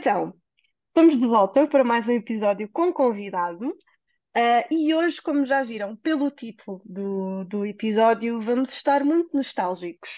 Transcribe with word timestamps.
Então, 0.00 0.32
estamos 0.88 1.20
de 1.20 1.26
volta 1.26 1.66
para 1.66 1.84
mais 1.84 2.08
um 2.08 2.12
episódio 2.12 2.66
com 2.72 2.90
convidado. 2.90 3.76
Ah, 4.34 4.66
e 4.70 4.94
hoje, 4.94 5.20
como 5.20 5.44
já 5.44 5.62
viram 5.62 5.94
pelo 5.94 6.30
título 6.30 6.80
do, 6.86 7.44
do 7.44 7.66
episódio, 7.66 8.40
vamos 8.40 8.72
estar 8.72 9.04
muito 9.04 9.36
nostálgicos. 9.36 10.08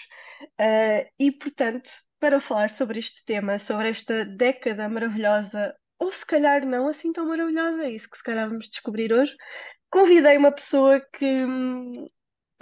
Ah, 0.57 1.05
e, 1.19 1.33
portanto, 1.33 1.89
para 2.17 2.39
falar 2.39 2.69
sobre 2.69 2.99
este 2.99 3.25
tema, 3.25 3.59
sobre 3.59 3.89
esta 3.89 4.23
década 4.23 4.87
maravilhosa, 4.87 5.75
ou 5.99 6.13
se 6.13 6.25
calhar 6.25 6.65
não 6.65 6.87
assim 6.87 7.11
tão 7.11 7.27
maravilhosa, 7.27 7.83
é 7.83 7.91
isso 7.91 8.09
que 8.09 8.17
se 8.17 8.23
calhar 8.23 8.47
vamos 8.47 8.69
descobrir 8.69 9.11
hoje, 9.11 9.35
convidei 9.89 10.37
uma 10.37 10.53
pessoa 10.53 11.01
que, 11.11 11.25
hum, 11.43 11.91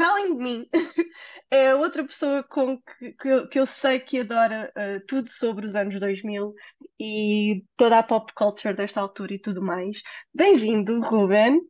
para 0.02 0.14
além 0.14 0.36
de 0.36 0.44
mim, 0.44 0.70
é 1.52 1.76
outra 1.76 2.04
pessoa 2.04 2.42
com 2.42 2.82
que, 2.82 3.12
que, 3.12 3.28
eu, 3.28 3.48
que 3.48 3.60
eu 3.60 3.68
sei 3.68 4.00
que 4.00 4.22
adora 4.22 4.74
uh, 4.76 5.06
tudo 5.06 5.30
sobre 5.30 5.64
os 5.64 5.76
anos 5.76 6.00
2000 6.00 6.56
e 7.00 7.64
toda 7.78 8.00
a 8.00 8.04
pop 8.04 8.34
culture 8.34 8.74
desta 8.74 9.00
altura 9.00 9.36
e 9.36 9.40
tudo 9.40 9.62
mais. 9.62 10.02
Bem-vindo, 10.34 11.00
Ruben. 11.02 11.62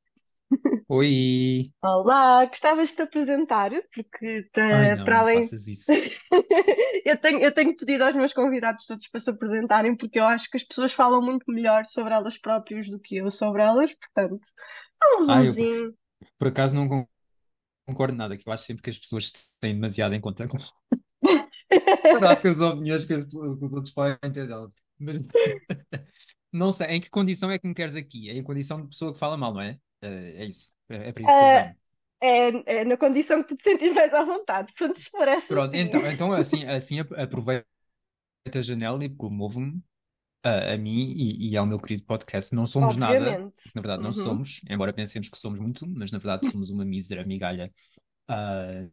Oi! 0.87 1.71
Olá, 1.83 2.45
gostavas 2.45 2.91
de 2.91 2.95
te 2.95 3.01
apresentar? 3.01 3.71
Porque 3.93 4.47
Ai 4.55 4.95
não, 4.95 5.03
para 5.03 5.19
além. 5.19 5.49
Eu 7.03 7.17
tenho, 7.17 7.39
eu 7.39 7.51
tenho 7.51 7.75
pedido 7.75 8.03
aos 8.03 8.15
meus 8.15 8.31
convidados 8.31 8.85
todos 8.85 9.07
para 9.07 9.19
se 9.19 9.29
apresentarem, 9.29 9.97
porque 9.97 10.19
eu 10.19 10.23
acho 10.23 10.49
que 10.49 10.55
as 10.55 10.63
pessoas 10.63 10.93
falam 10.93 11.19
muito 11.19 11.43
melhor 11.51 11.83
sobre 11.83 12.13
elas 12.13 12.37
próprias 12.37 12.87
do 12.87 12.99
que 12.99 13.17
eu 13.17 13.31
sobre 13.31 13.63
elas, 13.63 13.91
portanto, 13.95 14.47
só 14.93 15.17
um 15.17 15.21
eu 15.21 15.27
resumozinho. 15.27 15.93
por 16.37 16.47
acaso 16.49 16.75
não 16.75 17.07
concordo 17.91 18.15
nada, 18.17 18.37
que 18.37 18.47
eu 18.47 18.53
acho 18.53 18.65
sempre 18.65 18.83
que 18.83 18.89
as 18.89 18.97
pessoas 18.99 19.31
têm 19.59 19.73
demasiado 19.75 20.13
em 20.15 20.21
conta 20.21 20.47
comparado 22.09 22.41
com 22.41 22.47
as 22.49 22.59
opiniões 22.59 23.05
que, 23.05 23.25
que 23.25 23.37
os 23.37 23.73
outros 23.73 23.91
podem 23.93 24.17
ter 24.31 24.47
delas. 24.47 24.71
Mas 24.99 25.21
não 26.51 26.71
sei, 26.73 26.87
em 26.87 27.01
que 27.01 27.09
condição 27.09 27.51
é 27.51 27.59
que 27.59 27.67
me 27.67 27.73
queres 27.73 27.95
aqui? 27.95 28.29
É 28.29 28.33
em 28.37 28.43
condição 28.43 28.81
de 28.81 28.87
pessoa 28.89 29.13
que 29.13 29.19
fala 29.19 29.37
mal, 29.37 29.53
não 29.53 29.61
é? 29.61 29.79
É, 30.01 30.43
é 30.43 30.45
isso. 30.45 30.71
É, 30.89 31.09
é 31.09 31.13
para 31.13 31.23
isso 31.23 31.37
que 31.37 31.43
eu 31.43 31.49
venho. 31.49 31.75
é, 32.21 32.81
é 32.81 32.85
na 32.85 32.97
condição 32.97 33.41
que 33.43 33.49
tu 33.49 33.55
te 33.57 33.63
sentes 33.63 33.93
mais 33.93 34.13
à 34.13 34.23
vontade, 34.23 34.73
portanto, 34.73 34.99
se 34.99 35.09
for 35.09 35.27
essa, 35.27 35.53
Pronto, 35.53 35.75
então, 35.75 36.05
então 36.07 36.31
assim, 36.33 36.65
assim 36.65 36.99
ap- 36.99 37.11
aproveito 37.13 37.65
a 38.55 38.61
janela 38.61 39.03
e 39.05 39.09
promovo-me 39.09 39.81
a, 40.43 40.73
a 40.73 40.77
mim 40.77 41.13
e, 41.15 41.49
e 41.51 41.57
ao 41.57 41.65
meu 41.65 41.79
querido 41.79 42.03
podcast. 42.05 42.53
Não 42.55 42.65
somos 42.67 42.95
nada, 42.95 43.39
Obviamente. 43.39 43.63
porque 43.63 43.71
na 43.75 43.81
verdade 43.81 44.03
não 44.03 44.11
Uhum. 44.11 44.13
somos, 44.13 44.61
embora 44.69 44.93
pensemos 44.93 45.29
que 45.29 45.37
somos 45.37 45.59
muito, 45.59 45.87
mas 45.87 46.11
na 46.11 46.17
verdade 46.19 46.47
somos 46.47 46.69
uma 46.69 46.85
mísera 46.85 47.25
migalha. 47.25 47.71
ah, 48.27 48.87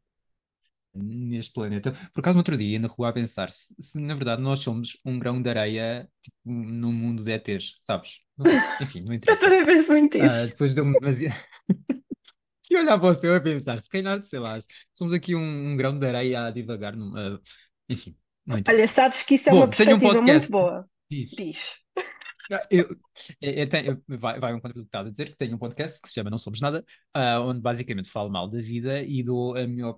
neste 0.95 1.53
planeta. 1.53 1.93
Por 2.13 2.21
acaso, 2.21 2.37
no 2.37 2.41
outro 2.41 2.57
dia, 2.57 2.79
na 2.79 2.89
rua, 2.89 3.11
a 3.11 3.13
pensar 3.13 3.51
se, 3.51 3.75
se 3.81 3.99
na 4.01 4.15
verdade 4.15 4.43
nós 4.43 4.61
somos 4.61 4.99
um 5.05 5.19
grão 5.19 5.41
de 5.41 5.49
areia 5.51 6.09
tipo, 6.23 6.37
num 6.45 6.93
mundo 6.93 7.23
de 7.25 7.31
ETs, 7.33 7.77
sabes? 7.85 8.21
Não 8.37 8.47
sei. 8.47 8.65
Enfim, 8.81 9.03
não 9.03 9.13
Eu 9.27 9.37
interessa. 9.37 9.39
também 9.39 9.65
penso 9.65 9.93
muito 9.93 10.19
isso. 10.19 10.41
Ah, 10.41 10.47
depois 10.47 10.75
deu-me 10.75 10.99
demasiado. 10.99 11.37
E 12.71 12.77
olhar 12.77 12.99
para 12.99 13.09
o 13.11 13.15
céu 13.15 13.35
a 13.35 13.41
pensar, 13.41 13.81
se 13.81 13.89
calhar, 13.89 14.23
sei 14.25 14.39
lá, 14.39 14.59
somos 14.95 15.13
aqui 15.15 15.35
um, 15.35 15.73
um 15.73 15.77
grão 15.77 15.99
de 15.99 16.07
areia 16.07 16.47
a 16.47 16.51
divagar. 16.51 16.95
num- 16.97 17.17
ah, 17.17 17.41
enfim, 17.89 18.17
Olha, 18.69 18.87
sabes 18.89 19.23
que 19.25 19.35
isso 19.35 19.49
é 19.51 19.53
uma 19.53 19.67
Bom, 19.67 19.69
tenho 19.75 19.97
um 19.97 20.01
perspectiva 20.01 20.21
muito 20.23 20.47
podcast. 20.47 20.51
boa. 20.51 20.89
Diz. 21.11 21.31
Diz. 21.31 21.79
Ah, 22.51 22.67
Eu, 22.71 22.89
eu, 23.41 23.53
eu 23.53 23.69
tenho- 23.69 24.03
vai, 24.09 24.41
vai 24.41 24.55
um 24.55 24.61
contra 24.61 24.75
do 24.75 24.83
que 24.83 24.89
estás 24.89 25.07
a 25.07 25.11
dizer, 25.11 25.31
que 25.31 25.37
tenho 25.37 25.55
um 25.55 25.59
podcast 25.59 26.01
que 26.01 26.09
se 26.09 26.15
chama 26.15 26.31
Não 26.31 26.39
Somos 26.39 26.61
Nada, 26.61 26.85
ah, 27.15 27.41
onde 27.41 27.61
basicamente 27.61 28.11
falo 28.11 28.31
mal 28.31 28.49
da 28.49 28.59
vida 28.61 29.03
e 29.03 29.23
dou 29.23 29.57
a 29.57 29.67
minha 29.67 29.95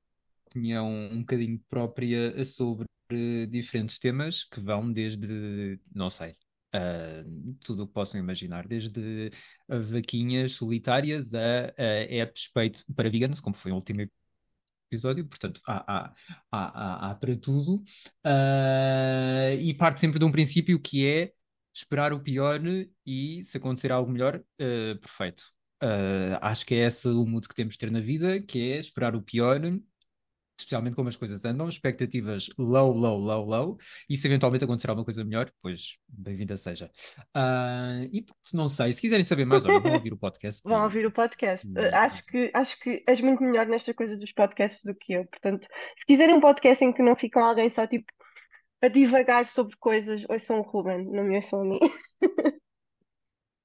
opinião 0.49 0.89
um 1.13 1.21
bocadinho 1.21 1.61
própria 1.69 2.45
sobre 2.45 2.87
diferentes 3.49 3.99
temas 3.99 4.45
que 4.45 4.61
vão 4.61 4.93
desde, 4.93 5.81
não 5.95 6.11
sei, 6.11 6.37
ah, 6.73 7.23
tudo 7.65 7.85
o 7.85 7.87
que 7.87 7.93
possam 7.93 8.21
imaginar, 8.21 8.67
desde 8.67 9.31
vaquinhas 9.69 10.53
solitárias 10.53 11.35
a, 11.35 11.73
a 11.79 12.03
apps 12.23 12.51
feito 12.53 12.85
para 12.95 13.09
veganos, 13.11 13.41
como 13.41 13.55
foi 13.55 13.71
o 13.73 13.77
último 13.77 14.01
episódio, 14.91 15.27
portanto, 15.27 15.61
há, 15.67 16.11
há, 16.11 16.15
há, 16.51 17.11
há, 17.11 17.15
para 17.15 17.37
tudo. 17.37 17.83
Ah, 18.25 19.53
e 19.59 19.73
parte 19.75 20.01
sempre 20.01 20.19
de 20.19 20.25
um 20.25 20.33
princípio 20.33 20.81
que 20.81 21.07
é 21.07 21.33
esperar 21.73 22.13
o 22.13 22.21
pior 22.21 22.61
e 23.07 23.43
se 23.45 23.57
acontecer 23.57 23.93
algo 23.93 24.11
melhor, 24.11 24.43
ah, 24.61 24.99
perfeito. 25.01 25.45
Ah, 25.81 26.39
acho 26.51 26.67
que 26.67 26.75
é 26.75 26.87
esse 26.87 27.09
o 27.09 27.27
mood 27.27 27.49
que 27.49 27.55
temos 27.55 27.75
de 27.75 27.79
ter 27.79 27.91
na 27.91 28.01
vida, 28.01 28.41
que 28.41 28.73
é 28.73 28.79
esperar 28.79 29.15
o 29.17 29.23
pior, 29.23 29.61
especialmente 30.61 30.95
como 30.95 31.09
as 31.09 31.17
coisas 31.17 31.45
andam, 31.45 31.69
expectativas 31.69 32.49
low, 32.59 32.93
low, 32.93 33.19
low, 33.19 33.45
low, 33.45 33.79
e 34.09 34.17
se 34.17 34.27
eventualmente 34.27 34.65
acontecer 34.65 34.89
alguma 34.89 35.05
coisa 35.05 35.25
melhor, 35.25 35.51
pois 35.61 35.97
bem-vinda 36.09 36.57
seja. 36.57 36.91
Ah, 37.35 38.01
e 38.13 38.25
não 38.53 38.69
sei, 38.69 38.93
se 38.93 39.01
quiserem 39.01 39.25
saber 39.25 39.45
mais, 39.45 39.65
olha, 39.65 39.81
vão 39.81 39.93
ouvir 39.93 40.13
o 40.13 40.19
podcast 40.19 40.63
Vão 40.65 40.83
ouvir 40.85 41.07
o 41.07 41.11
podcast. 41.13 41.67
Uh, 41.67 41.81
e- 41.81 41.95
acho 41.95 42.25
que, 42.27 42.51
acho 42.55 42.79
que 42.81 43.03
és 43.07 43.21
muito 43.21 43.43
melhor 43.43 43.67
nesta 43.67 43.93
coisa 43.95 44.19
dos 44.19 44.33
podcasts 44.33 44.85
do 44.85 44.95
que 44.97 45.15
eu. 45.15 45.27
Portanto, 45.27 45.67
se 45.99 46.07
quiserem 46.07 46.35
um 46.35 46.41
podcast 46.41 46.85
em 46.85 46.93
que 46.93 47.03
não 47.03 47.17
ficam 47.17 47.45
alguém 47.45 47.69
só 47.71 47.87
tipo 47.87 48.07
a 48.83 48.89
divagar 48.89 49.47
sobre 49.47 49.77
coisas, 49.79 50.25
ouçam 50.29 50.61
o 50.61 50.63
Ruben, 50.63 51.05
não 51.05 51.25
me 51.25 51.37
ouçam 51.37 51.61
a 51.61 51.65
mim. 51.65 51.79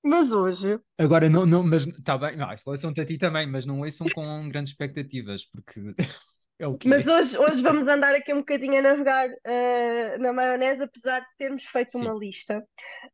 Mas 0.04 0.32
hoje, 0.32 0.80
Agora, 1.00 1.28
não, 1.28 1.48
não, 1.48 1.64
mas 1.64 1.88
está 1.88 2.16
bem, 2.16 2.38
não, 2.38 2.48
ouçam-te 2.68 3.02
a 3.02 3.06
ti 3.06 3.18
também, 3.18 3.48
mas 3.48 3.66
não 3.66 3.80
ouçam 3.80 4.06
com 4.14 4.48
grandes 4.50 4.72
expectativas, 4.72 5.46
porque 5.46 5.82
é 6.58 6.68
o 6.68 6.78
que 6.78 6.88
mas 6.88 7.06
hoje, 7.06 7.38
hoje 7.38 7.62
vamos 7.62 7.86
andar 7.88 8.16
aqui 8.16 8.34
um 8.34 8.38
bocadinho 8.38 8.80
a 8.80 8.82
navegar 8.82 9.28
uh, 9.28 10.22
na 10.22 10.32
maionese, 10.32 10.84
apesar 10.84 11.20
de 11.20 11.28
termos 11.38 11.64
feito 11.66 11.98
uma 11.98 12.14
Sim, 12.14 12.20
lista. 12.20 12.64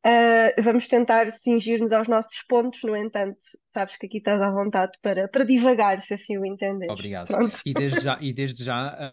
Uh, 0.06 0.62
vamos 0.62 0.88
tentar 0.88 1.32
cingir-nos 1.32 1.92
aos 1.92 2.08
nossos 2.08 2.44
pontos, 2.48 2.84
no 2.84 2.96
entanto, 2.96 3.40
sabes 3.74 3.98
que 3.98 4.06
aqui 4.06 4.20
estás 4.20 4.40
à 4.40 4.52
vontade 4.52 4.92
para, 5.02 5.28
para 5.28 5.44
divagar, 5.44 6.04
se 6.04 6.14
assim 6.14 6.38
o 6.38 6.46
entenderes. 6.46 6.94
obrigado. 6.94 7.28
Pronto. 7.28 7.60
E 7.66 7.74
desde 7.74 8.00
já, 8.02 8.18
e 8.22 8.32
desde 8.34 8.64
já 8.64 9.12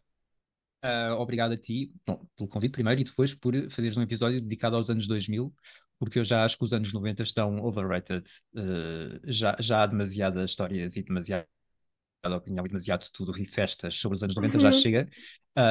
ah, 0.83 1.17
obrigado 1.17 1.53
a 1.53 1.57
ti, 1.57 1.91
bom, 2.07 2.21
pelo 2.37 2.49
convite 2.51 2.73
primeiro 2.73 3.01
e 3.01 3.05
depois 3.05 3.35
por 3.35 3.55
fazeres 3.71 3.97
um 3.97 4.03
episódio 4.03 4.43
dedicado 4.43 4.77
aos 4.77 4.91
anos 4.91 5.09
2000, 5.09 5.51
porque 5.99 6.19
eu 6.19 6.25
já 6.25 6.45
acho 6.45 6.59
que 6.59 6.65
os 6.65 6.75
anos 6.75 6.93
90 6.93 7.23
estão 7.23 7.65
overrated. 7.65 8.25
Já, 9.25 9.57
já 9.59 9.83
há 9.83 9.87
demasiadas 9.87 10.51
histórias 10.51 10.97
e 10.97 11.03
demasiada 11.03 11.47
opinião 12.37 12.65
e 12.65 12.69
demasiado 12.69 13.09
tudo 13.13 13.39
e 13.41 13.45
festas 13.45 13.95
sobre 13.97 14.17
os 14.17 14.23
anos 14.23 14.35
90 14.37 14.59
já 14.59 14.71
Uhum. 14.71 14.73
chega. 14.73 15.09
Ah, 15.57 15.63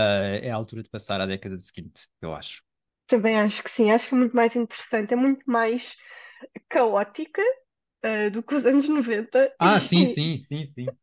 é 0.42 0.50
a 0.52 0.56
altura 0.56 0.84
de 0.84 0.90
passar 0.90 1.22
à 1.22 1.26
década 1.26 1.58
seguinte, 1.60 2.08
eu 2.22 2.34
acho. 2.36 2.62
Também 3.08 3.40
acho 3.40 3.64
que 3.64 3.70
sim, 3.72 3.92
acho 3.92 4.10
que 4.10 4.16
é 4.16 4.18
muito 4.18 4.36
mais 4.36 4.56
interessante, 4.56 5.14
é 5.14 5.16
muito 5.18 5.50
mais 5.50 5.96
caótica, 6.70 7.42
uh, 8.06 8.32
do 8.32 8.44
que 8.44 8.56
os 8.56 8.66
anos 8.66 8.90
90 8.90 9.54
Ah, 9.60 9.80
sim, 9.80 10.06
e, 10.06 10.08
sim, 10.08 10.40
sim, 10.40 10.66
sim. 10.66 10.98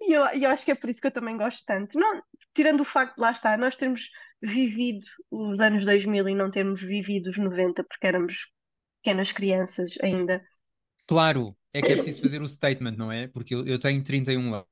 e 0.00 0.12
eu, 0.12 0.24
e 0.34 0.44
eu 0.44 0.50
acho 0.50 0.64
que 0.64 0.70
é 0.72 0.74
por 0.74 0.90
isso 0.90 1.00
que 1.00 1.06
eu 1.06 1.12
também 1.12 1.36
gosto 1.36 1.64
tanto. 1.64 1.98
Não, 1.98 2.22
tirando 2.54 2.80
o 2.80 2.84
facto 2.84 3.16
de 3.16 3.20
lá 3.22 3.32
estar, 3.32 3.56
nós 3.58 3.76
termos 3.76 4.10
vivido 4.40 5.06
os 5.30 5.60
anos 5.60 5.84
2000 5.84 6.28
e 6.28 6.34
não 6.34 6.50
termos 6.50 6.82
vivido 6.82 7.30
os 7.30 7.38
90 7.38 7.84
porque 7.84 8.06
éramos 8.06 8.52
pequenas 9.02 9.32
crianças 9.32 9.92
ainda. 10.02 10.42
Claro, 11.06 11.56
é 11.72 11.80
que 11.80 11.92
é 11.92 11.94
preciso 11.94 12.20
fazer 12.22 12.42
o 12.42 12.48
statement, 12.48 12.96
não 12.96 13.10
é? 13.10 13.28
Porque 13.28 13.54
eu, 13.54 13.66
eu 13.66 13.78
tenho 13.78 14.02
31 14.02 14.62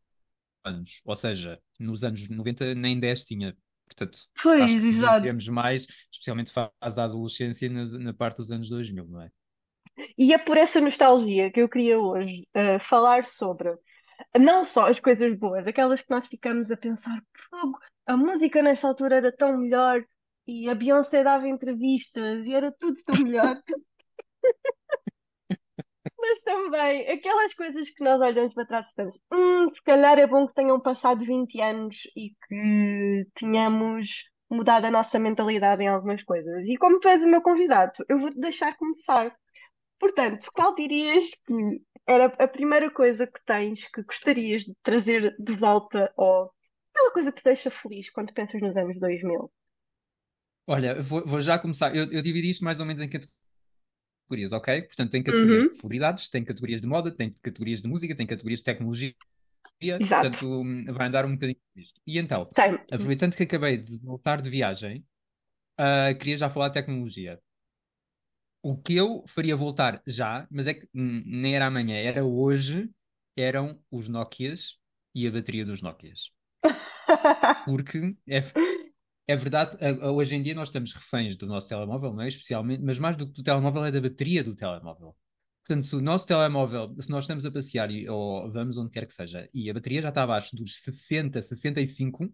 anos, 0.65 1.01
ou 1.05 1.17
seja, 1.17 1.61
nos 1.79 2.05
anos 2.05 2.29
90 2.29 2.75
nem 2.75 2.99
10 2.99 3.25
tinha. 3.25 3.57
Portanto, 3.87 4.21
Pois, 4.43 4.85
exato. 4.85 5.21
vivemos 5.21 5.49
mais, 5.49 5.87
especialmente 6.13 6.53
fase 6.53 6.97
da 6.97 7.05
adolescência, 7.05 7.69
nas- 7.69 7.95
na, 7.95 8.15
parte 8.15 8.37
dos 8.37 8.53
anos 8.53 8.69
2000, 8.69 9.07
não 9.07 9.23
é? 9.23 9.31
E 10.17 10.33
é 10.33 10.39
por 10.39 10.57
essa 10.57 10.81
nostalgia 10.81 11.51
que 11.51 11.61
eu 11.61 11.69
queria 11.69 11.99
hoje 11.99 12.47
uh, 12.55 12.79
falar 12.85 13.25
sobre 13.27 13.77
não 14.39 14.65
só 14.65 14.87
as 14.89 15.01
coisas 15.01 15.37
boas, 15.37 15.67
aquelas 15.67 16.01
que 16.01 16.11
nós 16.11 16.27
ficamos 16.27 16.71
a 16.71 16.77
pensar, 16.77 17.21
fogo, 17.51 17.79
a 18.07 18.17
música 18.17 18.63
nesta 18.63 18.87
altura 18.89 19.17
era 19.17 19.33
tão 19.37 19.57
melhor 19.59 20.05
e 20.47 20.69
a 20.69 20.75
Beyoncé 20.75 21.23
dava 21.25 21.49
entrevistas 21.49 22.47
e 22.47 22.55
era 22.55 22.71
tudo 22.73 22.97
tão 23.05 23.17
melhor. 23.23 23.61
Mas 26.31 26.41
também 26.45 27.09
aquelas 27.11 27.55
coisas 27.55 27.91
que 27.91 28.05
nós 28.05 28.21
olhamos 28.21 28.55
para 28.55 28.67
trás 28.67 28.87
e 28.87 28.89
estamos, 28.91 29.17
hum, 29.33 29.69
se 29.69 29.83
calhar 29.83 30.19
é 30.19 30.27
bom 30.27 30.47
que 30.47 30.55
tenham 30.55 30.81
passado 30.81 31.25
20 31.25 31.61
anos 31.61 31.97
e 32.17 32.31
que 32.47 33.27
tenhamos 33.35 34.31
mudado 34.49 34.87
a 34.87 34.91
nossa 34.91 35.19
mentalidade 35.19 35.83
em 35.83 35.89
algumas 35.89 36.23
coisas. 36.23 36.65
E 36.67 36.77
como 36.77 37.01
tu 37.01 37.09
és 37.09 37.23
o 37.23 37.29
meu 37.29 37.43
convidado, 37.43 37.93
eu 38.09 38.19
vou-te 38.19 38.39
deixar 38.39 38.77
começar. 38.77 39.35
Portanto, 39.99 40.49
qual 40.55 40.73
dirias 40.75 41.25
que 41.47 41.83
era 42.07 42.27
a 42.27 42.49
primeira 42.49 42.91
coisa 42.91 43.27
que 43.27 43.41
tens 43.45 43.89
que 43.91 44.03
gostarias 44.03 44.63
de 44.63 44.75
trazer 44.83 45.35
de 45.39 45.53
volta 45.55 46.13
ou 46.17 46.51
aquela 46.93 47.13
coisa 47.13 47.33
que 47.33 47.41
te 47.41 47.45
deixa 47.45 47.71
feliz 47.71 48.11
quando 48.11 48.33
pensas 48.33 48.61
nos 48.61 48.77
anos 48.77 48.99
2000? 48.99 49.51
Olha, 50.67 51.01
vou, 51.03 51.25
vou 51.27 51.41
já 51.41 51.59
começar. 51.59 51.95
Eu, 51.95 52.11
eu 52.13 52.23
dividi 52.23 52.51
isto 52.51 52.65
mais 52.65 52.81
ou 52.81 52.87
menos 52.87 53.03
em 53.03 53.09
categorias, 54.31 54.53
ok? 54.53 54.83
Portanto, 54.83 55.11
tem 55.13 55.23
categorias 55.23 55.65
de 55.67 55.71
Uhum, 55.71 55.77
celebridades, 55.77 56.29
tem 56.29 56.45
categorias 56.45 56.81
de 56.81 56.87
moda, 56.87 57.11
tem 57.15 57.33
categorias 57.43 57.83
de 57.83 57.89
música, 57.89 58.17
tem 58.17 58.27
categorias 58.27 58.61
de 58.61 58.65
tecnologia. 58.65 59.15
exato. 59.99 60.37
Portanto, 60.41 60.63
vai 60.95 61.09
andar 61.09 61.25
um 61.27 61.33
bocadinho 61.35 61.59
disto. 61.77 62.01
E 62.07 62.19
então, 62.19 62.49
aproveitando 62.91 63.37
que 63.37 63.45
acabei 63.45 63.79
de 63.79 63.99
voltar 63.99 64.43
de 64.43 64.51
viagem, 64.51 65.07
ah, 65.79 66.15
queria 66.15 66.37
já 66.37 66.51
falar 66.51 66.69
de 66.69 66.75
tecnologia. 66.75 67.41
O 68.63 68.77
que 68.77 68.95
eu 68.97 69.25
faria 69.27 69.57
voltar 69.57 70.03
já, 70.07 70.47
mas 70.51 70.67
é 70.67 70.75
que 70.75 70.89
nem 70.95 71.55
era 71.57 71.67
amanhã, 71.67 71.97
era 71.97 72.25
hoje, 72.25 72.91
eram 73.37 73.83
os 73.91 74.09
Nokias 74.09 74.79
e 75.15 75.27
a 75.27 75.31
bateria 75.31 75.65
dos 75.65 75.81
Nokias. 75.83 76.31
Porque 77.65 78.17
é, 78.29 78.41
é 79.27 79.37
verdade, 79.37 79.77
hoje 80.07 80.35
em 80.35 80.43
dia 80.43 80.55
nós 80.55 80.69
estamos 80.69 80.93
reféns 80.93 81.37
do 81.37 81.47
nosso 81.47 81.69
telemóvel, 81.69 82.13
não 82.13 82.23
é? 82.23 82.29
Especialmente, 82.29 82.83
mas 82.83 82.99
mais 82.99 83.17
do 83.17 83.27
que 83.27 83.33
do 83.35 83.43
telemóvel 83.43 83.85
é 83.85 83.93
da 83.93 84.01
bateria 84.01 84.43
do 84.43 84.55
telemóvel. 84.57 85.17
Portanto, 85.65 85.87
se 85.87 85.95
o 85.97 86.01
nosso 86.01 86.27
telemóvel, 86.27 86.97
se 87.01 87.11
nós 87.11 87.25
estamos 87.25 87.45
a 87.47 87.51
passear 87.53 87.91
e- 87.91 88.09
ou 88.09 88.51
vamos 88.51 88.77
onde 88.77 88.91
quer 88.91 89.07
que 89.07 89.15
seja, 89.15 89.49
e 89.55 89.71
a 89.71 89.75
bateria 89.75 90.03
já 90.03 90.09
está 90.09 90.23
abaixo 90.25 90.57
dos 90.57 90.77
60, 90.83 91.41
65, 91.43 92.29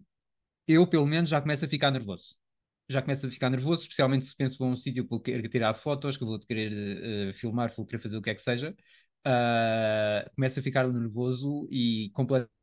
eu 0.67 0.87
pelo 0.87 1.05
menos 1.05 1.29
já 1.29 1.39
começo 1.41 1.65
a 1.65 1.67
ficar 1.67 1.91
nervoso. 1.91 2.35
Já 2.89 3.01
começo 3.01 3.27
a 3.27 3.29
ficar 3.29 3.49
nervoso, 3.49 3.81
especialmente 3.83 4.25
se 4.25 4.35
penso 4.35 4.57
vou 4.57 4.67
a 4.69 4.71
um 4.71 4.77
sítio 4.77 5.03
que 5.03 5.09
vou 5.09 5.19
querer 5.21 5.47
tirar 5.49 5.73
fotos, 5.75 6.17
que 6.17 6.23
vou 6.25 6.39
querer 6.39 7.29
eh, 7.29 7.33
filmar, 7.33 7.73
vou 7.75 7.85
querer 7.85 8.01
fazer 8.01 8.17
o 8.17 8.21
que 8.21 8.29
é 8.29 8.35
que 8.35 8.41
seja. 8.41 8.75
Ah, 9.25 10.29
começo 10.35 10.59
a 10.59 10.63
ficar 10.63 10.87
nervoso 10.91 11.67
e 11.71 12.09
completamente 12.13 12.56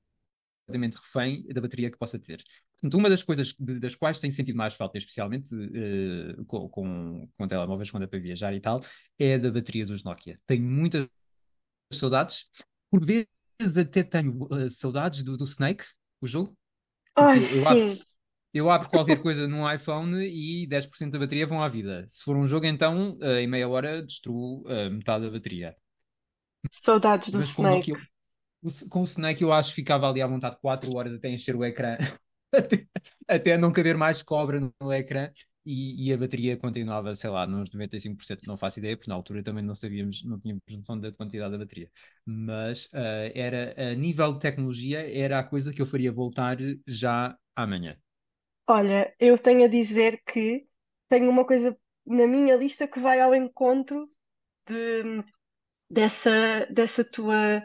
refém 0.69 1.47
da 1.49 1.61
bateria 1.61 1.91
que 1.91 1.99
possa 1.99 2.19
ter. 2.19 2.43
Portanto, 2.73 2.99
uma 2.99 3.09
das 3.11 3.23
coisas 3.23 3.55
de- 3.59 3.79
das 3.81 3.95
quais 3.95 4.21
tenho 4.21 4.33
sentido 4.33 4.57
mais 4.57 4.75
falta, 4.75 4.99
especialmente 4.99 5.55
eh, 5.55 6.37
com, 6.47 6.69
com, 6.69 7.29
com 7.37 7.49
telemóveis, 7.49 7.91
quando 7.91 8.05
é 8.05 8.07
para 8.07 8.19
viajar 8.19 8.53
e 8.55 8.61
tal, 8.61 8.83
é 9.19 9.35
a 9.35 9.39
da 9.39 9.51
bateria 9.51 9.87
dos 9.87 10.03
Nokia. 10.03 10.39
Tenho 10.47 10.63
muitas 10.65 11.09
saudades, 11.93 12.47
por 12.91 13.05
vezes 13.05 13.77
até 13.79 14.03
tenho 14.03 14.49
eh, 14.55 14.69
saudades 14.71 15.23
do, 15.23 15.37
do 15.37 15.45
Snake, 15.45 15.85
o 16.21 16.27
jogo, 16.27 16.57
Ai, 17.17 17.41
eu 17.51 17.69
abro, 17.69 17.87
sim, 17.89 18.01
eu 18.55 18.71
abro 18.71 18.89
qualquer 18.91 19.19
coisa 19.23 19.49
num 19.49 19.71
iPhone 19.73 20.25
e 20.25 20.67
10% 20.67 21.13
da 21.13 21.19
bateria 21.19 21.47
vão 21.47 21.63
à 21.63 21.69
vida. 21.69 22.07
Se 22.09 22.23
for 22.25 22.37
um 22.37 22.49
jogo, 22.49 22.67
então, 22.67 23.19
eh, 23.23 23.43
em 23.43 23.47
meia 23.49 23.69
hora 23.69 24.03
destruo 24.05 24.65
metade 24.91 25.25
da 25.27 25.31
bateria. 25.31 25.77
saudades 26.71 27.31
do 27.33 27.39
Mas 27.39 27.49
Snake. 27.51 27.93
Com 28.89 29.03
o 29.03 29.05
Snake 29.05 29.43
eu 29.43 29.53
acho 29.53 29.71
que 29.71 29.77
ficava 29.77 30.09
ali 30.09 30.23
à 30.23 30.27
vontade 30.27 30.57
4 30.61 30.95
horas 30.97 31.15
até 31.15 31.29
encher 31.29 31.55
o 31.55 31.65
ecrã, 31.65 31.97
até, 32.53 32.87
até 33.29 33.59
não 33.59 33.73
caber 33.73 33.97
mais 33.97 34.23
cobra 34.23 34.61
no, 34.81 34.93
ecrã 34.93 35.31
e, 35.67 36.09
e 36.09 36.13
a 36.13 36.17
bateria 36.17 36.57
continuava, 36.57 37.15
sei 37.15 37.31
lá, 37.31 37.47
nos 37.47 37.71
95%, 37.71 38.47
não 38.47 38.57
faço 38.57 38.79
ideia, 38.79 38.97
porque 38.97 39.11
na 39.11 39.17
altura 39.17 39.43
também 39.43 39.65
não 39.65 39.75
sabíamos, 39.75 40.25
não 40.25 40.39
tínhamos 40.39 40.63
noção 40.71 40.99
da 40.99 41.13
quantidade 41.13 41.53
da 41.53 41.59
bateria. 41.59 41.91
Mas 42.25 42.89
eh, 42.93 43.33
era, 43.35 43.93
a 43.93 43.95
nível 43.95 44.35
de 44.35 44.41
tecnologia, 44.41 45.01
era 45.11 45.39
a 45.39 45.45
coisa 45.45 45.73
que 45.73 45.81
eu 45.81 45.87
faria 45.87 46.13
voltar 46.13 46.59
já 46.87 47.37
amanhã. 47.57 47.97
Olha, 48.67 49.15
eu 49.19 49.39
tenho 49.39 49.65
a 49.65 49.69
dizer 49.69 50.23
que 50.27 50.67
tenho 51.09 51.31
uma 51.31 51.47
coisa 51.47 51.77
na 52.07 52.27
minha 52.27 52.57
lista 52.57 52.87
que 52.87 53.01
vai 53.01 53.21
ao 53.21 53.35
encontro 53.35 54.07
de, 54.67 55.25
dessa, 55.91 56.67
dessa 56.71 57.05
tua, 57.05 57.63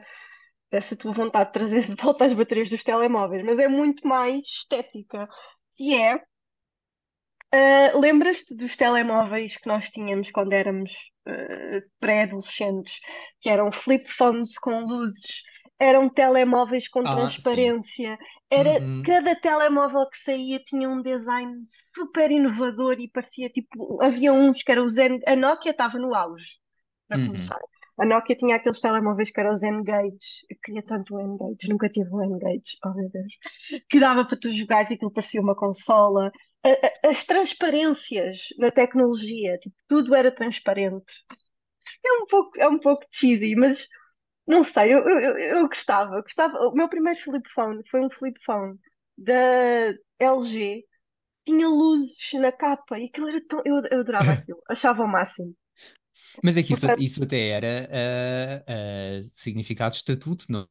dessa 0.72 0.96
tua 0.98 1.14
vontade 1.14 1.48
de 1.50 1.54
trazer 1.54 1.82
de 1.82 1.96
volta 1.96 2.26
as 2.26 2.34
baterias 2.34 2.70
dos 2.70 2.84
telemóveis, 2.84 3.44
mas 3.44 3.60
é 3.60 3.68
muito 3.68 4.08
mais 4.08 4.42
estética. 4.48 5.28
E 5.80 5.96
é, 5.96 6.24
ah, 7.52 7.92
lembras-te 7.98 8.56
dos 8.56 8.76
telemóveis 8.76 9.58
que 9.58 9.68
nós 9.68 9.90
tínhamos 9.90 10.32
quando 10.32 10.54
éramos 10.54 10.92
ah, 11.28 11.82
pré-adolescentes, 12.00 13.00
que 13.42 13.50
eram 13.50 13.72
flip 13.72 14.08
phones 14.12 14.58
com 14.60 14.82
luzes, 14.86 15.44
eram 15.80 16.10
telemóveis 16.10 16.88
com 16.90 17.04
Ah, 17.04 17.32
sim. 17.40 17.74
transparência, 17.78 18.18
era 18.52 18.82
Uhum, 18.82 19.04
cada 19.04 19.36
telemóvel 19.36 20.08
que 20.10 20.20
saía 20.20 20.60
tinha 20.60 20.90
um 20.90 21.02
design 21.02 21.62
super 21.96 22.30
inovador 22.32 23.00
e 23.00 23.10
parecia 23.10 23.50
tipo, 23.50 24.02
havia 24.04 24.34
uns 24.34 24.62
que 24.64 24.72
eram 24.72 24.86
os 24.86 24.94
Zen, 24.96 25.20
a 25.26 25.36
Nokia 25.36 25.72
estava 25.72 25.98
no 25.98 26.14
auge, 26.14 26.58
para 27.08 27.18
uhum. 27.18 27.26
começar. 27.26 27.60
A 28.00 28.06
Nokia 28.06 28.36
tinha 28.36 28.56
aqueles 28.56 28.82
telemóveis 28.82 29.32
que 29.32 29.40
eram 29.40 29.52
os 29.52 29.62
N-Gage. 29.64 30.46
Eu 30.50 30.58
queria 30.64 30.84
tanto 30.84 31.16
o 31.16 31.20
N-Gage, 31.20 31.70
nunca 31.70 31.90
tive 31.90 32.10
o 32.14 32.22
N-Gage, 32.24 32.78
oh 32.86 32.94
meu 32.94 33.10
Deus. 33.10 33.34
Que 33.90 34.00
dava 34.00 34.26
para 34.26 34.38
tu 34.40 34.52
jogar 34.52 34.90
e 34.90 34.96
aquilo 34.96 35.12
parecia 35.12 35.42
uma 35.42 35.56
consola 35.56 36.32
a- 36.64 36.70
a- 36.70 37.10
as 37.12 37.26
transparências 37.26 38.40
na 38.58 38.72
tecnologia, 38.72 39.58
tipo, 39.60 39.76
tudo 39.88 40.16
era 40.16 40.32
transparente. 40.34 41.04
É 42.06 42.14
um 42.24 42.26
pouco, 42.28 42.60
é 42.60 42.68
um 42.68 42.80
pouco 42.80 43.06
cheesy, 43.12 43.56
mas 43.56 43.88
não 44.48 44.64
sei, 44.64 44.94
eu, 44.94 45.00
eu, 45.10 45.38
eu 45.40 45.68
gostava, 45.70 46.18
eu 46.18 46.24
gostava. 46.24 46.58
O 46.70 46.74
meu 46.74 46.90
primeiro 46.90 47.20
flip 47.22 47.48
phone 47.54 47.82
foi 47.90 48.02
um 48.02 48.10
flip 48.12 48.40
phone 48.46 48.78
da 49.18 49.34
LG, 50.20 50.86
tinha 51.46 51.68
luzes 51.70 52.34
na 52.36 52.52
capa 52.52 53.00
e 53.00 53.06
aquilo 53.08 53.30
era 53.30 53.42
tão. 53.48 53.62
Eu, 53.66 53.82
eu 53.92 54.02
adorava 54.02 54.34
aquilo, 54.34 54.62
achava 54.70 55.04
o 55.04 55.08
máximo. 55.08 55.56
Mas 56.44 56.58
é 56.58 56.64
que 56.64 56.74
isso, 56.74 56.88
Portanto, 56.88 57.02
isso 57.02 57.24
até 57.24 57.50
era 57.50 57.90
ah, 58.68 59.18
ah, 59.18 59.22
significado 59.24 59.92
de 59.94 59.98
estatuto, 59.98 60.46
não, 60.50 60.68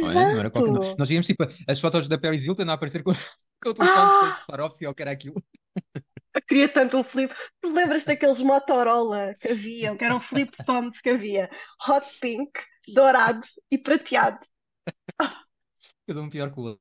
não 0.00 0.10
é? 0.10 0.26
Não 0.26 0.40
era 0.40 0.50
qualquer. 0.50 0.72
exato! 0.72 0.96
Nós 0.98 1.08
víamos 1.08 1.26
tipo 1.26 1.44
as 1.68 1.80
fotos 1.80 2.08
da 2.08 2.18
Paris 2.18 2.46
Hilton 2.46 2.70
a 2.70 2.74
aparecer 2.74 3.02
com, 3.02 3.12
com 3.62 3.70
o 3.70 3.74
telefone 3.74 4.12
cheio 4.12 4.32
de 4.32 4.38
Ah! 4.38 4.40
Swarovski 4.40 4.86
ou 4.86 4.92
o 4.92 4.94
que 4.94 5.02
era 5.02 5.12
aquilo. 5.12 5.42
Eu 6.34 6.42
queria 6.42 6.68
tanto 6.68 6.96
um 6.98 7.04
flip. 7.04 7.34
Tu 7.60 7.72
lembras 7.72 8.04
daqueles 8.04 8.38
Motorola 8.38 9.34
que 9.40 9.48
haviam, 9.48 9.96
que 9.96 10.04
eram 10.04 10.20
flip 10.20 10.56
phones 10.64 11.00
que 11.00 11.10
havia? 11.10 11.50
Hot 11.88 12.06
pink, 12.20 12.52
dourado 12.88 13.46
e 13.70 13.78
prateado. 13.78 14.38
Cada 16.06 16.20
um 16.22 16.30
pior 16.30 16.52
que 16.52 16.60
o 16.60 16.78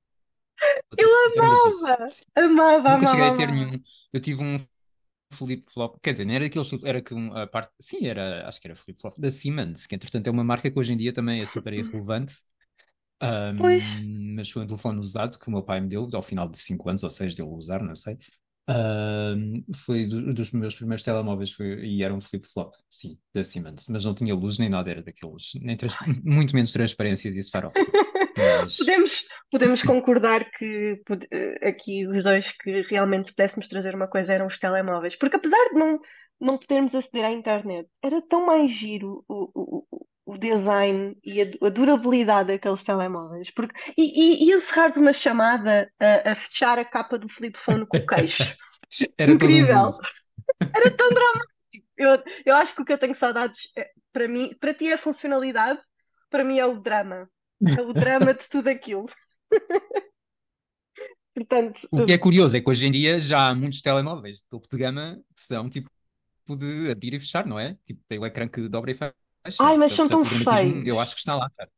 Eu 0.98 1.10
outro. 1.10 1.36
Maravilhoso. 1.36 1.88
amava, 1.88 2.10
Sim. 2.10 2.26
amava, 2.36 2.90
Nunca 2.90 3.06
cheguei 3.06 3.28
amava, 3.28 3.30
a 3.30 3.34
ter 3.34 3.50
amava. 3.50 3.52
nenhum. 3.52 3.82
Eu 4.14 4.22
tive 4.22 4.44
um 4.44 4.66
flip-flop, 5.32 6.00
quer 6.02 6.14
dizer, 6.14 6.26
não 6.26 6.34
era 6.34 6.46
daqueles, 6.46 6.72
era 6.84 7.02
que 7.02 7.14
um, 7.14 7.36
a 7.36 7.48
parte, 7.48 7.72
sim, 7.80 8.06
era, 8.08 8.48
acho 8.48 8.62
que 8.62 8.68
era 8.68 8.76
flip-flop 8.76 9.20
da 9.20 9.32
Siemens, 9.32 9.88
que 9.88 9.96
entretanto 9.96 10.28
é 10.28 10.32
uma 10.32 10.44
marca 10.44 10.70
que 10.72 10.80
hoje 10.80 10.94
em 10.94 10.98
dia 10.98 11.14
também 11.14 11.42
é 11.42 11.46
super 11.46 11.74
irrelevante. 11.74 12.36
Ahm, 13.22 14.36
mas 14.36 14.50
foi 14.52 14.64
um 14.64 14.68
telefone 14.68 15.00
usado 15.00 15.40
que 15.40 15.48
o 15.48 15.52
meu 15.52 15.64
pai 15.64 15.82
me 15.82 15.88
deu 15.90 16.10
ao 16.14 16.24
final 16.24 16.50
de 16.50 16.58
5 16.60 16.90
anos 16.90 17.04
ou 17.04 17.10
6 17.12 17.36
dele 17.36 17.50
usar, 17.50 17.84
não 17.84 17.96
sei. 17.96 18.18
Foi 19.86 20.06
do- 20.08 20.34
dos 20.34 20.52
meus 20.52 20.76
primeiros 20.76 21.04
telemóveis 21.04 21.52
foi- 21.52 21.84
e 21.86 22.04
era 22.04 22.14
um 22.14 22.22
flip-flop, 22.22 22.74
sim, 22.90 23.18
da 23.34 23.44
Siemens, 23.44 23.86
mas 23.90 24.06
não 24.06 24.14
tinha 24.16 24.34
luz 24.36 24.58
nem 24.58 24.70
nada, 24.70 24.90
era 24.92 25.02
daqueles, 25.04 25.52
nem 25.62 25.76
trans- 25.76 25.96
muito 26.24 26.56
menos 26.56 26.72
transparências 26.72 27.38
e 27.38 27.44
Swarovski. 27.44 27.80
Mas 28.38 28.78
podemos, 28.78 29.22
podemos 29.52 29.84
concordar 29.84 30.50
que 30.52 31.00
eh, 31.32 31.68
aqui 31.68 32.08
os 32.08 32.24
dois 32.24 32.50
que 32.58 32.82
realmente 32.84 33.28
se 33.28 33.36
pudéssemos 33.36 33.68
trazer 33.68 33.94
uma 33.94 34.08
coisa 34.08 34.34
eram 34.34 34.48
os 34.48 34.58
telemóveis, 34.58 35.16
porque 35.18 35.36
apesar 35.36 35.70
de 35.70 35.76
não, 35.76 36.00
não 36.40 36.58
podermos 36.58 36.96
aceder 36.96 37.26
à 37.26 37.32
internet, 37.32 37.88
era 38.02 38.22
tão 38.22 38.46
mais 38.46 38.72
giro 38.72 39.24
o, 39.28 39.52
o, 39.54 40.08
o 40.26 40.38
design 40.38 41.18
e 41.24 41.42
a, 41.42 41.46
a 41.68 41.70
durabilidade 41.70 42.50
daqueles 42.50 42.84
telemóveis. 42.84 43.52
Porque, 43.52 43.74
e, 43.98 44.46
e, 44.46 44.50
e 44.50 44.54
encerrares 44.56 44.98
uma 44.98 45.14
chamada 45.14 45.92
a, 46.00 46.32
a 46.32 46.36
fechar 46.36 46.78
a 46.80 46.86
capa 46.86 47.18
do 47.18 47.30
flip 47.30 47.58
phone 47.60 47.86
com 47.86 47.98
o 47.98 48.06
queixo. 48.06 48.56
era 49.18 49.32
Incrível! 49.32 49.92
Era 50.74 50.90
tão 50.92 51.10
Eu, 51.98 52.24
eu 52.46 52.56
acho 52.56 52.76
que 52.76 52.82
o 52.82 52.86
que 52.86 52.94
eu 52.94 52.98
tenho 52.98 53.16
saudades, 53.16 53.72
é- 53.78 53.92
para 54.14 54.28
mim, 54.28 54.54
para 54.60 54.74
ti 54.74 54.88
é 54.88 54.94
a 54.94 54.98
funcionalidade, 54.98 55.80
para 56.30 56.44
mim 56.44 56.60
é 56.60 56.66
o 56.66 56.80
drama. 56.80 57.30
É 57.78 57.82
o 57.82 57.94
drama 57.94 58.34
de 58.34 58.50
tudo 58.50 58.70
aquilo. 58.70 59.06
Portanto, 61.34 61.88
O 61.92 62.06
que 62.06 62.12
é 62.14 62.18
curioso 62.18 62.58
é 62.58 62.62
que 62.62 62.70
hoje 62.70 62.86
em 62.86 62.92
dia 62.92 63.20
já 63.20 63.48
há 63.50 63.56
muitos 63.56 63.82
telemóveis 63.82 64.40
de 64.40 64.46
topo 64.50 64.68
de 64.70 64.78
gama 64.78 65.18
que 65.34 65.42
são 65.42 65.70
tipo 65.70 65.90
de 66.48 66.92
abrir 66.92 67.14
e 67.14 67.20
fechar, 67.20 67.46
não 67.46 67.60
é? 67.60 67.76
Tipo, 67.86 68.02
tem 68.08 68.20
o 68.20 68.26
ecrã 68.26 68.48
que 68.48 68.68
dobra 68.68 68.92
e 68.92 68.96
fecha. 68.96 69.16
Ai, 69.58 69.78
mas 69.78 69.94
são 69.94 70.10
tão 70.10 70.26
dramatismo 70.26 70.82
eu 70.86 71.00
feios. 71.00 71.00
acho 71.00 71.14
que 71.16 71.20
está 71.22 71.36
lá, 71.36 71.50
cara. 71.52 71.72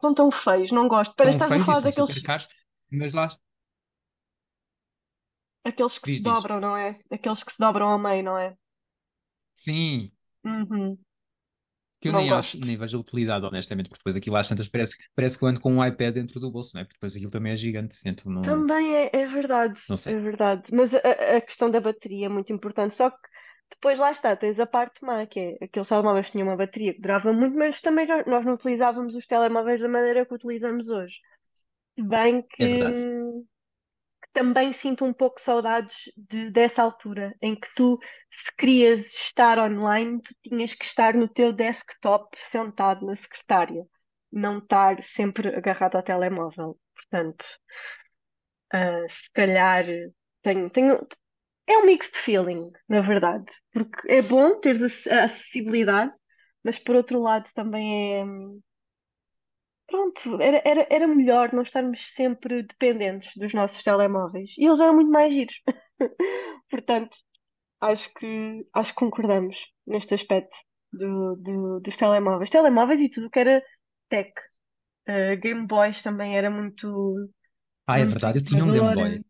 São 0.00 0.12
tão 0.12 0.30
feios, 0.30 0.70
não 0.72 0.86
gosto. 0.88 1.14
Parece 1.16 1.32
São 1.32 1.38
que 1.38 1.44
estás 1.44 1.52
a 1.54 1.60
feios 1.60 1.68
e 1.68 1.74
falar 1.74 1.80
são 1.80 1.90
daqueles 1.90 2.10
super 2.10 2.20
caros, 2.22 2.46
mas 2.90 3.12
lá 3.14 3.28
aqueles 5.64 5.98
que 5.98 6.08
se 6.10 6.16
diz, 6.16 6.22
diz. 6.22 6.40
dobram, 6.40 6.60
não 6.60 6.76
é? 6.76 7.00
Aqueles 7.10 7.42
que 7.44 7.52
se 7.52 7.58
dobram 7.58 7.88
ao 7.88 7.98
meio, 7.98 8.22
não 8.22 8.36
é? 8.38 8.54
Sim, 9.54 10.10
Uhum, 10.44 10.98
que 12.00 12.08
eu 12.08 12.12
não 12.12 12.14
nem 12.14 12.30
acho, 12.30 12.58
gosto. 12.58 12.60
nem 12.60 12.76
vejo 12.76 12.96
a 12.98 13.00
utilidade, 13.00 13.44
honestamente, 13.46 13.88
porque 13.88 14.00
depois 14.00 14.16
aquilo 14.16 14.36
às 14.36 14.48
tantas 14.48 14.68
parece, 14.68 14.96
parece 15.14 15.38
que 15.38 15.44
eu 15.44 15.48
ando 15.48 15.60
com 15.60 15.72
um 15.74 15.84
iPad 15.84 16.14
dentro 16.14 16.40
do 16.40 16.50
bolso, 16.50 16.72
não 16.74 16.80
é? 16.82 16.84
Porque 16.84 16.94
depois 16.96 17.14
aquilo 17.16 17.30
também 17.30 17.52
é 17.52 17.56
gigante, 17.56 17.98
então 18.04 18.32
não, 18.32 18.42
Também 18.42 18.94
é, 18.96 19.10
é 19.12 19.26
verdade, 19.26 19.78
não 19.88 19.96
é 20.06 20.14
sei. 20.14 20.18
verdade. 20.18 20.62
Mas 20.72 20.94
a, 20.94 20.98
a- 20.98 21.36
a 21.36 21.40
questão 21.40 21.70
da 21.70 21.80
bateria 21.80 22.26
é 22.26 22.28
muito 22.28 22.52
importante. 22.52 22.96
Só 22.96 23.10
que 23.10 23.18
depois 23.70 23.98
lá 23.98 24.12
está, 24.12 24.36
tens 24.36 24.60
a 24.60 24.66
parte 24.66 25.04
má, 25.04 25.26
que 25.26 25.40
é 25.60 25.64
aqueles 25.64 25.88
telemóveis 25.88 26.30
tinham 26.30 26.48
uma 26.48 26.56
bateria 26.56 26.94
que 26.94 27.00
durava 27.00 27.32
muito, 27.32 27.56
mas 27.56 27.80
também 27.80 28.06
nós 28.26 28.44
não 28.44 28.54
utilizávamos 28.54 29.14
os 29.14 29.26
telemóveis 29.26 29.80
da 29.80 29.88
maneira 29.88 30.26
que 30.26 30.34
utilizamos 30.34 30.88
hoje. 30.88 31.16
Se 31.98 32.02
bem 32.04 32.42
É 32.58 32.64
que, 32.64 32.64
verdade. 32.68 33.04
hum, 33.24 33.46
que 34.22 34.30
também 34.32 34.72
sinto 34.72 35.04
um 35.04 35.12
pouco 35.12 35.40
saudades 35.40 35.96
de- 36.16 36.50
dessa 36.50 36.82
altura, 36.82 37.34
em 37.42 37.54
que 37.58 37.68
tu, 37.76 37.98
se 38.32 38.52
querias 38.56 39.06
estar 39.14 39.58
online, 39.58 40.20
tu 40.22 40.34
tinhas 40.42 40.74
que 40.74 40.84
estar 40.84 41.14
no 41.14 41.28
teu 41.28 41.52
desktop 41.52 42.36
sentado 42.40 43.06
na 43.06 43.16
secretária, 43.16 43.84
não 44.32 44.58
estar 44.58 45.02
sempre 45.02 45.48
agarrado 45.56 45.96
ao 45.96 46.02
telemóvel. 46.02 46.78
Portanto. 46.94 47.44
Ah, 48.72 49.06
se 49.10 49.30
calhar 49.32 49.84
tenho, 50.42 50.70
tenho. 50.70 51.06
É 51.66 51.78
um 51.78 51.86
mixed 51.86 52.16
feeling, 52.18 52.70
na 52.88 53.00
verdade, 53.00 53.46
porque 53.72 54.10
é 54.12 54.20
bom 54.22 54.60
teres 54.60 55.06
a 55.06 55.24
acessibilidade, 55.24 56.12
mas 56.64 56.78
por 56.78 56.96
outro 56.96 57.20
lado 57.20 57.48
também 57.54 58.16
é. 58.20 58.24
Pronto, 59.86 60.40
era, 60.40 60.62
era, 60.64 60.86
era 60.90 61.06
melhor 61.08 61.52
não 61.52 61.62
estarmos 61.62 62.14
sempre 62.14 62.62
dependentes 62.62 63.32
dos 63.36 63.52
nossos 63.52 63.82
telemóveis. 63.82 64.50
E 64.56 64.64
eles 64.66 64.78
eram 64.80 64.94
muito 64.94 65.10
mais 65.10 65.32
giros. 65.34 65.60
Portanto, 66.70 67.16
acho 67.80 68.12
que, 68.14 68.66
acho 68.74 68.92
que 68.92 68.98
concordamos 69.00 69.56
neste 69.86 70.14
aspecto 70.14 70.56
do, 70.92 71.36
do- 71.36 71.80
dos 71.80 71.96
telemóveis. 71.98 72.50
Telemóveis 72.50 73.00
e 73.02 73.10
tudo 73.10 73.28
o 73.28 73.30
que 73.30 73.40
era 73.40 73.62
tech. 74.10 74.32
Uh, 75.08 75.36
Game 75.40 75.66
Boys 75.66 76.02
também 76.02 76.36
era 76.38 76.50
muito, 76.50 76.88
Ah, 77.86 77.98
é 78.00 78.04
muito 78.04 78.06
verdade, 78.06 78.38
eu 78.38 78.44
tinha 78.44 78.64
um 78.64 78.72
Game. 78.72 78.90
Boy, 78.92 79.20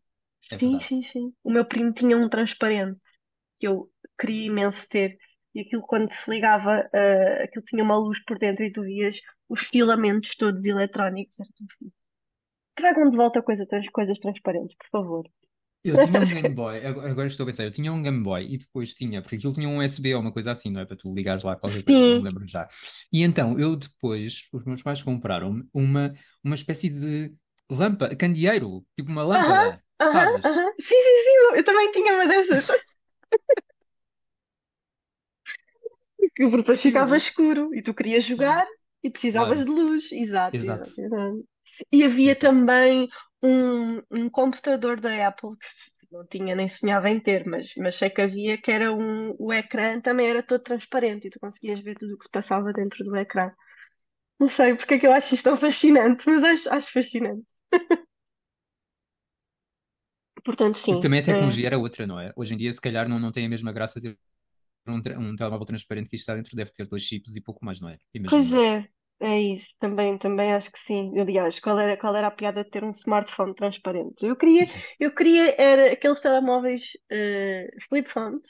é 0.49 0.57
Sim, 0.57 0.57
verdade. 0.57 0.81
sim, 0.81 1.03
sim. 1.03 1.33
O 1.43 1.51
meu 1.51 1.65
primo 1.65 1.93
tinha 1.93 2.17
um 2.17 2.29
transparente 2.29 2.99
que 3.57 3.67
eu 3.67 3.89
queria 4.19 4.47
imenso 4.47 4.87
ter. 4.89 5.17
E 5.55 5.61
aquilo, 5.61 5.81
quando 5.83 6.11
se 6.13 6.29
ligava, 6.31 6.81
uh, 6.93 7.43
aquilo 7.43 7.65
tinha 7.65 7.83
uma 7.83 7.97
luz 7.97 8.23
por 8.25 8.39
dentro 8.39 8.63
e 8.63 8.71
tu 8.71 8.83
vias 8.83 9.17
os 9.49 9.61
filamentos 9.63 10.35
todos 10.35 10.65
eletrónicos. 10.65 11.39
Era 11.39 11.49
tão 11.57 11.67
fixe. 11.77 11.93
Tragam 12.75 13.09
de 13.11 13.17
volta 13.17 13.41
coisa, 13.43 13.65
coisas 13.93 14.19
transparentes, 14.19 14.75
por 14.77 14.89
favor. 14.91 15.25
Eu 15.83 15.97
tinha 15.99 16.21
um 16.21 16.27
Game 16.29 16.53
Boy, 16.53 16.77
agora 16.85 17.27
estou 17.27 17.43
a 17.43 17.47
pensar, 17.47 17.63
eu 17.63 17.71
tinha 17.71 17.91
um 17.91 18.03
Game 18.03 18.21
Boy 18.23 18.45
e 18.53 18.57
depois 18.59 18.93
tinha, 18.93 19.19
porque 19.21 19.35
aquilo 19.37 19.51
tinha 19.53 19.67
um 19.67 19.79
USB 19.79 20.13
ou 20.13 20.21
uma 20.21 20.31
coisa 20.31 20.51
assim, 20.51 20.69
não 20.69 20.79
é? 20.81 20.85
Para 20.85 20.95
tu 20.95 21.11
ligares 21.13 21.43
lá 21.43 21.55
qualquer 21.55 21.83
coisa, 21.83 22.05
não 22.05 22.15
me 22.15 22.23
lembro 22.23 22.45
já. 22.47 22.69
E 23.11 23.23
então, 23.23 23.59
eu 23.59 23.75
depois, 23.75 24.47
os 24.53 24.63
meus 24.63 24.83
pais 24.83 25.01
compraram 25.01 25.67
uma, 25.73 26.13
uma 26.43 26.53
espécie 26.55 26.87
de 26.89 27.33
lâmpada, 27.69 28.15
candeeiro, 28.15 28.85
tipo 28.95 29.09
uma 29.11 29.23
lâmpada, 29.23 29.81
aham, 30.01 30.31
sabes? 30.45 30.45
aham. 30.45 30.71
Sim, 30.79 30.95
sim, 30.95 31.23
sim. 31.23 31.57
Eu 31.57 31.63
também 31.63 31.91
tinha 31.91 32.13
uma 32.15 32.27
dessas. 32.27 32.67
Que 36.35 36.49
depois 36.49 36.81
ficava 36.81 37.17
Eu, 37.17 37.21
escuro 37.23 37.73
e 37.75 37.81
tu 37.81 37.93
querias 37.93 38.25
jogar 38.25 38.65
e 39.03 39.09
precisavas 39.09 39.59
claro, 39.59 39.65
de 39.65 39.71
luz. 39.71 40.11
Exato, 40.11 40.65
exato, 40.65 40.89
exato, 40.89 41.01
exato. 41.01 41.45
E 41.91 42.03
havia 42.03 42.35
também 42.35 43.09
um, 43.41 43.97
um 44.11 44.29
computador 44.29 44.99
da 44.99 45.27
Apple 45.27 45.51
que 45.57 45.67
não 46.13 46.25
tinha 46.27 46.55
nem 46.55 46.67
sonhava 46.67 47.09
em 47.09 47.19
ter, 47.19 47.45
mas, 47.47 47.73
mas 47.77 47.95
sei 47.95 48.09
que 48.09 48.21
havia 48.21 48.57
que 48.57 48.71
era 48.71 48.93
um, 48.93 49.35
o 49.39 49.53
ecrã 49.53 49.99
também 50.01 50.27
era 50.29 50.43
todo 50.43 50.61
transparente 50.63 51.27
e 51.27 51.29
tu 51.31 51.39
conseguias 51.39 51.79
ver 51.81 51.95
tudo 51.97 52.15
o 52.15 52.17
que 52.17 52.25
se 52.25 52.31
passava 52.31 52.73
dentro 52.73 53.03
do 53.05 53.15
ecrã. 53.17 53.51
Não 54.39 54.49
sei 54.49 54.75
porque 54.75 54.95
é 54.95 54.99
que 54.99 55.07
eu 55.07 55.13
acho 55.13 55.35
isto 55.35 55.45
tão 55.45 55.57
fascinante, 55.57 56.27
mas 56.29 56.43
acho, 56.43 56.71
acho 56.73 56.93
fascinante. 56.93 57.43
Portanto, 60.43 60.77
Porque 60.87 61.01
sim. 61.01 61.01
também 61.01 61.19
a 61.19 61.23
é. 61.27 61.31
tecnologia 61.31 61.67
era 61.67 61.77
outra, 61.79 62.05
não 62.07 62.19
é? 62.19 62.31
Hoje 62.35 62.53
em 62.53 62.57
dia, 62.57 62.71
se 62.73 62.81
calhar, 62.81 63.07
não, 63.09 63.19
não 63.19 63.31
tem 63.31 63.45
a 63.45 63.49
mesma 63.49 63.71
graça 63.71 64.01
ter 64.01 64.17
um, 64.87 65.01
tra- 65.01 65.19
um 65.19 65.35
telemóvel 65.35 65.65
transparente 65.67 66.09
que 66.09 66.15
isto 66.17 66.23
está 66.23 66.35
dentro, 66.35 66.55
deve 66.57 66.71
ter 66.73 66.87
dois 66.87 67.03
chips 67.03 67.35
e 67.37 67.41
pouco 67.41 67.63
mais, 67.65 67.79
não 67.81 67.89
é? 67.89 67.97
Pois 68.29 68.47
Imagino 68.47 68.53
eu. 68.53 68.59
é, 68.71 68.87
é 69.19 69.39
isso. 69.41 69.75
Também, 69.79 70.17
também 70.17 70.53
acho 70.53 70.71
que 70.71 70.79
sim. 70.85 71.19
Aliás, 71.19 71.59
qual 71.59 71.79
era, 71.79 71.97
qual 71.97 72.15
era 72.15 72.27
a 72.27 72.31
piada 72.31 72.63
de 72.63 72.69
ter 72.69 72.83
um 72.83 72.91
smartphone 72.91 73.53
transparente? 73.55 74.25
Eu 74.25 74.35
queria, 74.35 74.67
eu 74.99 75.13
queria 75.13 75.55
era 75.61 75.91
aqueles 75.93 76.21
telemóveis 76.21 76.83
eh, 77.11 77.67
flip 77.89 78.09
phones 78.11 78.47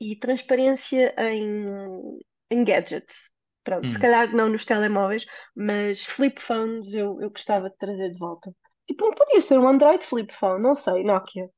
e 0.00 0.16
transparência 0.16 1.14
em, 1.18 2.20
em 2.50 2.64
gadgets. 2.64 3.30
Pronto, 3.64 3.90
se 3.92 3.98
Hum. 3.98 4.00
calhar 4.00 4.34
não 4.34 4.48
nos 4.48 4.64
telemóveis, 4.66 5.24
mas 5.56 6.04
flip 6.04 6.40
phones 6.40 6.92
eu, 6.94 7.20
eu 7.20 7.30
gostava 7.30 7.70
de 7.70 7.76
trazer 7.78 8.10
de 8.12 8.18
volta. 8.18 8.52
Tipo, 8.86 9.06
não 9.06 9.14
podia 9.14 9.42
ser 9.42 9.58
um 9.58 9.68
Android 9.68 10.04
flip 10.04 10.32
phone, 10.38 10.62
não 10.62 10.74
sei, 10.74 11.04
Nokia. 11.04 11.50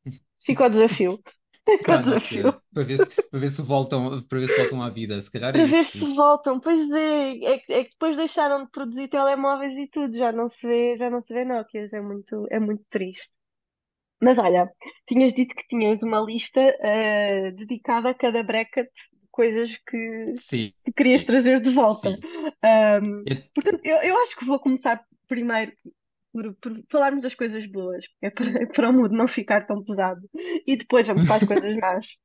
Fica 0.44 0.66
o 0.66 0.70
desafio. 0.70 1.20
Fica 1.66 1.94
o 1.94 1.98
Nokia, 1.98 1.98
desafio. 1.98 2.62
para 2.72 2.84
ver 2.84 2.98
se, 2.98 3.10
para 3.30 3.40
ver 3.40 3.50
se 3.50 3.62
voltam, 3.62 4.22
para 4.26 4.38
ver 4.40 4.48
se 4.48 4.56
voltam 4.56 4.82
à 4.82 4.88
vida. 4.90 5.20
Se 5.22 5.30
calhar 5.30 5.54
é 5.56 5.60
Para 5.60 5.66
ver 5.66 5.84
isso, 5.84 5.98
se 5.98 6.04
voltam. 6.14 6.60
Pois 6.60 6.90
é, 6.90 7.38
é, 7.54 7.58
que 7.58 7.72
é 7.72 7.84
que 7.84 7.90
depois 7.90 8.16
deixaram 8.16 8.64
de 8.64 8.70
produzir 8.70 9.08
telemóveis 9.08 9.76
e 9.78 9.88
tudo, 9.88 10.16
já 10.16 10.32
não 10.32 10.50
se 10.50 10.66
vê, 10.66 10.96
já 10.96 11.08
não 11.10 11.22
se 11.22 11.32
vê 11.32 11.44
Nokias, 11.44 11.92
é 11.92 12.00
muito, 12.00 12.46
é 12.50 12.58
muito 12.60 12.84
triste. 12.90 13.28
Mas 14.22 14.38
olha, 14.38 14.70
tinhas 15.08 15.34
dito 15.34 15.54
que 15.56 15.66
tinhas 15.68 16.02
uma 16.02 16.20
lista 16.20 16.60
eh, 16.80 17.52
dedicada 17.52 18.10
a 18.10 18.14
cada 18.14 18.42
bracket 18.42 18.88
de 19.12 19.28
coisas 19.30 19.70
que, 19.88 20.36
Sim, 20.36 20.72
que 20.84 20.92
querias 20.92 21.24
trazer 21.24 21.60
de 21.60 21.70
volta. 21.70 22.10
sim. 22.10 22.24
Ahm, 22.62 23.26
Eu- 23.26 23.36
portanto, 23.54 23.80
eu, 23.84 23.96
eu 23.98 24.18
acho 24.22 24.36
que 24.38 24.44
vou 24.46 24.58
começar 24.60 25.04
primeiro 25.28 25.72
por, 26.34 26.52
por 26.56 26.72
falarmos 26.90 27.22
das 27.22 27.34
coisas 27.34 27.64
boas, 27.66 28.04
é 28.20 28.28
para, 28.28 28.48
é 28.62 28.66
para 28.66 28.90
o 28.90 28.92
mood 28.92 29.14
não 29.14 29.28
ficar 29.28 29.66
tão 29.66 29.84
pesado. 29.84 30.20
E 30.66 30.76
depois 30.76 31.06
vamos 31.06 31.28
para 31.28 31.36
as 31.36 31.46
coisas 31.46 31.76
más. 31.76 32.18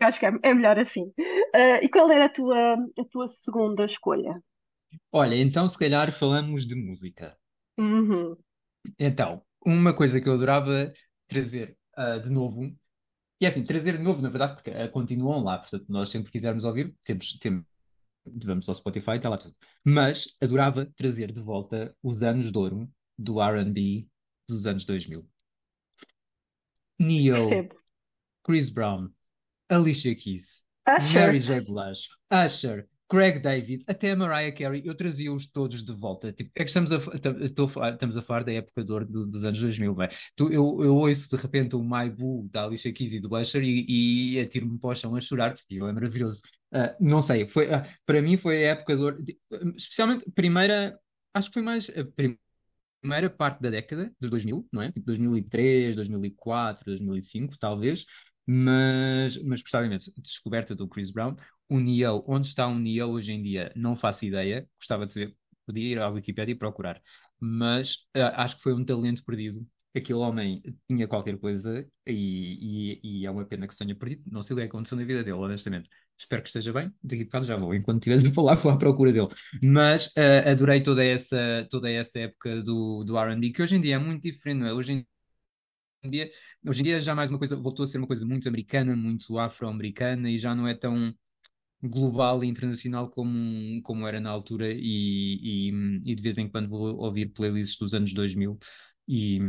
Acho 0.00 0.18
que 0.18 0.26
é, 0.26 0.32
é 0.42 0.54
melhor 0.54 0.78
assim. 0.78 1.12
Ah, 1.54 1.84
e 1.84 1.88
qual 1.90 2.10
era 2.10 2.24
a 2.24 2.28
tua, 2.30 2.74
a 2.74 3.04
tua 3.10 3.28
segunda 3.28 3.84
escolha? 3.84 4.42
Olha, 5.12 5.34
então 5.34 5.68
se 5.68 5.78
calhar 5.78 6.10
falamos 6.10 6.66
de 6.66 6.74
música. 6.74 7.36
Uhum. 7.78 8.34
Então, 8.98 9.42
uma 9.64 9.94
coisa 9.94 10.20
que 10.20 10.28
eu 10.28 10.32
adorava 10.32 10.90
trazer 11.28 11.76
ah, 11.94 12.16
de 12.16 12.30
novo, 12.30 12.74
e 13.38 13.44
é 13.44 13.48
assim, 13.48 13.62
trazer 13.62 13.98
de 13.98 14.02
novo, 14.02 14.22
na 14.22 14.30
verdade, 14.30 14.54
porque 14.54 14.70
ah, 14.70 14.88
continuam 14.88 15.44
lá, 15.44 15.58
portanto, 15.58 15.84
nós 15.90 16.08
sempre 16.08 16.32
quisermos 16.32 16.64
ouvir, 16.64 16.94
temos, 17.04 17.38
temos, 17.38 17.64
vamos 18.24 18.66
ao 18.70 18.74
Spotify 18.74 19.16
está 19.16 19.28
lá 19.28 19.36
tudo. 19.36 19.54
Mas 19.84 20.34
adorava 20.40 20.86
trazer 20.96 21.30
de 21.30 21.40
volta 21.42 21.94
os 22.02 22.22
anos 22.22 22.50
de 22.50 22.56
ouro 22.56 22.90
do 23.20 23.40
R&B 23.40 24.08
dos 24.48 24.66
anos 24.66 24.84
2000. 24.84 25.26
Neo, 26.98 27.48
Percebo. 27.48 27.76
Chris 28.44 28.70
Brown, 28.70 29.10
Alicia 29.68 30.14
Keys, 30.14 30.62
Usher. 30.86 31.20
Mary 31.20 31.40
J. 31.40 31.60
Blige, 31.60 32.08
Usher, 32.32 32.88
Craig 33.08 33.40
David, 33.42 33.84
até 33.88 34.12
a 34.12 34.16
Mariah 34.16 34.52
Carey, 34.54 34.82
eu 34.84 34.94
trazia-os 34.94 35.48
todos 35.48 35.82
de 35.82 35.92
volta. 35.92 36.32
Tipo, 36.32 36.50
é 36.54 36.62
que 36.62 36.70
estamos 36.70 36.92
a, 36.92 36.96
estamos 37.92 38.16
a 38.16 38.22
falar 38.22 38.44
da 38.44 38.52
época 38.52 38.84
ouro 38.92 39.04
do- 39.06 39.26
dos 39.26 39.44
anos 39.44 39.60
2000, 39.60 39.94
não 39.94 40.02
é? 40.04 40.08
Tu, 40.36 40.52
eu, 40.52 40.82
eu 40.84 40.94
ouço 40.96 41.28
de 41.28 41.36
repente 41.36 41.74
o 41.74 41.82
My 41.82 42.08
Boo 42.08 42.48
da 42.52 42.64
Alicia 42.64 42.92
Keys 42.92 43.12
e 43.14 43.20
do 43.20 43.34
Usher 43.36 43.62
e, 43.64 44.34
e 44.36 44.40
atiro-me 44.40 44.78
para 44.78 44.90
o 44.90 44.94
chão 44.94 45.16
a 45.16 45.20
chorar, 45.20 45.50
porque 45.54 45.74
aquilo 45.74 45.88
é 45.88 45.92
maravilhoso. 45.92 46.40
Ah, 46.72 46.94
não 47.00 47.20
sei, 47.20 47.48
foi, 47.48 47.72
ah, 47.74 47.84
para 48.06 48.22
mim 48.22 48.36
foi 48.36 48.64
a 48.66 48.70
época 48.72 48.96
de- 49.22 49.36
especialmente 49.76 50.24
primeira, 50.32 50.96
acho 51.34 51.48
que 51.48 51.54
foi 51.54 51.62
mais 51.62 51.88
a 51.90 52.04
primeira 52.04 52.38
parte 53.36 53.60
da 53.62 53.70
década, 53.70 54.12
dos 54.20 54.30
2000, 54.30 54.68
não 54.72 54.82
é? 54.82 54.92
Tipo 54.92 55.06
2003, 55.06 55.96
2004, 55.96 56.84
2005, 56.84 57.58
talvez. 57.58 58.04
Mas, 58.46 59.36
mas 59.42 59.62
gostava 59.62 59.86
imenso. 59.86 60.12
Descoberta 60.18 60.74
do 60.74 60.88
Chris 60.88 61.10
Brown. 61.10 61.36
O 61.68 61.78
Neo, 61.78 62.24
onde 62.26 62.46
está 62.48 62.66
o 62.66 62.78
Neo 62.78 63.10
hoje 63.10 63.32
em 63.32 63.42
dia? 63.42 63.72
Não 63.76 63.94
faço 63.96 64.26
ideia. 64.26 64.68
Gostava 64.78 65.06
de 65.06 65.12
saber. 65.12 65.36
Podia 65.66 65.92
ir 65.92 65.98
à 66.00 66.08
Wikipédia 66.08 66.52
e 66.52 66.56
procurar. 66.56 67.00
Mas 67.38 68.06
ah, 68.14 68.42
acho 68.44 68.56
que 68.56 68.62
foi 68.62 68.74
um 68.74 68.84
talento 68.84 69.24
perdido. 69.24 69.64
Aquele 69.94 70.18
homem 70.20 70.62
tinha 70.86 71.08
qualquer 71.08 71.36
coisa 71.38 71.84
e, 72.06 73.00
e, 73.02 73.22
e 73.22 73.26
é 73.26 73.30
uma 73.30 73.44
pena 73.44 73.66
que 73.66 73.74
se 73.74 73.78
tenha 73.78 73.94
perdido. 73.96 74.22
Não 74.30 74.42
sei 74.42 74.54
o 74.54 74.56
que 74.56 74.62
é 74.62 74.66
aconteceu 74.66 74.96
na 74.96 75.04
vida 75.04 75.24
dele, 75.24 75.36
honestamente. 75.36 75.88
Espero 76.16 76.42
que 76.42 76.48
esteja 76.48 76.72
bem. 76.72 76.92
Daqui 77.02 77.22
a 77.22 77.24
bocado 77.24 77.46
já 77.46 77.56
vou. 77.56 77.74
Enquanto 77.74 77.98
estiveres 77.98 78.24
a 78.30 78.32
falar, 78.32 78.54
vou 78.56 78.70
à 78.70 78.78
procura 78.78 79.12
dele. 79.12 79.28
Mas 79.62 80.12
ah, 80.16 80.50
adorei 80.50 80.82
toda 80.82 81.04
essa, 81.04 81.66
toda 81.70 81.90
essa 81.90 82.20
época 82.20 82.62
do, 82.62 83.02
do 83.04 83.18
R&B, 83.18 83.50
que 83.50 83.62
hoje 83.62 83.76
em 83.76 83.80
dia 83.80 83.96
é 83.96 83.98
muito 83.98 84.22
diferente, 84.22 84.60
não 84.60 84.66
é? 84.68 84.72
Hoje 84.72 84.92
em 84.92 86.10
dia, 86.10 86.30
hoje 86.66 86.80
em 86.80 86.84
dia 86.84 87.00
já 87.00 87.14
mais 87.14 87.30
uma 87.30 87.38
coisa, 87.38 87.56
voltou 87.56 87.84
a 87.84 87.86
ser 87.86 87.98
uma 87.98 88.06
coisa 88.06 88.24
muito 88.24 88.48
americana, 88.48 88.94
muito 88.96 89.38
afro-americana 89.38 90.30
e 90.30 90.38
já 90.38 90.54
não 90.54 90.68
é 90.68 90.74
tão 90.74 91.14
global 91.82 92.44
e 92.44 92.48
internacional 92.48 93.10
como, 93.10 93.82
como 93.82 94.06
era 94.06 94.20
na 94.20 94.30
altura 94.30 94.70
e, 94.72 95.70
e, 95.70 95.72
e 96.04 96.14
de 96.14 96.22
vez 96.22 96.38
em 96.38 96.48
quando 96.48 96.68
vou 96.68 96.96
ouvir 96.96 97.26
playlists 97.32 97.78
dos 97.78 97.94
anos 97.94 98.12
2000 98.12 98.58
e 99.08 99.40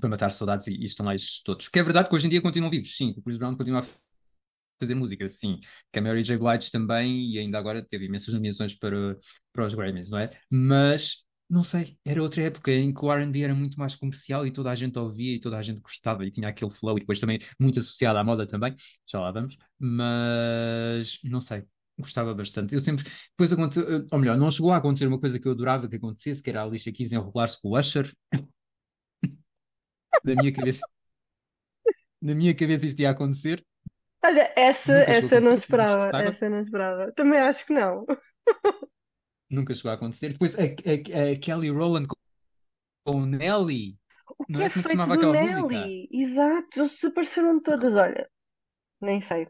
para 0.00 0.08
matar 0.08 0.30
saudades 0.30 0.66
e, 0.66 0.72
e 0.72 0.84
estão 0.84 1.06
lá 1.06 1.14
estes 1.14 1.42
todos. 1.42 1.68
Que 1.68 1.78
é 1.78 1.82
verdade 1.82 2.08
que 2.08 2.14
hoje 2.14 2.26
em 2.26 2.30
dia 2.30 2.42
continuam 2.42 2.70
vivos, 2.70 2.96
sim, 2.96 3.14
o 3.16 3.22
Chris 3.22 3.38
Brown 3.38 3.56
continua 3.56 3.80
a 3.80 3.84
fazer 4.80 4.94
música, 4.94 5.28
sim. 5.28 5.60
Que 5.92 5.98
a 5.98 6.02
Mary 6.02 6.22
J. 6.22 6.36
Blige 6.36 6.70
também, 6.70 7.30
e 7.32 7.38
ainda 7.38 7.58
agora 7.58 7.84
teve 7.84 8.06
imensas 8.06 8.34
nomeações 8.34 8.74
para, 8.74 9.16
para 9.52 9.66
os 9.66 9.74
Grammys, 9.74 10.10
não 10.10 10.18
é? 10.18 10.30
Mas, 10.50 11.24
não 11.48 11.62
sei, 11.62 11.96
era 12.04 12.22
outra 12.22 12.42
época 12.42 12.72
em 12.72 12.92
que 12.92 13.04
o 13.04 13.12
R&B 13.12 13.42
era 13.42 13.54
muito 13.54 13.78
mais 13.78 13.94
comercial 13.94 14.46
e 14.46 14.52
toda 14.52 14.70
a 14.70 14.74
gente 14.74 14.98
ouvia 14.98 15.36
e 15.36 15.40
toda 15.40 15.56
a 15.58 15.62
gente 15.62 15.80
gostava 15.80 16.24
e 16.26 16.30
tinha 16.30 16.48
aquele 16.48 16.70
flow 16.70 16.96
e 16.96 17.00
depois 17.00 17.20
também 17.20 17.38
muito 17.58 17.78
associado 17.78 18.18
à 18.18 18.24
moda 18.24 18.46
também, 18.46 18.74
já 19.10 19.20
lá 19.20 19.30
vamos, 19.30 19.56
mas, 19.78 21.20
não 21.24 21.40
sei. 21.40 21.64
Gostava 21.96 22.34
bastante. 22.34 22.74
Eu 22.74 22.80
sempre. 22.80 23.04
Depois 23.30 23.52
aconteceu. 23.52 24.04
Ou 24.10 24.18
melhor, 24.18 24.36
não 24.36 24.50
chegou 24.50 24.72
a 24.72 24.78
acontecer 24.78 25.06
uma 25.06 25.20
coisa 25.20 25.38
que 25.38 25.46
eu 25.46 25.52
adorava 25.52 25.88
que 25.88 25.94
acontecesse, 25.94 26.42
que 26.42 26.50
era 26.50 26.60
a 26.60 26.64
Alicia 26.64 26.92
Keys 26.92 27.12
enrolar-se 27.12 27.60
com 27.62 27.68
o 27.68 27.78
Usher. 27.78 28.12
Na 30.24 30.34
minha 30.36 30.52
cabeça, 30.52 30.84
na 32.20 32.34
minha 32.34 32.54
cabeça 32.54 32.86
isto 32.86 33.00
ia 33.00 33.10
acontecer. 33.10 33.64
Olha, 34.24 34.52
essa, 34.56 34.92
Nunca 34.92 35.06
essa 35.06 35.40
não 35.40 35.54
esperava, 35.54 36.14
essa 36.18 36.48
não 36.48 36.60
esperava. 36.62 37.12
Também 37.12 37.38
acho 37.40 37.66
que 37.66 37.72
não. 37.74 38.06
Nunca 39.50 39.74
chegou 39.74 39.90
a 39.90 39.94
acontecer. 39.94 40.32
Depois 40.32 40.54
a, 40.58 40.62
a- 40.62 41.32
a 41.32 41.38
Kelly 41.38 41.70
Rowland 41.70 42.08
com 42.08 42.16
o 43.06 43.26
Nelly. 43.26 43.98
O 44.38 44.44
Não 44.48 44.60
que 44.60 44.62
é 44.62 44.68
é 44.68 44.70
como 44.70 44.80
é 44.80 44.84
que 44.84 44.88
se 44.90 44.92
feito 44.92 44.92
chamava 44.92 45.14
do 45.14 45.16
aquela 45.16 45.34
música? 45.34 45.94
Nelly? 45.94 46.08
Exato, 46.12 46.78
eles 46.80 46.92
desapareceram 47.00 47.60
todas. 47.62 47.96
Olha, 47.96 48.30
nem 49.00 49.20
sei. 49.22 49.48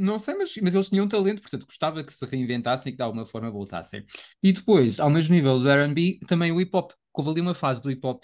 Não 0.00 0.20
sei, 0.20 0.34
mas, 0.36 0.56
mas 0.58 0.74
eles 0.76 0.88
tinham 0.88 1.08
talento, 1.08 1.40
portanto 1.42 1.66
gostava 1.66 2.04
que 2.04 2.12
se 2.14 2.24
reinventassem 2.24 2.90
e 2.90 2.92
que 2.92 2.98
de 2.98 3.02
alguma 3.02 3.26
forma 3.26 3.50
voltassem. 3.50 4.04
E 4.40 4.52
depois, 4.52 5.00
ao 5.00 5.10
mesmo 5.10 5.34
nível 5.34 5.58
do 5.58 5.68
R&B, 5.68 6.20
também 6.28 6.52
o 6.52 6.60
hip 6.60 6.70
hop. 6.76 6.92
Houve 7.12 7.30
ali 7.30 7.40
uma 7.40 7.54
fase 7.54 7.82
do 7.82 7.90
hip 7.90 8.06
hop 8.06 8.22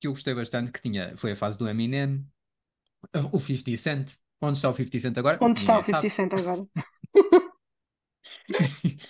que 0.00 0.06
eu 0.06 0.12
gostei 0.12 0.34
bastante, 0.34 0.70
que 0.70 0.82
tinha, 0.82 1.16
foi 1.16 1.32
a 1.32 1.36
fase 1.36 1.56
do 1.56 1.66
Eminem, 1.68 2.24
o 3.32 3.40
50 3.40 3.76
Cent. 3.78 4.12
Onde 4.40 4.58
está 4.58 4.68
o 4.70 4.74
50 4.74 5.00
Cent 5.00 5.16
agora? 5.18 5.38
Onde 5.40 5.60
está 5.60 5.78
o 5.78 5.80
Ninguém 5.80 5.82
50 5.82 5.86
sabe. 5.86 6.10
Cent 6.10 6.32
agora? 6.34 6.66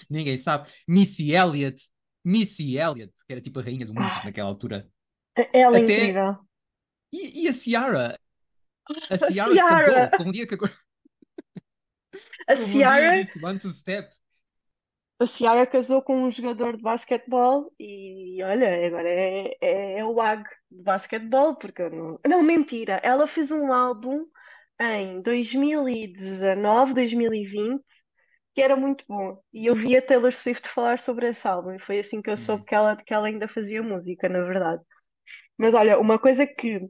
Ninguém 0.08 0.38
sabe. 0.38 0.70
Missy 0.86 1.32
Elliott. 1.32 1.82
Missy 2.24 2.76
Elliott, 2.76 3.12
que 3.26 3.32
era 3.32 3.40
tipo 3.40 3.58
a 3.58 3.62
rainha 3.62 3.86
do 3.86 3.94
mundo 3.94 4.04
Ah, 4.04 4.22
naquela 4.24 4.48
altura. 4.48 4.88
ela 5.52 5.78
é 5.78 5.82
Até. 5.82 5.82
incrível. 5.82 6.36
E, 7.12 7.44
e 7.44 7.48
a 7.48 7.54
Ciara? 7.54 8.18
A 9.10 9.18
Ciara 9.18 9.50
cantou. 9.50 9.54
Ciara! 9.54 10.10
Houve 10.18 10.28
um 10.28 10.32
dia 10.32 10.46
que 10.46 10.54
a- 10.54 10.77
A 12.48 12.54
dia 12.54 13.10
Ciara, 13.10 13.12
disse 13.12 13.38
One 13.38 13.58
Two 13.58 13.70
Step. 13.72 14.12
a 15.20 15.26
Ciara 15.26 15.66
casou 15.66 16.02
com 16.02 16.22
um 16.24 16.30
jogador 16.30 16.76
de 16.76 16.82
basquetebol 16.82 17.72
e 17.78 18.40
olha, 18.44 18.86
agora 18.86 19.08
é, 19.08 19.56
é, 19.60 19.98
é 19.98 20.04
o 20.04 20.20
AG 20.20 20.44
de 20.70 20.82
basquetebol, 20.82 21.56
porque 21.56 21.88
não. 21.88 22.20
Não, 22.26 22.42
mentira. 22.42 23.00
Ela 23.02 23.26
fez 23.26 23.50
um 23.50 23.72
álbum 23.72 24.26
em 24.80 25.20
2019, 25.22 26.94
2020, 26.94 27.84
que 28.54 28.62
era 28.62 28.76
muito 28.76 29.04
bom. 29.08 29.40
E 29.52 29.66
eu 29.66 29.74
vi 29.76 29.96
a 29.96 30.02
Taylor 30.02 30.32
Swift 30.32 30.68
falar 30.68 31.00
sobre 31.00 31.28
esse 31.30 31.46
álbum 31.48 31.72
e 31.74 31.80
foi 31.80 31.98
assim 32.00 32.22
que 32.22 32.30
eu 32.30 32.36
soube 32.36 32.64
Hum, 32.64 32.66
que 32.66 32.74
ela, 32.74 32.96
que 32.96 33.12
ela 33.14 33.26
ainda 33.28 33.48
fazia 33.48 33.82
música, 33.82 34.28
na 34.28 34.40
verdade. 34.44 34.82
Mas 35.58 35.74
olha, 35.74 35.98
uma 35.98 36.18
coisa 36.18 36.46
que 36.46 36.80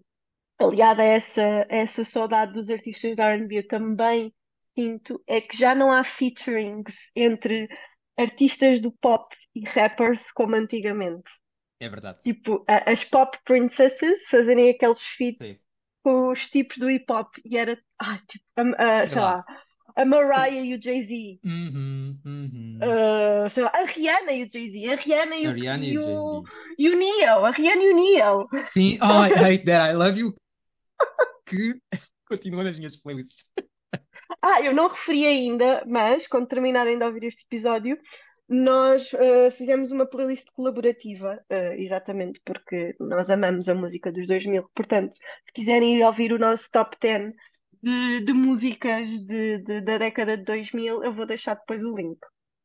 aliada 0.58 1.02
a 1.02 1.06
essa, 1.06 1.42
a 1.70 1.76
essa 1.76 2.04
saudade 2.04 2.52
dos 2.54 2.70
artistas 2.70 3.16
da 3.16 3.30
R&B, 3.32 3.58
eu 3.60 3.68
também 3.68 4.34
sinto 4.78 5.20
é 5.26 5.40
que 5.40 5.56
já 5.56 5.74
não 5.74 5.90
há 5.90 6.04
featurings 6.04 6.94
entre 7.16 7.68
artistas 8.16 8.80
do 8.80 8.92
pop 8.92 9.34
e 9.54 9.64
rappers 9.68 10.22
como 10.32 10.54
antigamente. 10.54 11.28
é 11.80 11.88
verdade. 11.88 12.18
Tipo, 12.22 12.64
as 12.68 13.04
pop 13.04 13.36
princesses 13.44 14.28
fazerem 14.28 14.70
aqueles 14.70 15.00
feats 15.00 15.56
com 16.02 16.30
os 16.30 16.48
tipos 16.48 16.78
do 16.78 16.90
hip 16.90 17.10
hop 17.12 17.28
e 17.44 17.56
era, 17.56 17.78
ah, 18.00 18.18
tipo, 18.28 18.44
a- 18.56 18.62
a- 18.62 19.06
Sei 19.06 19.14
sei 19.14 19.20
lá. 19.22 19.36
lá, 19.36 19.44
a 19.96 20.04
Mariah 20.04 20.60
e 20.64 20.74
o 20.74 20.82
Jay-Z. 20.82 21.40
Uhum, 21.44 22.20
uhum. 22.24 22.78
sei 23.50 23.62
lá, 23.64 23.70
a 23.74 23.84
Rihanna 23.84 24.32
e 24.32 24.44
o 24.44 24.50
Jay-Z, 24.50 24.92
a 24.92 24.96
Rihanna 24.96 25.36
e 25.36 25.46
o, 25.46 25.50
Ariana 25.50 25.84
e 25.84 25.92
e 25.92 25.98
o 25.98 26.02
o, 26.02 26.44
e 26.78 26.88
o 26.88 26.96
Neo, 26.96 27.44
a 27.44 27.50
Rihanna 27.50 27.82
e 27.82 27.90
o 27.92 27.96
Neo. 27.96 28.48
Sim, 28.76 28.98
oh, 29.02 29.22
I 29.26 29.30
hate 29.42 29.64
that, 29.66 29.90
I 29.90 29.94
love 29.94 30.18
you, 30.18 30.34
que 31.46 31.80
continua 32.28 32.64
nas 32.64 32.78
minhas 32.78 32.96
playlists. 32.96 33.46
Ah, 34.42 34.60
eu 34.62 34.74
não 34.74 34.88
referi 34.88 35.26
ainda, 35.26 35.84
mas 35.86 36.26
quando 36.26 36.48
terminarem 36.48 36.98
de 36.98 37.04
ouvir 37.04 37.24
este 37.24 37.44
episódio, 37.44 37.98
nós 38.48 39.12
eh, 39.14 39.50
fizemos 39.52 39.90
uma 39.90 40.06
playlist 40.06 40.48
colaborativa, 40.52 41.42
eh, 41.50 41.76
exatamente 41.80 42.40
porque 42.44 42.94
nós 43.00 43.30
amamos 43.30 43.68
a 43.68 43.74
música 43.74 44.12
dos 44.12 44.26
2000. 44.26 44.68
Portanto, 44.74 45.14
se 45.14 45.52
quiserem 45.54 45.96
ir 45.98 46.02
ouvir 46.04 46.32
o 46.32 46.38
nosso 46.38 46.70
top 46.70 46.96
10 47.00 47.32
de, 47.82 48.20
de 48.24 48.32
músicas 48.32 49.08
de, 49.08 49.58
de- 49.58 49.80
da 49.82 49.98
década 49.98 50.36
de 50.36 50.44
2000, 50.44 51.02
eu 51.04 51.12
vou 51.12 51.26
deixar 51.26 51.54
depois 51.54 51.82
o 51.82 51.94
link. 51.96 52.18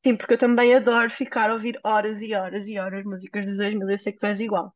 Sim, 0.05 0.15
porque 0.17 0.33
eu 0.33 0.37
também 0.37 0.73
adoro 0.75 1.09
ficar 1.09 1.49
a 1.49 1.53
ouvir 1.53 1.79
horas 1.83 2.21
e 2.21 2.33
horas 2.33 2.67
e 2.67 2.77
horas 2.79 3.03
músicas 3.05 3.45
dos 3.45 3.57
2000. 3.57 3.89
Eu 3.89 3.97
sei 3.99 4.13
que 4.13 4.25
és 4.25 4.39
igual. 4.39 4.73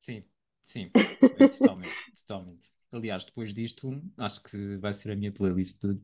Sim, 0.00 0.22
sim, 0.66 0.94
totalmente, 1.50 1.98
totalmente. 2.26 2.70
Aliás, 2.92 3.24
depois 3.24 3.54
disto, 3.54 4.02
acho 4.18 4.42
que 4.42 4.76
vai 4.78 4.92
ser 4.92 5.12
a 5.12 5.16
minha 5.16 5.32
playlist 5.32 5.80
do, 5.80 5.94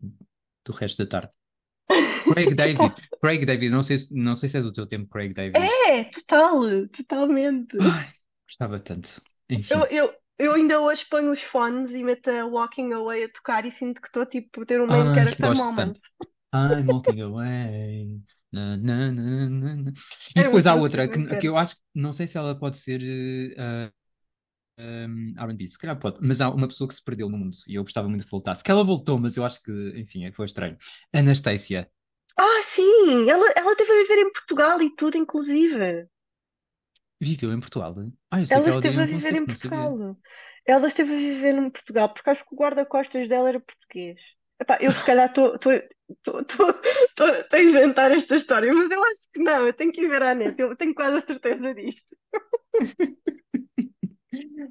do 0.65 0.73
resto 0.73 1.05
da 1.05 1.11
tarde. 1.11 1.37
Craig 2.29 2.55
David, 2.57 2.97
Craig 3.23 3.45
David, 3.47 3.71
não 3.73 3.83
sei, 3.83 3.99
se- 3.99 4.15
não 4.17 4.37
sei 4.37 4.49
se 4.49 4.59
é 4.59 4.63
do 4.63 4.73
teu 4.73 4.87
tempo, 4.87 5.09
Craig 5.11 5.33
David. 5.35 5.75
É, 5.89 6.05
total, 6.05 6.89
totalmente. 6.89 7.77
Ai, 7.79 8.13
gostava 8.47 8.79
tanto. 8.81 9.21
Eu, 9.71 9.79
Enfim. 9.79 9.87
eu, 9.87 10.15
eu 10.39 10.53
ainda 10.53 10.79
hoje 10.81 11.07
ponho 11.09 11.33
os 11.33 11.43
fones 11.43 11.91
e 11.93 12.05
meto 12.05 12.29
a 12.31 12.45
Walking 12.45 12.93
Away 12.93 13.25
a 13.25 13.33
tocar 13.33 13.65
e 13.65 13.73
sinto 13.73 14.01
que 14.03 14.09
estou 14.09 14.27
tipo 14.27 14.63
a 14.63 14.67
ter 14.67 14.81
um 14.81 14.87
main 14.87 15.11
Ai, 15.11 15.15
character 15.15 15.51
moment. 15.55 15.95
tanto. 15.95 16.01
I'm 16.53 16.89
walking 16.89 17.21
away. 17.21 18.21
Na, 18.53 18.77
na, 18.77 19.11
na, 19.13 19.49
na. 19.77 19.93
E 20.35 20.43
depois 20.43 20.67
há 20.67 20.75
outra 20.75 21.09
que, 21.09 21.37
que 21.37 21.49
eu 21.49 21.57
acho, 21.57 21.77
não 21.95 22.13
sei 22.13 22.27
se 22.27 22.39
ela 22.39 22.59
pode 22.59 22.79
ser 22.79 23.03
eh, 23.59 23.93
um, 24.79 25.35
R&B, 25.37 25.67
se 25.67 25.79
calhar 25.79 25.99
pode, 25.99 26.19
mas 26.21 26.41
há 26.41 26.51
uma 26.51 26.69
pessoa 26.69 26.89
que 26.89 26.95
se 26.95 27.03
perdeu 27.03 27.29
no 27.29 27.37
mundo 27.37 27.57
e 27.67 27.75
eu 27.75 27.83
gostava 27.83 28.09
muito 28.09 28.25
que 28.25 28.31
voltasse. 28.31 28.63
Que 28.63 28.71
ela 28.71 28.85
voltou, 28.85 29.19
mas 29.19 29.37
eu 29.37 29.45
acho 29.45 29.63
que, 29.63 29.73
enfim, 29.97 30.31
foi 30.33 30.47
estranho. 30.47 30.77
Anastasia. 31.13 31.91
Ah, 32.37 32.61
sim! 32.63 33.29
Ela, 33.29 33.53
ela 33.57 33.77
teve 33.77 33.93
a 33.93 34.03
viver 34.03 34.19
em 34.21 34.33
Portugal 34.33 34.81
e 34.81 34.95
tudo, 34.95 35.17
inclusive. 35.17 36.07
Viveu 37.21 37.53
em 37.53 37.61
Portugal. 37.61 37.97
Ah, 38.31 38.41
eu 38.41 38.47
sei 38.47 38.57
Ela 38.57 38.65
que 38.65 38.71
ela 38.71 38.79
esteve 38.79 39.01
a 39.01 39.03
um 39.03 39.07
viver 39.07 39.35
em. 39.35 39.47
Portugal. 39.47 40.17
Ela 40.65 40.87
esteve 40.87 41.15
a 41.15 41.17
viver 41.17 41.55
em 41.55 41.71
Portugal, 41.71 42.09
porque 42.11 42.31
acho 42.31 42.45
que 42.47 42.55
o 42.55 42.59
guarda-costas 42.59 43.29
dela 43.29 43.49
era 43.49 43.61
português. 43.61 44.21
Epá, 44.61 44.79
eu 44.81 44.91
se 44.93 45.05
calhar 45.05 45.29
estou 45.29 45.53
a 47.53 47.61
inventar 47.61 48.11
esta 48.13 48.37
história, 48.37 48.73
mas 48.73 48.91
eu 48.91 49.03
acho 49.03 49.29
que 49.33 49.41
não, 49.41 49.67
eu 49.67 49.73
tenho 49.73 49.93
que 49.93 50.01
ir 50.03 50.09
ver 50.09 50.23
à 50.23 50.35
net, 50.35 50.61
eu 50.61 50.77
tenho 50.77 50.95
quase 50.95 51.19
a 51.19 51.27
certeza 51.27 51.75
disto. 51.75 52.17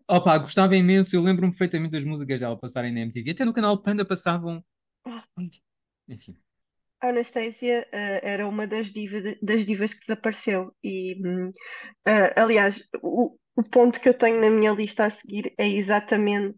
Opa, 0.08 0.38
gostava 0.38 0.76
imenso, 0.76 1.16
eu 1.16 1.22
lembro-me 1.22 1.52
perfeitamente 1.52 1.92
das 1.92 2.04
músicas 2.04 2.40
dela 2.42 2.58
passarem 2.58 2.94
na 2.94 3.02
MTV. 3.02 3.32
Até 3.32 3.46
no 3.46 3.54
canal 3.54 3.82
Panda 3.82 4.06
passavam. 4.06 4.64
Enfim. 6.08 6.38
A 7.02 7.10
Anastasia, 7.10 7.88
eh, 7.92 8.20
era 8.24 8.48
uma 8.48 8.66
das, 8.68 8.88
diva- 8.92 9.36
das 9.42 9.66
divas 9.66 9.94
que 9.94 10.02
desapareceu. 10.08 10.76
E, 10.84 11.16
eh, 12.06 12.34
aliás, 12.40 12.76
o, 13.04 13.38
o 13.56 13.64
ponto 13.64 14.00
que 14.00 14.10
eu 14.10 14.14
tenho 14.18 14.42
na 14.42 14.50
minha 14.50 14.72
lista 14.72 15.06
a 15.06 15.10
seguir 15.10 15.54
é 15.58 15.68
exatamente 15.68 16.58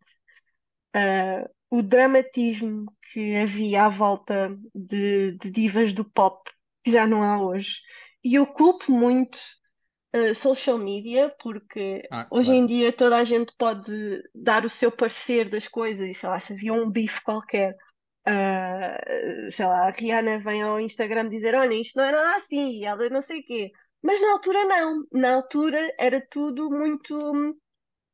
eh, 0.96 1.50
o 1.70 1.82
dramatismo 1.82 2.86
que 3.14 3.36
havia 3.38 3.86
à 3.86 3.90
volta 3.90 4.58
de, 4.76 5.34
de 5.38 5.52
divas 5.52 5.94
do 5.94 6.06
pop, 6.06 6.50
que 6.84 6.92
já 6.92 7.08
não 7.08 7.24
há 7.24 7.42
hoje. 7.42 7.76
E 8.24 8.36
eu 8.36 8.46
culpo 8.48 8.92
muito 8.92 9.40
eh, 10.14 10.34
social 10.34 10.78
media, 10.78 11.30
porque 11.42 12.04
Ah, 12.10 12.26
hoje 12.30 12.54
em 12.54 12.66
claro. 12.66 12.66
dia 12.66 12.92
toda 12.94 13.18
a 13.18 13.24
gente 13.24 13.54
pode 13.58 13.92
dar 14.36 14.66
o 14.66 14.70
seu 14.70 14.92
parecer 14.92 15.50
das 15.50 15.68
coisas, 15.68 16.08
e 16.10 16.14
sei 16.14 16.30
lá, 16.30 16.40
se 16.40 16.54
havia 16.54 16.74
um 16.74 16.90
bife 16.90 17.22
qualquer. 17.24 17.76
ah, 18.26 18.98
sei 19.52 19.66
lá, 19.66 19.88
a 19.88 19.92
Rihanna 19.92 20.40
vem 20.40 20.62
ao 20.64 20.80
Instagram 20.80 21.30
dizer: 21.30 21.56
Olha, 21.56 21.74
isto 21.76 21.98
não 21.98 22.06
é 22.06 22.12
nada 22.12 22.36
assim, 22.38 22.80
e 22.82 22.86
ela 22.86 23.10
não 23.10 23.22
sei 23.22 23.40
o 23.42 23.46
quê. 23.46 23.72
Mas 24.04 24.22
na 24.22 24.32
altura 24.34 24.66
não, 24.66 25.04
na 25.12 25.36
altura 25.36 25.94
era 26.00 26.22
tudo 26.32 26.70
muito 26.72 27.16
hum, 27.18 27.54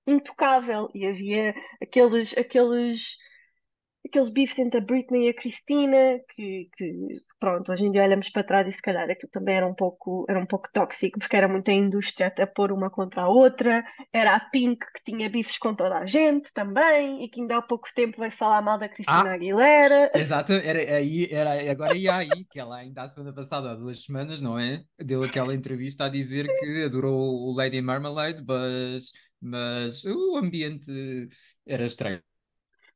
intocável 0.07 0.89
e 0.93 1.05
havia 1.07 1.53
aqueles, 1.81 2.37
aqueles 2.37 3.17
aqueles 4.05 4.29
bifes 4.29 4.59
entre 4.59 4.79
a 4.79 4.81
Britney 4.81 5.25
e 5.27 5.29
a 5.29 5.33
Christina, 5.33 6.19
que, 6.35 6.69
que, 6.77 7.21
pronto, 7.39 7.71
hoje 7.71 7.85
em 7.85 7.91
dia 7.91 8.03
olhamos 8.03 8.29
para 8.29 8.43
trás 8.43 8.67
e 8.67 8.71
se 8.71 8.81
calhar 8.81 9.09
aquilo 9.09 9.31
também 9.31 9.55
era 9.55 9.67
um 9.67 9.73
pouco, 9.73 10.25
era 10.29 10.39
um 10.39 10.45
pouco 10.45 10.69
tóxico, 10.71 11.19
porque 11.19 11.35
era 11.35 11.47
muita 11.47 11.71
indústria 11.71 12.27
até 12.27 12.45
pôr 12.45 12.71
uma 12.71 12.89
contra 12.89 13.23
a 13.23 13.29
outra, 13.29 13.83
era 14.13 14.35
a 14.35 14.39
Pink 14.39 14.85
que 14.93 15.03
tinha 15.03 15.29
bifes 15.29 15.57
com 15.57 15.73
toda 15.75 15.97
a 15.99 16.05
gente 16.05 16.51
também, 16.53 17.23
e 17.23 17.29
que 17.29 17.41
ainda 17.41 17.57
há 17.57 17.61
pouco 17.61 17.87
tempo 17.95 18.19
veio 18.19 18.31
falar 18.31 18.61
mal 18.61 18.77
da 18.79 18.89
Cristina 18.89 19.31
Ah, 19.31 19.33
Aguilera. 19.33 20.11
exato, 20.13 20.53
era 20.53 20.97
aí, 20.97 21.27
era, 21.31 21.71
agora 21.71 21.95
ia 21.95 22.15
aí, 22.17 22.45
que 22.45 22.59
ela 22.59 22.77
ainda 22.77 23.03
a 23.03 23.09
semana 23.09 23.33
passada, 23.33 23.71
há 23.71 23.75
duas 23.75 24.03
semanas, 24.03 24.41
não 24.41 24.59
é? 24.59 24.85
Deu 24.99 25.23
aquela 25.23 25.53
entrevista 25.55 26.05
a 26.05 26.09
dizer 26.09 26.53
que 26.55 26.83
adorou 26.85 27.13
o 27.49 27.53
Lady 27.55 27.81
Marmalade, 27.81 28.43
mas, 28.47 29.13
mas 29.41 30.05
o 30.05 30.37
ambiente 30.37 31.29
era 31.65 31.85
estranho. 31.85 32.23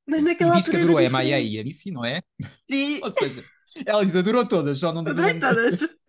Mas 0.09 0.23
naquela 0.23 0.55
diz 0.55 0.67
que 0.67 0.75
adorou 0.75 0.97
a 0.97 1.03
diferente. 1.03 1.47
e 1.47 1.59
a 1.59 1.63
Missy, 1.63 1.91
não 1.91 2.03
é? 2.03 2.21
E 2.69 2.99
Ou 3.03 3.11
seja, 3.11 3.43
ela 3.85 4.05
diz 4.05 4.15
adorou 4.15 4.45
todas, 4.47 4.79
só 4.79 4.91
não 4.91 5.01
adorei 5.01 5.39
todas. 5.39 5.79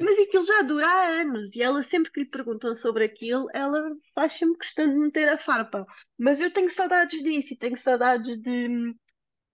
Mas 0.00 0.18
aquilo 0.18 0.44
já 0.44 0.62
dura 0.62 0.86
há 0.86 1.20
anos 1.20 1.54
e 1.54 1.62
ela 1.62 1.82
sempre 1.84 2.10
que 2.10 2.20
lhe 2.20 2.26
perguntam 2.26 2.74
sobre 2.74 3.04
aquilo, 3.04 3.48
ela 3.52 3.90
faz 4.14 4.32
sempre 4.32 4.58
questão 4.58 4.88
de 4.88 4.98
meter 4.98 5.28
a 5.28 5.36
farpa. 5.36 5.86
Mas 6.18 6.40
eu 6.40 6.50
tenho 6.50 6.70
saudades 6.70 7.22
disso 7.22 7.52
e 7.52 7.56
tenho 7.56 7.76
saudades 7.76 8.40
de 8.40 8.68
hum, 8.68 8.94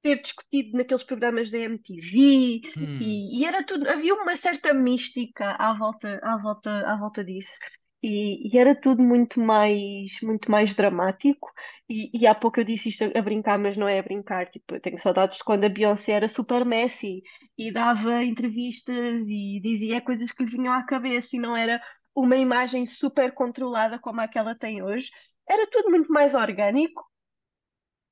ter 0.02 0.22
discutido 0.22 0.76
naqueles 0.78 1.02
programas 1.02 1.50
da 1.50 1.58
MTV 1.58 2.60
Hum, 2.76 2.98
e, 3.00 3.40
e 3.40 3.44
era 3.44 3.64
tudo, 3.64 3.88
havia 3.88 4.14
uma 4.14 4.36
certa 4.36 4.72
mística 4.72 5.56
à 5.58 5.72
volta, 5.76 6.20
à 6.22 6.36
volta, 6.36 6.70
à 6.88 6.96
volta 6.96 7.24
disso. 7.24 7.58
E, 8.02 8.48
e 8.54 8.58
era 8.58 8.74
tudo 8.80 9.02
muito 9.02 9.40
mais, 9.40 10.12
muito 10.22 10.50
mais 10.50 10.74
dramático. 10.76 11.50
E, 11.88 12.10
e 12.18 12.26
há 12.26 12.34
pouco 12.34 12.60
eu 12.60 12.64
disse 12.64 12.90
isto 12.90 13.04
a, 13.04 13.18
a 13.18 13.22
brincar, 13.22 13.58
mas 13.58 13.76
não 13.76 13.88
é 13.88 13.98
a 13.98 14.02
brincar. 14.02 14.46
Tipo, 14.50 14.74
eu 14.76 14.80
tenho 14.80 15.00
saudades 15.00 15.38
de 15.38 15.44
quando 15.44 15.64
a 15.64 15.68
Beyoncé 15.68 16.12
era 16.12 16.28
super 16.28 16.64
Messi 16.64 17.22
e 17.58 17.72
dava 17.72 18.22
entrevistas 18.24 19.22
e 19.26 19.60
dizia 19.62 20.00
coisas 20.00 20.30
que 20.32 20.44
lhe 20.44 20.50
vinham 20.50 20.72
à 20.72 20.84
cabeça 20.84 21.36
e 21.36 21.40
não 21.40 21.56
era 21.56 21.80
uma 22.14 22.36
imagem 22.36 22.86
super 22.86 23.32
controlada 23.34 23.98
como 23.98 24.20
a 24.20 24.28
que 24.28 24.38
ela 24.38 24.54
tem 24.54 24.82
hoje. 24.82 25.10
Era 25.48 25.66
tudo 25.70 25.90
muito 25.90 26.12
mais 26.12 26.34
orgânico 26.34 27.04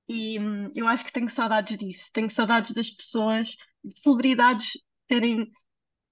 e 0.09 0.39
hum, 0.39 0.71
eu 0.75 0.87
acho 0.87 1.05
que 1.07 1.13
tenho 1.13 1.29
saudades 1.31 1.79
disso. 1.79 2.11
Tenho 2.13 2.31
saudades 2.31 2.75
das 2.75 2.91
pessoas, 2.91 3.49
de 3.83 3.95
celebridades 4.01 4.67
terem, 5.09 5.51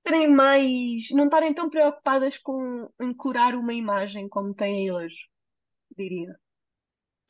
terem 0.05 0.29
mais, 0.31 1.09
não 1.13 1.25
estarem 1.27 1.55
tão 1.55 1.71
preocupadas 1.71 2.39
com 2.39 2.89
em 3.01 3.13
curar 3.15 3.55
uma 3.55 3.75
imagem 3.75 4.29
como 4.29 4.55
têm 4.55 4.91
hoje, 4.93 5.29
diria. 5.99 6.37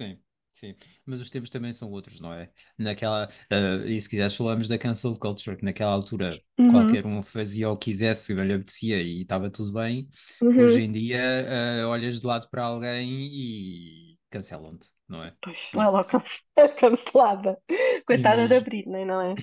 Sim, 0.00 0.18
sim. 0.52 0.76
Mas 1.06 1.20
os 1.20 1.30
tempos 1.30 1.50
também 1.50 1.72
são 1.72 1.90
outros, 1.90 2.20
não 2.20 2.32
é? 2.32 2.50
Naquela, 2.78 3.28
eh, 3.50 3.90
e 3.92 4.00
se 4.00 4.08
quiseres 4.08 4.34
falamos 4.34 4.68
da 4.68 4.78
cancel 4.78 5.16
culture, 5.18 5.56
que 5.56 5.64
naquela 5.64 5.92
altura 5.92 6.42
Uhum, 6.58 6.96
qualquer 6.96 7.06
um 7.06 7.22
fazia 7.22 7.68
o 7.70 7.76
que 7.76 7.86
quisesse, 7.86 8.32
lhe 8.34 8.52
apetecia 8.54 9.00
e 9.02 9.22
estava 9.22 9.50
tudo 9.50 9.72
bem. 9.72 10.08
Hoje 10.56 10.80
uhum. 10.80 10.82
em 10.82 10.90
dia, 10.92 11.18
eh, 11.20 11.84
olhas 11.86 12.20
de 12.20 12.26
lado 12.26 12.48
para 12.50 12.64
alguém 12.64 13.10
e 13.32 14.18
cancelam-te, 14.30 14.88
não 15.08 15.22
é? 15.24 15.36
Pois, 15.40 15.60
lá 15.74 15.86
logo 15.90 16.08
cancelada. 16.80 17.52
Coitada 18.06 18.48
da 18.48 18.60
mesmo, 18.60 18.66
Britney, 18.66 19.04
não 19.04 19.20
é? 19.20 19.38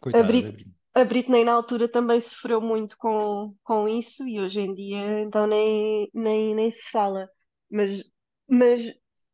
Coitada 0.00 0.40
da 0.40 0.50
Brit- 0.50 0.52
Britney. 0.52 0.74
A 0.94 1.04
Britney 1.04 1.44
na 1.44 1.52
altura 1.52 1.90
também 1.90 2.20
sofreu 2.20 2.60
muito 2.60 2.96
com, 2.98 3.54
com 3.62 3.88
isso 3.88 4.26
e 4.28 4.40
hoje 4.40 4.60
em 4.60 4.74
dia 4.74 5.20
então 5.22 5.46
nem, 5.46 6.10
nem, 6.14 6.54
nem 6.54 6.70
se 6.72 6.82
fala. 6.90 7.28
Mas, 7.70 8.02
mas 8.48 8.80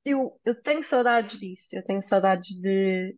eu, 0.04 0.40
eu 0.44 0.60
tenho 0.62 0.82
saudades 0.84 1.38
disso, 1.38 1.68
eu 1.76 1.84
tenho 1.84 2.02
saudades 2.02 2.48
de, 2.60 3.16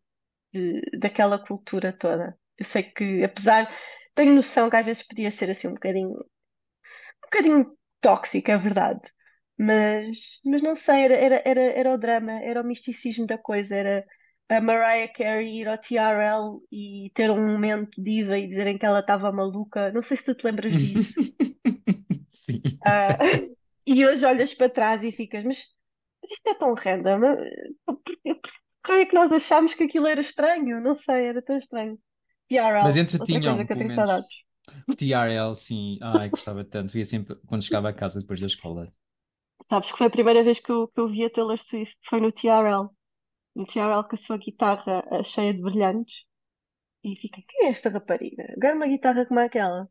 de- 0.54 0.82
daquela 1.00 1.38
cultura 1.44 1.92
toda. 1.98 2.38
Eu 2.58 2.66
sei 2.66 2.84
que, 2.84 3.24
apesar, 3.24 3.68
tenho 4.14 4.34
noção 4.34 4.70
que 4.70 4.76
às 4.76 4.86
vezes 4.86 5.06
podia 5.06 5.30
ser 5.30 5.50
assim 5.50 5.68
um 5.68 5.74
bocadinho, 5.74 6.10
um 6.10 6.24
bocadinho 7.24 7.76
tóxico, 8.00 8.50
é 8.50 8.56
verdade. 8.56 9.00
Mas, 9.58 10.38
mas 10.44 10.62
não 10.62 10.76
sei, 10.76 11.04
era, 11.04 11.14
era, 11.14 11.42
era, 11.44 11.60
era 11.62 11.94
o 11.94 11.98
drama, 11.98 12.32
era 12.42 12.60
o 12.60 12.64
misticismo 12.64 13.26
da 13.26 13.38
coisa, 13.38 13.74
era 13.76 14.04
a 14.48 14.60
Mariah 14.60 15.12
Carey 15.12 15.60
ir 15.60 15.68
ao 15.68 15.78
TRL 15.78 16.62
e 16.70 17.10
ter 17.14 17.30
um 17.30 17.46
momento 17.46 18.00
diva 18.00 18.38
e 18.38 18.48
dizerem 18.48 18.78
que 18.78 18.86
ela 18.86 19.00
estava 19.00 19.32
maluca. 19.32 19.90
Não 19.92 20.02
sei 20.02 20.16
se 20.16 20.24
tu 20.24 20.34
te 20.34 20.44
lembras 20.44 20.72
disso. 20.72 21.20
Sim. 22.46 22.62
Ah, 22.84 23.18
e 23.86 24.06
hoje 24.06 24.24
olhas 24.24 24.54
para 24.54 24.68
trás 24.70 25.02
e 25.02 25.10
ficas, 25.10 25.44
mas, 25.44 25.58
mas 26.22 26.30
isto 26.30 26.48
é 26.48 26.54
tão 26.54 26.74
random. 26.74 27.20
Porquê 27.84 29.00
é 29.00 29.06
que 29.06 29.14
nós 29.14 29.32
achámos 29.32 29.74
que 29.74 29.84
aquilo 29.84 30.06
era 30.06 30.20
estranho? 30.20 30.80
Não 30.80 30.94
sei, 30.94 31.26
era 31.26 31.42
tão 31.42 31.58
estranho. 31.58 31.98
Mas 32.80 32.94
TRL, 32.96 33.00
outra 33.18 33.40
coisa 33.40 33.60
entretinham, 33.60 33.66
que 33.66 33.72
eu 33.72 33.76
tenho 33.76 33.88
menos. 33.88 33.94
saudades. 33.94 34.44
TRL, 34.96 35.54
sim. 35.54 35.98
Ai, 36.00 36.30
gostava 36.30 36.64
tanto. 36.64 36.92
Via 36.92 37.04
sempre 37.04 37.34
quando 37.46 37.64
chegava 37.64 37.88
a 37.88 37.92
casa 37.92 38.20
depois 38.20 38.40
da 38.40 38.46
escola. 38.46 38.92
Sabes 39.68 39.90
que 39.90 39.98
foi 39.98 40.06
a 40.06 40.10
primeira 40.10 40.44
vez 40.44 40.60
que 40.60 40.70
eu, 40.70 40.88
que 40.88 41.00
eu 41.00 41.08
vi 41.08 41.24
a 41.24 41.30
Taylor 41.30 41.58
Swift, 41.58 41.96
foi 42.08 42.20
no 42.20 42.30
TRL. 42.30 42.88
No 43.56 43.66
TRL 43.66 44.04
com 44.08 44.16
a 44.16 44.18
sua 44.18 44.38
guitarra 44.38 45.04
ah, 45.10 45.24
cheia 45.24 45.54
de 45.54 45.62
brilhantes. 45.62 46.24
E 47.04 47.16
fica, 47.16 47.40
quem 47.48 47.68
é 47.68 47.70
esta 47.70 47.90
rapariga? 47.90 48.44
Ganha 48.58 48.76
uma 48.76 48.88
guitarra 48.88 49.26
como 49.26 49.40
aquela. 49.40 49.88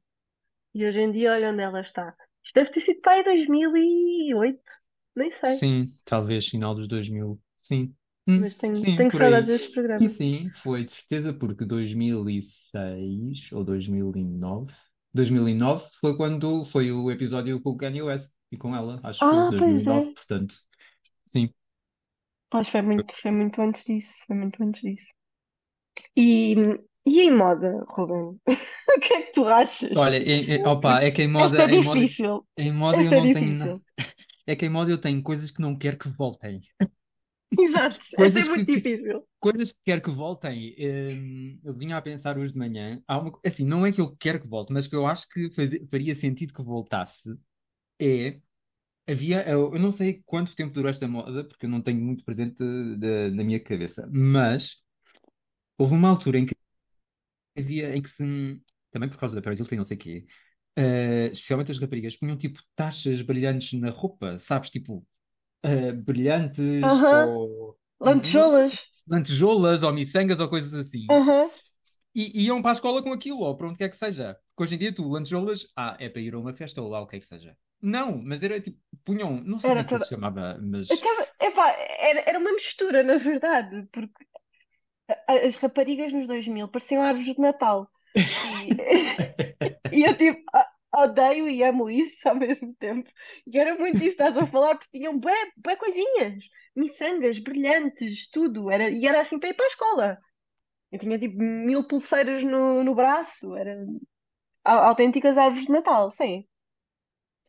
E 0.75 0.85
hoje 0.85 0.99
em 1.01 1.11
dia, 1.13 1.33
olha 1.33 1.51
onde 1.51 1.61
ela 1.63 1.81
está. 1.81 2.15
Isto 2.45 2.55
deve 2.55 2.71
ter 2.71 2.81
sido 2.81 3.01
para 3.01 3.13
aí 3.13 3.23
2008. 3.25 4.71
Nem 5.15 5.31
sei. 5.33 5.57
Sim, 5.59 5.91
talvez 6.03 6.47
final 6.47 6.73
dos 6.75 6.87
2000. 6.87 7.39
Sim. 7.55 7.95
Hum, 8.27 8.41
Mas 8.41 8.57
tenho, 8.57 8.85
sim, 8.85 8.95
tenho 8.95 9.11
por 9.11 9.21
aí. 9.23 9.39
saudades 9.39 9.47
desse 9.49 9.71
E 9.97 10.09
programa. 10.09 10.09
sim, 10.09 10.51
foi 10.55 10.83
de 10.83 10.91
certeza 10.91 11.33
porque 11.33 11.63
2006 11.65 13.49
ou 13.53 13.63
2009, 13.63 14.73
2009 15.13 15.87
foi 16.01 16.17
quando 16.17 16.65
foi 16.65 16.91
o 16.91 17.09
episódio 17.11 17.61
com 17.61 17.69
o 17.71 17.77
Kanye 17.77 18.01
West 18.01 18.31
e 18.51 18.57
com 18.57 18.75
ela, 18.75 18.99
acho 19.03 19.33
eu, 19.33 19.45
Ah, 19.45 19.53
pois 19.57 19.85
2009, 19.85 19.87
é. 19.87 20.15
portanto, 20.15 20.55
sim. 21.25 21.53
Pois 22.51 22.67
foi 22.73 22.81
muito, 22.81 23.11
foi 23.21 23.29
muito 23.31 23.61
antes 23.61 23.85
disso. 23.85 24.15
Foi 24.25 24.35
muito 24.35 24.61
antes 24.63 24.81
disso. 24.81 25.13
E, 26.15 26.53
e 27.05 27.21
em 27.21 27.31
moda, 27.31 27.83
Ruben? 27.89 28.39
O 28.95 28.99
que 28.99 29.13
é 29.13 29.21
que 29.23 29.33
tu 29.33 29.47
achas? 29.47 30.01
Olha, 30.01 30.17
é, 30.17 30.57
é, 30.61 30.67
opa, 30.67 31.01
é 31.01 31.11
que 31.11 31.21
em 31.23 31.27
esta 31.37 31.63
é 31.63 31.67
moda, 31.67 31.71
em 31.71 31.79
moda, 31.79 32.05
difícil. 32.05 32.45
em 32.57 32.71
moda 32.71 33.01
eu 33.01 33.11
Esta 33.11 33.17
é 33.17 33.19
não 33.19 33.29
tenho 33.31 33.55
nada. 33.57 33.75
difícil. 33.75 33.83
É 34.47 34.55
que 34.55 34.65
em 34.65 34.69
moda 34.69 34.91
eu 34.91 34.99
tenho 35.01 35.23
coisas 35.23 35.51
que 35.51 35.61
não 35.61 35.77
quero 35.77 35.97
que 35.97 36.09
voltem. 36.09 36.61
Exato. 37.57 37.99
Esta 38.17 38.39
é 38.41 38.43
Coisas 38.43 38.49
muito 38.49 38.65
que, 38.65 38.67
que- 38.67 38.91
difícil. 38.91 39.27
coisas 39.39 39.71
que 39.71 39.79
quero 39.85 40.01
que 40.01 40.09
voltem. 40.11 40.75
Hum, 40.79 41.59
eu 41.63 41.73
vinha 41.75 41.97
a 41.97 42.01
pensar 42.01 42.37
hoje 42.37 42.53
de 42.53 42.59
manhã. 42.59 43.01
Há 43.07 43.19
uma, 43.19 43.31
co- 43.31 43.41
assim, 43.45 43.65
não 43.65 43.85
é 43.85 43.91
que 43.91 44.01
eu 44.01 44.15
quero 44.17 44.41
que 44.41 44.47
volte, 44.47 44.73
mas 44.73 44.87
que 44.87 44.95
eu 44.95 45.05
acho 45.05 45.27
que 45.29 45.51
fazia- 45.53 45.85
faria 45.89 46.15
sentido 46.15 46.53
que 46.53 46.63
voltasse. 46.63 47.29
É, 48.01 48.41
havia, 49.07 49.47
eu, 49.49 49.71
não 49.79 49.91
sei 49.91 50.23
quanto 50.25 50.55
tempo 50.55 50.73
durou 50.73 50.89
esta 50.89 51.07
moda, 51.07 51.43
porque 51.47 51.65
eu 51.65 51.69
não 51.69 51.81
tenho 51.81 52.01
muito 52.01 52.23
presente 52.25 52.57
da- 52.97 53.29
na 53.31 53.43
minha 53.43 53.59
cabeça, 53.59 54.09
mas 54.11 54.83
houve 55.77 55.93
uma 55.95 56.09
altura 56.09 56.39
em 56.39 56.45
que 56.45 56.55
havia, 57.57 57.95
em 57.95 58.01
que 58.01 58.09
se, 58.09 58.61
também 58.91 59.09
por 59.09 59.17
causa 59.17 59.35
da 59.35 59.41
Paris 59.41 59.59
Hilton, 59.59 59.75
não 59.77 59.83
sei 59.85 59.97
o 59.97 59.99
quê, 59.99 60.25
eh, 60.75 61.27
especialmente 61.31 61.71
as 61.71 61.79
raparigas, 61.79 62.17
punham 62.17 62.37
tipo 62.37 62.61
taxas 62.75 63.21
brilhantes 63.21 63.79
na 63.79 63.89
roupa, 63.89 64.37
sabes? 64.39 64.69
Tipo, 64.69 65.05
eh, 65.63 65.93
brilhantes 65.93 67.05
ou 67.11 67.77
Lantejoulas. 67.99 68.73
lantejoulas 69.07 69.83
ou 69.83 69.93
miçangas 69.93 70.39
ou 70.39 70.49
coisas 70.49 70.73
assim. 70.75 71.19
E 72.15 72.45
iam 72.45 72.61
para 72.61 72.71
a 72.71 72.73
escola 72.73 73.03
com 73.03 73.13
aquilo, 73.13 73.39
ou 73.41 73.55
para 73.57 73.67
onde 73.67 73.77
quer 73.77 73.89
que 73.89 73.95
seja. 73.97 74.35
Porque 74.55 74.63
hoje 74.63 74.75
em 74.75 74.77
dia 74.79 74.93
tu, 74.95 75.07
lantejoulas, 75.09 75.67
ah, 75.75 75.95
é 75.99 76.09
para 76.09 76.21
ir 76.21 76.33
a 76.33 76.39
uma 76.39 76.53
festa 76.53 76.81
ou 76.81 76.89
lá 76.89 77.01
o 77.01 77.07
que 77.07 77.17
é 77.17 77.19
que 77.19 77.25
seja. 77.27 77.55
Não, 77.81 78.17
mas 78.21 78.43
era 78.43 78.59
tipo, 78.61 78.79
punham, 79.03 79.41
não 79.43 79.59
sei 79.59 79.71
como 79.73 79.73
Era 79.73 79.83
que 79.85 79.91
toda. 79.91 80.05
se 80.05 80.07
chamava, 80.07 80.57
mas 80.61 80.89
Acaba... 80.95 81.27
Epá, 81.41 81.71
era, 81.99 82.21
era 82.29 82.39
uma 82.39 82.53
mistura, 82.53 83.03
na 83.03 83.17
verdade, 83.17 83.87
porque 83.93 84.25
as 85.27 85.55
raparigas 85.57 86.11
nos 86.13 86.27
2000 86.27 86.67
pareciam 86.67 87.03
árvores 87.03 87.35
de 87.35 87.41
Natal. 87.41 87.89
E, 88.43 88.75
e 89.91 90.03
eu 90.03 90.15
tipo, 90.17 90.43
odeio 90.95 91.49
e 91.49 91.63
amo 91.63 91.89
isso 91.89 92.27
ao 92.27 92.35
mesmo 92.35 92.73
tempo. 92.75 93.09
E 93.47 93.57
era 93.59 93.75
muito 93.77 94.03
isso 94.03 94.15
que 94.17 94.23
estás 94.23 94.37
a 94.37 94.47
falar, 94.47 94.75
porque 94.77 94.97
tinham 94.97 95.17
bué, 95.19 95.33
bué 95.57 95.75
coisinhas, 95.75 96.43
miçangas, 96.75 97.39
brilhantes, 97.39 98.29
tudo. 98.31 98.71
Era, 98.71 98.89
e 98.89 99.05
era 99.07 99.21
assim 99.21 99.39
para 99.39 99.49
ir 99.49 99.53
para 99.55 99.65
a 99.65 99.69
escola. 99.69 100.17
Eu 100.91 100.99
tinha 100.99 101.19
tipo 101.19 101.37
mil 101.41 101.87
pulseiras 101.87 102.43
no, 102.43 102.83
no 102.83 102.95
braço, 102.95 103.55
era 103.55 103.77
au- 104.65 104.83
autênticas 104.89 105.37
árvores 105.37 105.65
de 105.67 105.71
Natal, 105.73 106.11
sim, 106.11 106.47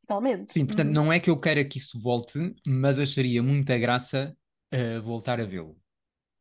totalmente. 0.07 0.53
sim, 0.53 0.67
portanto, 0.67 0.91
Uhum. 0.91 0.93
não 0.93 1.13
é 1.13 1.21
que 1.21 1.31
eu 1.31 1.41
queira 1.41 1.65
que 1.65 1.79
isso 1.79 2.01
volte, 2.01 2.39
mas 2.67 2.99
acharia 2.99 3.43
muita 3.43 3.79
graça 3.79 4.37
eh, 4.71 4.99
voltar 5.01 5.41
a 5.41 5.45
vê-lo. 5.45 5.79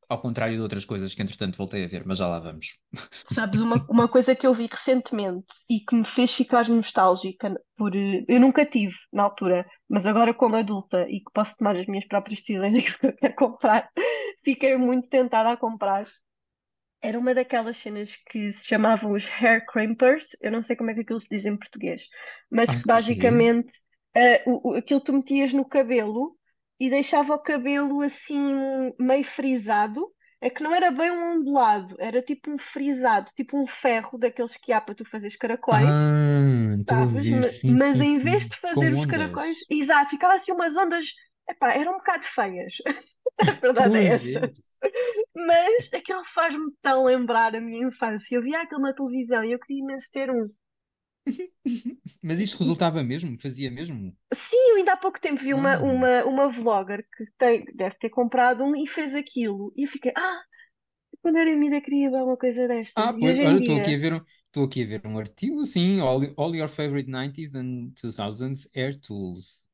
Ao 0.10 0.21
contrário 0.21 0.56
de 0.58 0.62
outras 0.63 0.86
coisas 0.86 1.15
que 1.15 1.21
entretanto 1.23 1.58
voltei 1.58 1.86
a 1.86 1.88
ver, 1.89 2.06
mas 2.06 2.19
já 2.19 2.28
lá 2.28 2.39
vamos. 2.39 2.78
Sabes, 3.34 3.60
uma, 3.60 3.84
uma 3.89 4.08
coisa 4.08 4.36
que 4.36 4.45
eu 4.47 4.54
vi 4.54 4.67
recentemente 4.71 5.47
e 5.69 5.80
que 5.82 5.95
me 5.95 6.06
fez 6.08 6.32
ficar 6.34 6.69
nostálgica 6.69 7.54
por. 7.75 7.95
eh, 7.95 8.23
Eu 8.28 8.39
nunca 8.39 8.65
tive 8.65 8.95
na 9.12 9.23
altura, 9.23 9.65
mas 9.89 10.06
agora 10.06 10.34
como 10.34 10.56
adulta 10.56 11.06
e 11.10 11.19
que 11.19 11.32
posso 11.34 11.58
tomar 11.58 11.75
as 11.75 11.86
minhas 11.88 12.08
próprias 12.08 12.39
decisões 12.39 12.73
daquilo 12.73 12.97
que 12.99 13.08
eu 13.08 13.15
quero 13.17 13.36
comprar, 13.36 13.89
fiquei 14.43 14.78
muito 14.78 15.10
tentada 15.10 15.51
a 15.51 15.58
comprar. 15.58 16.06
Era 17.08 17.20
uma 17.20 17.34
daquelas 17.36 17.78
cenas 17.78 18.10
que 18.30 18.52
se 18.54 18.63
chamavam 18.65 19.12
os 19.13 19.26
hair 19.41 19.65
crimpers, 19.65 20.26
eu 20.41 20.52
não 20.52 20.62
sei 20.63 20.76
como 20.76 20.89
é 20.91 20.94
que 20.94 21.02
aquilo 21.02 21.20
se 21.22 21.30
diz 21.30 21.46
em 21.46 21.56
português, 21.58 22.10
mas 22.50 22.76
que 22.76 22.86
Ok. 22.88 22.88
basicamente 22.88 23.74
eh, 24.15 24.44
o, 24.48 24.72
o- 24.72 24.76
aquilo 24.76 25.02
tu 25.02 25.13
metias 25.13 25.54
no 25.54 25.65
cabelo 25.65 26.38
e 26.80 26.89
deixava 26.89 27.36
o 27.36 27.39
cabelo 27.39 28.02
assim 28.02 28.39
meio 29.00 29.24
frisado. 29.24 30.12
É 30.41 30.50
que 30.50 30.62
não 30.63 30.76
era 30.76 30.91
bem 30.91 31.10
um 31.12 31.39
ondulado, 31.39 31.96
era 32.00 32.22
tipo 32.22 32.52
um 32.52 32.58
frisado, 32.60 33.32
tipo 33.36 33.58
um 33.58 33.65
ferro 33.68 34.18
daqueles 34.18 34.56
que 34.58 34.72
há 34.74 34.80
para 34.82 34.94
tu 34.96 35.06
fazeres 35.06 35.36
caracóis, 35.38 35.96
Ah, 36.08 36.76
sabes? 36.88 37.30
sim, 37.54 37.78
Mas 37.78 38.00
sim, 38.02 38.02
em 38.02 38.20
vez 38.20 38.44
sim. 38.44 38.50
de 38.50 38.58
fazer 38.58 38.94
Com 38.94 38.94
os 38.94 39.06
caracóis, 39.06 39.58
ondas. 39.58 39.68
exato, 39.70 40.10
ficava 40.12 40.36
assim 40.36 40.52
umas 40.52 40.76
ondas, 40.78 41.06
epá, 41.50 41.74
eram 41.74 41.94
um 41.94 41.98
bocado 41.98 42.24
feias. 42.26 42.76
A 43.40 43.52
verdade 43.62 43.98
a 43.98 44.00
é 44.00 44.06
essa. 44.16 44.54
Mas 45.36 45.94
aquilo 45.94 46.24
faz-me 46.34 46.72
tão 46.82 47.06
lembrar 47.06 47.56
a 47.56 47.62
minha 47.62 47.88
infância. 47.88 48.36
Eu 48.36 48.42
via 48.42 48.62
aquilo 48.62 48.82
na 48.82 48.94
televisão 48.94 49.44
e 49.44 49.52
eu 49.52 49.60
queria 49.60 49.84
imenso 49.84 50.10
ter 50.12 50.30
um. 50.32 50.48
Mas 52.22 52.40
isto 52.40 52.58
resultava 52.60 53.04
mesmo? 53.04 53.40
Fazia 53.40 53.70
mesmo? 53.72 54.16
Sim, 54.34 54.58
eu 54.72 54.76
ainda 54.78 54.94
há 54.94 54.98
pouco 54.98 55.20
tempo 55.20 55.42
vi 55.42 55.54
uma, 55.54 55.78
Ah. 55.78 55.82
uma, 55.82 56.24
uma 56.26 56.50
vlogger 56.52 57.08
que 57.16 57.26
tem, 57.38 57.66
deve 57.74 57.96
ter 57.98 58.10
comprado 58.10 58.64
um 58.64 58.76
e 58.76 58.88
fez 58.88 59.16
aquilo. 59.16 59.72
E 59.76 59.86
eu 59.86 59.90
fiquei, 59.92 60.12
ah, 60.18 60.42
quando 61.22 61.38
era 61.40 61.56
miúda 61.56 61.82
queria 61.82 62.12
ver 62.12 62.24
uma 62.24 62.38
coisa 62.38 62.68
destas. 62.68 62.96
Ah, 62.96 63.14
pois, 63.14 63.44
olha, 63.44 63.60
estou 63.60 63.78
aqui 63.78 63.94
a 63.96 63.98
ver, 63.98 64.14
um- 64.14 64.22
estou 64.48 64.64
aqui 64.66 64.84
a 64.84 64.88
ver 64.88 65.06
um 65.06 65.18
artigo, 65.20 65.66
sim, 65.66 66.00
all, 66.00 66.22
all 66.38 66.56
your 66.56 66.70
favorite 66.70 67.10
90s 67.10 67.56
and 67.56 67.92
2000s 67.96 68.70
air 68.74 68.98
tools. 69.00 69.64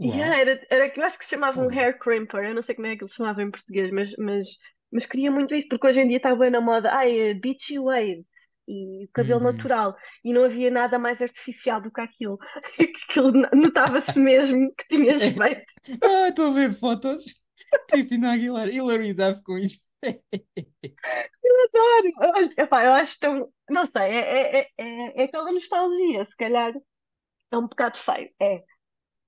Yeah, 0.00 0.38
era, 0.40 0.60
era 0.70 0.92
eu 0.96 1.04
acho 1.04 1.18
que 1.18 1.24
se 1.24 1.30
chamava 1.30 1.60
um 1.60 1.68
hair 1.70 1.98
crimper. 1.98 2.44
Eu 2.44 2.54
não 2.54 2.62
sei 2.62 2.74
como 2.74 2.86
é 2.86 2.96
que 2.96 3.02
ele 3.04 3.10
se 3.10 3.16
chamava 3.16 3.42
em 3.42 3.50
português, 3.50 3.90
mas, 3.92 4.10
mas, 4.18 4.46
mas 4.92 5.06
queria 5.06 5.30
muito 5.30 5.54
isso, 5.54 5.68
porque 5.68 5.86
hoje 5.86 6.00
em 6.00 6.08
dia 6.08 6.16
está 6.18 6.34
bem 6.34 6.50
na 6.50 6.60
moda. 6.60 6.90
Ai, 6.92 7.18
é 7.30 7.34
beachy 7.34 7.78
wave. 7.78 8.24
e 8.68 9.08
cabelo 9.14 9.40
Uhum. 9.40 9.44
natural. 9.44 9.96
E 10.24 10.32
não 10.32 10.44
havia 10.44 10.70
nada 10.70 10.98
mais 10.98 11.20
artificial 11.22 11.80
do 11.80 11.90
que 11.92 12.00
aquilo. 12.00 12.38
Aquilo 13.10 13.32
notava-se 13.54 14.18
mesmo 14.18 14.72
que 14.76 14.88
tinhas 14.88 15.24
feito. 15.28 15.72
Ah, 16.02 16.28
estou 16.28 16.46
a 16.48 16.50
ver 16.52 16.78
fotos. 16.78 17.24
Cristina 17.88 18.32
Aguilar, 18.32 18.68
Hilary 18.68 19.14
Duff 19.14 19.42
com 19.42 19.58
isto. 19.58 19.82
Adoro! 21.44 22.50
Epá, 22.56 22.84
eu 22.84 22.92
acho 22.94 23.18
tão. 23.18 23.52
Não 23.68 23.86
sei, 23.86 24.02
é, 24.02 24.60
é, 24.62 24.68
é, 24.78 25.22
é 25.22 25.24
aquela 25.24 25.52
nostalgia, 25.52 26.24
se 26.26 26.36
calhar 26.36 26.72
é 27.52 27.58
um 27.58 27.68
bocado 27.68 27.98
feio, 27.98 28.30
é. 28.40 28.64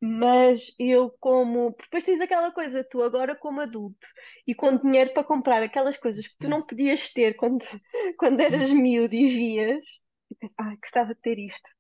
Mas 0.05 0.75
eu 0.81 1.11
como. 1.21 1.73
porque 1.75 1.85
Depois 1.85 2.05
tens 2.05 2.21
aquela 2.21 2.51
coisa, 2.51 2.83
tu 2.83 3.01
agora 3.05 3.37
como 3.37 3.61
adulto 3.61 4.05
e 4.45 4.53
com 4.53 4.77
dinheiro 4.77 5.15
para 5.15 5.23
comprar 5.23 5.63
aquelas 5.63 5.97
coisas 5.97 6.27
que 6.27 6.37
tu 6.41 6.49
não 6.49 6.67
podias 6.67 7.13
ter 7.13 7.37
quando, 7.37 7.63
quando 8.19 8.41
eras 8.41 8.69
miúdo 8.71 9.15
e 9.15 9.31
vias, 9.31 9.85
e 10.29 10.35
pensas, 10.35 10.57
ai, 10.59 10.77
gostava 10.83 11.15
de 11.15 11.21
ter 11.21 11.39
isto, 11.39 11.71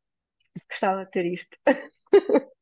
gostava 0.71 1.05
de 1.05 1.11
ter 1.11 1.27
isto. 1.27 1.57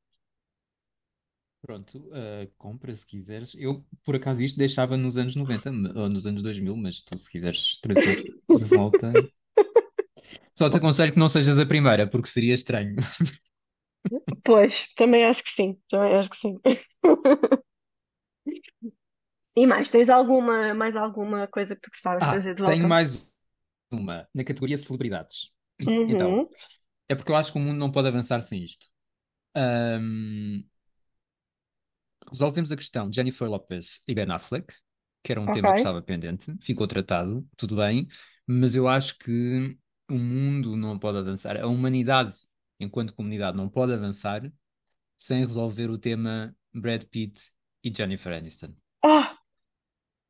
Pronto, 1.60 2.08
ah, 2.14 2.48
compra 2.56 2.96
se 2.96 3.04
quiseres. 3.04 3.54
Eu, 3.54 3.84
por 4.02 4.16
acaso, 4.16 4.42
isto 4.42 4.56
deixava 4.56 4.96
nos 4.96 5.18
anos 5.18 5.36
90 5.36 5.70
ou 5.94 6.08
nos 6.08 6.26
anos 6.26 6.42
2000, 6.42 6.74
mas 6.74 7.02
tu, 7.02 7.18
se 7.18 7.30
quiseres 7.30 7.78
trazer 7.82 8.16
de 8.48 8.64
volta. 8.64 9.12
Só 10.58 10.70
te 10.70 10.78
aconselho 10.78 11.12
que 11.12 11.18
não 11.18 11.28
seja 11.28 11.54
da 11.54 11.66
primeira, 11.66 12.08
porque 12.08 12.28
seria 12.28 12.54
estranho. 12.54 12.96
Pois, 14.50 14.88
também 14.96 15.24
acho 15.24 15.42
que 15.44 15.50
sim, 15.50 15.80
também 15.88 16.16
acho 16.16 16.30
que 16.30 16.36
sim. 16.38 16.58
E 19.56 19.64
mais, 19.66 19.90
tens 19.92 20.08
alguma, 20.08 20.74
mais 20.74 20.96
alguma 20.96 21.46
coisa 21.46 21.74
que 21.76 21.82
tu 21.82 21.90
gostavas 21.92 22.24
de 22.24 22.28
Ah, 22.28 22.30
trazer 22.30 22.54
de 22.54 22.62
tenho 22.64 22.84
volta? 22.86 22.86
mais 22.86 23.14
uma, 23.90 24.28
na 24.34 24.44
categoria 24.44 24.78
celebridades. 24.78 25.50
Então, 26.06 26.36
Uhum, 26.36 26.48
é 27.08 27.14
porque 27.14 27.32
eu 27.32 27.36
acho 27.36 27.52
que 27.52 27.58
o 27.58 27.62
mundo 27.62 27.78
não 27.78 27.92
pode 27.92 28.08
avançar 28.08 28.40
sem 28.42 28.62
isto. 28.64 28.86
Ahm, 29.56 30.64
resolvemos 32.30 32.70
a 32.72 32.76
questão 32.76 33.08
de 33.08 33.16
Jennifer 33.16 33.48
Lopez 33.48 34.02
e 34.06 34.14
Ben 34.14 34.30
Affleck, 34.30 34.72
que 35.22 35.32
era 35.32 35.40
um 35.40 35.50
tema 35.50 35.72
que 35.72 35.78
ok. 35.78 35.80
estava 35.80 36.02
pendente, 36.02 36.54
ficou 36.60 36.86
tratado, 36.86 37.46
tudo 37.56 37.76
bem, 37.76 38.06
mas 38.46 38.74
eu 38.74 38.88
acho 38.88 39.18
que 39.18 39.76
o 40.10 40.14
mundo 40.18 40.76
não 40.76 40.98
pode 40.98 41.18
avançar, 41.18 41.56
a 41.60 41.66
humanidade, 41.66 42.34
enquanto 42.80 43.14
comunidade, 43.14 43.56
não 43.56 43.68
pode 43.68 43.92
avançar 43.92 44.50
sem 45.16 45.40
resolver 45.40 45.90
o 45.90 45.98
tema 45.98 46.56
Brad 46.74 47.04
Pitt 47.04 47.52
e 47.84 47.92
Jennifer 47.94 48.32
Aniston. 48.34 48.74
Ah, 49.02 49.38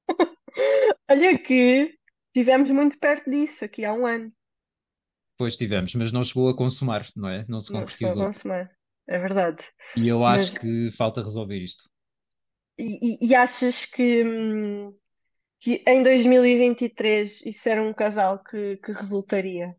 olha 1.09 1.39
que 1.39 1.97
estivemos 2.29 2.71
muito 2.71 2.99
perto 2.99 3.31
disso 3.31 3.65
aqui 3.65 3.85
há 3.85 3.93
um 3.93 4.07
ano. 4.07 4.33
Pois 5.37 5.57
tivemos, 5.57 5.93
mas 5.97 6.13
não 6.13 6.23
chegou 6.23 6.49
a 6.49 6.57
consumar, 6.57 7.09
não 7.17 7.29
é? 7.29 7.45
Não 7.49 7.61
se 7.61 7.69
Não 7.69 7.87
chegou 7.89 8.11
a 8.13 8.17
concretizou. 8.17 8.27
consumar, 8.33 8.71
é 9.09 9.19
verdade. 9.19 9.65
E 9.95 10.09
eu 10.09 10.25
acho 10.25 10.53
Mas, 10.53 10.59
que 10.59 10.91
falta 10.93 11.23
resolver 11.23 11.59
isto. 11.63 11.85
e, 12.79 13.25
e- 13.25 13.29
e 13.29 13.35
achas 13.35 13.85
que, 13.87 14.25
hum, 14.25 14.95
que 15.61 15.85
em 15.89 16.03
2023 16.05 17.41
isso 17.47 17.69
era 17.71 17.83
um 17.83 17.95
casal 17.95 18.43
que, 18.45 18.79
que 18.79 18.93
resultaria? 18.93 19.77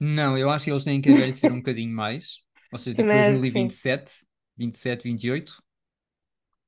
Não, 0.00 0.36
eu 0.36 0.50
acho 0.50 0.64
que 0.66 0.70
eles 0.70 0.84
têm 0.84 1.00
que 1.00 1.10
envelhecer 1.10 1.52
um 1.52 1.56
bocadinho 1.58 1.94
mais, 1.94 2.42
ou 2.70 2.78
seja, 2.78 3.04
que 3.04 3.16
sim. 3.44 3.76
2027, 3.76 4.26
27, 4.56 5.04
28, 5.04 5.62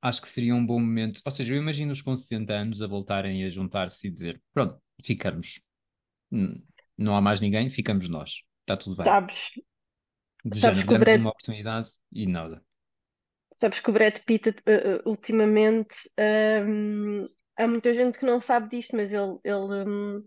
acho 0.01 0.21
que 0.21 0.29
seria 0.29 0.55
um 0.55 0.65
bom 0.65 0.79
momento. 0.79 1.21
Ou 1.25 1.31
seja, 1.31 1.53
eu 1.53 1.59
imagino-os 1.59 2.01
com 2.01 2.15
60 2.17 2.53
anos 2.53 2.81
a 2.81 2.87
voltarem 2.87 3.43
a 3.45 3.49
juntar-se 3.49 4.07
e 4.07 4.11
dizer: 4.11 4.41
pronto, 4.53 4.81
ficamos. 5.05 5.61
Hum, 6.31 6.61
Não 6.97 7.15
há 7.17 7.21
mais 7.21 7.41
ninguém, 7.41 7.69
ficamos 7.69 8.09
nós. 8.09 8.43
Está 8.63 8.77
tudo 8.77 8.97
bem. 8.97 9.17
Sabes, 9.17 9.53
Do 10.43 10.57
sabes 10.61 10.83
género, 10.83 10.87
demos 10.87 10.97
Brad, 10.99 11.21
uma 11.21 11.29
oportunidade 11.29 11.91
e 12.11 12.25
nada. 12.25 12.65
sabes 13.57 13.79
que 13.79 13.89
o 13.89 13.93
Brad 13.93 14.17
Pitt, 14.25 14.49
uh, 14.49 14.53
uh, 15.05 15.09
ultimamente, 15.09 15.95
hum, 16.65 17.27
há 17.57 17.67
muita 17.67 17.93
gente 17.93 18.19
que 18.19 18.25
não 18.25 18.41
sabe 18.41 18.69
disto, 18.77 18.95
mas 18.95 19.11
ele, 19.13 19.39
ele, 19.43 19.83
hum, 19.89 20.25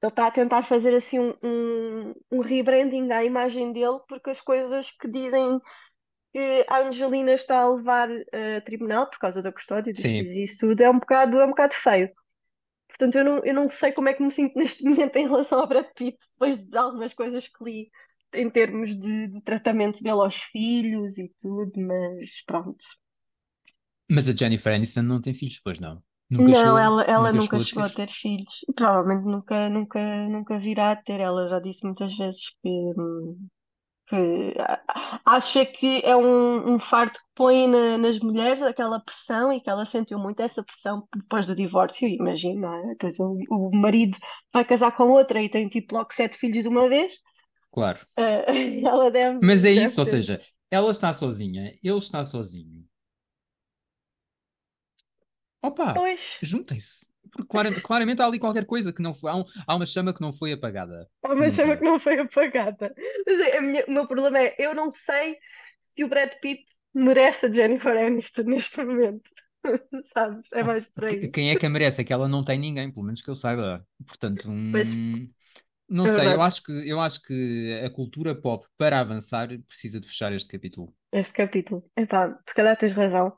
ele 0.00 0.10
está 0.10 0.26
a 0.28 0.30
tentar 0.30 0.62
fazer 0.62 0.94
assim 0.94 1.18
um, 1.18 1.34
um, 1.42 2.14
um 2.30 2.40
rebranding 2.40 3.10
à 3.10 3.24
imagem 3.24 3.72
dele, 3.72 3.98
porque 4.08 4.30
as 4.30 4.40
coisas 4.40 4.90
que 4.92 5.08
dizem 5.08 5.60
que 6.32 6.66
a 6.68 6.80
Angelina 6.80 7.32
está 7.32 7.60
a 7.60 7.68
levar 7.68 8.08
eh, 8.32 8.56
a 8.58 8.60
tribunal 8.60 9.08
por 9.08 9.18
causa 9.18 9.42
da 9.42 9.52
custódia 9.52 9.94
Sim, 9.94 10.20
e 10.22 10.44
isso 10.44 10.68
tudo 10.68 10.80
é 10.82 10.90
um 10.90 10.98
bocado, 10.98 11.40
é 11.40 11.44
um 11.44 11.50
bocado 11.50 11.74
feio. 11.74 12.10
Portanto, 12.88 13.16
eu 13.16 13.24
não, 13.24 13.44
eu 13.44 13.54
não 13.54 13.70
sei 13.70 13.92
como 13.92 14.08
é 14.08 14.14
que 14.14 14.22
me 14.22 14.30
sinto 14.30 14.56
neste 14.58 14.84
momento 14.84 15.16
em 15.16 15.26
relação 15.26 15.60
ao 15.60 15.68
Brad 15.68 15.86
Pitt, 15.94 16.18
depois 16.32 16.58
de 16.64 16.76
algumas 16.76 17.14
coisas 17.14 17.48
que 17.48 17.64
li 17.64 17.90
em 18.34 18.50
termos 18.50 18.94
de, 18.98 19.28
de 19.28 19.42
tratamento 19.42 20.02
dele 20.02 20.20
aos 20.20 20.36
filhos 20.36 21.16
e 21.16 21.32
tudo, 21.40 21.72
mas 21.80 22.44
pronto. 22.44 22.84
mas 24.10 24.28
a 24.28 24.32
Jennifer 24.32 24.74
Aniston 24.74 25.02
não 25.02 25.20
tem 25.20 25.34
filhos, 25.34 25.58
pois 25.64 25.78
não. 25.78 26.02
Nunca 26.30 26.54
Não, 26.54 26.54
chegou, 26.54 26.78
ela, 26.78 27.02
ela 27.04 27.32
nunca 27.32 27.38
nunca 27.38 27.58
chegou 27.62 27.62
a 27.62 27.66
chegou 27.66 27.84
a 27.84 27.90
ter. 27.90 27.90
ter 27.90 28.08
filhos. 28.10 28.60
Provavelmente 28.76 29.24
nunca, 29.26 29.68
nunca, 29.68 30.00
nunca 30.28 30.58
virá 30.58 30.92
a 30.92 30.96
ter. 30.96 31.20
Ela 31.20 31.48
já 31.48 31.58
disse 31.60 31.84
muitas 31.84 32.16
vezes 32.16 32.40
que, 32.62 32.68
que 34.08 34.54
acha 35.24 35.66
que 35.66 36.00
é 36.04 36.16
um, 36.16 36.74
um 36.74 36.80
fardo 36.80 37.12
que 37.12 37.24
põe 37.34 37.66
na- 37.68 37.98
nas 37.98 38.18
mulheres 38.20 38.62
aquela 38.62 39.00
pressão 39.00 39.52
e 39.52 39.60
que 39.60 39.68
ela 39.70 39.84
sentiu 39.86 40.18
muito 40.18 40.40
essa 40.40 40.62
pressão 40.62 41.06
depois 41.14 41.46
do 41.46 41.54
divórcio, 41.56 42.08
imagina, 42.08 42.68
é? 42.68 43.06
O, 43.20 43.68
o 43.68 43.76
marido 43.76 44.16
vai 44.52 44.64
casar 44.64 44.96
com 44.96 45.10
outra 45.10 45.42
e 45.42 45.50
tem 45.50 45.68
tipo 45.68 45.94
logo 45.94 46.12
sete 46.12 46.36
filhos 46.38 46.62
de 46.62 46.68
uma 46.68 46.88
vez, 46.88 47.12
Claro. 47.70 48.06
eh, 48.18 48.44
ela 48.86 49.10
deve, 49.10 49.40
Mas 49.40 49.64
é 49.64 49.70
deve 49.74 49.94
isso, 49.94 50.00
ou 50.00 50.06
ter. 50.06 50.22
seja, 50.22 50.40
ela 50.70 50.90
está 50.90 51.12
sozinha, 51.12 51.76
ele 51.82 51.98
está 51.98 52.24
sozinho. 52.24 52.87
Opa, 55.62 55.94
juntem-se. 56.42 57.06
Porque 57.30 57.46
clara- 57.48 57.80
claramente 57.82 58.22
há 58.22 58.26
ali 58.26 58.38
qualquer 58.38 58.64
coisa 58.64 58.92
que 58.92 59.02
não 59.02 59.12
foi. 59.14 59.30
Há, 59.30 59.36
um- 59.36 59.44
há 59.66 59.74
uma 59.76 59.86
chama 59.86 60.14
que 60.14 60.20
não 60.20 60.32
foi 60.32 60.52
apagada. 60.52 61.08
há 61.24 61.32
uma 61.32 61.50
chama 61.50 61.76
que 61.76 61.84
não 61.84 62.00
foi 62.00 62.18
apagada. 62.18 62.94
É, 63.26 63.60
minha- 63.60 63.84
o 63.86 63.90
meu 63.90 64.06
problema 64.06 64.38
é, 64.38 64.54
eu 64.58 64.74
não 64.74 64.90
sei 64.92 65.36
se 65.80 66.04
o 66.04 66.08
Brad 66.08 66.30
Pitt 66.40 66.64
merece 66.94 67.46
a 67.46 67.52
Jennifer 67.52 67.96
Aniston 67.96 68.42
neste 68.44 68.82
momento, 68.82 69.30
sabes? 70.14 70.50
É 70.52 70.62
mais 70.62 70.86
por 70.86 71.04
aí. 71.04 71.28
Quem 71.30 71.50
é 71.50 71.56
que 71.56 71.66
a 71.66 71.70
merece? 71.70 72.00
É 72.00 72.04
que 72.04 72.12
ela 72.12 72.28
não 72.28 72.42
tem 72.44 72.58
ninguém, 72.58 72.90
pelo 72.90 73.04
menos 73.04 73.20
que 73.20 73.28
eu 73.28 73.36
saiba. 73.36 73.86
Portanto, 74.06 74.48
hum, 74.48 75.28
não 75.88 76.06
é 76.06 76.08
sei. 76.08 76.26
Eu 76.34 76.42
acho 76.42 76.62
que, 76.62 76.72
eu 76.72 77.00
acho 77.00 77.22
que 77.22 77.80
a 77.84 77.90
cultura 77.90 78.34
pop, 78.34 78.66
para 78.76 79.00
avançar, 79.00 79.48
precisa 79.66 80.00
de 80.00 80.08
fechar 80.08 80.32
este 80.32 80.48
capítulo. 80.50 80.94
Este 81.12 81.34
capítulo. 81.42 81.82
Epá, 81.96 82.38
se 82.48 82.54
calhar 82.54 82.76
tens 82.76 82.94
razão. 82.94 83.36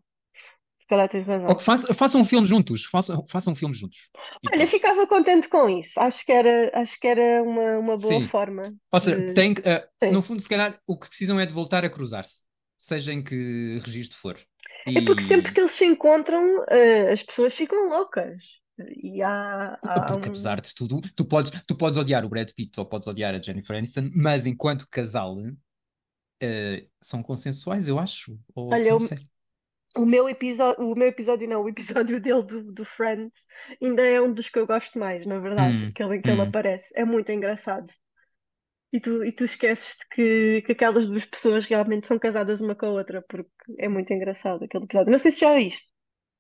Calhar 0.90 1.09
tens 1.09 1.26
Ou 1.46 1.57
que 1.57 1.62
razão. 1.62 1.64
façam, 1.64 1.94
façam 1.94 2.20
um 2.20 2.24
filme 2.24 2.46
juntos. 2.46 2.85
Façam, 2.85 3.26
façam 3.29 3.53
um 3.53 3.57
filme 3.57 3.74
juntos. 3.74 4.11
E 4.42 4.48
Olha, 4.53 4.66
pronto. 4.66 4.74
ficava 4.74 5.07
contente 5.07 5.48
com 5.48 5.68
isso. 5.68 5.98
Acho 6.00 6.24
que 6.24 6.33
era, 6.33 6.70
acho 6.81 6.98
que 7.00 7.07
era 7.09 7.42
uma, 7.42 7.79
uma 7.79 7.96
boa 7.96 8.20
Sim. 8.20 8.31
forma 8.33 8.74
Ou 8.92 9.00
seja, 9.00 9.22
de. 9.24 9.35
tem 9.35 9.55
eh, 9.64 9.88
no 10.09 10.22
fundo, 10.22 10.40
se 10.42 10.48
calhar, 10.48 10.81
o 10.87 10.98
que 10.98 11.09
precisam 11.09 11.38
é 11.40 11.46
de 11.46 11.53
voltar 11.55 11.85
a 11.85 11.90
cruzar-se, 11.90 12.42
seja 12.79 13.12
em 13.12 13.22
que 13.22 13.79
registro 13.85 14.18
for. 14.18 14.38
É 14.94 15.00
porque 15.00 15.22
sempre 15.22 15.53
E 15.53 15.55
que 15.55 15.61
eles 15.61 15.72
se 15.72 15.85
encontram, 15.85 16.64
eh, 16.68 17.12
as 17.12 17.22
pessoas 17.22 17.55
ficam 17.55 17.88
loucas. 17.88 18.40
E 19.03 19.22
há, 19.22 19.79
há 19.85 19.98
porque, 20.05 20.29
um. 20.29 20.29
apesar 20.29 20.61
de 20.61 20.74
tudo, 20.74 21.00
tu 21.16 21.24
podes, 21.24 21.50
tu 21.66 21.76
podes 21.76 21.98
odiar 21.98 22.24
o 22.24 22.29
Brad 22.29 22.50
Pitt 22.53 22.79
ou 22.79 22.87
podes 22.87 23.09
odiar 23.09 23.35
a 23.35 23.42
Jennifer 23.42 23.76
Aniston, 23.76 24.11
mas 24.14 24.46
enquanto 24.46 24.88
casal, 24.88 25.37
eh, 26.40 26.88
são 27.00 27.22
consensuais, 27.22 27.88
eu 27.88 27.98
acho. 27.98 28.38
Ou 28.55 28.79
Olha, 28.79 28.90
não 28.90 29.00
o, 29.96 30.05
meu 30.07 30.29
episódio, 30.29 30.85
o 30.85 30.94
meu 30.96 31.09
episódio 31.09 31.48
não, 31.48 31.62
o 31.62 31.68
episódio 31.68 32.20
dele 32.22 32.42
do, 32.42 32.72
do 32.72 32.85
Friends 32.85 33.46
ainda 33.83 34.03
é 34.07 34.20
um 34.20 34.33
dos 34.33 34.48
que 34.48 34.59
eu 34.59 34.66
gosto 34.66 34.98
mais, 34.98 35.26
na 35.26 35.38
verdade. 35.38 35.76
Hum, 35.76 35.88
Aquele 35.94 36.16
em 36.16 36.22
que 36.22 36.31
ele 36.31 36.40
hum. 36.40 36.44
aparece. 36.48 36.92
É 36.96 37.05
muito 37.05 37.31
engraçado. 37.33 37.87
E 38.92 38.98
tu, 39.00 39.24
e 39.24 39.33
tu 39.33 39.44
esqueces 39.44 39.96
que, 40.12 40.62
que 40.62 40.72
aquelas 40.72 41.09
duas 41.09 41.24
pessoas 41.24 41.64
realmente 41.66 42.07
são 42.07 42.18
casadas 42.18 42.61
uma 42.61 42.74
com 42.74 42.87
a 42.87 42.90
outra, 42.90 43.22
porque 43.29 43.50
é 43.79 43.88
muito 43.88 44.12
engraçado 44.12 44.64
aquele 44.64 44.85
episódio. 44.85 45.11
Não 45.12 45.18
sei 45.18 45.33
se 45.33 45.40
já 45.40 45.55
viste. 45.55 45.92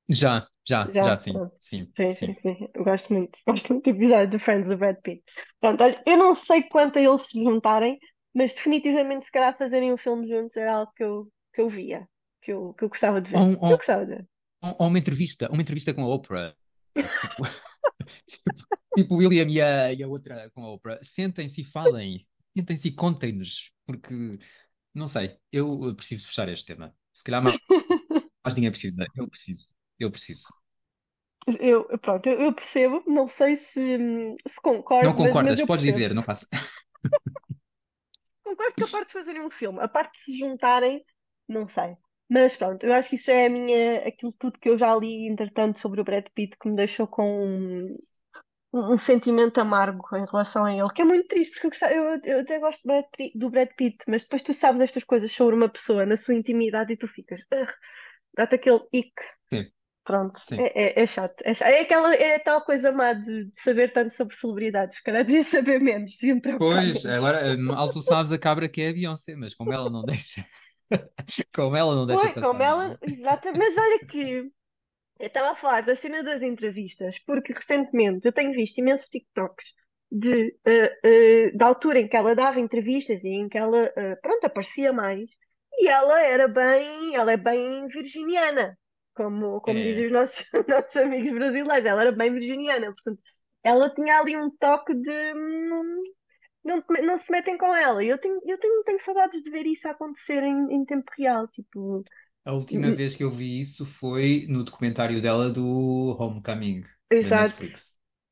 Já, 0.08 0.46
já, 0.68 0.92
Já, 0.94 1.00
já 1.00 1.16
sim, 1.16 1.42
Sim, 1.58 1.92
sim, 1.96 2.12
sim. 2.12 2.36
sim. 2.42 2.68
Eu 2.74 2.84
gosto 2.84 3.12
muito. 3.12 3.38
Gosto 3.46 3.72
muito 3.74 3.84
do 3.84 3.96
episódio 3.96 4.30
do 4.30 4.38
Friends 4.38 4.68
do 4.68 4.76
Brad 4.76 4.96
Pitt. 5.02 5.22
Pronto, 5.60 5.82
olha, 5.82 6.02
eu 6.06 6.16
não 6.16 6.34
sei 6.34 6.62
quanto 6.64 6.98
a 6.98 7.02
eles 7.02 7.22
se 7.22 7.42
juntarem, 7.42 7.98
mas 8.34 8.54
definitivamente 8.54 9.26
se 9.26 9.32
calhar 9.32 9.56
fazerem 9.58 9.92
um 9.92 9.98
filme 9.98 10.28
juntos 10.28 10.56
era 10.56 10.72
algo 10.72 10.92
que 10.96 11.02
eu, 11.04 11.28
que 11.52 11.60
eu 11.60 11.68
via, 11.68 12.08
que 12.42 12.52
eu, 12.52 12.74
que 12.74 12.84
eu 12.84 12.88
gostava 12.88 13.20
de 13.20 13.30
ver. 13.30 13.36
um- 13.38 13.52
Eu 13.52 13.58
ou- 13.60 13.76
gostava 13.76 14.04
de 14.06 14.14
ver. 14.16 14.28
ou 14.62 14.86
uma 14.88 14.98
entrevista, 14.98 15.50
uma 15.50 15.62
entrevista 15.62 15.94
com 15.94 16.02
a 16.02 16.08
Oprah. 16.08 16.54
Tipo, 16.94 17.42
tipo 18.96 19.14
o 19.14 19.18
William 19.18 19.46
e 19.48 19.60
a, 19.60 19.92
e 19.92 20.02
a 20.02 20.08
outra 20.08 20.50
com 20.50 20.64
a 20.64 20.72
Oprah. 20.72 20.98
Sentem-se 21.02 21.60
e 21.62 21.64
falem. 21.64 22.26
Sentem-se 22.56 22.88
e 22.88 22.92
contem-nos. 22.92 23.72
Porque, 23.86 24.38
não 24.94 25.08
sei, 25.08 25.36
eu 25.52 25.94
preciso 25.94 26.26
fechar 26.26 26.48
este 26.48 26.66
tema. 26.66 26.94
Se 27.12 27.22
calhar 27.24 27.42
mais, 27.42 27.56
mais 28.44 28.54
ninguém 28.54 28.70
precisa. 28.70 29.04
Eu 29.16 29.28
preciso. 29.28 29.74
Eu 29.98 30.10
preciso. 30.10 30.46
eu, 31.58 31.84
pronto, 31.98 32.26
eu, 32.26 32.40
eu 32.40 32.52
percebo, 32.54 33.02
não 33.06 33.28
sei 33.28 33.56
se, 33.56 33.96
se 33.98 33.98
Não 33.98 34.62
concordo, 34.62 35.08
mas, 35.08 35.16
mas 35.18 35.26
concordas? 35.26 35.58
eu 35.58 35.66
Podes 35.66 35.84
dizer, 35.84 36.14
não 36.14 36.22
faço. 36.22 36.46
Concordo 38.44 38.74
que 38.74 38.82
a 38.84 38.88
parte 38.88 39.06
de 39.08 39.12
fazerem 39.12 39.42
um 39.42 39.50
filme, 39.50 39.80
a 39.80 39.88
parte 39.88 40.18
de 40.18 40.24
se 40.24 40.38
juntarem, 40.38 41.04
não 41.48 41.68
sei. 41.68 41.96
Mas 42.30 42.56
pronto, 42.56 42.84
eu 42.86 42.92
acho 42.94 43.10
que 43.10 43.16
isso 43.16 43.30
é 43.30 43.46
a 43.46 43.50
minha, 43.50 44.06
aquilo 44.08 44.32
tudo 44.34 44.58
que 44.60 44.68
eu 44.70 44.78
já 44.78 44.94
li, 44.96 45.26
entretanto, 45.28 45.80
sobre 45.80 46.00
o 46.00 46.04
Brad 46.04 46.26
Pitt, 46.34 46.56
que 46.60 46.68
me 46.68 46.76
deixou 46.76 47.06
com 47.08 47.44
um, 47.44 47.96
um 48.72 48.98
sentimento 48.98 49.60
amargo 49.60 50.04
em 50.16 50.26
relação 50.26 50.64
a 50.64 50.74
ele, 50.74 50.90
que 50.94 51.02
é 51.02 51.04
muito 51.04 51.28
triste, 51.28 51.52
porque 51.54 51.66
eu, 51.66 51.70
gostava- 51.70 51.94
eu, 51.94 52.20
eu 52.24 52.40
até 52.40 52.58
gosto 52.60 52.82
do 52.82 52.88
Brad 52.88 53.04
Pitt, 53.16 53.38
do 53.38 53.50
Brad 53.50 53.68
Pitt, 53.76 53.98
mas 54.08 54.22
depois 54.24 54.42
tu 54.42 54.54
sabes 54.54 54.80
estas 54.82 55.04
coisas 55.04 55.32
sobre 55.32 55.56
uma 55.56 55.68
pessoa 55.68 56.06
na 56.06 56.16
sua 56.16 56.34
intimidade 56.34 56.92
e 56.92 56.96
tu 56.96 57.08
ficas, 57.08 57.40
dá-te 58.36 58.56
aquele 58.56 58.80
ick. 58.92 59.12
Sim, 59.52 59.70
Pronto, 60.04 60.40
sim. 60.48 60.66
é, 60.66 61.00
é, 61.00 61.04
é 61.04 61.06
chato. 61.06 61.42
É, 61.44 61.54
chato. 61.54 61.68
É 61.68 61.80
aquela, 61.82 62.14
é 62.14 62.38
tal 62.40 62.64
coisa 62.64 62.92
má 62.92 63.12
de, 63.14 63.46
de 63.46 63.60
saber 63.62 63.92
tanto 63.92 64.14
sobre 64.14 64.36
celebridades. 64.36 64.98
Se 64.98 65.04
calhar 65.04 65.24
devia 65.24 65.44
saber 65.44 65.80
menos, 65.80 66.12
preocupar 66.42 66.86
Pois, 66.86 67.04
menos. 67.06 67.06
agora, 67.06 67.56
mal 67.56 67.88
tu 67.90 68.02
sabes 68.02 68.30
a 68.32 68.38
cabra 68.38 68.68
que 68.68 68.82
é 68.82 68.88
a 68.90 68.92
Beyoncé, 68.92 69.34
mas 69.34 69.54
como 69.54 69.72
ela 69.72 69.88
não 69.90 70.04
deixa, 70.04 70.46
como 71.54 71.76
ela 71.76 71.94
não 71.94 72.06
deixa 72.06 72.28
Foi, 72.28 72.34
como 72.34 72.62
passar 72.62 72.62
ela, 72.62 72.98
exato. 73.02 73.48
Mas 73.56 73.76
olha 73.76 74.06
que 74.06 74.52
eu 75.20 75.26
estava 75.28 75.52
a 75.52 75.56
falar 75.56 75.82
da 75.82 75.96
cena 75.96 76.22
das 76.24 76.42
entrevistas, 76.42 77.18
porque 77.26 77.52
recentemente 77.52 78.26
eu 78.26 78.32
tenho 78.32 78.52
visto 78.52 78.78
imensos 78.78 79.08
TikToks 79.08 79.66
de, 80.10 80.56
eh, 80.66 80.98
eh, 81.04 81.50
da 81.52 81.66
altura 81.66 82.00
em 82.00 82.08
que 82.08 82.16
ela 82.16 82.34
dava 82.34 82.60
entrevistas 82.60 83.24
e 83.24 83.30
em 83.30 83.48
que 83.48 83.58
ela, 83.58 83.92
eh, 83.96 84.16
pronto, 84.16 84.44
aparecia 84.46 84.92
mais. 84.92 85.30
E 85.78 85.88
ela 85.88 86.22
era 86.22 86.48
bem, 86.48 87.14
ela 87.16 87.32
é 87.32 87.36
bem 87.36 87.88
virginiana, 87.88 88.78
como, 89.14 89.60
como 89.62 89.82
dizem 89.82 90.04
É, 90.04 90.06
os 90.06 90.12
nossos, 90.12 90.46
nossos 90.68 90.96
amigos 90.96 91.32
brasileiros. 91.32 91.86
Ela 91.86 92.02
era 92.02 92.12
bem 92.12 92.32
virginiana, 92.32 92.92
portanto, 92.92 93.22
ela 93.62 93.94
tinha 93.94 94.18
ali 94.20 94.36
um 94.36 94.50
toque 94.58 94.94
de 94.94 95.34
hum, 95.34 96.02
não, 96.70 96.84
não 97.06 97.18
se 97.18 97.30
metem 97.32 97.58
com 97.58 97.74
ela. 97.74 98.04
Eu 98.04 98.18
tenho, 98.18 98.40
eu 98.46 98.58
tenho, 98.58 98.84
tenho 98.84 99.00
saudades 99.00 99.42
de 99.42 99.50
ver 99.50 99.66
isso 99.66 99.88
acontecer 99.88 100.42
em, 100.42 100.72
em 100.74 100.84
tempo 100.84 101.10
real, 101.18 101.48
tipo. 101.48 102.04
a 102.44 102.52
última 102.52 102.90
hum, 102.90 102.98
vez 102.98 103.16
que 103.16 103.24
eu 103.24 103.30
vi 103.30 103.60
isso 103.60 103.84
foi 103.86 104.46
no 104.48 104.62
documentário 104.64 105.20
dela 105.22 105.50
do 105.50 106.16
Homecoming, 106.18 106.84
Exato, 107.10 107.66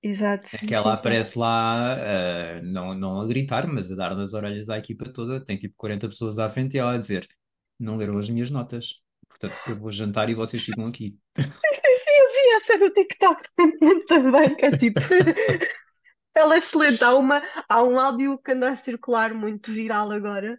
exato, 0.03 0.49
É 0.51 0.59
sim, 0.59 0.67
que 0.67 0.75
ela 0.75 0.95
sim, 0.95 0.95
aparece 0.95 1.39
lá, 1.39 1.95
eh, 1.99 2.63
não, 2.63 2.95
não 2.95 3.21
a 3.21 3.27
gritar, 3.27 3.67
mas 3.67 3.93
a 3.93 3.97
dar 3.97 4.17
nas 4.17 4.33
orelhas 4.33 4.69
à 4.71 4.79
equipa 4.79 5.11
toda. 5.13 5.45
Tem 5.45 5.59
tipo 5.59 5.75
40 5.77 6.09
pessoas 6.09 6.39
à 6.39 6.49
frente 6.49 6.75
e 6.75 6.79
ela 6.79 6.95
a 6.95 6.99
dizer: 6.99 7.29
Não 7.79 7.97
leram 7.97 8.19
as 8.19 8.31
minhas 8.31 8.51
notas, 8.51 9.03
portanto 9.29 9.61
eu 9.67 9.77
vou 9.79 9.93
jantar 9.93 10.31
e 10.31 10.35
vocês 10.35 10.63
ficam 10.65 10.87
aqui. 10.87 11.19
Sim, 11.65 11.99
sim, 12.05 12.11
eu 12.21 12.29
vi 12.33 12.51
essa 12.57 12.79
no 12.79 12.91
TikTok 12.91 13.43
recentemente 13.43 14.07
também, 14.09 14.55
que 14.57 14.67
é 14.67 14.73
tipo. 14.73 15.01
Ela 16.39 16.55
é 16.55 16.59
excelente. 16.59 17.03
Há 17.03 17.15
uma, 17.15 17.43
há 17.69 17.83
um 17.83 17.99
áudio 17.99 18.39
que 18.39 18.53
anda 18.53 18.71
a 18.71 18.77
circular 18.77 19.35
muito 19.35 19.73
viral 19.73 20.13
agora, 20.13 20.59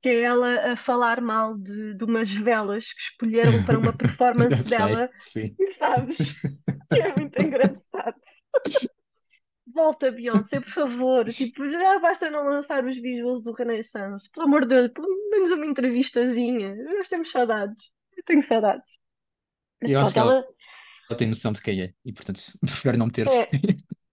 que 0.00 0.08
é 0.08 0.22
ela 0.22 0.72
a 0.72 0.76
falar 0.76 1.20
mal 1.20 1.56
de, 1.58 1.94
de 1.94 2.04
umas 2.04 2.32
velas 2.32 2.92
que 2.92 3.00
escolheram 3.00 3.62
para 3.64 3.78
uma 3.78 3.92
performance 3.96 4.62
sei, 4.62 4.78
dela, 4.78 5.10
sim. 5.18 5.54
e 5.58 5.72
sabes? 5.72 6.34
É 6.90 7.14
muito 7.14 7.42
engraçado. 7.42 8.16
Volta, 9.66 10.10
Beyoncé, 10.10 10.60
por 10.60 10.70
favor. 10.70 11.28
Tipo, 11.30 11.68
já 11.68 11.98
basta 11.98 12.30
não 12.30 12.48
lançar 12.48 12.84
os 12.84 12.96
visuals 12.96 13.44
do 13.44 13.52
Renaissance. 13.52 14.30
Pelo 14.32 14.46
amor 14.46 14.62
de 14.62 14.68
Deus, 14.68 14.90
pelo 14.92 15.08
menos 15.30 15.50
uma 15.50 15.66
entrevistazinha. 15.66 16.74
Nós 16.74 17.08
temos 17.08 17.30
saudades. 17.30 17.90
Eu 18.16 18.24
tenho 18.24 18.42
saudades. 18.42 18.90
Mas 19.80 19.92
Eu 19.92 20.00
acho 20.00 20.12
que 20.12 20.18
ela, 20.18 20.44
ela, 21.08 21.18
tem 21.18 21.28
noção 21.28 21.52
de 21.52 21.60
quem 21.60 21.82
é 21.82 21.92
e, 22.04 22.12
portanto, 22.12 22.40
prefere 22.60 22.96
não 22.96 23.06
meter-se. 23.06 23.38
é, 23.38 23.50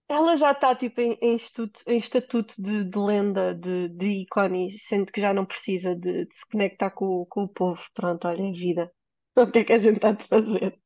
ela 0.09 0.37
já 0.37 0.51
está 0.51 0.75
tipo, 0.75 1.01
em, 1.01 1.17
em 1.21 1.35
estudo- 1.35 1.79
em 1.87 1.97
estatuto 1.99 2.53
de, 2.61 2.83
de 2.85 2.97
lenda, 2.99 3.53
de, 3.55 3.89
de 3.89 4.05
ícone, 4.23 4.77
sendo 4.79 5.11
que 5.11 5.21
já 5.21 5.33
não 5.33 5.45
precisa 5.45 5.95
de, 5.95 6.25
de 6.25 6.35
se 6.37 6.47
conectar 6.49 6.91
com, 6.91 7.05
o- 7.21 7.25
com 7.25 7.43
o 7.43 7.49
povo. 7.49 7.81
Pronto, 7.93 8.27
olha, 8.27 8.41
é 8.43 8.51
vida. 8.51 8.91
O 9.37 9.51
que 9.51 9.59
é 9.59 9.63
que 9.65 9.73
a 9.73 9.79
gente 9.79 9.97
está 9.97 10.13
de 10.13 10.23
fazer? 10.25 10.79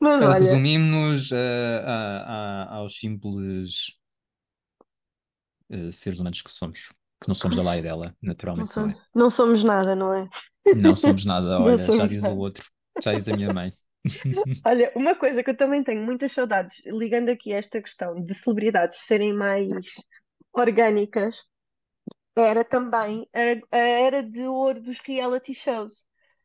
Mas 0.00 0.24
olha, 0.24 0.64
resumimos-nos 0.64 1.30
uh, 1.32 1.36
a- 1.84 2.64
a- 2.70 2.74
aos 2.76 2.98
simples 2.98 3.98
uh, 5.70 5.92
seres 5.92 6.18
humanos 6.20 6.42
que 6.42 6.50
somos, 6.50 6.88
que 7.20 7.28
não 7.28 7.34
somos 7.34 7.56
da 7.56 7.76
e 7.76 7.82
dela, 7.82 8.16
não 8.56 8.66
naturalmente 8.66 8.78
não 8.78 8.90
é. 8.90 8.96
somos, 8.96 9.08
não 9.14 9.30
somos 9.30 9.64
nada, 9.64 9.94
não 9.94 10.12
é? 10.14 10.28
Não 10.70 10.94
somos 10.96 11.24
nada, 11.24 11.58
olha, 11.60 11.90
já 11.90 12.06
somos 12.06 12.06
diz 12.06 12.26
o 12.26 12.36
nada. 12.36 12.38
outro, 12.38 12.64
já 13.00 13.14
diz 13.14 13.28
a 13.28 13.32
minha 13.32 13.50
mãe. 13.50 13.72
Olha, 14.64 14.92
uma 14.94 15.14
coisa 15.14 15.42
que 15.42 15.50
eu 15.50 15.56
também 15.56 15.82
tenho 15.84 16.02
muitas 16.04 16.32
saudades, 16.32 16.82
ligando 16.86 17.28
aqui 17.30 17.52
a 17.52 17.58
esta 17.58 17.80
questão 17.82 18.22
de 18.22 18.34
celebridades 18.34 19.00
serem 19.06 19.32
mais 19.32 19.68
orgânicas, 20.52 21.44
era 22.36 22.64
também 22.64 23.28
a, 23.34 23.76
a 23.76 23.80
era 23.80 24.22
de 24.22 24.42
ouro 24.42 24.80
dos 24.82 24.98
reality 25.00 25.54
shows. 25.54 25.94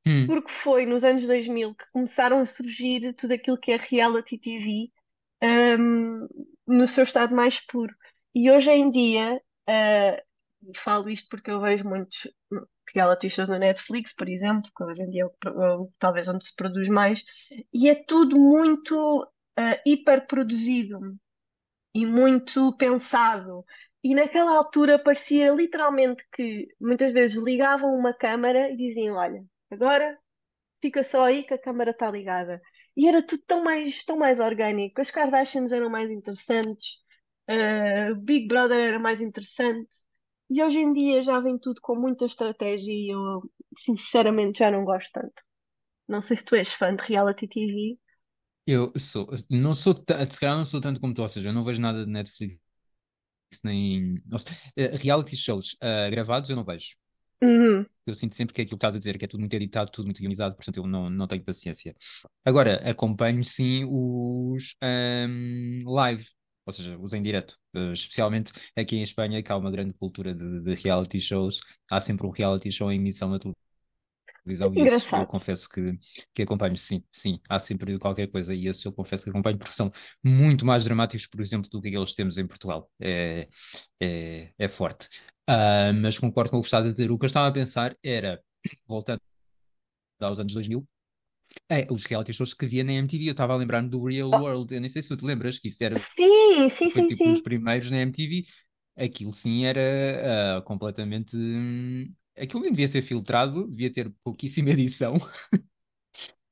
Hum, 0.06 0.28
Porque 0.28 0.52
foi 0.52 0.86
nos 0.86 1.04
anos 1.04 1.28
2000 1.28 1.76
que 1.76 1.86
começaram 1.94 2.42
a 2.42 2.46
surgir 2.46 3.14
tudo 3.16 3.34
aquilo 3.34 3.60
que 3.60 3.72
é 3.72 3.78
reality 3.78 4.38
TV, 4.38 4.92
hum, 5.80 6.28
no 6.68 6.88
seu 6.88 7.04
estado 7.06 7.36
mais 7.36 7.60
puro. 7.68 7.96
E 8.36 8.52
hoje 8.52 8.72
em 8.72 8.92
dia, 8.92 9.42
e 9.68 10.78
falo 10.78 11.10
isto 11.10 11.30
porque 11.30 11.52
eu 11.52 11.62
vejo 11.62 11.88
muitos 11.88 12.28
reality 12.94 13.30
shows 13.30 13.50
na 13.50 13.60
Netflix, 13.60 14.14
por 14.16 14.30
exemplo, 14.30 14.72
que 14.76 14.84
hoje 14.84 15.02
em 15.02 15.10
dia 15.10 15.26
é 15.26 15.50
é 15.50 15.88
talvez 16.00 16.28
onde 16.28 16.46
se 16.46 16.56
produz 16.56 16.88
mais, 16.90 17.24
e 17.74 17.90
é 17.90 17.96
tudo 17.96 18.40
muito 18.40 19.28
ah, 19.58 19.80
hiperproduzido 19.86 21.00
e 21.94 22.06
muito 22.06 22.76
pensado. 22.78 23.66
E 24.04 24.14
naquela 24.16 24.56
altura 24.58 25.00
parecia 25.00 25.52
literalmente 25.54 26.24
que 26.34 26.68
muitas 26.80 27.14
vezes 27.14 27.42
ligavam 27.42 27.96
uma 27.96 28.14
câmara 28.14 28.70
e 28.72 28.78
diziam: 28.78 29.16
Olha, 29.16 29.44
agora 29.72 30.18
fica 30.82 31.04
só 31.04 31.26
aí 31.26 31.44
que 31.44 31.54
a 31.54 31.60
câmara 31.62 31.92
está 31.92 32.12
ligada. 32.12 32.62
E 32.96 33.08
era 33.08 33.22
tudo 33.26 33.44
tão 33.48 33.64
mais, 33.64 34.04
tão 34.06 34.18
mais 34.18 34.40
orgânico. 34.40 35.02
As 35.02 35.12
Kardashians 35.12 35.72
eram 35.72 35.90
mais 35.90 36.12
interessantes, 36.12 36.98
uh, 37.50 38.16
Big 38.16 38.48
Brother 38.48 38.80
era 38.80 39.00
mais 39.00 39.22
interessante. 39.22 39.90
E 40.54 40.62
hoje 40.62 40.78
em 40.78 40.94
dia 40.94 41.24
já 41.24 41.40
vem 41.40 41.58
tudo 41.58 41.82
com 41.82 41.96
muita 41.96 42.26
estratégia 42.26 42.94
e 42.94 43.12
eu, 43.12 43.42
sinceramente, 43.80 44.60
já 44.60 44.70
não 44.70 44.86
gosto 44.86 45.12
tanto. 45.12 45.42
Não 46.08 46.22
sei 46.22 46.38
se 46.38 46.46
tu 46.46 46.56
és 46.56 46.72
fã 46.72 46.96
de 46.96 47.04
reality 47.04 47.48
TV. 47.48 47.98
eu 48.68 48.94
sou, 48.98 49.28
não 49.50 49.74
sou, 49.74 49.96
se 49.96 50.40
calhar 50.40 50.56
não 50.56 50.66
sou 50.66 50.80
tanto 50.80 51.00
como 51.00 51.14
tu, 51.14 51.22
ou 51.24 51.28
seja, 51.30 51.50
eu 51.50 51.54
não 51.54 51.64
vejo 51.64 51.82
nada 51.82 52.06
de 52.06 52.12
Netflix 52.12 52.60
nem. 53.64 54.22
Nossa, 54.26 54.50
uh, 54.52 54.98
reality 54.98 55.36
shows 55.36 55.74
uh, 55.76 56.10
gravados 56.12 56.50
eu 56.50 56.56
não 56.56 56.64
vejo. 56.64 56.96
Uhum, 57.42 57.86
Eu 58.06 58.16
sinto 58.16 58.36
sempre 58.36 58.54
que 58.54 58.62
é 58.62 58.64
aquilo 58.64 58.78
que 58.78 58.86
estás 58.86 58.96
a 58.96 58.98
dizer, 58.98 59.18
que 59.18 59.24
é 59.24 59.28
tudo 59.28 59.40
muito 59.40 59.54
editado, 59.54 59.90
tudo 59.90 60.06
muito 60.06 60.18
organizado, 60.18 60.56
portanto 60.56 60.78
eu 60.78 60.86
não, 60.86 61.10
não 61.10 61.26
tenho 61.26 61.44
paciência. 61.44 61.96
Agora, 62.44 62.78
acompanho 62.90 63.44
sim 63.46 63.86
os 63.86 64.76
ahm, 64.82 65.84
live, 65.86 66.26
ou 66.66 66.74
seja, 66.74 66.98
os 66.98 67.14
em 67.14 67.22
direto. 67.22 67.58
Eh, 67.76 67.94
especialmente 67.94 68.52
aqui 68.76 68.98
em 68.98 69.02
Espanha, 69.02 69.42
que 69.44 69.52
há 69.52 69.58
uma 69.58 69.72
grande 69.72 69.94
cultura 69.94 70.34
de, 70.34 70.62
de 70.62 70.76
reality 70.76 71.20
shows. 71.20 71.62
Há 71.90 72.00
sempre 72.02 72.26
um 72.28 72.30
reality 72.32 72.72
show 72.72 72.92
em 72.92 72.96
emissão 72.96 73.30
na 73.30 73.40
televisão 74.44 74.74
e 74.74 74.82
esses 74.82 75.12
eu 75.12 75.26
confesso 75.26 75.70
que, 75.70 75.98
que 76.34 76.42
acompanho, 76.44 76.78
sim, 76.78 77.04
sim. 77.12 77.40
Há 77.50 77.60
sempre 77.60 77.98
qualquer 78.00 78.28
coisa 78.28 78.54
e 78.54 78.68
esses 78.68 78.84
eu 78.84 78.92
confesso 78.94 79.24
que 79.24 79.30
acompanho 79.30 79.58
porque 79.58 79.74
são 79.74 79.92
muito 80.24 80.66
mais 80.66 80.84
dramáticos, 80.84 81.28
por 81.28 81.42
exemplo, 81.42 81.70
do 81.70 81.82
que 81.82 81.88
aqueles 81.90 82.10
que 82.12 82.16
temos 82.18 82.38
em 82.38 82.48
Portugal. 82.48 82.90
É, 83.00 83.48
é, 84.02 84.54
é 84.58 84.68
forte. 84.68 85.08
Ah, 85.48 85.92
mas 85.94 86.18
concordo 86.20 86.52
com 86.52 86.58
o 86.60 86.62
que 86.62 86.68
estás 86.68 86.86
a 86.86 86.92
dizer. 86.92 87.12
O 87.12 87.18
que 87.18 87.26
eu 87.26 87.28
estava 87.28 87.48
a 87.48 87.52
pensar 87.52 87.96
era, 88.04 88.42
voltando 88.88 89.22
aos 90.20 90.40
anos 90.40 90.54
2000, 90.54 90.88
é, 91.70 91.88
os 91.92 92.06
reality 92.06 92.34
shows 92.34 92.54
que 92.54 92.66
havia 92.66 92.84
na 92.84 92.94
MTV. 92.94 93.26
Eu 93.28 93.32
estava 93.32 93.54
a 93.54 93.58
lembrar-me 93.58 93.90
do 93.90 94.04
Real 94.06 94.30
Oh, 94.32 94.42
World. 94.42 94.74
Eu 94.74 94.82
nem 94.82 94.90
sei 94.90 95.02
se 95.02 95.08
tu 95.10 95.18
te 95.18 95.26
lembras 95.26 95.60
que 95.60 95.68
isso 95.68 95.84
era, 95.84 96.06
sim, 96.16 96.70
sim, 96.70 96.90
foi 96.92 97.02
sim, 97.02 97.10
tipo 97.10 97.36
sim. 97.38 97.44
primeiros 97.44 97.92
na 97.92 98.00
MTV. 98.00 98.46
Aquilo 99.06 99.32
sim 99.32 99.66
era 99.66 100.60
ah, 100.60 100.62
completamente. 100.64 101.36
hum, 101.38 102.14
aquilo 102.38 102.64
nem 102.64 102.72
devia 102.72 102.88
ser 102.88 103.02
filtrado, 103.04 103.68
devia 103.70 103.92
ter 103.94 104.12
pouquíssima 104.24 104.70
edição. 104.72 105.16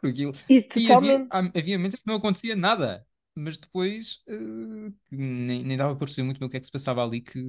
Aquilo... 0.04 0.34
E 0.48 0.56
E 0.74 0.90
havia, 0.94 1.22
totalmente. 1.22 1.30
há- 1.30 1.40
havia 1.54 1.78
momentos 1.78 1.96
em 2.00 2.02
que 2.02 2.08
não 2.08 2.16
acontecia 2.16 2.56
nada. 2.56 3.06
Mas 3.36 3.58
depois 3.58 4.24
ah, 4.30 4.92
nem, 5.12 5.64
nem 5.66 5.78
dava 5.78 5.96
para 5.96 6.06
perceber 6.06 6.24
muito 6.26 6.40
bem 6.40 6.48
o 6.48 6.50
que 6.52 6.58
é 6.58 6.60
que 6.60 6.66
se 6.66 6.72
passava 6.72 7.04
ali, 7.04 7.22
que 7.22 7.40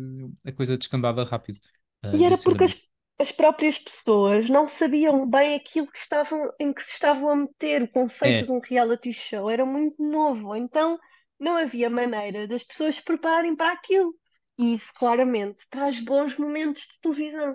a 0.45 0.53
coisa 0.53 0.77
descambava 0.79 1.25
rápido. 1.25 1.59
Ah, 2.03 2.09
E 2.17 2.25
era 2.29 2.39
porque 2.45 2.65
as, 2.65 2.75
as 3.23 3.33
próprias 3.33 3.79
pessoas 3.79 4.51
não 4.51 4.69
sabiam 4.69 5.29
bem 5.29 5.55
aquilo 5.57 5.87
que 5.91 5.99
estavam, 5.99 6.53
em 6.61 6.73
que 6.73 6.83
se 6.85 6.93
estavam 6.95 7.31
a 7.31 7.37
meter. 7.37 7.83
O 7.83 7.89
conceito 7.89 8.45
de 8.47 8.51
É, 8.51 8.53
um 8.53 8.61
reality 8.61 9.13
show 9.13 9.51
era 9.51 9.65
muito 9.67 10.03
novo, 10.03 10.55
então 10.57 10.99
não 11.41 11.57
havia 11.57 11.91
maneira 11.91 12.47
das 12.49 12.63
pessoas 12.65 12.97
se 12.97 13.05
prepararem 13.05 13.57
para 13.57 13.73
aquilo. 13.73 14.15
E 14.59 14.75
isso 14.75 14.93
claramente 14.95 15.65
traz 15.71 16.01
bons 16.01 16.37
momentos 16.39 16.83
de 16.83 17.01
televisão. 17.01 17.55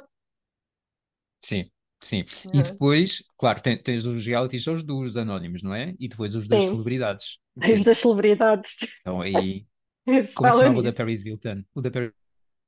sim. 1.41 1.70
Sim. 2.01 2.26
E 2.53 2.61
Ah, 2.61 2.61
depois, 2.61 3.24
claro, 3.38 3.59
tem- 3.61 3.82
tens 3.82 4.05
os 4.05 4.24
reality 4.26 4.59
shows 4.59 4.84
dos 4.84 5.18
anónimos, 5.18 5.63
não 5.63 5.74
é? 5.74 5.95
E 5.99 6.07
depois 6.07 6.36
os 6.36 6.47
das 6.47 6.65
Sim, 6.65 6.68
celebridades. 6.68 7.39
as 7.61 7.82
Que 7.82 7.86
das 7.86 7.99
celebridades. 7.99 8.78
estão 8.99 9.22
aí. 9.22 9.65
Como 10.36 10.49
é 10.49 10.53
se 10.53 10.59
chamava 10.59 10.80
o 10.80 10.84
da. 10.84 10.93
Paris 10.93 11.26
Hilton? 11.26 11.63
O 11.76 11.82
da 11.82 11.91
Paris 11.91 12.13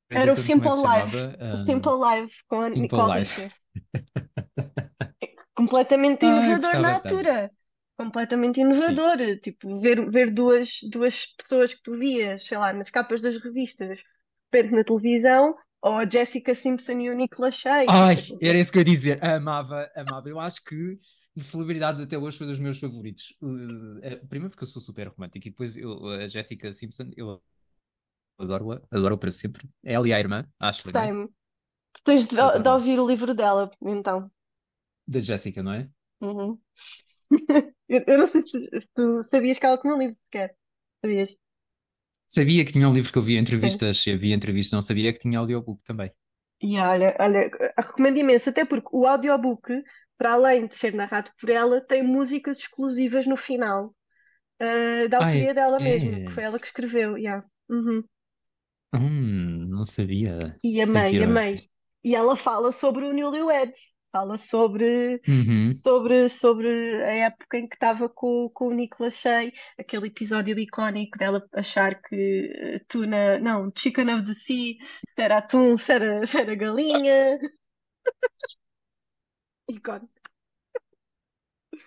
Era 0.09 0.31
o 0.31 0.33
é 0.33 0.37
Simple? 0.37 0.69
O 0.69 1.53
Um, 1.53 1.57
Simple 1.57 1.91
Life 1.93 2.35
com 2.47 2.61
a 2.61 2.69
Simple 2.69 2.81
Nicole 2.81 3.19
Life. 3.19 3.41
Richie. 3.41 3.55
Completamente 5.55 6.25
Ai, 6.25 6.29
inovador 6.29 6.81
na 6.81 6.93
altura. 6.95 7.51
Completamente 7.97 8.55
Sim. 8.55 8.61
inovador. 8.61 9.17
Tipo, 9.41 9.79
ver, 9.79 10.09
ver 10.09 10.31
duas, 10.31 10.79
duas 10.89 11.25
pessoas 11.37 11.73
que 11.73 11.83
tu 11.83 11.97
vias, 11.97 12.45
sei 12.45 12.57
lá, 12.57 12.73
nas 12.73 12.89
capas 12.89 13.21
das 13.21 13.37
revistas, 13.37 13.99
repente 14.51 14.73
na 14.73 14.83
televisão, 14.83 15.55
ou 15.81 15.93
a 15.93 16.09
Jessica 16.09 16.55
Simpson 16.55 16.93
e 16.93 17.09
o 17.09 17.13
Nicolas 17.15 17.55
Shea. 17.55 17.85
Ai, 17.87 18.15
Tipo, 18.15 18.39
era 18.41 18.57
isso 18.57 18.71
que 18.71 18.77
eu 18.77 18.81
ia 18.81 18.85
dizer. 18.85 19.23
Amava, 19.23 19.89
amava. 19.95 20.29
Eu 20.29 20.39
acho 20.39 20.63
que 20.63 20.99
de 21.35 21.43
celebridades 21.43 22.01
até 22.01 22.17
hoje 22.17 22.37
foi 22.37 22.47
dos 22.47 22.59
meus 22.59 22.79
favoritos. 22.79 23.35
Uh, 23.41 23.99
eh, 24.01 24.15
primeiro 24.27 24.49
porque 24.49 24.63
eu 24.63 24.67
sou 24.67 24.81
super 24.81 25.07
romântico 25.07 25.47
e 25.47 25.51
depois 25.51 25.77
eu, 25.77 26.07
a 26.07 26.27
Jessica 26.27 26.73
Simpson, 26.73 27.11
eu 27.15 27.41
adoro-a, 28.39 28.81
adoro-a 28.91 29.17
para 29.17 29.31
sempre. 29.31 29.69
Ela 29.83 30.07
e 30.07 30.13
a 30.13 30.19
irmã, 30.19 30.45
Ashley, 30.59 30.93
não 30.93 31.01
é? 31.03 31.07
time. 31.07 31.29
Tu 31.93 32.03
tens 32.03 32.27
de, 32.27 32.35
de 32.35 32.69
ouvir 32.69 32.99
o 32.99 33.07
livro 33.07 33.33
dela, 33.33 33.71
então. 33.81 34.31
Da 35.07 35.19
Jessica, 35.19 35.61
não 35.63 35.73
é? 35.73 35.89
Uhum. 36.21 36.59
Eu, 37.89 38.03
eu 38.05 38.17
não 38.19 38.27
sei 38.27 38.43
se, 38.43 38.59
se 38.69 38.87
tu 38.93 39.23
sabias 39.31 39.57
que 39.57 39.65
ela 39.65 39.77
tinha 39.79 39.95
um 39.95 39.97
livro 39.97 40.15
sequer. 40.25 40.55
Sabias? 41.01 41.35
Sabia 42.29 42.63
que 42.63 42.71
tinha 42.71 42.87
um 42.87 42.93
livro 42.93 43.11
que 43.11 43.17
eu 43.17 43.23
via 43.23 43.39
entrevistas, 43.39 44.07
eu 44.07 44.17
via 44.17 44.33
entrevistas, 44.33 44.71
não 44.71 44.81
sabia 44.81 45.11
que 45.11 45.19
tinha 45.19 45.37
audiobook 45.39 45.83
também. 45.83 46.11
E 46.61 46.77
olha, 46.77 47.15
olha, 47.19 47.49
recomendo 47.77 48.17
imenso, 48.17 48.49
até 48.49 48.65
porque 48.65 48.89
o 48.91 49.05
audiobook, 49.07 49.81
para 50.17 50.33
além 50.33 50.67
de 50.67 50.75
ser 50.75 50.93
narrado 50.93 51.31
por 51.39 51.49
ela, 51.49 51.79
tem 51.81 52.03
músicas 52.03 52.57
exclusivas 52.59 53.25
no 53.25 53.37
final, 53.37 53.95
ah, 54.59 55.07
da 55.09 55.19
Ai, 55.19 55.27
autoria 55.27 55.53
dela 55.53 55.79
mesma, 55.79 56.21
que 56.21 56.31
é? 56.31 56.33
foi 56.33 56.43
ela 56.43 56.59
que 56.59 56.67
escreveu. 56.67 57.17
Yeah. 57.17 57.45
Uhum. 57.69 58.03
Hum, 58.93 59.65
não 59.67 59.85
sabia. 59.85 60.59
E 60.63 60.81
amei, 60.81 61.11
ir 61.11 61.23
amei. 61.23 61.29
ouvir. 61.29 61.69
E 62.03 62.15
ela 62.15 62.35
fala 62.35 62.71
sobre 62.71 63.05
o 63.05 63.13
Newlyweds, 63.13 63.93
fala 64.11 64.37
sobre, 64.37 65.21
Uhum. 65.27 65.75
sobre, 65.85 66.29
sobre 66.29 66.67
a 67.03 67.11
época 67.27 67.57
em 67.57 67.67
que 67.67 67.75
estava 67.75 68.09
com, 68.09 68.49
com 68.53 68.67
o 68.69 68.73
Nicolas 68.73 69.13
Shea, 69.15 69.51
aquele 69.79 70.07
episódio 70.07 70.57
icónico 70.59 71.17
dela 71.17 71.45
achar 71.53 72.01
que 72.01 72.15
eh, 72.55 72.79
tuna, 72.87 73.37
não, 73.39 73.71
chicken 73.77 74.09
of 74.15 74.25
the 74.25 74.33
sea, 74.33 74.75
se 75.15 75.21
era 75.23 75.37
atum, 75.39 75.77
se 75.77 75.91
era, 75.93 76.25
se 76.27 76.37
era 76.39 76.55
galinha. 76.55 77.39
Icónico. 79.75 80.29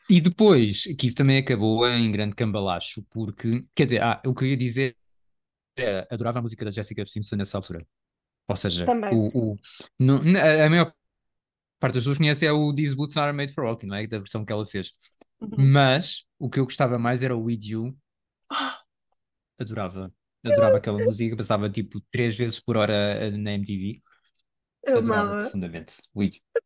E 0.09 0.21
depois, 0.21 0.83
que 0.99 1.07
isso 1.07 1.17
também 1.17 1.39
acabou 1.39 1.87
em 1.89 2.11
grande 2.13 2.35
cambalacho, 2.35 3.03
porque, 3.11 3.65
quer 3.75 3.85
dizer, 3.85 4.03
ah, 4.03 4.21
eu 4.25 4.35
ia 4.47 4.57
dizer 4.57 4.97
adorava 6.11 6.39
a 6.39 6.43
música 6.43 6.65
da 6.65 6.71
Jessica 6.71 7.07
Simpson 7.07 7.37
nessa 7.37 7.59
altura. 7.59 7.87
Ou 8.49 8.57
seja, 8.57 8.87
o, 9.13 9.53
o, 9.53 9.57
a 10.01 10.67
a 10.67 10.71
maior 10.71 10.93
parte 11.79 11.95
das 11.95 12.03
pessoas 12.05 12.19
conhece 12.19 12.47
é 12.47 12.53
o 12.53 12.75
These 12.75 12.95
Boots 12.95 13.17
Are 13.17 13.33
Made 13.33 13.53
for 13.53 13.65
Walking, 13.65 13.87
não 13.87 13.97
é? 13.97 14.07
Da 14.07 14.19
versão 14.19 14.45
que 14.45 14.53
ela 14.53 14.67
fez. 14.67 14.93
Uhum. 15.41 15.73
Mas 15.73 16.25
o 16.39 16.49
que 16.49 16.61
eu 16.61 16.65
gostava 16.65 16.99
mais 16.99 17.23
era 17.23 17.37
o 17.37 17.43
With 17.45 17.61
You, 17.65 17.97
adorava. 19.59 20.13
Adorava 20.45 20.77
aquela 20.79 20.99
música, 20.99 21.37
passava 21.37 21.71
tipo 21.71 22.01
três 22.11 22.37
vezes 22.37 22.59
por 22.59 22.77
hora 22.77 22.93
eh, 22.95 23.31
na 23.31 23.53
MTV. 23.53 24.03
Eu 24.85 24.99
Adorava 24.99 25.23
amava, 25.23 25.43
profundamente. 25.43 25.95
With 26.15 26.35
You. 26.35 26.63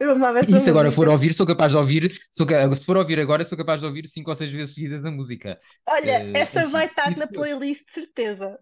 Eu 0.00 0.10
amava 0.12 0.40
essa 0.40 0.58
E 0.58 0.58
se 0.60 0.70
agora 0.70 0.90
for 0.92 1.08
música. 1.08 1.08
ouvir, 1.08 1.34
sou 1.34 1.46
capaz 1.46 1.70
de 1.72 1.78
ouvir, 1.78 2.12
sou 2.32 2.46
se 2.76 2.84
for 2.86 2.96
ouvir 2.96 3.20
agora, 3.20 3.44
sou 3.44 3.58
capaz 3.58 3.80
de 3.80 3.86
ouvir 3.86 4.06
cinco 4.08 4.30
ou 4.30 4.36
seis 4.36 4.50
vezes 4.50 4.74
seguidas 4.74 5.04
a 5.04 5.10
música. 5.10 5.58
Olha, 5.86 6.26
Eh, 6.26 6.32
essa 6.32 6.66
vai 6.66 6.86
enfim, 6.86 6.90
e 7.04 7.12
estar 7.12 7.16
na 7.18 7.26
playlist, 7.26 7.86
de 7.88 7.92
certeza. 7.92 8.58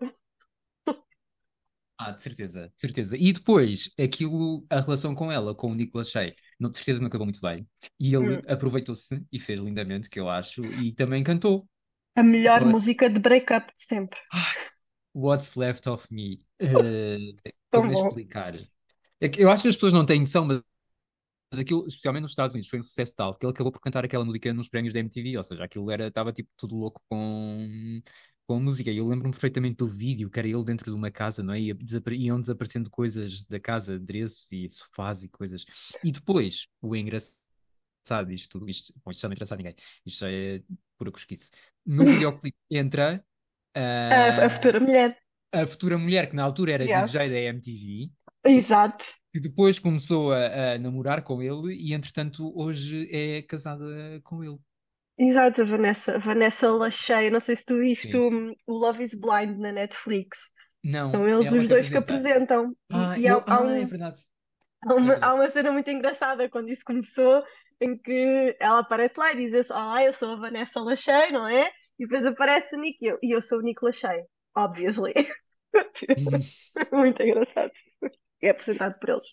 Ah, 2.00 2.12
de 2.12 2.22
certeza, 2.22 2.68
de 2.74 2.80
certeza. 2.80 3.16
E 3.16 3.32
depois, 3.32 3.90
aquilo, 3.98 4.64
a 4.70 4.80
relação 4.80 5.14
com 5.16 5.32
ela, 5.32 5.52
com 5.54 5.72
o 5.72 5.74
Nicolas 5.74 6.08
Shea, 6.10 6.32
não, 6.58 6.70
de 6.70 6.76
certeza 6.76 7.00
não 7.00 7.08
acabou 7.08 7.26
muito 7.26 7.40
bem. 7.40 7.68
E 7.98 8.14
ele 8.14 8.40
Hum. 8.40 8.42
aproveitou-se 8.46 9.20
e 9.32 9.40
fez 9.40 9.58
lindamente, 9.60 10.08
que 10.08 10.20
eu 10.20 10.28
acho, 10.28 10.72
e 10.72 10.92
também 10.92 11.24
cantou. 11.24 11.68
A 12.14 12.22
melhor 12.22 12.64
What- 12.64 12.66
música 12.66 13.08
de 13.08 13.18
breakup 13.18 13.72
de 13.72 13.80
sempre. 13.82 14.18
What's 15.14 15.56
Left 15.56 15.86
of 15.86 16.06
Me. 16.10 16.46
Tão 17.70 17.86
como 17.86 17.92
explicar? 17.92 18.54
É 19.20 19.30
eu 19.38 19.50
acho 19.50 19.62
que 19.62 19.68
as 19.68 19.76
pessoas 19.76 19.92
não 19.94 20.06
têm 20.06 20.20
noção, 20.20 20.44
mas 20.46 20.62
mas 21.50 21.60
aquilo, 21.60 21.86
especialmente 21.86 22.22
nos 22.22 22.32
Estados 22.32 22.54
Unidos, 22.54 22.68
foi 22.68 22.78
um 22.80 22.82
sucesso 22.82 23.16
tal 23.16 23.34
que 23.34 23.44
ele 23.44 23.52
acabou 23.52 23.72
por 23.72 23.80
cantar 23.80 24.04
aquela 24.04 24.24
música 24.24 24.52
nos 24.52 24.68
prémios 24.68 24.92
da 24.92 25.00
MTV, 25.00 25.38
ou 25.38 25.44
seja, 25.44 25.64
aquilo 25.64 25.90
era, 25.90 26.08
estava 26.08 26.32
tipo 26.32 26.50
tudo 26.56 26.76
louco 26.76 27.00
com, 27.08 28.00
com 28.46 28.56
a 28.56 28.60
música. 28.60 28.90
E 28.90 28.98
eu 28.98 29.08
lembro-me 29.08 29.32
perfeitamente 29.32 29.76
do 29.76 29.86
vídeo, 29.86 30.28
que 30.30 30.38
era 30.38 30.46
ele 30.46 30.62
dentro 30.64 30.90
de 30.90 30.96
uma 30.96 31.10
casa, 31.10 31.42
não 31.42 31.54
é? 31.54 31.60
Ia 31.60 31.74
desapare- 31.74 32.16
iam 32.18 32.40
desaparecendo 32.40 32.90
coisas 32.90 33.42
da 33.44 33.58
casa, 33.58 33.94
adereços 33.94 34.50
e 34.52 34.68
sofás 34.70 35.22
e 35.24 35.28
coisas. 35.28 35.64
E 36.04 36.12
depois, 36.12 36.66
o 36.82 36.94
engraçado 36.94 37.38
disto 38.26 38.50
tudo, 38.50 38.68
isto, 38.68 38.92
bom, 39.04 39.10
isto 39.10 39.20
já 39.20 39.28
não 39.28 39.32
interessa 39.32 39.54
a 39.54 39.56
ninguém, 39.56 39.74
isto 40.04 40.20
já 40.20 40.30
é 40.30 40.62
pura 40.98 41.10
cosquice. 41.10 41.50
No 41.84 42.04
videoclipe 42.44 42.58
entra 42.70 43.24
A, 43.74 43.80
a 43.80 44.46
ah, 44.46 44.50
futura 44.50 44.80
mulher. 44.80 45.18
a 45.52 45.66
futura 45.66 45.96
mulher, 45.98 46.28
que 46.28 46.36
na 46.36 46.42
altura 46.42 46.72
era 46.72 46.84
Yeah. 46.84 47.06
VJ 47.06 47.28
da 47.30 47.38
MTV, 47.38 48.10
Exato. 48.44 49.04
Que 49.40 49.48
depois 49.48 49.78
começou 49.78 50.32
a, 50.32 50.74
a 50.74 50.78
namorar 50.78 51.22
com 51.22 51.42
ele 51.42 51.74
e, 51.76 51.92
entretanto, 51.94 52.52
hoje 52.58 53.08
é 53.12 53.42
casada 53.42 53.84
com 54.24 54.42
ele. 54.44 54.58
Exato, 55.18 55.62
a 55.62 55.64
Vanessa, 55.64 56.18
Vanessa 56.18 56.70
Lachey. 56.70 57.30
Não 57.30 57.40
sei 57.40 57.56
se 57.56 57.64
tu 57.66 57.78
viste 57.80 58.16
o, 58.16 58.54
o 58.66 58.72
Love 58.72 59.02
is 59.04 59.18
Blind 59.20 59.58
na 59.58 59.72
Netflix. 59.72 60.38
Não, 60.82 61.10
São 61.10 61.28
eles 61.28 61.50
ela 61.50 61.62
os 61.62 61.68
dois 61.68 61.88
que 61.88 61.98
apresenta. 61.98 61.98
apresentam. 61.98 62.74
E, 62.90 63.10
Ah, 63.12 63.18
e 63.22 63.28
há, 63.28 63.34
eu, 63.34 63.44
há 63.46 63.62
ah, 63.62 63.78
é 63.78 63.84
um, 63.84 63.86
verdade. 63.86 64.22
há 64.88 64.94
É 64.94 64.94
uma, 64.94 65.18
há 65.22 65.34
verdade. 65.34 65.34
uma 65.34 65.50
cena 65.50 65.72
muito 65.72 65.90
engraçada 65.90 66.48
quando 66.50 66.70
isso 66.70 66.82
começou, 66.84 67.44
em 67.80 67.98
que 67.98 68.56
ela 68.60 68.80
aparece 68.80 69.14
lá 69.18 69.32
e 69.32 69.36
diz: 69.50 69.70
Olá, 69.70 70.04
eu 70.04 70.12
sou 70.14 70.32
a 70.32 70.36
Vanessa 70.36 70.80
Lachey, 70.80 71.32
não 71.32 71.48
é? 71.48 71.68
E 71.98 72.06
depois 72.06 72.26
aparece 72.26 72.76
o 72.76 72.80
Nick 72.80 72.98
e 73.04 73.08
eu, 73.08 73.18
e 73.22 73.34
eu 73.36 73.42
sou 73.42 73.58
o 73.60 73.62
Nick 73.62 73.84
Lachey, 73.84 74.24
obviously. 74.56 75.14
Muito 76.92 77.22
engraçado. 77.22 77.72
É 78.40 78.50
apresentado 78.50 78.98
por 78.98 79.08
eles. 79.10 79.26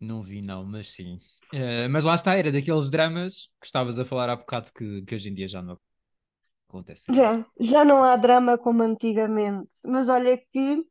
Não 0.00 0.22
vi, 0.22 0.42
não, 0.42 0.64
mas 0.64 0.92
sim. 0.92 1.18
Eh, 1.52 1.88
mas 1.88 2.04
lá 2.04 2.14
está, 2.14 2.34
era 2.34 2.50
daqueles 2.50 2.90
dramas 2.90 3.48
que 3.60 3.66
estavas 3.66 3.98
a 3.98 4.04
falar 4.04 4.28
há 4.28 4.36
bocado 4.36 4.72
que, 4.72 5.02
que 5.02 5.14
hoje 5.14 5.28
em 5.28 5.34
dia 5.34 5.48
já 5.48 5.62
não 5.62 5.74
é? 5.74 7.14
Já, 7.14 7.46
já 7.60 7.84
não 7.84 8.02
há 8.02 8.16
drama 8.16 8.58
como 8.58 8.82
antigamente, 8.82 9.70
mas 9.84 10.08
olha 10.08 10.36
que 10.36 10.84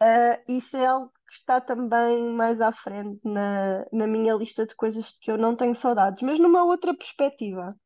ah, 0.00 0.40
isso 0.48 0.76
é 0.76 0.86
algo 0.86 1.12
que 1.28 1.34
está 1.34 1.60
também 1.60 2.32
mais 2.32 2.60
à 2.60 2.72
frente 2.72 3.20
na, 3.24 3.84
na 3.92 4.06
minha 4.06 4.34
lista 4.34 4.66
de 4.66 4.74
coisas 4.74 5.04
de 5.04 5.20
que 5.20 5.30
eu 5.30 5.38
não 5.38 5.54
tenho 5.56 5.74
saudades, 5.74 6.22
mas 6.22 6.38
numa 6.40 6.64
outra 6.64 6.96
perspectiva. 6.96 7.76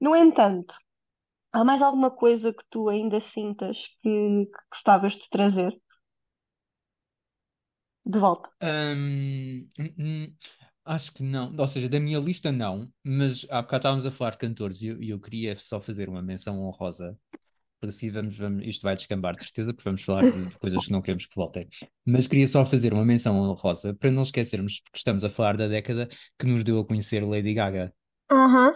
No 0.00 0.14
entanto, 0.14 0.74
há 1.52 1.64
mais 1.64 1.82
alguma 1.82 2.10
coisa 2.10 2.52
que 2.52 2.64
tu 2.70 2.88
ainda 2.88 3.20
sintas 3.20 3.78
que, 4.02 4.46
que 4.46 4.60
gostavas 4.72 5.14
de 5.14 5.28
trazer 5.30 5.76
de 8.08 8.18
volta? 8.18 8.48
Hum, 8.62 9.68
hum, 9.98 10.32
acho 10.84 11.12
que 11.12 11.22
não. 11.22 11.54
Ou 11.56 11.66
seja, 11.66 11.88
da 11.88 12.00
minha 12.00 12.18
lista 12.18 12.50
não, 12.50 12.86
mas 13.04 13.46
há 13.50 13.62
bocado 13.62 13.80
estávamos 13.80 14.06
a 14.06 14.10
falar 14.10 14.30
de 14.30 14.38
cantores 14.38 14.82
e 14.82 14.88
eu, 14.88 15.02
eu 15.02 15.20
queria 15.20 15.54
só 15.56 15.80
fazer 15.80 16.08
uma 16.08 16.22
menção 16.22 16.60
honrosa 16.60 17.16
porque 17.80 17.94
assim 17.94 18.10
vamos, 18.10 18.36
vamos, 18.36 18.66
isto 18.66 18.82
vai 18.82 18.96
descambar 18.96 19.36
de 19.36 19.44
certeza, 19.44 19.72
porque 19.72 19.88
vamos 19.88 20.02
falar 20.02 20.22
de, 20.22 20.30
coisas 20.58 20.84
que 20.84 20.92
não 20.92 21.00
queremos 21.00 21.26
que 21.26 21.34
voltem. 21.34 21.68
Mas 22.04 22.26
queria 22.26 22.48
só 22.48 22.66
fazer 22.66 22.92
uma 22.92 23.04
menção 23.04 23.36
honrosa 23.36 23.94
para 23.94 24.10
não 24.10 24.22
esquecermos 24.22 24.80
que 24.92 24.98
estamos 24.98 25.24
a 25.24 25.30
falar 25.30 25.56
da 25.56 25.68
década 25.68 26.08
que 26.38 26.46
nos 26.46 26.64
deu 26.64 26.80
a 26.80 26.84
conhecer 26.84 27.24
Lady 27.24 27.54
Gaga. 27.54 27.92
Aham, 28.30 28.74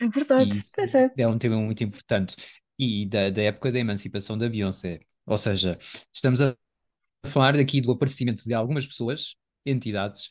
é 0.00 0.08
verdade. 0.08 0.58
Isso 0.58 0.74
é. 0.80 1.12
é 1.16 1.28
um 1.28 1.38
tema 1.38 1.56
muito 1.56 1.84
importante. 1.84 2.36
E 2.78 3.06
da, 3.06 3.30
da 3.30 3.42
época 3.42 3.70
da 3.70 3.78
emancipação 3.78 4.36
da 4.36 4.48
Beyoncé. 4.48 4.98
Ou 5.24 5.38
seja, 5.38 5.78
estamos 6.12 6.40
a 6.42 6.56
falar 7.26 7.56
aqui 7.58 7.80
do 7.80 7.92
aparecimento 7.92 8.44
de 8.44 8.54
algumas 8.54 8.86
pessoas, 8.86 9.34
entidades, 9.66 10.30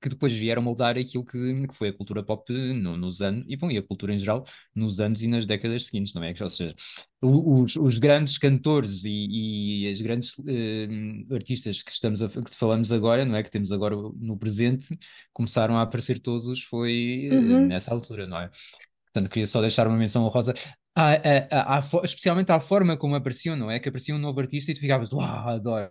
que 0.00 0.08
depois 0.10 0.34
vieram 0.34 0.60
moldar 0.60 0.98
aquilo 0.98 1.24
que, 1.24 1.66
que 1.66 1.74
foi 1.74 1.88
a 1.88 1.92
cultura 1.92 2.22
pop 2.22 2.52
no- 2.52 2.94
nos 2.96 3.22
anos, 3.22 3.46
e 3.48 3.56
bom, 3.56 3.70
e 3.70 3.78
a 3.78 3.82
cultura 3.82 4.12
em 4.12 4.18
geral, 4.18 4.44
nos 4.74 5.00
anos 5.00 5.22
e 5.22 5.26
nas 5.28 5.46
décadas 5.46 5.86
seguintes, 5.86 6.12
não 6.12 6.22
é? 6.22 6.34
Ou 6.42 6.48
seja, 6.50 6.74
os, 7.22 7.74
os 7.76 7.98
grandes 7.98 8.36
cantores 8.36 9.04
e, 9.06 9.84
e 9.86 9.90
as 9.90 10.00
grandes 10.02 10.34
eh, 10.46 10.86
artistas 11.34 11.82
que 11.82 11.90
estamos 11.90 12.20
a, 12.20 12.28
que 12.28 12.50
falamos 12.54 12.92
agora, 12.92 13.24
não 13.24 13.34
é? 13.34 13.42
Que 13.42 13.50
temos 13.50 13.72
agora 13.72 13.96
no 13.96 14.36
presente, 14.36 14.86
começaram 15.32 15.78
a 15.78 15.82
aparecer 15.82 16.18
todos, 16.20 16.62
foi 16.64 17.26
eh, 17.26 17.60
Uhum. 17.60 17.66
nessa 17.66 17.90
altura, 17.92 18.26
não 18.26 18.38
é? 18.38 18.50
Portanto, 19.12 19.30
queria 19.30 19.46
só 19.46 19.60
deixar 19.62 19.86
uma 19.88 19.96
menção 19.96 20.24
honrosa, 20.24 20.54
à, 20.94 21.12
à- 21.14 21.74
à- 21.76 21.78
à 21.78 21.82
fo- 21.82 22.02
especialmente 22.04 22.50
à 22.52 22.60
forma 22.60 22.96
como 22.96 23.14
apareciam, 23.14 23.56
não 23.56 23.70
é? 23.70 23.80
Que 23.80 23.88
aparecia 23.88 24.14
um 24.14 24.18
novo 24.18 24.40
artista 24.40 24.70
e 24.72 24.74
tu 24.74 24.80
ficavas, 24.80 25.12
uau, 25.12 25.48
adoro. 25.48 25.90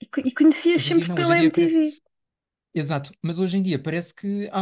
E, 0.00 0.06
co- 0.12 0.20
e 0.28 0.32
conhecias 0.38 0.82
Hoje 0.82 0.90
em 0.90 0.94
dia 0.94 1.04
sempre 1.04 1.06
não, 1.06 1.18
hoje 1.18 1.32
pela 1.32 1.38
parece 1.52 1.80
MTV. 1.80 2.00
Exato, 2.76 3.12
mas 3.22 3.38
hoje 3.38 3.56
em 3.56 3.62
dia 3.62 3.78
parece 3.80 4.12
que 4.14 4.48
há, 4.52 4.60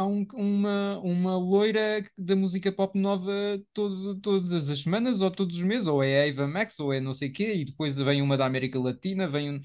há 0.00 0.06
um- 0.06 0.24
uma, 0.34 0.98
uma 1.00 1.36
loira 1.36 2.04
da 2.16 2.36
música 2.36 2.70
pop 2.70 2.96
nova 2.96 3.32
todo- 3.74 4.20
todas 4.20 4.70
as 4.70 4.78
semanas 4.80 5.22
ou 5.22 5.30
todos 5.30 5.56
os 5.56 5.64
meses, 5.64 5.88
ou 5.88 6.00
é 6.02 6.28
a 6.28 6.30
Ava 6.32 6.46
Max, 6.46 6.78
ou 6.78 6.92
é 6.92 7.00
não 7.00 7.12
sei 7.12 7.30
quê, 7.30 7.54
e 7.54 7.64
depois 7.64 7.96
vem 7.96 8.22
uma 8.22 8.36
da 8.36 8.46
América 8.46 8.78
Latina, 8.78 9.26
vem 9.28 9.50
um... 9.50 9.60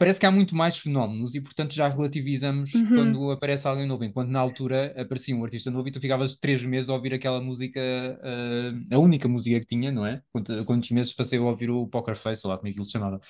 Parece 0.00 0.18
que 0.18 0.26
há 0.26 0.30
muito 0.30 0.56
mais 0.56 0.78
fenómenos 0.78 1.34
e, 1.34 1.42
portanto, 1.42 1.74
já 1.74 1.88
relativizamos 1.88 2.70
Uhum. 2.74 2.94
quando 2.94 3.30
aparece 3.32 3.68
alguém 3.68 3.86
novo, 3.86 4.02
enquanto 4.04 4.30
na 4.30 4.40
altura 4.40 4.94
aparecia 5.00 5.36
um 5.36 5.44
artista 5.44 5.70
novo 5.70 5.88
e 5.88 5.92
tu 5.92 6.00
ficavas 6.00 6.36
três 6.36 6.64
meses 6.64 6.88
a 6.90 6.94
ouvir 6.94 7.12
aquela 7.14 7.40
música, 7.42 7.80
ah, 8.22 8.94
a 8.96 8.98
única 8.98 9.28
música 9.28 9.60
que 9.60 9.66
tinha, 9.66 9.92
não 9.92 10.06
é? 10.06 10.22
Quanto- 10.32 10.64
Quantos 10.64 10.90
meses 10.90 11.12
passei 11.12 11.38
a 11.38 11.42
ouvir 11.42 11.70
o 11.70 11.86
Poker 11.88 12.16
Face, 12.16 12.46
ou 12.46 12.50
lá 12.52 12.56
como 12.58 12.68
é 12.68 12.72
que 12.72 12.78
ele 12.78 12.84
se 12.86 12.92
chamava. 12.92 13.20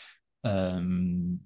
Ahm, 0.45 1.39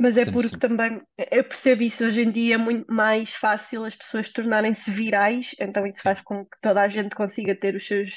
Mas 0.00 0.16
é 0.16 0.24
porque 0.26 0.56
sim. 0.56 0.58
também 0.58 1.00
eu 1.30 1.44
percebo 1.44 1.82
isso. 1.82 2.04
Hoje 2.04 2.22
em 2.22 2.30
dia 2.30 2.54
é 2.54 2.58
muito 2.58 2.92
mais 2.92 3.30
fácil 3.34 3.84
as 3.84 3.96
pessoas 3.96 4.30
tornarem-se 4.32 4.90
virais, 4.92 5.50
então 5.60 5.86
isso 5.86 6.02
faz 6.02 6.20
Sim. 6.20 6.24
com 6.24 6.44
que 6.44 6.56
toda 6.60 6.82
a 6.82 6.88
gente 6.88 7.14
consiga 7.16 7.54
ter 7.58 7.74
os 7.74 7.86
seus 7.86 8.10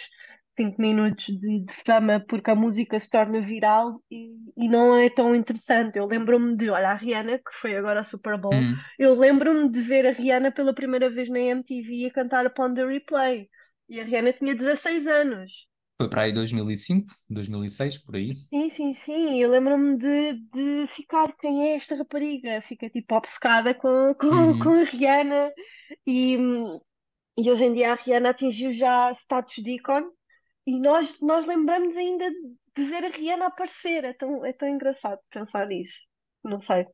cinco 0.62 0.82
minutos 0.82 1.26
de, 1.40 1.62
de 1.66 1.74
fama 1.86 2.20
porque 2.28 2.52
a 2.52 2.56
música 2.56 3.00
se 3.00 3.10
torna 3.10 3.42
viral 3.42 4.02
e, 4.12 4.32
e 4.58 4.68
não 4.70 4.96
é 4.98 5.10
tão 5.10 5.36
interessante. 5.36 5.98
Eu 5.98 6.06
lembro-me 6.08 6.56
de, 6.58 6.70
olha, 6.70 6.90
a 6.92 6.94
Rihanna, 6.96 7.38
que 7.40 7.52
foi 7.62 7.76
agora 7.76 8.02
a 8.02 8.04
Super 8.04 8.38
Bowl, 8.38 8.68
Hum. 8.68 8.86
eu 9.00 9.16
lembro-me 9.16 9.70
de 9.72 9.82
ver 9.82 10.06
a 10.08 10.12
Rihanna 10.12 10.52
pela 10.52 10.74
primeira 10.74 11.10
vez 11.10 11.30
na 11.30 11.40
MTV 11.40 12.08
a 12.08 12.12
cantar 12.14 12.46
Upon 12.48 12.74
the 12.74 12.86
Replay. 12.86 13.50
E 13.90 14.00
a 14.00 14.04
Rihanna 14.04 14.34
tinha 14.34 14.56
16 14.56 15.08
anos. 15.08 15.68
Foi 15.98 16.10
para 16.10 16.24
aí 16.24 16.34
2005, 16.34 17.14
2006, 17.30 17.98
por 17.98 18.16
aí. 18.18 18.34
Sim, 18.54 18.70
sim, 18.70 18.94
sim. 18.94 19.42
Eu 19.42 19.50
lembro-me 19.50 19.98
de, 19.98 20.34
de 20.52 20.88
ficar, 20.88 21.32
quem 21.38 21.72
é 21.72 21.76
esta 21.76 21.96
rapariga? 21.96 22.62
Fica 22.62 22.90
tipo 22.90 23.16
obcecada 23.16 23.74
com, 23.74 24.14
com, 24.16 24.56
com 24.58 24.70
Uhum. 24.70 24.82
a 24.82 24.84
Rihanna 24.84 25.52
e, 26.08 26.38
e 27.38 27.52
hoje 27.52 27.64
em 27.64 27.74
dia 27.74 27.92
a 27.94 27.96
Rihanna 27.96 28.30
atingiu 28.30 28.74
já 28.74 29.12
status 29.14 29.56
de 29.64 29.72
ícone 29.76 30.08
e 30.66 30.80
nós, 30.80 31.20
nós 31.22 31.46
lembramos 31.46 31.96
ainda 31.98 32.30
de 32.76 32.86
ver 32.86 33.06
a 33.06 33.10
Rihanna 33.10 33.48
aparecer. 33.48 34.04
É 34.04 34.14
tão, 34.14 34.46
é 34.46 34.54
tão 34.54 34.68
engraçado 34.68 35.20
pensar 35.30 35.68
nisso. 35.68 35.98
Não 36.44 36.62
sei. 36.62 36.86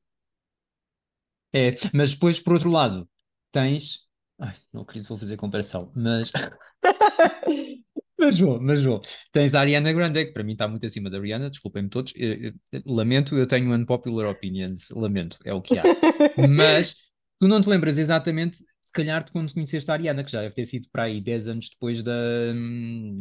É, 1.54 1.72
mas 1.94 2.14
depois, 2.14 2.40
por 2.40 2.54
outro 2.54 2.70
lado, 2.70 3.10
tens. 3.52 4.08
Ai, 4.40 4.56
não 4.72 4.82
acredito 4.82 5.06
que 5.06 5.10
vou 5.10 5.18
fazer 5.18 5.38
comparação, 5.38 5.92
mas. 5.96 6.32
Mas 8.20 8.40
vou, 8.40 8.60
mas 8.60 8.84
vou. 8.84 9.02
Tens 9.32 9.54
a 9.54 9.60
Ariana 9.60 9.94
Grande, 9.94 10.26
que 10.26 10.32
para 10.32 10.44
mim 10.44 10.54
está 10.54 10.68
muito 10.68 10.84
acima 10.86 11.08
da 11.10 11.20
Rihanna, 11.20 11.52
desculpem-me 11.52 11.88
todos. 11.90 12.14
Eu- 12.16 12.52
eu- 12.72 12.82
lamento, 12.86 13.38
eu 13.38 13.48
tenho 13.48 13.72
unpopular 13.72 14.28
opinions, 14.28 14.90
lamento, 14.90 15.38
é 15.46 15.54
o 15.54 15.62
que 15.62 15.78
há. 15.78 15.84
Mas 16.36 16.96
tu 17.40 17.48
não 17.48 17.62
te 17.62 17.70
lembras 17.70 17.98
exatamente, 17.98 18.58
calhar, 18.98 19.24
de 19.24 19.32
quando 19.32 19.54
conheceste 19.54 19.90
a 19.92 19.94
Ariana, 19.96 20.24
que 20.24 20.32
já 20.32 20.42
deve 20.42 20.56
ter 20.56 20.66
sido 20.66 20.90
para 20.92 21.04
aí 21.04 21.22
10 21.22 21.48
anos 21.48 21.70
depois 21.70 22.04
da, 22.04 22.14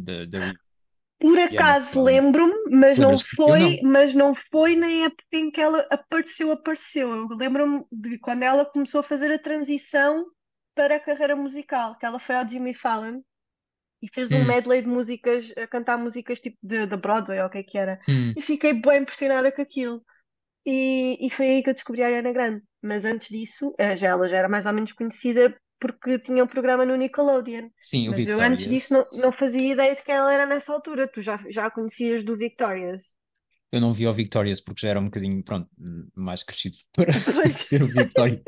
da, 0.03 0.25
da 0.25 0.39
Por 1.19 1.39
acaso 1.39 2.03
lembro-me, 2.03 2.53
mas 2.75 2.99
não 2.99 3.17
foi, 3.17 3.59
não. 3.59 3.81
mas 3.81 4.13
não 4.13 4.35
foi 4.35 4.75
na 4.75 4.87
época 4.87 5.23
em 5.33 5.49
que 5.51 5.59
ela 5.59 5.79
apareceu, 5.89 6.51
apareceu. 6.51 7.09
Eu 7.11 7.27
lembro-me 7.35 7.83
de 7.91 8.19
quando 8.19 8.43
ela 8.43 8.65
começou 8.65 8.99
a 8.99 9.03
fazer 9.03 9.31
a 9.31 9.39
transição 9.39 10.25
para 10.75 10.95
a 10.97 10.99
carreira 10.99 11.35
musical, 11.35 11.97
que 11.97 12.05
ela 12.05 12.19
foi 12.19 12.35
ao 12.35 12.47
Jimmy 12.47 12.73
Fallon 12.73 13.21
e 14.01 14.09
fez 14.09 14.33
um 14.33 14.39
Hum, 14.39 14.45
medley 14.45 14.81
de 14.83 14.87
músicas, 14.89 15.53
a 15.57 15.67
cantar 15.67 15.97
músicas 15.97 16.39
tipo 16.41 16.57
de, 16.63 16.87
de 16.87 16.97
Broadway 16.97 17.41
ou 17.41 17.47
o 17.47 17.49
que 17.49 17.59
é 17.59 17.63
que 17.63 17.77
era. 17.77 17.99
hum. 18.07 18.35
E 18.35 18.41
fiquei 18.41 18.73
bem 18.73 19.01
impressionada 19.03 19.51
com 19.51 19.61
aquilo. 19.61 20.03
E, 20.65 21.17
e 21.27 21.29
foi 21.31 21.47
aí 21.49 21.63
que 21.63 21.69
eu 21.69 21.73
descobri 21.73 22.03
a 22.03 22.07
Ariana 22.07 22.33
Grande. 22.33 22.63
Mas 22.81 23.05
antes 23.05 23.29
disso, 23.29 23.73
eh, 23.79 23.95
já, 23.97 24.09
ela 24.09 24.27
já 24.29 24.37
era 24.37 24.49
mais 24.49 24.65
ou 24.65 24.73
menos 24.73 24.93
conhecida 24.93 25.57
porque 25.79 26.19
tinha 26.19 26.43
um 26.43 26.47
programa 26.47 26.85
no 26.85 26.95
Nickelodeon. 26.95 27.69
Sim, 27.79 28.09
o 28.09 28.11
Mas 28.11 28.27
eu 28.27 28.39
antes 28.41 28.67
disso 28.67 28.93
Victorious. 28.95 29.11
não, 29.13 29.21
não 29.21 29.31
fazia 29.31 29.73
ideia 29.73 29.95
de 29.95 30.03
quem 30.03 30.15
ela 30.15 30.33
era 30.33 30.45
nessa 30.45 30.73
altura. 30.73 31.07
Tu 31.07 31.21
já, 31.21 31.37
já 31.49 31.67
a 31.67 31.71
conhecias 31.71 32.23
do 32.23 32.37
Victorious. 32.37 33.15
Eu 33.71 33.81
não 33.81 33.93
vi 33.93 34.07
o 34.07 34.13
Victorious 34.13 34.61
porque 34.61 34.81
já 34.81 34.89
era 34.89 34.99
um 34.99 35.05
bocadinho, 35.05 35.43
pronto, 35.43 35.69
mais 36.15 36.43
crescido 36.43 36.77
para, 36.93 37.11
ver 37.69 37.83
o 37.83 37.87
Victorious. 37.87 38.41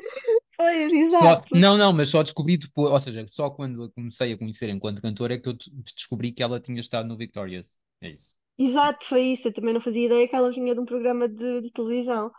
pois, 0.56 0.92
Só, 1.12 1.18
exato. 1.18 1.56
não, 1.56 1.78
não, 1.78 1.92
mas 1.92 2.10
só 2.10 2.24
descobri 2.24 2.58
depois, 2.58 2.92
ou 2.92 3.00
seja, 3.00 3.26
só 3.30 3.50
quando 3.50 3.84
a 3.84 3.92
comecei 3.92 4.32
a 4.34 4.38
conhecer 4.38 4.70
enquanto 4.70 5.02
cantora 5.02 5.36
é 5.36 5.38
que 5.38 5.50
eu 5.50 5.58
descobri 5.96 6.32
que 6.32 6.42
ela 6.42 6.60
tinha 6.60 6.80
estado 6.80 7.08
no 7.08 7.18
Victorious. 7.18 7.78
É 8.02 8.10
isso. 8.10 8.34
Exato, 8.58 9.06
foi 9.06 9.22
isso. 9.22 9.48
Eu 9.48 9.54
também 9.54 9.74
não 9.74 9.82
fazia 9.82 10.06
ideia 10.06 10.28
que 10.28 10.36
ela 10.36 10.52
vinha 10.52 10.74
de 10.74 10.80
um 10.82 10.86
programa 10.86 11.28
de, 11.28 11.62
de 11.62 11.72
televisão. 11.72 12.32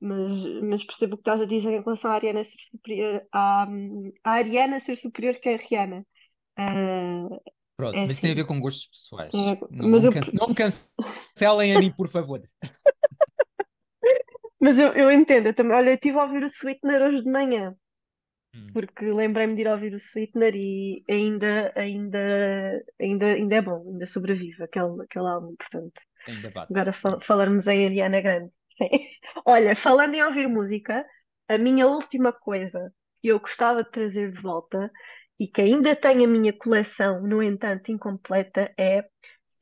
Mas, 0.00 0.62
mas 0.62 0.84
percebo 0.86 1.14
o 1.14 1.18
que 1.18 1.22
estás 1.22 1.40
a 1.40 1.46
dizer 1.46 1.70
em 1.72 1.82
relação 1.82 2.10
à 2.12 2.14
Ariana 2.14 2.44
ser 2.44 2.58
superior, 2.70 3.26
à, 3.32 3.64
à 4.24 4.30
Ariana 4.32 4.80
ser 4.80 4.96
superior 4.96 5.34
que 5.40 5.48
a 5.48 5.56
Rihanna. 5.56 6.06
Ah, 6.58 7.28
Pronto, 7.76 8.00
é 8.00 8.04
mas 8.04 8.12
isso 8.14 8.22
tem 8.22 8.32
a 8.32 8.34
assim. 8.34 8.34
ver 8.34 8.44
com 8.46 8.60
gostos 8.60 8.86
pessoais. 8.88 9.34
É, 9.34 9.58
Não, 9.70 9.88
não 9.88 10.06
eu, 10.06 10.10
cance- 10.10 10.30
não 10.34 10.48
me 10.48 10.54
cancelem 10.54 11.72
a 11.72 11.78
mim, 11.78 11.92
por 11.92 12.08
favor. 12.08 12.42
mas 14.60 14.78
eu, 14.78 14.92
eu 14.94 15.10
entendo. 15.12 15.46
Eu 15.48 15.54
também, 15.54 15.76
olha, 15.76 15.90
eu 15.90 15.94
estive 15.94 16.18
a 16.18 16.24
ouvir 16.24 16.42
o 16.44 16.48
Sweetener 16.50 17.02
hoje 17.02 17.22
de 17.22 17.30
manhã, 17.30 17.74
Hum, 18.54 18.74
porque 18.74 19.04
lembrei-me 19.06 19.54
de 19.56 19.62
ir 19.62 19.68
ouvir 19.68 19.94
o 19.94 20.00
Sweetener 20.00 20.54
e 20.56 21.04
ainda, 21.10 21.72
ainda, 21.76 22.18
ainda, 23.00 23.26
ainda 23.34 23.56
é 23.56 23.62
bom, 23.62 23.84
ainda 23.92 24.06
sobrevive 24.06 24.62
aquele, 24.64 25.02
aquele 25.04 25.26
álbum, 25.28 25.56
portanto. 25.56 26.00
Agora 26.70 26.92
fal 26.94 27.20
falarmos 27.22 27.66
em 27.68 27.86
Ariana 27.86 28.20
Grande. 28.22 28.52
Sim. 28.78 28.88
Olha, 29.44 29.74
falando 29.76 30.14
em 30.14 30.22
ouvir 30.24 30.48
música, 30.48 31.04
a 31.48 31.58
minha 31.58 31.86
última 31.86 32.32
coisa 32.32 32.92
que 33.18 33.28
eu 33.28 33.40
gostava 33.40 33.82
de 33.82 33.90
trazer 33.90 34.32
de 34.32 34.40
volta 34.40 34.90
e 35.38 35.46
que 35.48 35.60
ainda 35.60 35.94
tem 35.96 36.24
a 36.24 36.28
minha 36.28 36.52
coleção, 36.52 37.22
no 37.22 37.42
entanto, 37.42 37.90
incompleta, 37.90 38.72
é 38.78 39.04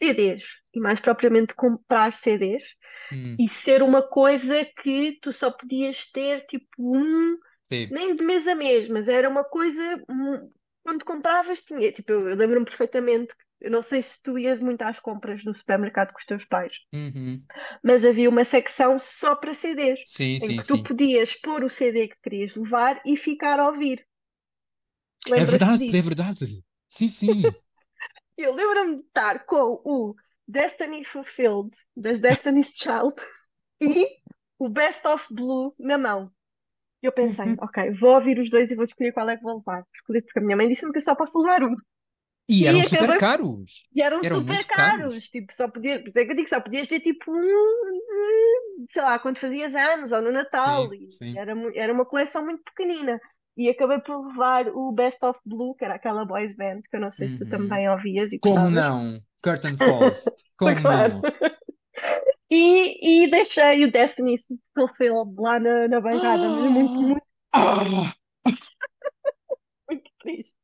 CDs. 0.02 0.44
E 0.74 0.80
mais 0.80 1.00
propriamente 1.00 1.54
comprar 1.54 2.12
CDs 2.12 2.64
Hum, 3.10 3.38
e 3.38 3.48
ser 3.48 3.82
uma 3.82 4.02
coisa 4.02 4.64
que 4.82 5.18
tu 5.22 5.32
só 5.32 5.50
podias 5.50 6.10
ter 6.10 6.46
tipo 6.46 6.68
um, 6.78 7.38
sim. 7.70 7.90
nem 7.90 8.16
de 8.16 8.24
mês 8.24 8.46
a 8.48 8.54
mês, 8.54 8.88
mas 8.88 9.08
era 9.08 9.28
uma 9.28 9.44
coisa 9.44 10.02
hum, 10.08 10.50
quando 10.82 11.04
compravas 11.04 11.62
tinha, 11.64 11.92
tipo, 11.92 12.12
eu, 12.12 12.28
eu 12.30 12.36
lembro-me 12.36 12.66
perfeitamente, 12.66 13.34
eu 13.60 13.70
não 13.70 13.82
sei 13.82 14.02
se 14.02 14.22
tu 14.22 14.38
ias 14.38 14.60
muito 14.60 14.82
às 14.82 15.00
compras 15.00 15.44
no 15.44 15.54
supermercado 15.54 16.12
com 16.12 16.18
os 16.18 16.26
teus 16.26 16.44
pais, 16.44 16.72
Uhum. 16.92 17.46
mas 17.82 18.04
havia 18.04 18.28
uma 18.28 18.44
secção 18.44 18.98
só 19.00 19.34
para 19.34 19.54
CDs, 19.54 20.00
Sim, 20.04 20.40
em 20.40 20.52
sim, 20.52 20.54
que 20.54 20.64
tu 20.64 20.78
sim. 20.78 20.82
podias 20.82 21.34
pôr 21.34 21.64
o 21.64 21.70
CD 21.70 22.08
que 22.08 22.16
querias 22.22 22.54
levar 22.54 23.00
e 23.04 23.16
ficar 23.16 23.58
a 23.58 23.68
ouvir. 23.68 24.06
É 25.34 25.44
verdade, 25.44 25.96
é 25.96 26.02
disso? 26.02 26.02
verdade. 26.02 26.64
Sim, 26.88 27.08
sim. 27.08 27.56
Eu 28.36 28.54
lembro-me 28.54 28.96
de 28.98 29.02
estar 29.08 29.44
com 29.46 29.80
o 29.84 30.14
Destiny 30.48 31.04
Fulfilled 31.04 31.76
das 31.96 32.20
Destiny's 32.20 32.72
Child 32.76 33.14
e 33.80 34.08
o 34.58 34.68
Best 34.68 35.06
of 35.06 35.26
Blue 35.34 35.74
na 35.78 35.98
mão. 35.98 36.32
Eu 37.02 37.12
pensei, 37.12 37.46
Uhum. 37.46 37.60
ok, 37.60 37.92
vou 38.00 38.14
ouvir 38.14 38.38
os 38.40 38.50
dois 38.50 38.70
e 38.70 38.76
vou 38.76 38.84
escolher 38.84 39.12
qual 39.12 39.28
é 39.30 39.36
que 39.36 39.42
vou 39.44 39.58
levar. 39.58 39.84
Escolhi 39.94 40.22
porque 40.22 40.40
a 40.40 40.42
minha 40.42 40.56
mãe 40.56 40.68
disse-me 40.68 40.92
que 40.92 40.98
eu 40.98 41.02
só 41.02 41.14
posso 41.16 41.38
levar 41.40 41.62
um. 41.64 41.76
E 42.48 42.64
E 42.64 42.66
eram 42.66 42.82
super 42.84 43.16
caros. 43.16 43.86
e 43.94 44.02
eram 44.02 44.22
Eram 44.22 44.42
super 44.42 44.64
caros. 44.66 44.66
caros. 44.66 45.24
Tipo, 45.30 45.52
só 45.54 45.68
podia, 45.68 46.00
por 46.00 46.08
isso 46.08 46.18
é 46.18 46.24
que 46.24 46.32
eu 46.32 46.36
digo, 46.36 46.48
só 46.48 46.60
podias 46.60 46.88
ter 46.88 47.00
tipo 47.00 47.30
um, 47.32 48.86
sei 48.92 49.02
lá, 49.02 49.18
quando 49.18 49.38
fazias 49.38 49.74
anos 49.74 50.12
ou 50.12 50.22
no 50.22 50.32
Natal. 50.32 50.88
Sim, 50.90 51.10
sim. 51.10 51.34
era, 51.34 51.52
era 51.74 51.92
uma 51.92 52.04
coleção 52.06 52.44
muito 52.44 52.62
pequenina. 52.64 53.20
E 53.56 53.68
acabei 53.70 53.98
por 54.00 54.26
levar 54.28 54.68
o 54.68 54.92
Best 54.92 55.24
of 55.24 55.40
Blue, 55.44 55.74
que 55.76 55.84
era 55.84 55.94
aquela 55.94 56.24
boys 56.26 56.54
band, 56.56 56.82
que 56.90 56.96
eu 56.96 57.00
não 57.00 57.10
sei 57.12 57.28
se 57.28 57.38
tu 57.38 57.44
Uhum. 57.44 57.48
também 57.48 57.88
ouvias 57.88 58.32
e 58.32 58.38
Como 58.38 58.70
não? 58.70 59.20
Curtain 59.42 59.76
Falls. 59.78 60.24
Como 60.58 60.74
claro. 60.82 61.14
não? 61.20 61.22
E, 62.50 63.24
e 63.24 63.30
deixei 63.30 63.84
o 63.84 63.90
Destiny 63.90 64.36
Fulfilled 64.74 65.34
lá 65.38 65.58
na, 65.60 65.88
na 65.88 66.00
bancada, 66.00 66.48
mas 66.48 66.70
muito, 66.70 67.00
muito, 67.02 67.26
Ah! 67.52 68.14
muito 69.88 70.10
triste. 70.20 70.55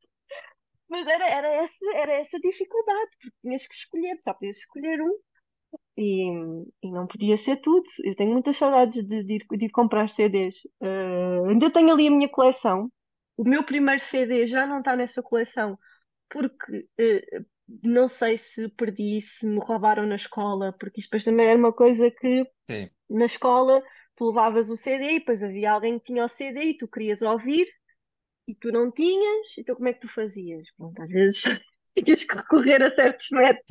Mas 0.93 1.07
era, 1.07 1.26
era 1.26 1.49
essa, 1.49 1.95
era 1.95 2.12
essa 2.20 2.38
dificuldade, 2.38 3.11
porque 3.18 3.36
tinhas 3.40 3.66
que 3.66 3.74
escolher, 3.74 4.18
só 4.22 4.34
podias 4.34 4.59
escolher 4.59 5.01
um 5.01 5.18
e, 5.97 6.66
e 6.82 6.90
não 6.93 7.07
podia 7.07 7.38
ser 7.38 7.57
tudo. 7.62 7.88
Eu 8.05 8.14
tenho 8.14 8.30
muitas 8.30 8.59
saudades 8.59 9.03
de, 9.03 9.24
de 9.24 9.36
ir, 9.36 9.47
de 9.51 9.64
ir 9.64 9.70
comprar 9.70 10.11
CDs. 10.11 10.55
Eh, 10.82 11.49
ainda 11.49 11.72
tenho 11.72 11.90
ali 11.90 12.09
a 12.09 12.11
minha 12.11 12.28
coleção. 12.28 12.93
O 13.38 13.43
meu 13.43 13.64
primeiro 13.64 14.03
CD 14.03 14.47
já 14.47 14.66
não 14.66 14.80
está 14.80 14.95
nessa 14.95 15.22
coleção, 15.22 15.78
porque 16.28 16.86
eh, 16.99 17.40
não 17.82 18.07
sei 18.07 18.36
se 18.36 18.68
perdi, 18.68 19.22
se 19.22 19.47
me 19.47 19.61
roubaram 19.61 20.05
na 20.05 20.16
escola, 20.16 20.76
porque 20.78 21.01
isto 21.01 21.09
depois 21.09 21.24
também 21.24 21.47
era 21.47 21.59
uma 21.59 21.72
coisa 21.72 22.11
que 22.11 22.47
Sim. 22.70 22.90
na 23.09 23.24
escola 23.24 23.82
tu 24.14 24.26
levavas 24.28 24.68
o 24.68 24.76
CD 24.76 25.12
e 25.12 25.18
depois 25.20 25.43
havia 25.43 25.72
alguém 25.72 25.99
que 25.99 26.05
tinha 26.05 26.26
o 26.26 26.28
CD 26.28 26.64
e 26.64 26.76
tu 26.76 26.86
querias 26.86 27.22
ouvir 27.22 27.66
e 28.47 28.55
tu 28.55 28.70
não 28.72 28.90
tinhas, 28.93 29.47
então 29.59 29.74
como 29.76 29.88
é 29.88 29.93
que 29.95 30.01
tu 30.01 30.09
fazias? 30.14 30.66
Pronto, 30.76 31.01
às 31.03 31.09
vezes 31.09 31.43
tinhas 32.05 32.24
que 32.24 32.34
recorrer 32.36 32.82
a 32.82 32.90
certos 32.90 33.28
métodos. 33.30 33.64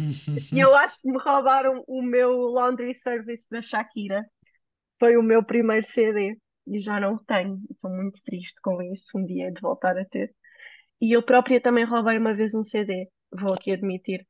E 0.51 0.59
eu 0.59 0.76
acho 0.76 1.01
que 1.01 1.09
me 1.11 1.17
roubaram 1.19 1.84
o 1.88 2.01
meu 2.01 2.32
Laundry 2.49 2.95
Service 2.99 3.47
da 3.49 3.61
Shakira. 3.61 4.24
Foi 4.99 5.17
o 5.17 5.24
meu 5.24 5.43
primeiro 5.43 5.86
CD. 5.86 6.38
e 6.67 6.80
já 6.82 6.99
não 6.99 7.15
o 7.15 7.19
tenho. 7.26 7.59
Estou 7.69 7.91
muito 7.91 8.22
triste 8.24 8.61
com 8.61 8.82
isso, 8.82 9.17
um 9.17 9.26
dia 9.26 9.51
de 9.51 9.61
voltar 9.61 9.97
a 9.97 10.05
ter. 10.05 10.34
E 11.01 11.13
eu 11.15 11.24
própria 11.24 11.61
também 11.61 11.86
roubei 11.86 12.17
uma 12.17 12.34
vez 12.36 12.53
um 12.53 12.63
CD, 12.63 13.09
vou 13.32 13.53
aqui 13.53 13.72
admitir. 13.74 14.26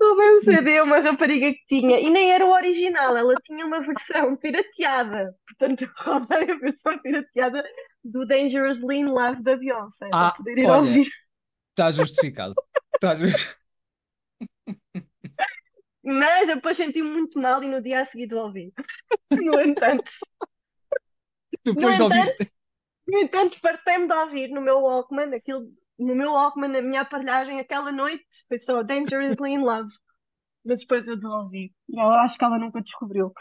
Roubei 0.00 0.23
um 0.38 0.42
CD 0.42 0.78
a 0.78 0.84
uma 0.84 1.00
rapariga 1.00 1.52
que 1.52 1.66
tinha, 1.68 2.00
e 2.00 2.10
nem 2.10 2.32
era 2.32 2.44
o 2.46 2.52
original, 2.52 3.16
ela 3.16 3.34
tinha 3.44 3.64
uma 3.66 3.80
versão 3.80 4.36
pirateada. 4.36 5.34
Portanto, 5.46 5.90
roubei 5.98 6.50
a 6.50 6.56
versão 6.56 6.98
pirateada 7.00 7.64
do 8.04 8.26
Dangerously 8.26 8.96
in 8.98 9.06
Love 9.06 9.42
da 9.42 9.56
Beyoncé, 9.56 10.14
para 10.16 10.28
Ah, 10.28 10.32
poder 10.36 10.58
ir 10.58 10.70
olha, 10.70 10.70
ouvir. 10.70 11.08
está 11.70 11.90
justificado. 11.90 12.54
Está 12.96 13.14
ju- 13.16 13.26
Mas 16.02 16.46
depois 16.46 16.76
senti-me 16.76 17.10
muito 17.10 17.38
mal 17.40 17.62
e 17.62 17.68
no 17.68 17.82
dia 17.82 18.00
a 18.02 18.06
seguir 18.06 18.32
ouvi. 18.34 18.72
No 19.32 19.60
entanto, 19.60 20.10
no 21.74 21.90
Depois 21.90 21.96
de 21.96 22.02
ouvir. 22.02 22.24
entanto, 22.24 22.38
no 23.08 23.18
entanto, 23.20 23.60
fartei-me 23.60 24.08
de 24.08 24.14
ouvir 24.14 24.48
no 24.50 24.60
meu 24.60 24.80
Walkman, 24.80 25.34
aquilo, 25.34 25.66
no 25.98 26.14
meu 26.16 26.32
Walkman, 26.32 26.70
na 26.70 26.82
minha 26.82 27.02
aparelhagem, 27.02 27.60
aquela 27.60 27.92
noite, 27.92 28.24
foi 28.48 28.58
só 28.58 28.82
Dangerously 28.82 29.52
in 29.52 29.60
Love. 29.60 29.90
Mas 30.64 30.80
depois 30.80 31.06
eu 31.06 31.16
devolvi. 31.16 31.72
E 31.88 31.98
ela 31.98 32.22
acho 32.22 32.38
que 32.38 32.44
ela 32.44 32.58
nunca 32.58 32.80
descobriu. 32.80 33.32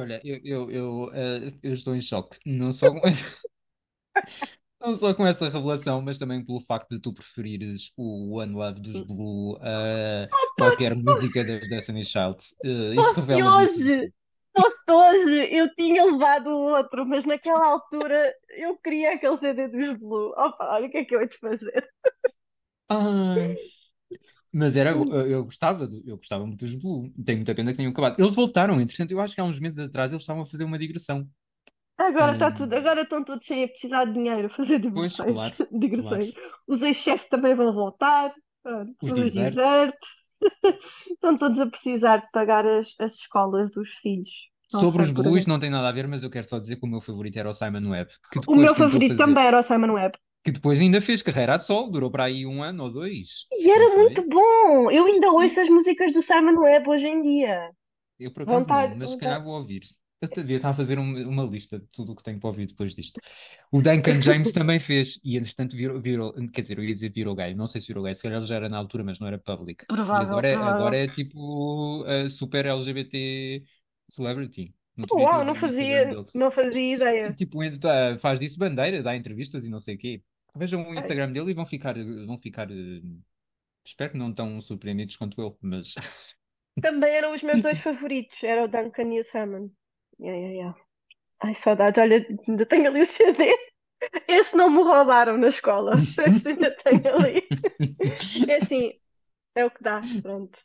Olha, 0.00 0.20
eu, 0.24 0.40
eu, 0.44 0.70
eu, 0.70 1.10
eh, 1.12 1.52
eu 1.62 1.74
estou 1.74 1.94
em 1.94 2.00
choque. 2.00 2.38
Não 2.46 2.72
só 2.72 2.90
com 2.90 3.06
essa, 3.06 3.24
não 4.80 4.96
só 4.96 5.14
com 5.14 5.26
essa 5.26 5.48
revelação, 5.48 6.00
mas 6.00 6.18
também 6.18 6.44
pelo 6.44 6.60
facto 6.60 6.90
de 6.90 7.00
tu 7.00 7.12
preferires 7.12 7.92
o 7.96 8.38
One 8.38 8.52
Love 8.52 8.80
dos 8.80 9.00
Blue 9.00 9.58
a 9.60 10.28
qualquer 10.56 10.94
música 10.94 11.44
das 11.44 11.68
Destiny's 11.68 12.08
Child. 12.08 12.36
Eh, 12.64 12.94
isso 12.94 13.12
revela 13.14 13.58
hoje, 13.58 14.12
se 14.14 14.92
hoje 14.92 15.48
eu 15.56 15.74
tinha 15.74 16.04
levado 16.04 16.48
o 16.48 16.76
outro, 16.76 17.06
mas 17.06 17.24
naquela 17.24 17.66
altura 17.66 18.32
eu 18.50 18.76
queria 18.78 19.14
aquele 19.14 19.38
CD 19.38 19.68
dos 19.68 19.98
Blue. 19.98 20.32
Opa, 20.36 20.74
olha 20.74 20.86
o 20.86 20.90
que 20.90 20.98
é 20.98 21.04
que 21.04 21.14
eu 21.14 21.20
hei 21.20 21.28
de 21.28 21.38
fazer. 21.38 21.88
Ai. 22.88 23.56
Mas 24.52 24.76
era, 24.76 24.90
eu, 24.92 25.44
gostava, 25.44 25.88
eu 26.06 26.16
gostava 26.16 26.46
muito 26.46 26.64
dos 26.64 26.74
Blue. 26.74 27.12
Tenho 27.24 27.38
muita 27.38 27.54
pena 27.54 27.70
que 27.72 27.76
tenham 27.76 27.92
acabado. 27.92 28.18
Eles 28.20 28.34
voltaram, 28.34 28.80
entretanto, 28.80 29.10
eu 29.12 29.20
acho 29.20 29.34
que 29.34 29.40
há 29.40 29.44
uns 29.44 29.60
meses 29.60 29.78
atrás 29.78 30.10
eles 30.12 30.22
estavam 30.22 30.42
a 30.42 30.46
fazer 30.46 30.64
uma 30.64 30.78
digressão. 30.78 31.28
Agora 31.98 32.32
está 32.32 32.50
tudo, 32.52 32.74
Ah, 32.74 32.78
agora 32.78 33.02
estão 33.02 33.24
todos 33.24 33.44
sem 33.46 33.64
a 33.64 33.68
precisar 33.68 34.04
de 34.06 34.12
dinheiro, 34.14 34.48
fazer 34.50 34.80
pois, 34.92 35.12
digressões. 35.14 35.32
claro, 35.32 35.54
claro. 35.98 36.20
digressões. 36.20 36.32
Os 36.66 36.82
excessos 36.82 37.28
também 37.28 37.54
vão 37.54 37.72
voltar. 37.72 38.32
Pronto, 38.62 38.94
Os 39.02 39.12
os 39.12 39.32
desertos. 39.32 40.08
Estão 41.10 41.36
todos 41.36 41.58
a 41.60 41.66
precisar 41.66 42.18
de 42.18 42.30
pagar 42.30 42.66
as, 42.66 42.94
as 43.00 43.14
escolas 43.14 43.70
dos 43.72 43.88
filhos. 44.02 44.30
Não 44.72 44.80
Sobre 44.80 45.02
os. 45.02 45.10
Blues 45.10 45.46
não 45.46 45.58
tem 45.58 45.70
nada 45.70 45.88
a 45.88 45.92
ver, 45.92 46.06
mas 46.06 46.22
eu 46.22 46.30
quero 46.30 46.48
só 46.48 46.58
dizer 46.58 46.76
que 46.76 46.84
o 46.86 46.88
meu 46.88 47.00
favorito 47.00 47.38
era 47.38 47.48
o 47.48 47.54
Simon 47.54 47.88
Webb, 47.90 48.10
que 48.30 48.38
O 48.46 48.54
meu 48.54 48.74
favorito 48.74 49.12
fazer, 49.12 49.16
também 49.16 49.44
era 49.46 49.60
o 49.60 49.62
Simon 49.62 49.92
Webb. 49.94 50.18
Que 50.52 50.54
depois 50.58 50.80
ainda 50.80 51.00
fez 51.00 51.22
carreira 51.22 51.54
a 51.54 51.58
solo, 51.58 51.90
durou 51.90 52.10
para 52.10 52.24
aí 52.24 52.46
um 52.46 52.62
ano 52.62 52.84
ou 52.84 52.90
dois, 52.92 53.46
E 53.52 53.68
não 53.74 53.74
era 53.74 53.96
muito 53.96 54.26
bom. 54.28 54.90
Eu 54.90 55.04
ainda 55.06 55.30
ouço 55.30 55.60
as 55.60 55.68
músicas 55.68 56.12
do 56.14 56.22
Simon 56.22 56.60
Webb 56.60 56.88
hoje 56.88 57.06
em 57.08 57.20
dia. 57.22 57.70
eu 58.18 58.32
por 58.32 58.42
acaso 58.42 58.70
não, 58.72 58.88
estar, 58.88 58.96
mas 58.96 59.10
vão 59.10 59.12
se 59.12 59.18
calhar 59.18 59.42
vou 59.42 59.54
ouvir. 59.54 59.82
Eu 60.20 60.28
devia 60.28 60.56
estar 60.56 60.70
a 60.70 60.74
fazer 60.74 60.98
um- 60.98 61.28
uma 61.28 61.44
lista 61.44 61.78
de 61.78 61.86
tudo 61.92 62.12
o 62.12 62.16
que 62.16 62.22
tenho 62.24 62.40
para 62.40 62.48
ouvir 62.48 62.66
depois 62.66 62.92
disto. 62.94 63.20
O 63.70 63.80
Duncan 63.80 64.20
James 64.20 64.52
também 64.52 64.80
fez, 64.80 65.20
e 65.24 65.36
entretanto 65.36 65.76
virou, 65.76 66.00
virou, 66.00 66.32
quer 66.52 66.62
dizer, 66.62 66.78
eu 66.78 66.84
ia 66.84 66.94
dizer 66.94 67.12
virou 67.12 67.36
gay, 67.36 67.54
não 67.54 67.68
sei 67.68 67.80
se 67.80 67.86
virou 67.88 68.02
gay, 68.04 68.14
se 68.14 68.22
calhar 68.22 68.44
já 68.44 68.56
era 68.56 68.68
na 68.68 68.78
altura, 68.78 69.04
mas 69.04 69.20
não 69.20 69.28
era 69.28 69.38
public. 69.38 69.84
Provável, 69.86 70.26
agora, 70.30 70.48
é- 70.48 70.54
agora 70.54 70.96
provável. 70.96 70.96
é 70.96 71.08
tipo 71.08 72.02
uh, 72.04 72.28
super 72.30 72.66
LGBT 72.66 73.64
celebrity. 74.08 74.74
Dia 74.96 75.14
Uau, 75.14 75.44
não 75.44 75.54
fazia, 75.54 76.16
não 76.34 76.50
fazia 76.50 76.94
ideia. 76.96 77.36
tipo, 77.36 77.58
tá- 77.80 78.18
faz 78.20 78.38
disso 78.40 78.58
bandeira, 78.58 79.02
dá 79.02 79.16
entrevistas 79.16 79.64
e 79.64 79.68
não 79.68 79.80
sei 79.80 79.94
o 79.96 79.98
quê. 79.98 80.22
Vejam 80.54 80.88
o 80.88 80.94
Instagram 80.94 81.32
dele 81.32 81.50
e 81.50 81.54
vão 81.54 81.66
ficar, 81.66 81.94
vão 82.26 82.38
ficar, 82.38 82.70
eh, 82.70 83.00
espero 83.84 84.12
que 84.12 84.18
não 84.18 84.32
tão 84.32 84.60
surpreendidos 84.60 85.16
quanto 85.16 85.40
eu, 85.40 85.58
mas 85.60 85.94
Também 86.80 87.10
eram 87.10 87.32
os 87.34 87.42
meus 87.42 87.62
dois 87.62 87.78
favoritos. 87.80 88.42
Era 88.42 88.64
o 88.64 88.68
Duncan 88.68 89.12
e 89.14 89.20
o 89.20 89.24
Simon. 89.24 89.70
Yeah, 90.20 90.38
yeah, 90.38 90.54
yeah. 90.54 90.80
Ai, 91.42 91.54
saudades. 91.54 92.00
Olha, 92.00 92.26
ainda 92.48 92.66
tenho 92.66 92.88
ali 92.88 93.02
o 93.02 93.06
CD. 93.06 93.56
Esse 94.28 94.56
não 94.56 94.70
me 94.70 94.82
roubaram 94.82 95.36
na 95.36 95.48
escola. 95.48 95.94
Esse 96.26 96.48
ainda 96.48 96.70
tenho 96.70 97.16
ali. 97.16 97.48
É 98.48 98.56
assim, 98.56 98.92
é 99.54 99.64
o 99.64 99.70
que 99.70 99.82
dá. 99.82 100.00
Pronto. 100.22 100.58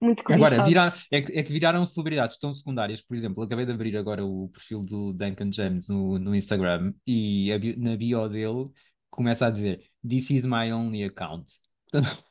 Muito 0.00 0.24
Agora, 0.24 0.56
cobiçado. 0.56 0.68
virar, 0.68 0.98
é 1.12 1.22
que, 1.22 1.32
é 1.38 1.42
que 1.44 1.52
viraram 1.52 1.86
celebridades 1.86 2.38
tão 2.38 2.52
secundárias. 2.52 3.00
Por 3.00 3.16
exemplo, 3.16 3.42
acabei 3.42 3.64
de 3.64 3.72
abrir 3.72 3.96
agora 3.96 4.24
o 4.24 4.48
perfil 4.48 4.84
do 4.84 5.12
Duncan 5.12 5.52
James 5.52 5.88
no, 5.88 6.18
no 6.18 6.34
Instagram 6.34 6.92
e 7.06 7.52
a 7.52 7.58
bi- 7.58 7.76
na 7.76 7.96
bio 7.96 8.28
dele 8.28 8.68
começa 9.12 9.46
a 9.48 9.50
dizer 9.50 9.90
This 10.08 10.30
is 10.32 10.46
my 10.46 10.72
only 10.72 11.04
account. 11.04 11.50
Portanto, 11.92 12.24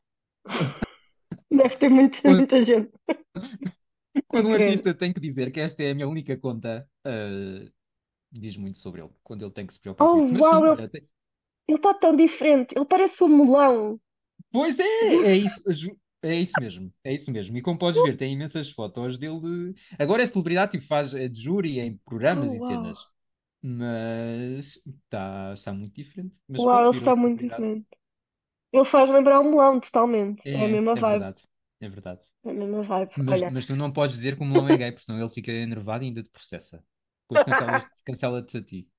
Deve 1.52 1.76
ter 1.78 1.90
muito, 1.90 2.20
Quando, 2.24 2.40
muita 2.40 2.62
gente 2.64 2.92
quando 4.28 4.50
um 4.50 4.54
artista 4.54 4.94
tem 4.94 5.14
que 5.14 5.20
dizer 5.20 5.52
que 5.52 5.60
esta 5.60 5.84
é 5.84 5.92
a 5.92 5.96
minha 5.96 6.08
única 6.08 6.38
conta, 6.38 6.90
ah, 7.06 7.72
diz 8.32 8.58
muito 8.58 8.80
sobre 8.80 9.02
ele, 9.02 9.12
quando 9.24 9.44
ele 9.46 9.52
tem 9.54 9.66
que 9.68 9.74
se 9.74 9.80
preocupar 9.80 10.10
com 10.10 10.18
Oh, 10.18 10.22
isso. 10.22 10.34
Mas 10.34 10.48
uau, 10.48 10.62
sim, 10.62 10.64
olha, 10.64 10.82
tem- 10.90 11.10
ele 11.68 11.78
está 11.80 11.94
tão 11.94 12.16
diferente. 12.16 12.74
Ele 12.78 12.86
parece 12.86 13.24
um 13.24 13.30
melão. 13.30 14.00
pois 14.52 14.80
é, 14.80 14.84
é 15.34 15.36
isso, 15.38 15.62
ju- 15.74 15.98
é 16.22 16.36
isso 16.36 16.60
mesmo, 16.60 16.94
é 17.04 17.14
isso 17.14 17.32
mesmo. 17.32 17.58
E 17.58 17.62
como 17.62 17.78
podes 17.80 18.02
ver, 18.02 18.18
tem 18.18 18.34
imensas 18.34 18.70
fotos 18.72 19.18
dele. 19.18 19.74
Agora 20.00 20.24
é 20.24 20.28
celebridade, 20.28 20.72
tipo, 20.74 20.86
faz 20.88 21.14
eh, 21.14 21.28
de 21.28 21.42
júri 21.42 21.80
em 21.80 21.98
programas 22.06 22.52
Oh, 22.52 22.54
e 22.54 22.60
uau. 22.60 22.62
cenas. 22.62 23.08
Mas 23.64 24.78
está, 24.86 25.54
está 25.54 25.74
muito 25.74 25.96
diferente. 25.96 26.36
Mas 26.48 26.66
Uau, 26.66 26.92
pronto, 26.92 26.92
está 26.92 27.14
muito 27.16 27.40
celebridade. 27.40 27.46
diferente. 27.46 27.88
Ele 28.74 28.86
faz 28.86 29.10
lembrar 29.10 29.40
um 29.42 29.52
melão 29.52 29.80
totalmente. 29.82 30.48
É 30.54 30.66
a 30.66 30.70
É, 30.70 30.70
mesma 30.70 30.96
é 30.96 31.02
vibe. 31.04 31.30
verdade, 31.42 31.48
é 31.80 31.90
verdade. 31.90 32.22
É 32.46 32.50
a 32.52 32.54
mesma 32.54 32.84
vibe. 32.84 33.16
Mas, 33.16 33.44
Olha. 33.44 33.50
mas 33.50 33.66
tu 33.66 33.76
não 33.76 33.92
podes 33.94 34.16
dizer 34.18 34.38
que 34.38 34.44
o 34.44 34.46
melão 34.46 34.68
é 34.70 34.78
gay, 34.78 34.92
porque 34.92 35.06
senão 35.06 35.20
ele 35.20 35.30
fica 35.30 35.52
enervado 35.52 36.04
e 36.04 36.08
ainda 36.08 36.24
te 36.24 36.30
processa. 36.30 36.84
Depois 37.24 37.44
cancelas- 37.44 37.90
cancela-te 38.06 38.58
a 38.58 38.64
ti. 38.64 38.90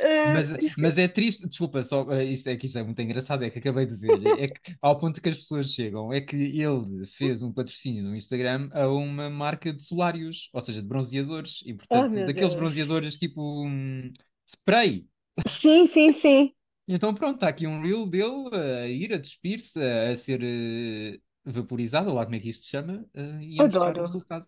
Eh, 0.00 0.24
Mas, 0.24 0.50
mas 0.76 0.96
é 0.98 1.08
triste, 1.08 1.48
desculpa, 1.48 1.82
só, 1.82 2.08
eh, 2.12 2.24
isto 2.26 2.46
é 2.48 2.56
que 2.56 2.66
isto 2.66 2.78
é 2.78 2.82
muito 2.84 3.00
engraçado, 3.02 3.42
é 3.44 3.50
que 3.50 3.58
acabei 3.58 3.86
de 3.86 3.96
ver, 3.96 4.30
é 4.38 4.46
que 4.48 4.60
ao 4.80 4.96
ponto 4.96 5.20
que 5.20 5.28
as 5.28 5.36
pessoas 5.38 5.72
chegam, 5.72 6.12
é 6.12 6.20
que 6.20 6.36
ele 6.36 7.04
fez 7.06 7.42
um 7.42 7.52
patrocínio 7.52 8.04
no 8.04 8.14
Instagram 8.14 8.68
a 8.72 8.86
uma 8.88 9.28
marca 9.28 9.72
de 9.72 9.82
solários, 9.84 10.48
ou 10.52 10.60
seja, 10.60 10.80
de 10.80 10.86
bronzeadores, 10.88 11.60
e 11.66 11.74
oh 11.90 12.08
portanto, 12.08 12.08
meu 12.08 12.24
daqueles 12.24 12.54
Deus. 12.54 12.54
bronzeadores 12.54 13.16
tipo 13.16 13.66
hum, 13.66 14.12
spray. 14.46 15.08
Sim, 15.46 15.86
sim, 15.86 16.12
sim. 16.12 16.52
Então 16.88 17.14
pronto, 17.14 17.36
está 17.36 17.48
aqui 17.48 17.66
um 17.66 17.80
reel 17.82 18.06
dele 18.06 18.54
a 18.56 18.86
ir, 18.88 19.12
a 19.14 19.18
despir-se, 19.18 19.78
a, 19.80 20.16
ser 20.16 20.40
eh, 20.42 21.20
vaporizado, 21.44 22.08
ou 22.10 22.14
lá 22.16 22.24
como 22.24 22.36
é 22.36 22.40
que 22.40 22.48
isto 22.50 22.64
se 22.64 22.70
chama, 22.70 23.06
eh, 23.14 23.38
e 23.42 23.60
a 23.60 23.64
mostrar 23.64 23.96
o 23.96 24.00
Adoro. 24.00 24.02
resultado. 24.02 24.46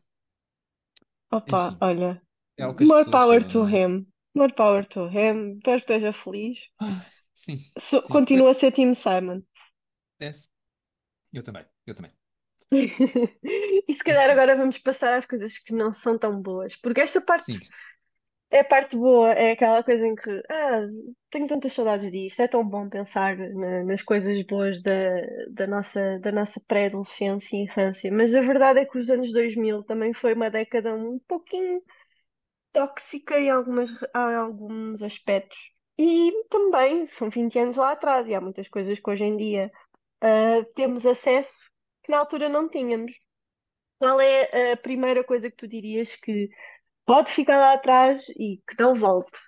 Opa, 1.30 1.76
Enfim, 1.76 1.82
olha. 1.82 2.22
é 2.58 2.64
More 2.80 3.04
power 3.04 3.40
chegam, 3.40 3.48
to 3.48 3.64
him. 3.66 4.06
More 4.34 4.52
power 4.52 4.84
to 4.90 5.08
him. 5.08 5.56
Espero 5.58 5.78
que 5.80 5.92
esteja 5.92 6.12
feliz. 6.12 6.58
Ah, 6.78 7.10
sim, 7.32 7.58
So- 7.78 8.02
sim, 8.02 8.14
Continuo 8.14 8.48
a 8.48 8.54
ser 8.54 8.72
Team 8.72 8.94
Simon. 8.96 9.42
acontece. 10.18 10.50
Eu 11.32 11.42
também, 11.44 11.66
eu 11.86 11.94
também. 11.96 12.12
E 13.88 13.94
se 13.94 14.02
calhar 14.04 14.30
agora 14.30 14.56
vamos 14.56 14.78
passar 14.78 15.14
às 15.18 15.26
coisas 15.26 15.58
que 15.58 15.72
não 15.74 15.92
são 15.94 16.18
tão 16.18 16.40
boas. 16.40 16.76
Porque 16.76 17.00
esta 17.00 17.20
parte 17.20 17.46
sim. 17.46 17.68
é 18.50 18.60
a 18.60 18.64
parte 18.64 18.96
boa, 18.96 19.32
é 19.32 19.52
aquela 19.52 19.82
coisa 19.82 20.06
em 20.06 20.14
que 20.14 20.30
ah, 20.50 20.82
tenho 21.30 21.48
tantas 21.48 21.72
saudades 21.72 22.10
disto, 22.12 22.40
é 22.40 22.48
tão 22.48 22.66
bom 22.68 22.88
pensar 22.88 23.36
na- 23.36 23.84
nas 23.84 24.02
coisas 24.02 24.44
boas 24.46 24.80
da, 24.82 24.92
da 25.50 25.66
nossa, 25.66 26.18
da 26.20 26.30
nossa 26.32 26.60
pré-adolescência 26.68 27.56
e 27.56 27.64
infância. 27.64 28.12
Mas 28.12 28.34
a 28.34 28.40
verdade 28.42 28.80
é 28.80 28.86
que 28.86 28.98
os 28.98 29.10
anos 29.10 29.32
2000 29.32 29.82
também 29.84 30.14
foi 30.14 30.34
uma 30.34 30.50
década 30.50 30.94
um 30.94 31.18
pouquinho 31.28 31.82
tóxica 32.74 33.40
em 33.40 33.48
algumas, 33.48 33.90
alguns 34.12 35.02
aspectos. 35.02 35.56
E 35.96 36.32
também 36.50 37.06
são 37.06 37.30
20 37.30 37.58
anos 37.58 37.76
lá 37.76 37.92
atrás 37.92 38.28
e 38.28 38.34
há 38.34 38.40
muitas 38.40 38.68
coisas 38.68 38.98
que 38.98 39.10
hoje 39.10 39.24
em 39.24 39.36
dia 39.36 39.70
ah, 40.20 40.64
temos 40.74 41.06
acesso 41.06 41.56
que 42.02 42.10
na 42.10 42.18
altura 42.18 42.48
não 42.48 42.68
tínhamos. 42.68 43.12
Qual 43.98 44.20
é 44.20 44.72
a 44.72 44.76
primeira 44.76 45.24
coisa 45.24 45.48
que 45.48 45.56
tu 45.56 45.68
dirias 45.68 46.16
que 46.16 46.50
pode 47.06 47.30
ficar 47.30 47.58
lá 47.58 47.74
atrás 47.74 48.28
e 48.30 48.60
que 48.68 48.76
não 48.78 48.98
volte 48.98 49.38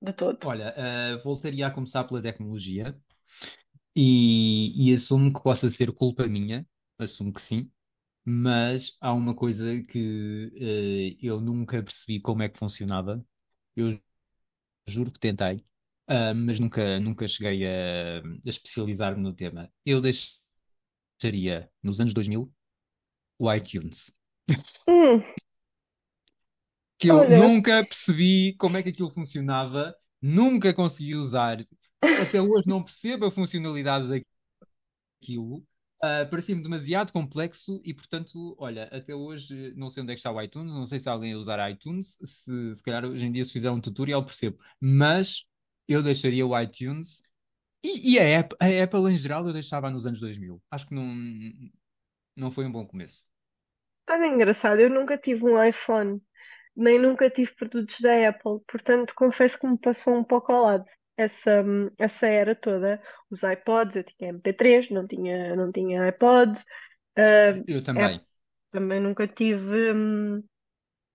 de 0.00 0.12
todo? 0.12 0.38
Olha, 0.46 0.74
eh, 0.76 1.16
voltaria 1.22 1.66
a 1.66 1.70
começar 1.70 2.04
pela 2.04 2.22
tecnologia 2.22 2.96
e, 3.94 4.88
e 4.90 4.92
assumo 4.94 5.32
que 5.32 5.42
possa 5.42 5.68
ser 5.68 5.92
culpa 5.92 6.26
minha, 6.26 6.66
assumo 6.98 7.32
que 7.32 7.40
sim, 7.40 7.70
mas 8.26 8.98
há 9.00 9.12
uma 9.14 9.36
coisa 9.36 9.82
que 9.84 10.52
eh, 10.56 11.18
eu 11.26 11.40
nunca 11.40 11.82
percebi 11.82 12.20
como 12.20 12.42
é 12.44 12.50
que 12.50 12.58
funcionava. 12.58 13.24
Eu 13.76 14.00
juro 14.88 15.10
que 15.12 15.20
tentei, 15.20 15.64
ah, 16.08 16.34
mas 16.34 16.60
nunca, 16.60 17.00
nunca 17.00 17.28
cheguei 17.28 17.66
a, 17.66 18.20
a 18.20 18.48
especializar-me 18.50 19.22
no 19.22 19.34
tema. 19.34 19.72
Eu 19.86 20.00
deixaria 20.00 21.70
nos 21.82 22.00
anos 22.00 22.14
2000 22.14 22.52
o 23.38 23.52
iTunes. 23.52 24.10
Hum, 24.86 25.22
Que 26.98 27.08
eu 27.10 27.20
olha, 27.20 27.38
nunca 27.38 27.84
percebi 27.84 28.54
como 28.54 28.76
é 28.76 28.82
que 28.82 28.88
aquilo 28.90 29.10
funcionava, 29.10 29.94
nunca 30.20 30.72
consegui 30.74 31.14
usar. 31.14 31.58
Até 32.22 32.40
hoje 32.40 32.68
não 32.68 32.82
percebo 32.82 33.26
a 33.26 33.30
funcionalidade 33.30 34.08
daquilo. 35.20 35.64
Ah, 36.02 36.26
parecia-me 36.30 36.62
demasiado 36.62 37.12
complexo 37.12 37.80
e, 37.84 37.94
portanto, 37.94 38.54
olha, 38.58 38.84
até 38.92 39.14
hoje 39.14 39.72
não 39.76 39.88
sei 39.88 40.02
onde 40.02 40.12
é 40.12 40.14
que 40.14 40.18
está 40.20 40.30
o 40.30 40.40
iTunes, 40.42 40.72
não 40.72 40.86
sei 40.86 41.00
se 41.00 41.08
alguém 41.08 41.32
a 41.32 41.38
usar 41.38 41.70
iTunes, 41.70 42.18
se, 42.22 42.74
se 42.74 42.82
calhar 42.82 43.04
hoje 43.04 43.26
em 43.26 43.32
dia 43.32 43.44
se 43.44 43.52
fizer 43.52 43.70
um 43.70 43.80
tutorial 43.80 44.24
percebo, 44.24 44.58
mas 44.80 45.46
eu 45.88 46.02
deixaria 46.02 46.46
o 46.46 46.58
iTunes 46.60 47.22
e, 47.84 48.14
e 48.14 48.18
a 48.20 48.40
Apple, 48.40 48.58
a 48.60 48.84
Apple 48.84 49.12
em 49.12 49.16
geral 49.16 49.46
eu 49.46 49.52
deixava 49.54 49.90
nos 49.90 50.06
anos 50.06 50.20
2000. 50.20 50.62
Acho 50.70 50.86
que 50.88 50.94
não, 50.94 51.04
não 52.36 52.50
foi 52.50 52.64
um 52.66 52.72
bom 52.72 52.86
começo. 52.86 53.24
olha, 54.10 54.26
engraçado, 54.26 54.80
eu 54.80 54.90
nunca 54.90 55.16
tive 55.18 55.44
um 55.44 55.62
iPhone, 55.62 56.20
nem 56.76 56.98
nunca 57.00 57.30
tive 57.30 57.54
produtos 57.56 58.00
da 58.00 58.28
Apple, 58.30 58.60
portanto 58.68 59.14
confesso 59.16 59.58
que 59.60 59.66
me 59.68 59.78
passou 59.78 60.16
um 60.16 60.24
pouco 60.24 60.52
ao 60.52 60.64
lado 60.64 60.86
essa, 61.16 61.64
essa 61.98 62.26
era 62.26 62.54
toda. 62.54 63.02
Os 63.30 63.42
iPods, 63.42 63.96
eu 63.96 64.04
tinha 64.04 64.30
MP3, 64.30 64.90
não 64.90 65.06
tinha, 65.06 65.56
não 65.56 65.72
tinha 65.72 66.08
iPods, 66.08 66.64
ah, 67.16 67.50
Eu 67.66 67.82
Apple 67.94 68.20
também. 68.20 68.20
também 68.72 69.00
nunca 69.00 69.26
tive 69.28 69.92
hum, 69.92 70.42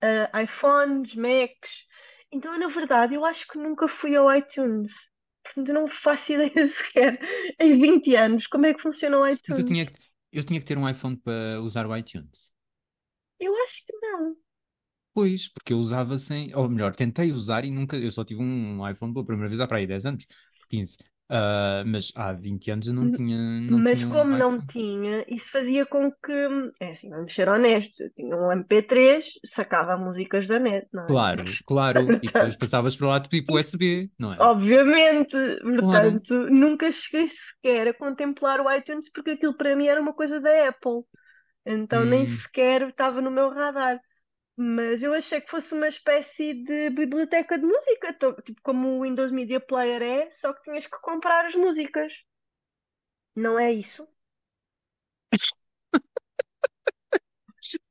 ah, 0.01 0.41
iPhones, 0.43 1.15
Macs, 1.15 1.87
então 2.31 2.57
na 2.59 2.67
verdade 2.67 3.15
eu 3.15 3.25
acho 3.25 3.47
que 3.47 3.57
nunca 3.57 3.87
fui 3.87 4.15
ao 4.15 4.33
iTunes. 4.35 4.91
Portanto, 5.43 5.69
eu 5.69 5.75
não 5.75 5.87
faço 5.87 6.33
ideia 6.33 6.69
sequer 6.69 7.19
em 7.59 7.79
20 7.81 8.15
anos 8.15 8.47
como 8.47 8.65
é 8.67 8.73
que 8.73 8.81
funciona 8.81 9.19
o 9.19 9.27
Mas 9.47 9.57
eu 9.59 9.63
iTunes. 9.63 9.65
tinha 9.65 9.85
que, 9.85 9.93
eu 10.31 10.43
tinha 10.43 10.59
que 10.59 10.65
ter 10.65 10.77
um 10.79 10.87
iPhone 10.89 11.15
para 11.17 11.61
usar 11.61 11.85
o 11.87 11.95
iTunes. 11.95 12.51
Eu 13.39 13.53
acho 13.63 13.85
que 13.85 13.93
não. 13.97 14.37
Pois, 15.13 15.49
porque 15.49 15.73
eu 15.73 15.77
usava 15.79 16.17
sem, 16.17 16.55
ou 16.55 16.69
melhor, 16.69 16.95
tentei 16.95 17.31
usar 17.33 17.65
e 17.65 17.71
nunca, 17.71 17.97
eu 17.97 18.11
só 18.11 18.23
tive 18.23 18.41
um 18.41 18.87
iPhone 18.87 19.13
pela 19.13 19.25
primeira 19.25 19.49
vez 19.49 19.59
há 19.59 19.67
para 19.67 19.77
aí 19.77 19.87
10 19.87 20.05
anos, 20.05 20.25
15. 20.69 20.97
Ah, 21.29 21.83
mas 21.85 22.11
há 22.15 22.31
20 22.33 22.71
anos 22.71 22.87
eu 22.87 22.93
não 22.93 23.09
tinha, 23.09 23.37
não 23.61 23.83
Mas 23.83 24.03
tinha 24.03 24.07
um 24.07 24.13
como 24.13 24.35
não 24.35 24.59
iPhone. 24.59 24.69
tinha, 24.73 25.23
isso 25.27 25.49
fazia 25.51 25.85
com 25.85 26.11
que, 26.11 26.31
é 26.79 26.91
assim, 26.91 27.09
vamos 27.09 27.33
ser 27.33 27.47
honestos, 27.49 27.99
eu 27.99 28.11
tinha 28.13 28.35
um 28.35 28.51
MP3, 28.51 29.39
sacava 29.45 29.97
músicas 29.97 30.47
da 30.47 30.59
net, 30.59 30.87
não 30.93 31.09
é? 31.09 31.17
Claro, 31.17 31.59
claro. 31.65 32.17
E 32.21 32.29
depois 32.29 32.55
passavas 32.55 32.95
para 32.95 33.07
lá 33.07 33.19
tipo 33.21 33.53
USB, 33.53 34.11
não 34.17 34.33
é? 34.33 34.39
obviamente, 34.39 35.35
Claro. 35.77 36.21
portanto, 36.23 36.33
nunca 36.49 36.91
cheguei 36.91 37.29
sequer 37.29 37.87
a 37.89 37.93
contemplar 37.93 38.59
o 38.61 38.71
iTunes 38.73 39.09
porque 39.11 39.31
aquilo 39.31 39.55
para 39.55 39.75
mim 39.75 39.87
era 39.87 40.01
uma 40.01 40.13
coisa 40.13 40.39
da 40.39 40.67
Apple, 40.69 41.03
então 41.65 42.05
nem 42.05 42.25
Hum, 42.25 42.27
sequer 42.27 42.89
estava 42.89 43.21
no 43.21 43.31
meu 43.31 43.49
radar. 43.51 44.01
Mas 44.63 45.01
eu 45.01 45.11
achei 45.15 45.41
que 45.41 45.49
fosse 45.49 45.73
uma 45.73 45.87
espécie 45.87 46.53
de 46.53 46.91
biblioteca 46.91 47.57
de 47.57 47.65
música, 47.65 48.13
tipo 48.45 48.61
como 48.61 48.89
o 48.89 49.01
Windows 49.01 49.31
Media 49.31 49.59
Player 49.59 50.03
é, 50.03 50.29
só 50.29 50.53
que 50.53 50.61
tinhas 50.61 50.85
que 50.85 51.01
comprar 51.01 51.47
as 51.47 51.55
músicas, 51.55 52.13
não 53.35 53.57
é 53.57 53.73
isso? 53.73 54.07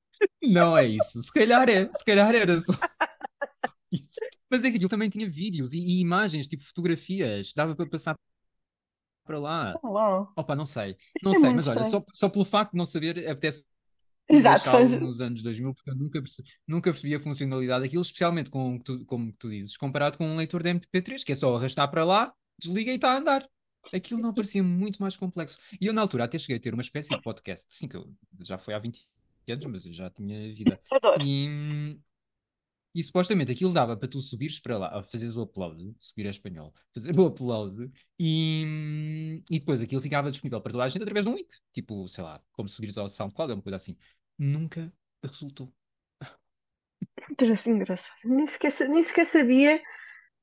não 0.40 0.78
é 0.78 0.86
isso. 0.86 1.20
Se 1.20 1.32
calhar 1.32 1.68
é, 1.68 1.92
se 1.92 2.04
calhar 2.04 2.32
era 2.32 2.60
só 2.60 2.72
isso. 3.90 4.20
Mas 4.48 4.62
é 4.62 4.70
que 4.70 4.76
aquilo 4.76 4.88
também 4.88 5.10
tinha 5.10 5.28
vídeos 5.28 5.74
e, 5.74 5.80
e 5.80 6.00
imagens, 6.00 6.46
tipo 6.46 6.62
fotografias, 6.62 7.52
dava 7.52 7.74
para 7.74 7.90
passar 7.90 8.16
para 9.24 9.40
lá. 9.40 9.74
Uau. 9.82 10.32
Opa, 10.36 10.54
não 10.54 10.66
sei, 10.66 10.96
não 11.20 11.34
é 11.34 11.40
sei, 11.40 11.50
mas 11.50 11.66
olha, 11.66 11.82
só, 11.90 12.04
só 12.12 12.28
pelo 12.28 12.44
facto 12.44 12.72
de 12.72 12.78
não 12.78 12.86
saber, 12.86 13.28
apetece 13.28 13.69
Exato, 14.30 14.64
faz... 14.64 15.00
nos 15.00 15.20
anos 15.20 15.42
2000, 15.42 15.74
porque 15.74 15.90
eu 15.90 15.96
nunca 15.96 16.20
percebi, 16.22 16.48
nunca 16.66 16.90
percebi 16.92 17.14
a 17.14 17.20
funcionalidade 17.20 17.84
daquilo, 17.84 18.02
especialmente 18.02 18.50
com, 18.50 18.78
tu- 18.78 19.04
como 19.04 19.32
tu 19.32 19.50
dizes, 19.50 19.76
comparado 19.76 20.16
com 20.18 20.26
um 20.26 20.36
leitor 20.36 20.62
de 20.62 20.70
MP3, 20.70 21.24
que 21.24 21.32
é 21.32 21.34
só 21.34 21.54
arrastar 21.56 21.90
para 21.90 22.04
lá, 22.04 22.32
desliga 22.58 22.92
e 22.92 22.94
está 22.94 23.12
a 23.12 23.18
andar. 23.18 23.48
Aquilo 23.92 24.20
não 24.20 24.34
parecia 24.34 24.62
muito 24.62 25.00
mais 25.00 25.16
complexo. 25.16 25.58
E 25.80 25.86
eu, 25.86 25.92
na 25.92 26.02
altura, 26.02 26.24
até 26.24 26.38
cheguei 26.38 26.56
a 26.56 26.60
ter 26.60 26.74
uma 26.74 26.82
espécie 26.82 27.14
de 27.14 27.22
podcast, 27.22 27.66
sim, 27.70 27.88
que 27.88 27.96
eu, 27.96 28.12
já 28.40 28.58
foi 28.58 28.74
há 28.74 28.78
20 28.78 29.06
anos, 29.48 29.66
mas 29.66 29.86
eu 29.86 29.92
já 29.92 30.10
tinha 30.10 30.54
vida. 30.54 30.78
adoro. 30.90 31.22
E, 31.24 31.98
e 32.94 33.02
supostamente 33.02 33.52
aquilo 33.52 33.72
dava 33.72 33.96
para 33.96 34.08
tu 34.08 34.20
subires 34.20 34.58
para 34.58 34.76
lá, 34.76 35.02
fazeres 35.04 35.36
o 35.36 35.42
upload, 35.42 35.94
subir 36.00 36.26
a 36.26 36.30
espanhol, 36.30 36.74
fazer 36.92 37.18
o 37.18 37.26
upload, 37.26 37.90
e, 38.18 39.42
e 39.48 39.58
depois 39.60 39.80
aquilo 39.80 40.02
ficava 40.02 40.30
disponível 40.30 40.60
para 40.60 40.72
toda 40.72 40.84
a 40.84 40.88
gente 40.88 41.02
através 41.02 41.24
de 41.24 41.30
um 41.32 41.36
link. 41.36 41.48
Tipo, 41.72 42.08
sei 42.08 42.24
lá, 42.24 42.42
como 42.52 42.68
subires 42.68 42.98
ao 42.98 43.08
SoundCloud, 43.08 43.52
uma 43.52 43.62
coisa 43.62 43.76
assim. 43.76 43.96
Nunca 44.40 44.92
resultou. 45.22 45.72
Muito 47.28 47.44
assim, 47.52 47.70
engraçado. 47.72 48.18
Nem 48.24 48.46
sequer, 48.46 48.72
sa- 48.72 48.88
nem 48.88 49.04
sequer 49.04 49.26
sabia 49.26 49.80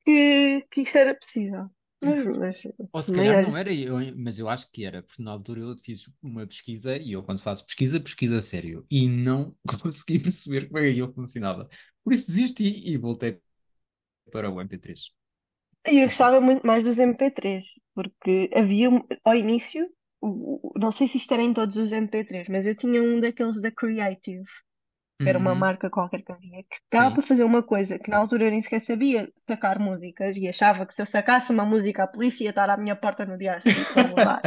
que, 0.05 0.61
que 0.71 0.81
isso 0.83 0.97
era 0.99 1.15
possível. 1.15 1.69
Mas, 2.01 2.23
mas 2.25 2.61
Ou 2.93 3.03
se 3.03 3.11
calhar 3.11 3.37
não 3.37 3.55
era, 3.55 3.71
eu- 3.73 3.97
mas 4.17 4.39
eu 4.39 4.49
acho 4.49 4.69
que 4.71 4.83
era, 4.85 5.03
porque 5.03 5.21
na 5.21 5.31
altura 5.31 5.61
eu 5.61 5.77
fiz 5.83 6.09
uma 6.21 6.47
pesquisa, 6.47 6.97
e 6.97 7.11
eu 7.13 7.23
quando 7.23 7.41
faço 7.41 7.65
pesquisa, 7.65 7.99
pesquisa 7.99 8.37
a 8.39 8.41
sério, 8.41 8.85
e 8.89 9.07
não 9.07 9.55
consegui 9.81 10.19
perceber 10.19 10.67
como 10.67 10.79
é 10.79 10.83
que 10.83 10.89
aquilo 10.91 11.13
funcionava. 11.13 11.69
Por 12.03 12.13
isso 12.13 12.27
desisti 12.27 12.63
e 12.89 12.97
voltei 12.97 13.39
para 14.31 14.49
o 14.51 14.61
MP3. 14.61 15.11
eu 15.85 16.05
Mas 16.05 16.15
sim. 16.15 16.27
gostava 16.27 16.39
muito 16.41 16.65
mais 16.65 16.83
dos 16.83 16.99
MP3, 16.99 17.63
porque 17.95 18.49
havia 18.53 18.89
um- 18.89 19.01
ao 19.23 19.35
início, 19.35 19.89
o- 20.21 20.73
não 20.79 20.91
sei 20.91 21.07
se 21.07 21.17
isto 21.17 21.33
era 21.33 21.43
em 21.43 21.53
todos 21.53 21.75
os 21.77 21.91
MP3, 21.93 22.47
mas 22.49 22.65
eu 22.67 22.75
tinha 22.75 23.01
um 23.01 23.19
daqueles 23.19 23.61
da 23.61 23.71
Creative. 23.71 24.43
que 25.23 25.29
era 25.29 25.39
uma 25.39 25.55
Uhum, 25.55 25.55
marca 25.55 25.89
qualquer 25.89 26.23
que 26.23 26.31
havia, 26.31 26.63
que 26.63 26.77
dava 26.91 27.11
para 27.13 27.23
fazer 27.23 27.43
uma 27.43 27.63
coisa 27.63 27.99
que 27.99 28.09
na 28.11 28.17
altura 28.17 28.45
eu 28.45 28.51
nem 28.51 28.61
sequer 28.61 28.81
sabia 28.81 29.31
sacar 29.47 29.79
músicas 29.79 30.37
e 30.37 30.47
achava 30.47 30.85
que 30.85 30.95
se 30.95 31.01
eu 31.01 31.05
sacasse 31.05 31.51
uma 31.51 31.65
música 31.65 32.03
a 32.03 32.07
polícia 32.07 32.45
ia 32.45 32.49
estar 32.51 32.69
à 32.69 32.77
minha 32.77 32.95
porta 32.95 33.25
no 33.25 33.37
dia 33.37 33.55
a 33.55 33.61
seguir 33.61 33.87
para 33.87 34.07
levar. 34.07 34.45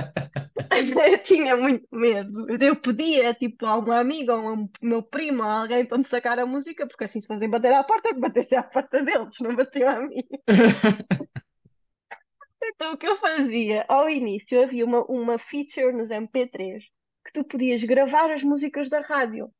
Eu 1.12 1.22
tinha 1.22 1.56
muito 1.56 1.86
medo. 1.92 2.46
Eu 2.62 2.76
pedia, 2.76 3.34
tipo, 3.34 3.66
a 3.66 3.78
um 3.78 3.92
amigo, 3.92 4.32
ou 4.32 4.48
a 4.48 4.52
um 4.54 4.68
meu 4.82 5.02
primo, 5.02 5.42
ou 5.42 5.48
alguém 5.50 5.84
para 5.86 5.98
me 5.98 6.04
sacar 6.06 6.38
a 6.38 6.46
música, 6.46 6.86
porque 6.86 7.04
assim 7.04 7.20
se 7.20 7.26
fazem 7.28 7.48
bater 7.50 7.72
à 7.72 7.84
porta, 7.84 8.14
que 8.14 8.20
batesse 8.20 8.54
à 8.56 8.62
porta 8.62 9.02
deles, 9.02 9.36
não 9.40 9.56
bateu 9.56 9.88
a 9.88 10.00
mim. 10.00 10.22
Então 12.74 12.92
o 12.94 12.96
que 12.96 13.06
eu 13.06 13.16
fazia? 13.18 13.84
Ao 13.88 14.08
início 14.08 14.62
havia 14.62 14.84
uma, 14.84 15.04
uma 15.04 15.38
feature 15.38 15.92
nos 15.92 16.10
MP3 16.10 16.84
que 17.24 17.32
tu 17.32 17.44
podias 17.44 17.82
gravar 17.84 18.30
as 18.30 18.42
músicas 18.42 18.88
da 18.88 19.00
rádio. 19.00 19.52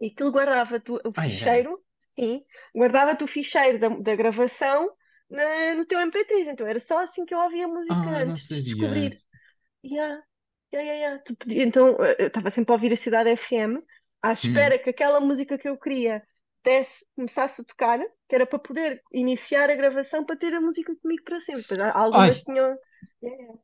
E 0.00 0.08
aquilo 0.08 0.30
guardava-te 0.32 0.92
o 0.92 1.00
o 1.10 1.12
era? 1.16 1.50
ficheiro, 1.52 1.82
sim, 2.18 2.44
guardava-te 2.76 3.24
o 3.24 3.28
ficheiro 3.28 3.78
da, 3.80 3.88
da 3.90 4.16
gravação 4.16 4.90
na- 5.30 5.74
no 5.76 5.86
teu 5.86 6.00
MP3. 6.00 6.48
Então 6.48 6.66
era 6.66 6.80
só 6.80 6.98
assim 7.00 7.24
que 7.26 7.34
eu 7.34 7.40
ouvia 7.40 7.66
a 7.66 7.68
música 7.68 8.10
Ah, 8.10 8.24
antes 8.24 8.46
de 8.48 8.62
descobrir. 8.62 9.20
Yeah, 9.84 10.22
yeah, 10.72 10.82
yeah, 10.84 10.94
yeah. 11.00 11.24
Então 11.48 11.96
eh, 12.04 12.16
eu 12.20 12.26
estava 12.28 12.50
sempre 12.50 12.72
a 12.72 12.74
ouvir 12.76 12.92
a 12.92 12.96
Cidade 12.96 13.30
FM, 13.30 13.78
à 14.22 14.32
Hum. 14.42 14.72
espera 14.72 14.78
que 14.78 14.90
aquela 14.90 15.20
música 15.20 15.58
que 15.58 15.68
eu 15.68 15.78
queria 15.78 16.22
desse, 16.64 17.04
começasse 17.14 17.60
a 17.60 17.64
tocar, 17.64 18.00
que 18.28 18.34
era 18.34 18.46
para 18.46 18.58
poder 18.58 19.02
iniciar 19.12 19.70
a 19.70 19.74
gravação 19.74 20.24
para 20.24 20.36
ter 20.36 20.52
a 20.54 20.60
música 20.60 20.94
comigo 20.96 21.22
para 21.24 21.40
sempre. 21.40 21.80
Algumas 21.80 22.36
Ai, 22.36 22.42
tinham. 22.42 22.76
Yeah, 23.22 23.42
yeah. 23.42 23.60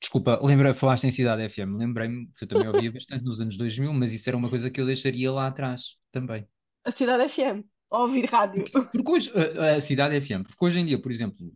desculpa, 0.00 0.38
lembra, 0.42 0.74
falaste 0.74 1.04
em 1.04 1.10
Cidade 1.10 1.48
FM. 1.48 1.76
Lembrei-me 1.78 2.26
que 2.36 2.44
eu 2.44 2.48
também 2.48 2.68
ouvia 2.68 2.90
bastante 2.92 3.24
nos 3.24 3.40
anos 3.40 3.56
2000, 3.56 3.92
mas 3.94 4.12
isso 4.12 4.28
era 4.28 4.36
uma 4.36 4.50
coisa 4.50 4.70
que 4.70 4.80
eu 4.80 4.86
deixaria 4.86 5.30
lá 5.30 5.46
atrás 5.46 5.96
também. 6.10 6.46
A 6.84 6.90
Cidade 6.90 7.28
FM, 7.28 7.64
ouvir 7.88 8.26
rádio. 8.26 8.64
Porque, 8.70 9.10
hoje, 9.10 9.32
a, 9.58 9.76
a 9.76 9.80
Cidade 9.80 10.20
FM, 10.20 10.42
porque 10.42 10.64
hoje 10.64 10.80
em 10.80 10.84
dia, 10.84 11.00
por 11.00 11.12
exemplo, 11.12 11.52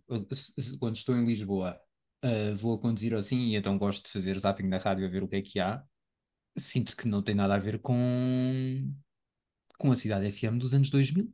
quando 0.79 0.95
estou 0.95 1.17
em 1.17 1.27
Lisboa, 1.27 1.77
ah, 2.23 2.55
vou 2.57 2.75
a 2.75 2.81
conduzir 2.81 3.15
assim 3.15 3.49
e 3.49 3.57
então 3.57 3.79
gosto 3.79 4.05
de 4.05 4.11
fazer 4.11 4.39
zapping 4.39 4.69
na 4.69 4.79
rádio 4.79 5.07
a 5.07 5.09
ver 5.09 5.23
o 5.23 5.29
que 5.29 5.37
é 5.37 5.43
que 5.43 5.61
há, 5.61 5.83
sinto 6.57 6.97
que 6.97 7.07
não 7.07 7.23
tem 7.23 7.35
nada 7.35 7.55
a 7.55 7.59
ver 7.59 7.81
com, 7.81 8.93
com 9.79 9.91
a 9.93 9.97
Cidade 9.97 10.27
FM 10.29 10.59
dos 10.59 10.75
anos 10.75 10.91
2000. 10.91 11.33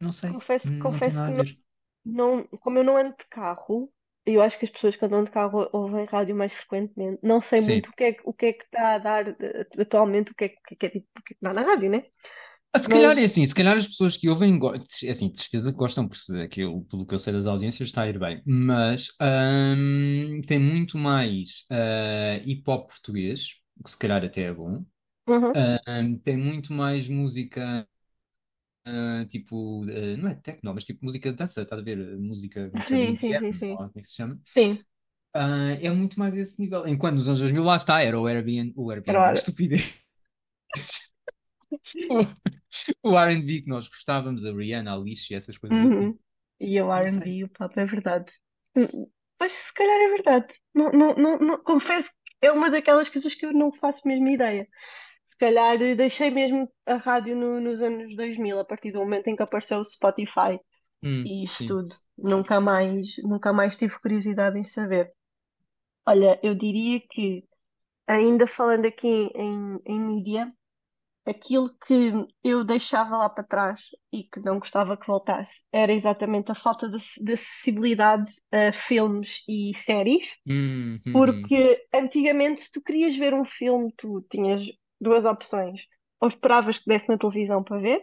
Não 0.00 0.12
sei, 0.12 0.38
Confesso, 0.38 0.66
não 0.66 0.78
confesso 0.80 1.22
que 1.22 1.30
não, 1.30 1.44
não, 2.04 2.44
como 2.60 2.78
eu 2.78 2.84
não 2.84 2.96
ando 2.96 3.16
de 3.16 3.24
carro, 3.30 3.92
eu 4.26 4.40
acho 4.42 4.58
que 4.58 4.64
as 4.66 4.70
pessoas 4.70 4.96
que 4.96 5.04
andam 5.04 5.24
de 5.24 5.30
carro 5.30 5.68
ouvem 5.72 6.06
rádio 6.06 6.34
mais 6.36 6.52
frequentemente. 6.52 7.20
Não 7.22 7.42
sei 7.42 7.60
Sim. 7.60 7.60
muito 7.60 7.90
o 7.90 7.94
que 7.94 8.04
é, 8.04 8.12
que- 8.14 8.22
o 8.24 8.32
que 8.32 8.46
é 8.46 8.52
que 8.54 8.64
está 8.64 8.94
a 8.94 8.98
dar 8.98 9.28
eh, 9.28 9.66
atualmente, 9.80 10.32
o 10.32 10.34
que 10.34 10.44
é, 10.46 10.48
que 10.50 10.76
que 10.76 10.86
é, 10.86 10.90
que 10.90 10.98
é 10.98 11.00
que 11.02 11.34
é 11.46 11.52
na 11.52 11.62
rádio, 11.62 11.90
né? 11.90 12.04
Ah, 12.72 12.78
se 12.80 12.88
calhar 12.88 13.16
é 13.16 13.24
Mas, 13.24 13.24
assim, 13.24 13.46
se 13.46 13.54
calhar 13.54 13.76
as 13.76 13.86
pessoas 13.86 14.16
que 14.16 14.28
ouvem, 14.28 14.58
é 15.04 15.10
assim, 15.10 15.30
de 15.30 15.38
certeza 15.40 15.70
que 15.70 15.78
gostam, 15.78 16.08
por 16.08 16.16
se- 16.16 16.40
aquilo, 16.40 16.84
pelo 16.86 17.06
que 17.06 17.14
eu 17.14 17.18
sei 17.20 17.32
das 17.32 17.46
audiências, 17.46 17.88
está 17.88 18.02
a 18.02 18.08
ir 18.08 18.18
bem, 18.18 18.42
mas 18.44 19.10
hum, 19.20 20.40
tem 20.46 20.58
muito 20.58 20.98
mais 20.98 21.64
ah, 21.70 22.36
hip 22.44 22.68
hop 22.68 22.88
português, 22.88 23.48
que 23.84 23.90
se 23.90 23.96
calhar 23.98 24.24
até 24.24 24.42
é 24.42 24.54
bom, 24.54 24.84
uhum. 25.26 25.64
Hum, 25.86 26.18
tem 26.18 26.36
muito 26.36 26.72
mais 26.72 27.08
música, 27.08 27.88
ah, 28.84 29.24
tipo, 29.28 29.82
ah, 29.84 30.16
não 30.18 30.28
é 30.30 30.34
techno, 30.36 30.74
mas 30.74 30.84
tipo 30.84 31.04
música 31.04 31.30
de 31.30 31.36
dança, 31.38 31.62
estás 31.62 31.80
a 31.80 31.84
ver? 31.84 31.98
Música, 32.18 32.72
se 32.76 32.88
chama? 32.88 33.06
Sim, 33.06 33.16
sim, 33.16 33.34
sim, 33.34 33.52
sim. 33.52 33.78
como 33.88 33.92
é 33.96 34.02
que 34.02 34.08
se 34.08 34.16
chama? 34.16 34.40
Sim. 34.56 34.84
Ah, 35.34 35.72
é 35.80 35.90
muito 35.90 36.18
mais 36.18 36.34
esse 36.36 36.60
nível. 36.60 36.86
Enquanto 36.88 37.16
nos 37.16 37.28
anos 37.28 37.40
2000 37.40 37.64
lá 37.64 37.76
está, 37.76 38.02
era 38.02 38.18
o 38.20 38.26
Airbnb, 38.26 38.72
o 38.76 38.90
Airbnb, 38.90 39.32
Era, 39.32 39.32
estupidez. 39.34 39.94
O, 43.02 43.18
R&B 43.18 43.62
que 43.62 43.68
nós 43.68 43.88
gostávamos, 43.88 44.44
a 44.44 44.52
Rihanna, 44.52 44.92
a 44.92 44.94
Alicia, 44.94 45.36
essas 45.36 45.58
coisas 45.58 45.82
assim. 45.84 46.10
Uhum. 46.10 46.18
E 46.60 46.80
o 46.80 46.92
R&B 46.92 47.30
e 47.30 47.44
o 47.44 47.48
pop, 47.48 47.78
é 47.80 47.84
verdade. 47.86 48.32
Hum, 48.76 49.10
Pois 49.38 49.52
se 49.52 49.74
calhar 49.74 50.00
é 50.00 50.08
verdade. 50.10 50.54
Não, 50.74 50.90
não, 50.92 51.14
não, 51.16 51.38
não- 51.38 51.64
confesso 51.64 52.08
que 52.40 52.46
é 52.46 52.52
uma 52.52 52.70
daquelas 52.70 53.08
coisas 53.08 53.34
que 53.34 53.44
eu 53.46 53.52
não 53.52 53.72
faço 53.72 54.06
mesmo 54.06 54.28
ideia. 54.28 54.68
Se 55.34 55.38
calhar 55.38 55.78
deixei 55.96 56.30
mesmo 56.30 56.68
a 56.86 56.96
rádio 56.96 57.36
no- 57.36 57.60
nos 57.60 57.82
anos 57.82 58.16
2000, 58.16 58.58
a 58.58 58.64
partir 58.64 58.92
do 58.92 58.98
momento 59.00 59.28
em 59.28 59.36
que 59.36 59.42
apareceu 59.42 59.78
o 59.80 59.84
Spotify 59.84 60.58
Hum, 61.02 61.30
e 61.30 61.44
isso 61.44 61.64
sim. 61.64 61.80
tudo. 61.80 61.96
Nunca 62.18 62.60
mais, 62.60 63.06
nunca 63.24 63.52
mais 63.52 63.76
tive 63.78 63.98
curiosidade 64.00 64.58
em 64.58 64.64
saber. 64.64 65.12
Olha, 66.06 66.38
eu 66.42 66.54
diria 66.54 67.00
que, 67.10 67.44
ainda 68.06 68.46
falando 68.48 68.86
aqui 68.86 69.08
em, 69.08 69.80
em 69.86 70.00
mídia, 70.00 70.52
aquilo 71.26 71.70
que 71.86 72.12
eu 72.44 72.64
deixava 72.64 73.16
lá 73.18 73.28
para 73.30 73.44
trás 73.44 73.82
e 74.12 74.24
que 74.24 74.40
não 74.40 74.58
gostava 74.60 74.96
que 74.96 75.06
voltasse 75.06 75.66
era 75.72 75.92
exatamente 75.92 76.52
a 76.52 76.54
falta 76.56 76.88
de, 76.90 76.98
de 77.22 77.34
acessibilidade 77.34 78.32
a 78.52 78.72
filmes 78.72 79.44
e 79.48 79.72
séries, 79.76 80.36
Hum, 80.46 81.00
uhum. 81.06 81.54
porque 81.54 81.86
antigamente, 81.94 82.62
se 82.62 82.72
tu 82.72 82.82
querias 82.82 83.16
ver 83.16 83.34
um 83.34 83.44
filme, 83.44 83.92
tu 83.96 84.22
tinhas 84.30 84.62
duas 85.04 85.26
opções. 85.26 85.86
Ou 86.20 86.28
esperavas 86.28 86.78
que 86.78 86.86
desse 86.88 87.08
na 87.10 87.18
televisão 87.18 87.64
para 87.64 87.78
ver, 87.80 88.02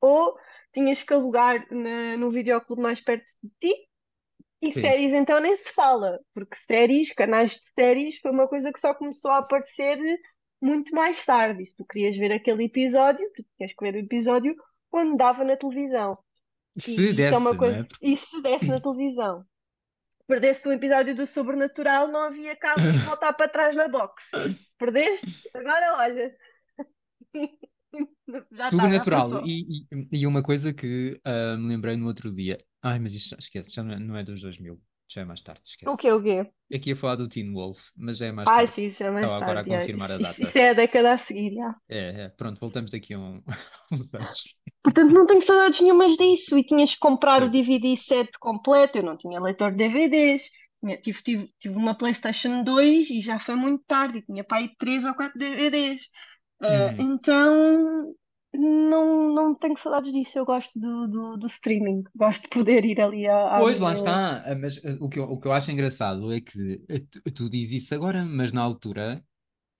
ou 0.00 0.36
tinhas 0.72 1.02
que 1.02 1.14
alugar 1.14 1.66
na, 1.72 2.16
no 2.16 2.30
videoclube 2.30 2.82
mais 2.82 3.00
perto 3.00 3.26
de 3.42 3.50
ti. 3.60 3.88
E 4.60 4.72
Sim. 4.72 4.82
séries 4.82 5.12
então 5.12 5.40
nem 5.40 5.54
se 5.56 5.72
fala, 5.72 6.18
porque 6.34 6.56
séries, 6.56 7.12
canais 7.14 7.52
de 7.52 7.60
séries, 7.78 8.18
foi 8.20 8.32
uma 8.32 8.48
coisa 8.48 8.72
que 8.72 8.80
só 8.80 8.94
começou 8.94 9.30
a 9.30 9.38
aparecer 9.38 9.98
muito 10.60 10.94
mais 10.94 11.24
tarde. 11.24 11.62
E 11.62 11.66
se 11.66 11.76
tu 11.76 11.84
querias 11.86 12.16
ver 12.16 12.32
aquele 12.32 12.64
episódio, 12.64 13.30
tu 13.36 13.44
tinhas 13.56 13.72
que 13.72 13.84
ver 13.84 13.94
o 13.96 14.04
episódio 14.04 14.54
quando 14.90 15.16
dava 15.16 15.44
na 15.44 15.56
televisão. 15.56 16.18
Se 16.78 17.12
E 17.12 17.14
isso 17.22 17.34
é 17.34 17.38
desse, 17.38 17.54
não 17.54 17.54
coisa. 17.56 17.80
é? 17.80 17.86
E 18.02 18.16
se 18.16 18.42
desse 18.42 18.68
na 18.70 18.80
televisão? 18.80 19.44
Perdeste 20.28 20.68
um 20.68 20.72
episódio 20.72 21.16
do 21.16 21.26
Sobrenatural, 21.26 22.06
não 22.08 22.24
havia 22.24 22.54
cá 22.54 22.74
voltar 23.06 23.32
para 23.32 23.48
trás 23.48 23.74
na 23.74 23.88
box. 23.88 24.30
Perdeste? 24.78 25.48
Agora 25.54 25.96
olha. 25.96 26.36
Já 28.28 28.68
está, 28.68 28.70
já 28.70 28.70
Sobrenatural. 28.70 29.30
passou. 29.30 29.46
E, 29.46 29.86
e, 29.90 30.08
e 30.20 30.26
uma 30.26 30.42
coisa 30.42 30.72
que 30.74 31.18
ah, 31.24 31.56
me 31.56 31.68
lembrei 31.68 31.96
no 31.96 32.06
outro 32.06 32.30
dia. 32.30 32.58
Ai, 32.82 32.98
mas 32.98 33.14
isto, 33.14 33.34
esquece, 33.38 33.72
já 33.74 33.82
não 33.82 33.94
é, 33.94 33.98
não 33.98 34.16
é 34.16 34.22
dos 34.22 34.42
2000. 34.42 34.78
Já 35.08 35.22
é 35.22 35.24
mais 35.24 35.40
tarde, 35.42 35.62
O 35.84 35.94
esquece. 35.94 35.96
quê, 35.96 36.12
o 36.12 36.22
quê? 36.22 36.50
Aqui 36.74 36.92
a 36.92 36.96
falar 36.96 37.16
do 37.16 37.28
Teen 37.28 37.52
Wolf, 37.52 37.80
mas 37.96 38.18
já 38.18 38.26
é 38.26 38.32
mais 38.32 38.48
Ai, 38.48 38.66
tarde. 38.66 38.74
sim, 38.74 38.82
isso 38.88 39.02
é 39.02 39.10
mais 39.10 39.24
Estava 39.24 39.42
agora 39.42 39.60
a 39.60 39.64
tarde. 39.64 39.70
já. 39.70 39.78
confirmar 39.80 40.10
a 40.10 40.14
Isso, 40.14 40.22
isso- 40.22 40.40
data. 40.40 40.42
isso 40.42 40.58
é 40.58 40.70
a 40.70 40.72
década 40.74 41.12
a 41.12 41.18
seguir, 41.18 41.54
já. 41.54 41.74
É, 41.88 42.22
é, 42.24 42.28
pronto, 42.28 42.60
voltamos 42.60 42.90
daqui 42.90 43.14
a 43.14 43.18
um- 43.18 43.42
uns 43.92 44.14
anos. 44.14 44.44
Portanto, 44.82 45.12
não 45.12 45.26
tenho 45.26 45.42
saudades 45.42 45.80
nenhumas 45.80 46.16
disso. 46.16 46.58
E 46.58 46.64
tinhas 46.64 46.92
que 46.92 46.98
comprar 46.98 47.42
o 47.42 47.46
Sim. 47.46 47.52
DVD 47.52 47.96
set 47.96 48.30
completo. 48.38 48.98
Eu 48.98 49.02
não 49.04 49.16
tinha 49.16 49.40
leitor 49.40 49.70
de 49.72 49.78
DVDs. 49.78 50.42
Tive, 51.02 51.22
tive, 51.22 51.54
tive 51.58 51.74
uma 51.76 51.96
PlayStation 51.96 52.62
2 52.62 53.10
e 53.10 53.20
já 53.20 53.40
foi 53.40 53.54
muito 53.56 53.82
tarde. 53.86 54.18
E 54.18 54.22
tinha 54.22 54.44
para 54.44 54.58
aí 54.58 54.70
3 54.78 55.04
ou 55.04 55.14
4 55.14 55.38
DVDs. 55.38 56.02
Ah, 56.60 56.94
Uhum. 56.98 57.14
então, 57.14 58.14
não, 58.54 59.32
não 59.34 59.54
tenho 59.54 59.76
saudades 59.78 60.12
disso. 60.12 60.38
Eu 60.38 60.44
gosto 60.46 60.78
do, 60.78 61.06
do, 61.08 61.36
do 61.38 61.46
streaming. 61.48 62.02
Gosto 62.14 62.42
de 62.42 62.48
poder 62.48 62.84
ir 62.84 63.00
ali 63.00 63.26
à, 63.26 63.58
à 63.58 63.60
Pois, 63.60 63.78
lá 63.80 63.92
está. 63.92 64.42
Ah, 64.44 64.54
Mas 64.54 64.78
ah, 64.84 64.96
o 65.00 65.08
que 65.08 65.18
eu, 65.18 65.24
o 65.24 65.40
que 65.40 65.46
eu 65.48 65.52
acho 65.52 65.70
engraçado 65.72 66.32
é 66.32 66.40
que 66.40 66.80
ah, 66.90 67.30
tu, 67.34 67.48
dizes 67.50 67.82
isso 67.84 67.94
agora, 67.94 68.24
mas 68.24 68.52
na 68.52 68.62
altura 68.62 69.24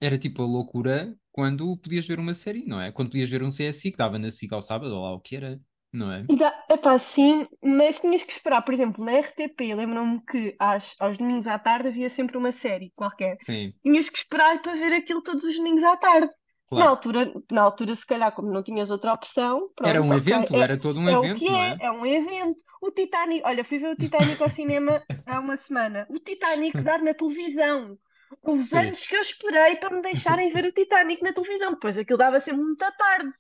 era 0.01 0.19
tipo 0.19 0.43
a 0.43 0.47
loucura 0.47 1.17
quando 1.33 1.77
podias 1.79 2.07
ver 2.07 2.19
uma 2.21 2.35
série, 2.35 2.65
não 2.67 2.81
é? 2.81 2.93
Quando 2.93 3.11
podias 3.11 3.31
ver 3.31 3.43
um 3.43 3.51
CSI 3.53 3.93
que 3.93 3.99
dava 3.99 4.19
na 4.19 4.31
SIC 4.33 4.55
ao 4.55 4.63
sábado, 4.63 4.95
ou 4.95 5.03
lá 5.05 5.13
o 5.15 5.21
que 5.21 5.37
era, 5.37 5.61
não 5.93 6.13
é? 6.13 6.31
Dá- 6.31 6.65
Epá, 6.71 6.99
sim, 6.99 7.47
mas 7.63 8.01
tinhas 8.01 8.23
que 8.25 8.33
esperar. 8.33 8.63
Por 8.63 8.75
exemplo, 8.75 9.05
na 9.05 9.13
RTP, 9.13 9.75
lembro-me 9.75 10.21
que 10.27 10.55
às, 10.59 10.95
aos 11.01 11.17
domingos 11.19 11.47
à 11.47 11.59
tarde 11.59 11.89
havia 11.89 12.11
sempre 12.11 12.37
uma 12.37 12.53
série 12.53 12.91
qualquer. 12.95 13.37
Sim, 13.39 13.75
Tinhas 13.83 14.09
que 14.11 14.19
esperar 14.19 14.61
para 14.61 14.75
ver 14.75 14.93
aquilo 14.93 15.23
todos 15.23 15.45
os 15.45 15.57
domingos 15.57 15.83
à 15.83 15.97
tarde. 15.97 16.31
Na 16.75 16.87
claro. 16.87 16.91
altura, 16.91 17.33
na 17.51 17.63
altura, 17.63 17.95
se 17.97 18.07
calhar, 18.07 18.33
como 18.33 18.51
não 18.53 18.63
tinhas 18.63 18.91
outra 18.91 19.13
opção, 19.13 19.71
Era 19.83 20.01
pronto, 20.01 20.07
um 20.07 20.15
ok, 20.15 20.15
evento, 20.15 20.53
é, 20.53 20.63
era 20.63 20.79
todo 20.79 21.01
um 21.01 21.11
é 21.11 21.19
o 21.19 21.29
que 21.31 21.49
evento, 21.49 21.51
não 21.51 21.65
é, 21.65 21.75
é? 21.75 21.81
é 21.81 21.91
um 21.91 22.07
evento. 22.07 22.63
O 22.81 22.91
Titanic, 22.91 23.43
olha, 23.45 23.65
fui 23.65 23.79
ver 23.79 23.91
o 23.91 23.97
Titanic 23.97 24.43
ao 24.43 24.51
cinema 24.51 25.03
há 25.27 25.41
uma 25.41 25.57
semana. 25.57 26.07
O 26.11 26.19
Titanic 26.21 26.83
dar 26.85 27.01
na 27.03 27.15
televisão. 27.15 27.99
Os 28.43 28.73
Sim. 28.73 28.93
anos 28.93 29.05
que 29.07 29.17
eu 29.17 29.23
esperei 29.23 29.77
para 29.77 29.95
me 29.97 30.03
deixarem 30.03 30.53
ver 30.53 30.65
o 30.67 30.73
Titanic 30.73 31.23
na 31.23 31.33
televisão. 31.33 31.73
Depois 31.73 31.99
aquilo 31.99 32.19
dava 32.19 32.41
sempre 32.41 32.63
muito 32.65 32.83
à 32.83 32.93
tarde. 32.93 33.33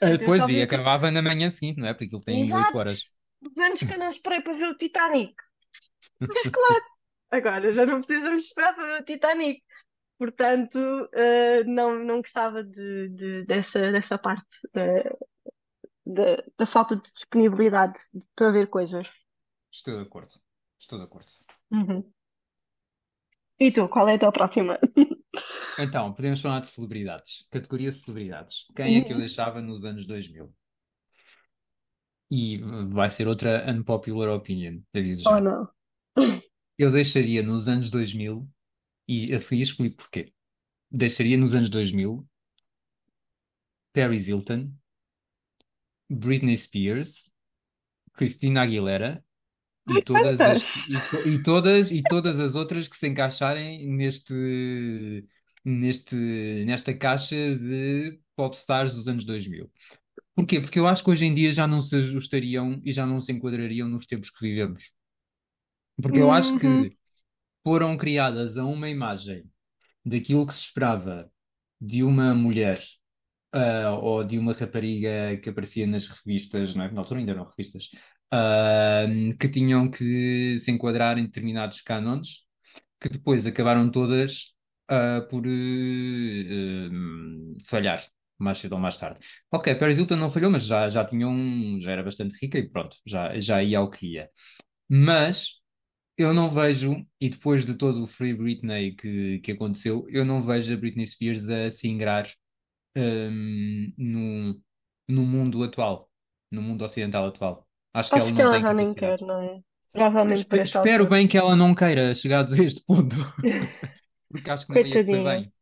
Ah, 0.00 0.10
eu 0.10 0.18
Pois, 0.24 0.44
só 0.44 0.46
vi 0.46 0.58
e 0.58 0.62
acabava 0.62 1.10
na 1.10 1.20
manhã 1.22 1.50
seguinte, 1.50 1.80
não 1.80 1.88
é? 1.88 1.94
Porque 1.94 2.14
ele 2.14 2.24
tem 2.24 2.52
Exato! 2.52 2.74
horas. 2.74 3.10
Os 3.40 3.56
anos 3.58 3.82
que 3.84 3.94
eu 3.94 3.98
não 3.98 4.10
esperei 4.10 4.40
para 4.42 4.54
ver 4.54 4.68
o 4.68 4.76
Titanic. 4.78 5.34
Mas 6.28 6.48
claro, 6.48 6.84
agora 7.32 7.74
já 7.74 7.86
não 7.86 7.98
precisamos 8.02 8.46
esperar 8.46 8.74
para 8.76 8.86
ver 8.86 9.02
o 9.02 9.06
Titanic. 9.06 9.63
Portanto, 10.18 10.78
eh, 11.12 11.64
não, 11.64 11.98
não 12.04 12.18
gostava 12.22 12.62
de, 12.64 13.08
de- 13.10 13.44
dessa, 13.46 13.90
dessa 13.92 14.18
parte 14.18 14.46
da, 14.72 14.82
da, 16.06 16.42
da 16.58 16.66
falta 16.66 16.96
de 16.96 17.02
disponibilidade 17.12 17.98
para 18.36 18.50
ver 18.52 18.68
coisas. 18.68 19.06
Estou 19.70 19.94
de 19.98 20.02
acordo. 20.06 20.34
Estou 20.78 20.98
de 20.98 21.04
acordo. 21.04 21.32
Uhum. 21.70 22.12
E 23.64 23.66
tu, 23.74 23.82
qual 23.88 24.08
é 24.08 24.14
a 24.14 24.18
tua 24.22 24.32
próxima? 24.38 24.74
Então, 25.78 26.12
podemos 26.12 26.40
falar 26.40 26.60
de 26.60 26.68
celebridades. 26.68 27.46
Categoria 27.50 27.92
celebridades. 27.92 28.66
Quem 28.74 28.96
é 28.96 29.02
que 29.04 29.12
eu 29.12 29.18
deixava 29.18 29.60
nos 29.62 29.84
anos 29.84 30.04
2000? 30.06 30.52
E 32.30 32.62
uh, 32.62 32.88
vai 32.90 33.10
ser 33.10 33.26
outra 33.28 33.64
unpopular 33.70 34.28
opinion, 34.30 34.80
aviso 34.94 35.24
Oh 35.24 35.30
já. 35.30 35.40
não. 35.40 35.68
Eu 36.78 36.90
deixaria 36.92 37.42
nos 37.42 37.66
anos 37.68 37.90
2000, 37.90 38.48
e 39.08 39.32
a 39.34 39.38
seguir 39.38 39.62
explico 39.64 39.96
porquê. 39.98 40.32
Deixaria 40.90 41.38
nos 41.38 41.54
anos 41.54 41.70
2000 41.70 42.26
Paris 43.94 44.28
Hilton, 44.28 44.76
Britney 46.10 46.56
Spears, 46.56 47.30
Christina 48.14 48.62
Aguilera 48.62 49.24
e 49.86 49.98
todas 50.00 50.46
as, 50.46 50.64
e, 50.88 51.06
e 51.24 51.42
todas, 51.42 51.92
e 51.92 52.02
todas 52.06 52.40
as 52.40 52.54
outras 52.56 52.88
que 52.88 52.96
se 52.96 53.08
encaixarem 53.08 53.88
neste, 53.88 54.34
neste, 55.64 56.16
nesta 56.66 56.94
caixa 56.96 57.56
de 57.56 58.20
popstars 58.36 58.94
dos 58.94 59.08
anos 59.08 59.24
2000. 59.24 59.70
Porquê? 60.34 60.60
Porque 60.60 60.78
eu 60.78 60.86
acho 60.88 61.04
que 61.04 61.10
hoje 61.10 61.26
em 61.26 61.34
dia 61.34 61.52
já 61.52 61.66
não 61.66 61.80
se 61.82 61.96
ajustariam 61.96 62.80
e 62.84 62.92
já 62.92 63.06
não 63.06 63.20
se 63.20 63.32
enquadrariam 63.32 63.88
nos 63.88 64.06
tempos 64.06 64.30
que 64.30 64.46
vivemos. 64.48 64.92
Porque 66.00 66.20
eu 66.20 66.30
acho 66.30 66.54
Uhum. 66.54 66.58
que 66.58 66.96
foram 67.64 67.96
criadas 67.96 68.56
a 68.58 68.64
uma 68.64 68.88
imagem 68.90 69.44
daquilo 70.04 70.46
que 70.46 70.54
se 70.54 70.62
esperava 70.62 71.30
de 71.80 72.02
uma 72.04 72.34
mulher 72.34 72.82
ah, 73.52 73.98
ou 74.02 74.24
de 74.24 74.38
uma 74.38 74.52
rapariga 74.52 75.36
que 75.42 75.50
aparecia 75.50 75.86
nas 75.86 76.06
revistas, 76.08 76.74
não 76.74 76.84
é? 76.84 76.90
Na 76.90 77.00
altura 77.00 77.20
ainda 77.20 77.32
eram 77.32 77.44
revistas, 77.44 77.90
ah, 78.32 79.06
que 79.40 79.48
tinham 79.48 79.90
que 79.90 80.58
se 80.58 80.70
enquadrar 80.70 81.18
em 81.18 81.24
determinados 81.24 81.80
cânones, 81.80 82.40
que 83.00 83.08
depois 83.08 83.46
acabaram 83.46 83.90
todas 83.90 84.54
ah, 84.88 85.22
por 85.30 85.44
falhar, 87.66 88.04
mais 88.38 88.58
cedo 88.58 88.74
ou 88.74 88.78
mais 88.80 88.96
tarde. 88.96 89.20
Ok, 89.50 89.74
Paris 89.76 89.98
Hilton 89.98 90.16
não 90.16 90.30
falhou, 90.30 90.50
mas 90.50 90.64
já, 90.64 90.88
já 90.88 91.04
tinha 91.04 91.26
um, 91.28 91.78
já 91.80 91.92
era 91.92 92.02
bastante 92.02 92.34
rica 92.40 92.58
e 92.58 92.68
pronto, 92.68 92.96
já, 93.06 93.38
já 93.40 93.62
ia 93.62 93.78
ao 93.78 93.90
que 93.90 94.06
ia. 94.14 94.30
Mas 94.88 95.60
eu 96.16 96.32
não 96.34 96.50
vejo, 96.50 97.06
e 97.20 97.28
depois 97.30 97.64
de 97.64 97.74
todo 97.74 98.04
o 98.04 98.06
Free 98.06 98.34
Britney 98.34 98.94
que, 98.94 99.40
que 99.40 99.52
aconteceu, 99.52 100.06
eu 100.10 100.24
não 100.24 100.42
vejo 100.42 100.72
a 100.74 100.76
Britney 100.76 101.06
Spears 101.06 101.48
a 101.48 101.70
se 101.70 101.88
ingrar 101.88 102.30
hum, 102.96 103.92
no, 103.98 104.62
no 105.08 105.22
mundo 105.26 105.62
atual, 105.64 106.10
no 106.50 106.62
mundo 106.62 106.84
ocidental 106.84 107.26
atual. 107.28 107.68
Acho 107.94 108.12
que 108.12 108.18
ela 108.18 108.30
Acho 108.30 108.34
que 108.34 108.40
não 108.40 108.42
ela 108.42 108.58
já 108.60 108.72
nem 108.72 108.94
quer, 108.94 109.20
não 109.20 109.40
é? 109.42 109.62
Provavelmente 109.92 110.46
por 110.46 110.58
esta 110.58 110.80
espero 110.80 110.80
altura. 110.80 111.08
bem 111.08 111.28
que 111.28 111.36
ela 111.38 111.56
não 111.56 111.74
queira 111.74 112.14
chegar 112.14 112.44
a 112.44 112.56
este 112.64 112.82
ponto, 112.86 113.14
porque 114.30 114.50
acho 114.50 114.66
que 114.66 114.72
não 114.72 114.84
ia 114.84 115.00
correr 115.00 115.22
bem. 115.22 115.52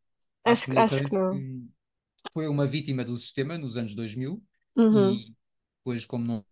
Acho 0.44 0.72
Acho, 0.74 0.78
acho 0.78 1.03
que 1.05 1.12
não. 1.14 1.42
porque 1.42 1.62
foi 2.32 2.48
uma 2.48 2.66
vítima 2.66 3.05
do 3.05 3.16
sistema 3.18 3.59
nos 3.59 3.76
anos 3.76 3.94
2000 3.94 4.42
Uhum. 4.76 5.22
e 5.24 5.34
depois, 5.78 6.07
como 6.07 6.24
não, 6.26 6.46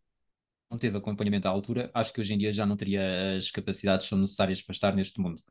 não 0.70 0.78
teve 0.78 0.96
acompanhamento 0.98 1.48
à 1.48 1.50
altura, 1.50 1.90
acho 1.94 2.12
que 2.12 2.20
hoje 2.20 2.34
em 2.34 2.38
dia 2.38 2.52
já 2.52 2.66
não 2.66 2.76
teria 2.76 3.36
as 3.38 3.50
capacidades 3.50 4.06
que 4.06 4.10
são 4.10 4.18
necessárias 4.18 4.62
para 4.62 4.72
estar 4.74 4.94
neste 4.94 5.20
mundo. 5.20 5.42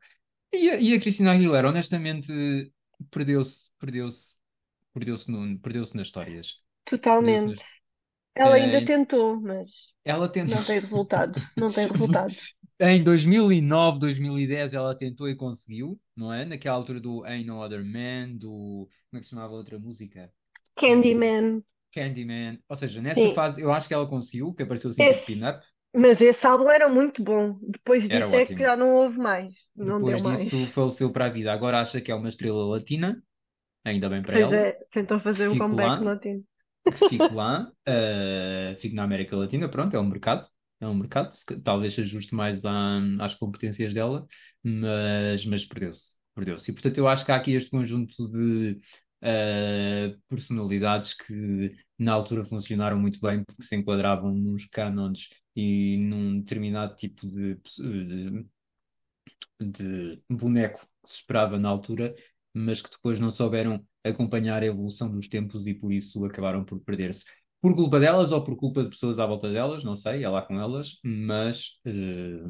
E 0.52 0.70
a, 0.70 0.76
e 0.80 0.94
a 0.94 1.00
Cristina 1.00 1.32
Aguilera, 1.32 1.68
honestamente, 1.70 2.32
perdeu-se, 3.10 3.70
perdeu-se, 3.78 4.36
perdeu-se 4.94 5.58
perdeu-se 5.62 5.96
nas 5.96 6.08
histórias. 6.08 6.62
Totalmente. 6.84 7.54
nas... 7.54 7.82
Ela 8.34 8.56
ainda 8.56 8.82
Eh, 8.82 8.84
tentou, 8.84 9.40
mas 9.40 9.70
ela 10.04 10.28
tenta. 10.30 10.56
não 10.56 10.64
tem 10.64 10.80
resultado. 10.80 11.40
Não 11.56 11.72
tem 11.72 11.88
resultado. 11.88 12.34
Em 12.80 13.02
2009, 13.04 13.98
2010 14.00 14.74
ela 14.74 14.94
tentou 14.96 15.28
e 15.28 15.36
conseguiu, 15.36 16.00
não 16.16 16.32
é? 16.32 16.44
Naquela 16.44 16.76
altura 16.76 17.00
do 17.00 17.24
Ain't 17.24 17.46
No 17.46 17.62
Other 17.62 17.84
Man, 17.84 18.36
do... 18.36 18.88
Como 19.10 19.18
é 19.18 19.20
que 19.20 19.24
se 19.24 19.30
chamava 19.30 19.52
a 19.54 19.56
outra 19.56 19.78
música? 19.78 20.32
Candyman, 20.76 21.62
Candyman. 21.92 22.58
Ou 22.68 22.76
seja, 22.76 23.00
nessa 23.02 23.28
sim. 23.28 23.30
fase 23.30 23.60
eu 23.62 23.72
acho 23.72 23.88
que 23.88 23.94
ela 23.94 24.08
conseguiu, 24.08 24.54
que 24.54 24.62
apareceu 24.62 24.90
assim 24.90 25.06
tipo 25.06 25.22
Esse, 25.22 25.24
pin-up. 25.24 25.64
mas 25.94 26.20
esse 26.20 26.46
álbum 26.46 26.70
era 26.70 26.88
muito 26.88 27.22
bom. 27.24 27.58
Depois 27.62 28.08
Era 28.08 28.28
disso 28.28 28.36
é 28.36 28.46
que 28.46 28.52
ótimo. 28.52 28.62
já 28.62 28.76
não 28.76 28.94
houve 28.94 29.18
mais. 29.18 29.52
Não 29.76 30.02
deu 30.02 30.18
Depois 30.18 30.22
disso 30.22 30.66
mais. 30.66 30.72
faleceu 30.72 31.12
para 31.12 31.26
a 31.26 31.28
vida. 31.30 31.52
Agora 31.52 31.80
acha 31.80 32.00
que 32.00 32.10
é 32.10 32.14
uma 32.14 32.28
estrela 32.28 32.64
latina, 32.66 33.22
ainda 33.84 34.08
bem 34.10 34.22
para 34.22 34.36
Pois 34.36 34.38
ela. 34.38 34.62
é, 34.62 34.72
tentou 34.90 35.20
Que 35.22 35.26
fazer 35.26 35.48
um 35.48 35.56
comeback 35.56 35.96
lá. 35.96 36.00
latino. 36.02 36.44
que 36.90 36.98
fique 36.98 37.32
lá, 37.32 37.72
eh, 37.86 38.76
fique 38.80 38.94
na 38.94 39.04
América 39.04 39.36
Latina, 39.36 39.68
pronto, 39.70 39.94
é 39.96 40.00
um 40.00 40.08
mercado, 40.08 40.46
é 40.80 40.86
um 40.88 40.94
mercado, 40.94 41.34
talvez 41.64 41.94
se 41.94 42.02
ajuste 42.02 42.34
mais 42.34 42.64
à- 42.64 43.00
às 43.20 43.34
competências 43.34 43.94
dela, 43.94 44.26
mas, 44.62 45.44
mas 45.46 45.64
perdeu-se, 45.66 46.12
perdeu-se. 46.34 46.70
E 46.70 46.74
portanto 46.74 46.98
eu 46.98 47.08
acho 47.08 47.24
que 47.26 47.32
há 47.32 47.36
aqui 47.36 47.52
este 47.54 47.70
conjunto 47.70 48.28
de 48.30 48.80
eh, 49.22 50.16
personalidades 50.28 51.14
que 51.14 51.72
na 51.98 52.12
altura 52.12 52.44
funcionaram 52.44 52.98
muito 52.98 53.20
bem 53.20 53.44
porque 53.44 53.62
se 53.62 53.76
enquadravam 53.76 54.32
nos 54.34 54.64
cânones 54.66 55.28
e 55.56 55.96
num 55.98 56.40
determinado 56.40 56.96
tipo 56.96 57.26
de, 57.28 57.56
de 57.56 58.46
de 59.60 60.22
boneco 60.28 60.80
que 61.02 61.08
se 61.08 61.16
esperava 61.16 61.58
na 61.58 61.68
altura, 61.68 62.14
mas 62.54 62.80
que 62.82 62.90
depois 62.90 63.18
não 63.18 63.30
souberam 63.30 63.84
acompanhar 64.04 64.62
a 64.62 64.66
evolução 64.66 65.10
dos 65.10 65.28
tempos 65.28 65.66
e 65.66 65.74
por 65.74 65.92
isso 65.92 66.24
acabaram 66.24 66.64
por 66.64 66.80
perder-se. 66.80 67.24
Por 67.60 67.74
culpa 67.74 68.00
delas 68.00 68.32
ou 68.32 68.42
por 68.42 68.56
culpa 68.56 68.82
de 68.82 68.88
pessoas 68.88 69.18
à 69.18 69.26
volta 69.26 69.50
delas, 69.52 69.84
não 69.84 69.94
sei, 69.94 70.24
é 70.24 70.28
lá 70.28 70.40
com 70.42 70.58
elas, 70.58 70.98
mas. 71.04 71.78
eh, 71.84 72.40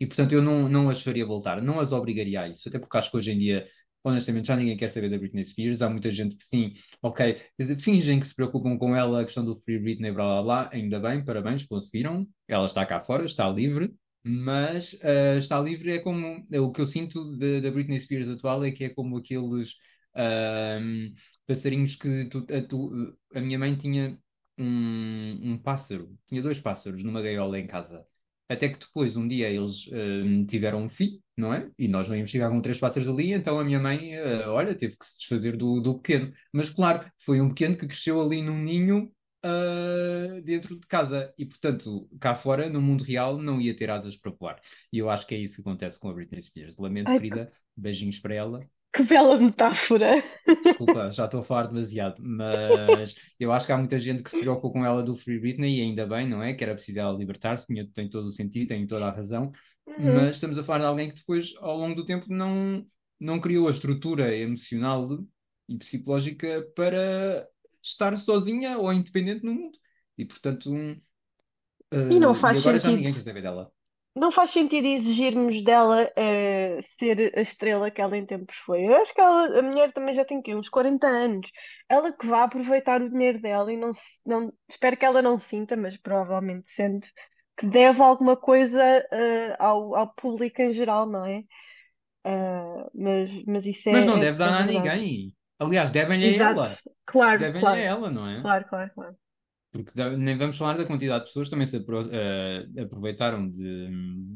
e 0.00 0.06
portanto 0.06 0.32
eu 0.32 0.42
não, 0.42 0.68
não 0.68 0.90
as 0.90 1.00
faria 1.02 1.24
voltar, 1.24 1.62
não 1.62 1.78
as 1.78 1.92
obrigaria 1.92 2.40
a 2.42 2.48
isso, 2.48 2.68
até 2.68 2.78
porque 2.78 2.96
acho 2.98 3.10
que 3.10 3.16
hoje 3.16 3.30
em 3.32 3.38
dia. 3.38 3.66
Honestamente, 4.06 4.46
já 4.46 4.56
ninguém 4.56 4.76
quer 4.76 4.88
saber 4.88 5.10
da 5.10 5.18
Britney 5.18 5.44
Spears. 5.44 5.82
Há 5.82 5.90
muita 5.90 6.10
gente 6.12 6.36
que, 6.36 6.44
sim, 6.44 6.74
ok, 7.02 7.40
fingem 7.80 8.20
que 8.20 8.26
se 8.26 8.34
preocupam 8.34 8.78
com 8.78 8.94
ela, 8.94 9.20
a 9.22 9.24
questão 9.24 9.44
do 9.44 9.56
Free 9.62 9.80
Britney, 9.80 10.12
blá 10.12 10.24
blá 10.24 10.42
blá. 10.42 10.70
Ainda 10.72 11.00
bem, 11.00 11.24
parabéns, 11.24 11.64
conseguiram. 11.66 12.24
Ela 12.46 12.66
está 12.66 12.86
cá 12.86 13.00
fora, 13.00 13.24
está 13.24 13.48
livre 13.50 13.92
mas 14.28 14.98
ah, 15.04 15.36
está 15.38 15.60
livre 15.60 15.92
é 15.92 15.98
como 16.00 16.44
é 16.50 16.58
o 16.60 16.72
que 16.72 16.80
eu 16.80 16.86
sinto 16.86 17.36
da 17.36 17.70
Britney 17.70 18.00
Spears 18.00 18.28
atual 18.28 18.64
é 18.64 18.72
que 18.72 18.82
é 18.84 18.88
como 18.90 19.16
aqueles 19.18 19.76
ahm, 20.16 21.12
passarinhos 21.46 21.94
que 21.96 22.24
tu- 22.28 22.44
a, 22.52 22.60
tu- 22.62 23.16
a 23.34 23.40
minha 23.40 23.56
mãe 23.58 23.76
tinha 23.76 24.18
um, 24.58 25.52
um 25.52 25.58
pássaro, 25.58 26.16
tinha 26.26 26.42
dois 26.42 26.60
pássaros 26.60 27.02
numa 27.04 27.22
gaiola 27.22 27.58
em 27.58 27.66
casa. 27.68 28.04
Até 28.48 28.68
que 28.68 28.78
depois, 28.78 29.16
um 29.16 29.26
dia, 29.26 29.48
eles 29.50 29.90
ahm, 29.92 30.46
tiveram 30.46 30.82
um 30.84 30.88
filho, 30.88 31.20
não 31.36 31.52
é? 31.52 31.68
E 31.78 31.88
nós 31.88 32.08
não 32.08 32.14
íamos 32.16 32.30
chegar 32.30 32.48
com 32.50 32.60
três 32.60 32.78
pássaros 32.78 33.08
ali, 33.08 33.32
então 33.32 33.58
a 33.58 33.64
minha 33.64 33.80
mãe, 33.80 34.16
ah, 34.16 34.52
olha, 34.52 34.74
teve 34.74 34.96
que 34.96 35.04
se 35.06 35.18
desfazer 35.18 35.56
do, 35.56 35.80
do 35.80 35.94
pequeno. 35.98 36.32
Mas 36.52 36.70
claro, 36.70 37.10
foi 37.18 37.40
um 37.40 37.48
pequeno 37.48 37.76
que 37.76 37.86
cresceu 37.86 38.20
ali 38.20 38.42
num 38.42 38.58
ninho 38.62 39.12
uh, 39.44 40.40
dentro 40.42 40.78
de 40.78 40.86
casa. 40.86 41.32
E, 41.38 41.44
portanto, 41.44 42.08
cá 42.20 42.34
fora, 42.34 42.68
no 42.68 42.80
mundo 42.80 43.04
real, 43.04 43.38
não 43.38 43.60
ia 43.60 43.76
ter 43.76 43.90
asas 43.90 44.16
para 44.16 44.32
voar. 44.32 44.60
E 44.92 44.98
eu 44.98 45.10
acho 45.10 45.26
que 45.26 45.34
é 45.34 45.38
isso 45.38 45.56
que 45.56 45.62
acontece 45.62 45.98
com 45.98 46.08
a 46.08 46.14
Britney 46.14 46.40
Spears. 46.40 46.76
Lamento, 46.76 47.10
Ai, 47.10 47.16
que, 47.16 47.22
querida, 47.22 47.50
beijinhos 47.76 48.18
para 48.18 48.34
ela. 48.34 48.60
Que 48.96 49.02
bela 49.04 49.38
metáfora. 49.38 50.22
Desculpa, 50.68 51.10
já 51.12 51.24
estou 51.24 51.40
a 51.40 51.44
falar 51.44 51.68
demasiado, 51.68 52.22
mas 52.22 53.14
eu 53.38 53.52
acho 53.52 53.66
que 53.66 53.72
há 53.72 53.78
muita 53.78 53.98
gente 54.00 54.22
que 54.22 54.30
se 54.30 54.38
preocupa 54.38 54.70
com 54.72 54.84
ela 54.84 55.02
do 55.02 55.16
Free 55.16 55.38
Britney 55.38 55.78
e 55.78 55.82
ainda 55.82 56.06
bem, 56.06 56.28
não 56.28 56.42
é? 56.42 56.54
Que 56.54 56.64
era 56.64 56.74
preciso 56.74 57.00
ela 57.00 57.16
libertar-se, 57.16 57.72
tem 57.92 58.08
todo 58.10 58.26
o 58.26 58.30
sentido, 58.30 58.68
tem 58.68 58.86
toda 58.86 59.06
a 59.06 59.10
razão, 59.10 59.52
Uhum. 59.86 60.28
mas 60.28 60.36
estamos 60.36 60.58
a 60.58 60.64
falar 60.64 60.80
de 60.80 60.84
alguém 60.86 61.08
que 61.10 61.16
depois, 61.16 61.54
ao 61.58 61.76
longo 61.78 61.94
do 61.94 62.04
tempo, 62.04 62.26
não, 62.28 62.86
não 63.18 63.40
criou 63.40 63.68
a 63.68 63.70
estrutura 63.70 64.34
emocional 64.36 65.08
e 65.68 65.78
psicológica 65.78 66.62
para 66.74 67.48
estar 67.82 68.16
sozinha 68.18 68.76
ou 68.78 68.92
independente 68.92 69.44
no 69.44 69.54
mundo. 69.54 69.78
E 70.18 70.24
portanto, 70.26 70.70
um, 70.72 71.00
E 72.08 72.18
não 72.18 72.34
eh, 72.34 72.48
e 72.48 72.56
faz 72.56 72.58
agora 72.58 72.78
já 72.80 72.92
sentido 72.92 72.92
ninguém 72.92 73.14
quer 73.14 73.22
saber 73.24 73.42
dela. 73.42 73.72
Não 74.16 74.32
faz 74.32 74.50
sentido 74.52 74.86
exigirmos 74.86 75.62
dela 75.62 76.10
eh, 76.16 76.80
ser 76.82 77.32
a 77.36 77.42
estrela 77.42 77.90
que 77.90 78.00
ela 78.00 78.16
em 78.16 78.24
tempos 78.26 78.56
foi. 78.58 78.86
Eu 78.86 78.94
acho 78.96 79.14
que 79.14 79.20
ela- 79.20 79.58
a 79.58 79.62
mulher 79.62 79.92
também 79.92 80.14
já 80.14 80.24
tem 80.24 80.40
quê? 80.42 80.54
uns 80.54 80.68
40 80.70 81.06
anos. 81.06 81.50
Ela 81.88 82.12
que 82.12 82.26
vai 82.26 82.42
aproveitar 82.42 83.02
o 83.02 83.10
dinheiro 83.10 83.40
dela 83.40 83.72
e 83.72 83.76
não, 83.76 83.92
não 84.26 84.52
espero 84.68 84.96
que 84.96 85.04
ela 85.04 85.20
não 85.22 85.38
sinta, 85.38 85.76
mas 85.76 85.96
provavelmente 85.98 86.70
sente 86.70 87.12
que 87.58 87.66
deve 87.66 88.02
alguma 88.02 88.36
coisa 88.36 88.82
eh, 89.12 89.56
ao, 89.58 89.94
ao 89.94 90.14
público 90.14 90.62
em 90.62 90.72
geral, 90.72 91.06
não 91.06 91.24
é? 91.26 91.44
Ah, 92.24 92.90
mas, 92.94 93.30
mas 93.46 93.66
isso 93.66 93.88
Mas 93.88 94.06
não 94.06 94.16
é, 94.16 94.22
é, 94.22 94.24
deve 94.24 94.38
dar 94.38 94.52
é 94.52 94.54
a 94.54 94.64
ninguém. 94.66 95.34
Aliás, 95.58 95.90
devem-lhe 95.90 96.26
a 96.26 96.32
ela. 96.44 96.80
claro, 97.04 97.44
Devem-lhe 97.44 97.70
a 97.72 97.76
claro, 97.76 97.82
ela, 97.82 98.10
não 98.10 98.28
é? 98.28 98.42
claro, 98.42 98.66
claro, 98.68 98.90
claro. 98.94 99.16
Porque 99.84 100.00
nem 100.18 100.36
vamos 100.38 100.56
falar 100.56 100.76
da 100.76 100.86
quantidade 100.86 101.20
de 101.20 101.26
pessoas 101.26 101.48
que 101.48 101.50
também 101.50 101.66
se 101.66 101.76
apro- 101.76 102.08
eh, 102.12 102.66
aproveitaram 102.82 103.48
de, 103.48 103.88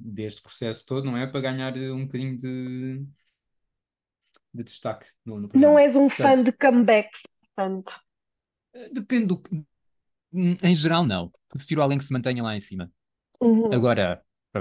deste 0.05 0.43
processo 0.43 0.85
todo, 0.87 1.05
não 1.05 1.17
é? 1.17 1.27
Para 1.27 1.41
ganhar 1.41 1.77
eh, 1.77 1.91
um 1.91 2.05
bocadinho 2.07 2.37
de, 2.37 3.05
de 4.53 4.65
destaque 4.65 5.07
no, 5.25 5.41
no 5.41 5.51
Não 5.55 5.79
és 5.79 5.97
um 5.97 6.09
fã 6.09 6.31
Portanto, 6.31 6.45
de 6.45 6.53
comebacks, 6.53 7.23
portanto. 7.55 7.93
eh, 8.75 8.89
depende 8.93 9.27
do 9.27 9.41
que. 9.41 9.65
Em 10.33 10.75
geral, 10.75 11.05
não. 11.05 11.33
Prefiro 11.49 11.83
alguém 11.83 11.99
que 11.99 12.05
se 12.05 12.13
mantenha 12.13 12.43
lá 12.43 12.55
em 12.55 12.61
cima. 12.61 12.91
Uhum, 13.41 13.73
Agora, 13.73 14.23
eh, 14.55 14.61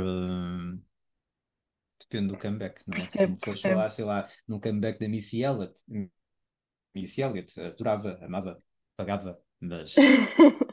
depende 2.00 2.34
do 2.34 2.38
comeback, 2.40 2.82
não 2.88 2.98
é? 2.98 3.12
Se 3.12 3.28
me 3.28 3.38
fores 3.44 3.62
falar, 3.62 3.90
sei 3.90 4.06
lá, 4.06 4.28
num 4.48 4.60
comeback 4.60 5.00
da 5.00 5.08
Missy 5.08 5.44
Elliott, 5.44 5.76
Missy 6.96 7.22
Elliott, 7.22 7.60
adorava, 7.60 8.20
amava, 8.24 8.62
pagava, 8.96 9.40
mas 9.60 9.96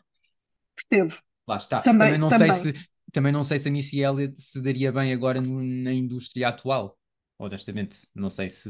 Percebo. 0.89 1.14
lá 1.49 1.57
está. 1.57 1.82
Também 1.82 2.16
Também, 2.16 2.18
não 2.18 2.30
sei 2.30 2.53
também. 2.53 2.53
se, 2.53 2.72
também 3.12 3.32
não 3.32 3.45
sei 3.45 3.59
se 3.59 3.68
a 3.68 3.72
Missy 3.72 4.01
Elliott 4.01 4.41
se 4.41 4.61
daria 4.61 4.93
bem 4.93 5.12
agora 5.12 5.41
no- 5.41 5.62
na 5.62 5.93
indústria 5.93 6.49
atual. 6.49 6.99
Honestamente, 7.39 8.09
não 8.14 8.30
sei 8.30 8.49
se, 8.51 8.68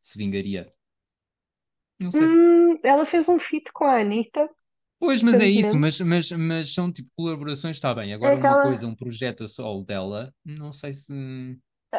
se 0.00 0.18
vingaria. 0.18 0.70
Não 1.98 2.10
sei. 2.12 2.40
Hum, 2.40 2.80
ela 2.82 3.06
fez 3.06 3.28
um 3.28 3.38
feat 3.38 3.72
com 3.72 3.84
a 3.84 4.00
Anitta 4.00 4.50
Pois, 4.98 5.20
mas 5.22 5.38
é 5.40 5.46
isso, 5.48 5.76
mas, 5.76 6.00
mas, 6.00 6.30
mas 6.32 6.72
são 6.72 6.90
tipo 6.92 7.10
colaborações, 7.16 7.76
está 7.76 7.94
bem. 7.94 8.12
É 8.20 8.28
Agora 8.32 8.38
uma 8.38 8.56
aquela. 8.56 8.56
coisa, 8.56 8.86
um 8.86 8.94
projeto 8.94 9.44
a 9.44 9.48
solo 9.48 9.84
dela, 9.84 10.34
não 10.44 10.72
sei 10.72 10.92
se. 10.94 11.12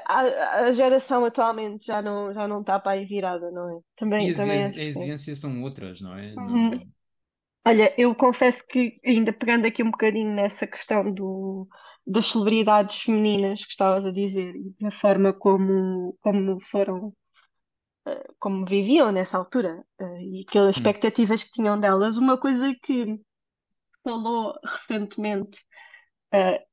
A, 0.05 0.19
a 0.67 0.71
geração 0.71 1.25
atualmente 1.25 1.85
já 1.87 2.01
não, 2.01 2.33
já 2.33 2.47
não 2.47 2.61
está 2.61 2.79
para 2.79 2.91
aí 2.93 3.05
virada, 3.05 3.51
não 3.51 3.77
é? 3.79 3.81
E 4.17 4.25
Também, 4.25 4.31
as, 4.31 4.39
também 4.39 4.63
as, 4.63 4.65
acho 4.65 4.81
que 4.81 4.87
as 4.87 4.93
sim. 4.93 5.11
exigências 5.11 5.39
são 5.39 5.61
outras, 5.63 6.01
não 6.01 6.15
é? 6.17 6.35
Uhum. 6.37 6.81
Olha, 7.67 7.93
eu 7.97 8.15
confesso 8.15 8.65
que, 8.67 8.99
ainda 9.05 9.33
pegando 9.33 9.65
aqui 9.67 9.83
um 9.83 9.91
bocadinho 9.91 10.33
nessa 10.33 10.65
questão 10.65 11.11
do, 11.13 11.67
das 12.05 12.27
celebridades 12.31 13.01
femininas 13.01 13.63
que 13.63 13.71
estavas 13.71 14.05
a 14.05 14.11
dizer 14.11 14.55
e 14.55 14.73
da 14.79 14.89
forma 14.91 15.33
como, 15.33 16.17
como 16.21 16.59
foram, 16.71 17.13
como 18.39 18.65
viviam 18.65 19.11
nessa 19.11 19.37
altura, 19.37 19.83
eh, 19.99 20.21
e 20.23 20.45
aquelas 20.47 20.75
Hum, 20.75 20.77
expectativas 20.77 21.43
que 21.43 21.51
tinham 21.51 21.79
delas, 21.79 22.17
uma 22.17 22.37
coisa 22.39 22.73
que 22.83 23.19
falou 24.03 24.55
recentemente 24.65 25.59
eh, 26.33 26.65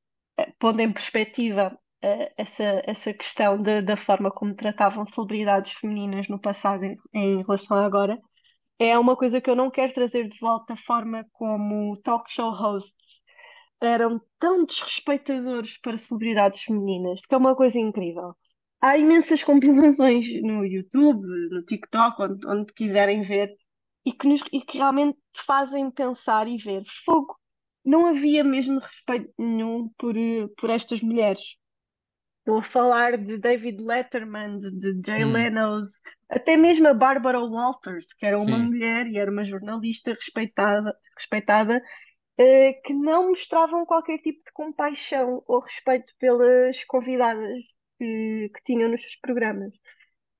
pondo 0.59 0.81
em 0.81 0.91
perspectiva 0.93 1.77
eh, 2.01 2.33
essa, 2.37 2.83
essa 2.85 3.13
questão 3.13 3.61
da 3.61 3.81
da 3.81 3.97
forma 3.97 4.31
como 4.31 4.55
tratavam 4.55 5.05
celebridades 5.05 5.73
femininas 5.73 6.27
no 6.29 6.39
passado 6.39 6.83
em, 6.85 6.95
em 7.13 7.43
relação 7.43 7.77
a 7.77 7.85
agora, 7.85 8.19
é 8.79 8.97
uma 8.97 9.15
coisa 9.15 9.41
que 9.41 9.49
eu 9.49 9.55
não 9.55 9.71
quero 9.71 9.93
trazer 9.93 10.27
de 10.27 10.39
volta 10.39 10.73
a 10.73 10.77
forma 10.77 11.25
como 11.33 11.95
talk 12.01 12.29
show 12.31 12.51
hosts 12.51 13.21
eram 13.81 14.21
tão 14.39 14.65
desrespeitadores 14.65 15.77
para 15.79 15.97
celebridades 15.97 16.63
femininas, 16.63 17.21
porque 17.21 17.35
é 17.35 17.37
uma 17.37 17.55
coisa 17.55 17.79
incrível. 17.79 18.35
Há 18.81 18.97
imensas 18.97 19.43
compilações 19.43 20.27
no 20.43 20.65
YouTube, 20.65 21.25
no 21.51 21.63
TikTok, 21.63 22.21
onde, 22.21 22.47
onde 22.47 22.73
quiserem 22.73 23.21
ver, 23.23 23.49
e 24.05 24.11
que, 24.13 24.27
nos- 24.27 24.43
e 24.51 24.61
que 24.61 24.77
realmente 24.77 25.17
fazem 25.45 25.89
pensar 25.91 26.47
e 26.47 26.57
ver. 26.57 26.83
Fogo! 27.05 27.35
Não 27.83 28.05
havia 28.07 28.43
mesmo 28.43 28.79
respeito 28.79 29.31
nenhum 29.37 29.89
por, 29.97 30.17
eh, 30.17 30.47
por 30.57 30.69
estas 30.69 31.01
mulheres. 31.01 31.57
Estou 32.45 32.59
a 32.59 32.63
falar 32.63 33.17
de 33.17 33.39
David 33.39 33.81
Letterman, 33.81 34.59
de 34.59 35.01
Jay 35.03 35.25
hum, 35.25 35.31
Leno, 35.31 35.81
até 36.29 36.55
mesmo 36.55 36.87
a 36.87 36.93
Barbara 36.93 37.39
Walters, 37.39 38.13
que 38.13 38.23
era 38.23 38.37
uma 38.37 38.59
sim. 38.59 38.65
mulher 38.65 39.07
e 39.07 39.17
era 39.17 39.31
uma 39.31 39.43
jornalista 39.43 40.13
respeitada, 40.13 40.95
respeitada 41.17 41.81
eh, 42.37 42.73
que 42.85 42.93
não 42.93 43.29
mostravam 43.29 43.83
qualquer 43.83 44.19
tipo 44.19 44.43
de 44.45 44.51
compaixão 44.53 45.43
ou 45.47 45.59
respeito 45.59 46.13
pelas 46.19 46.83
convidadas 46.83 47.63
que, 47.97 48.51
que 48.53 48.63
tinham 48.63 48.91
nos 48.91 49.01
seus 49.01 49.15
programas. 49.21 49.73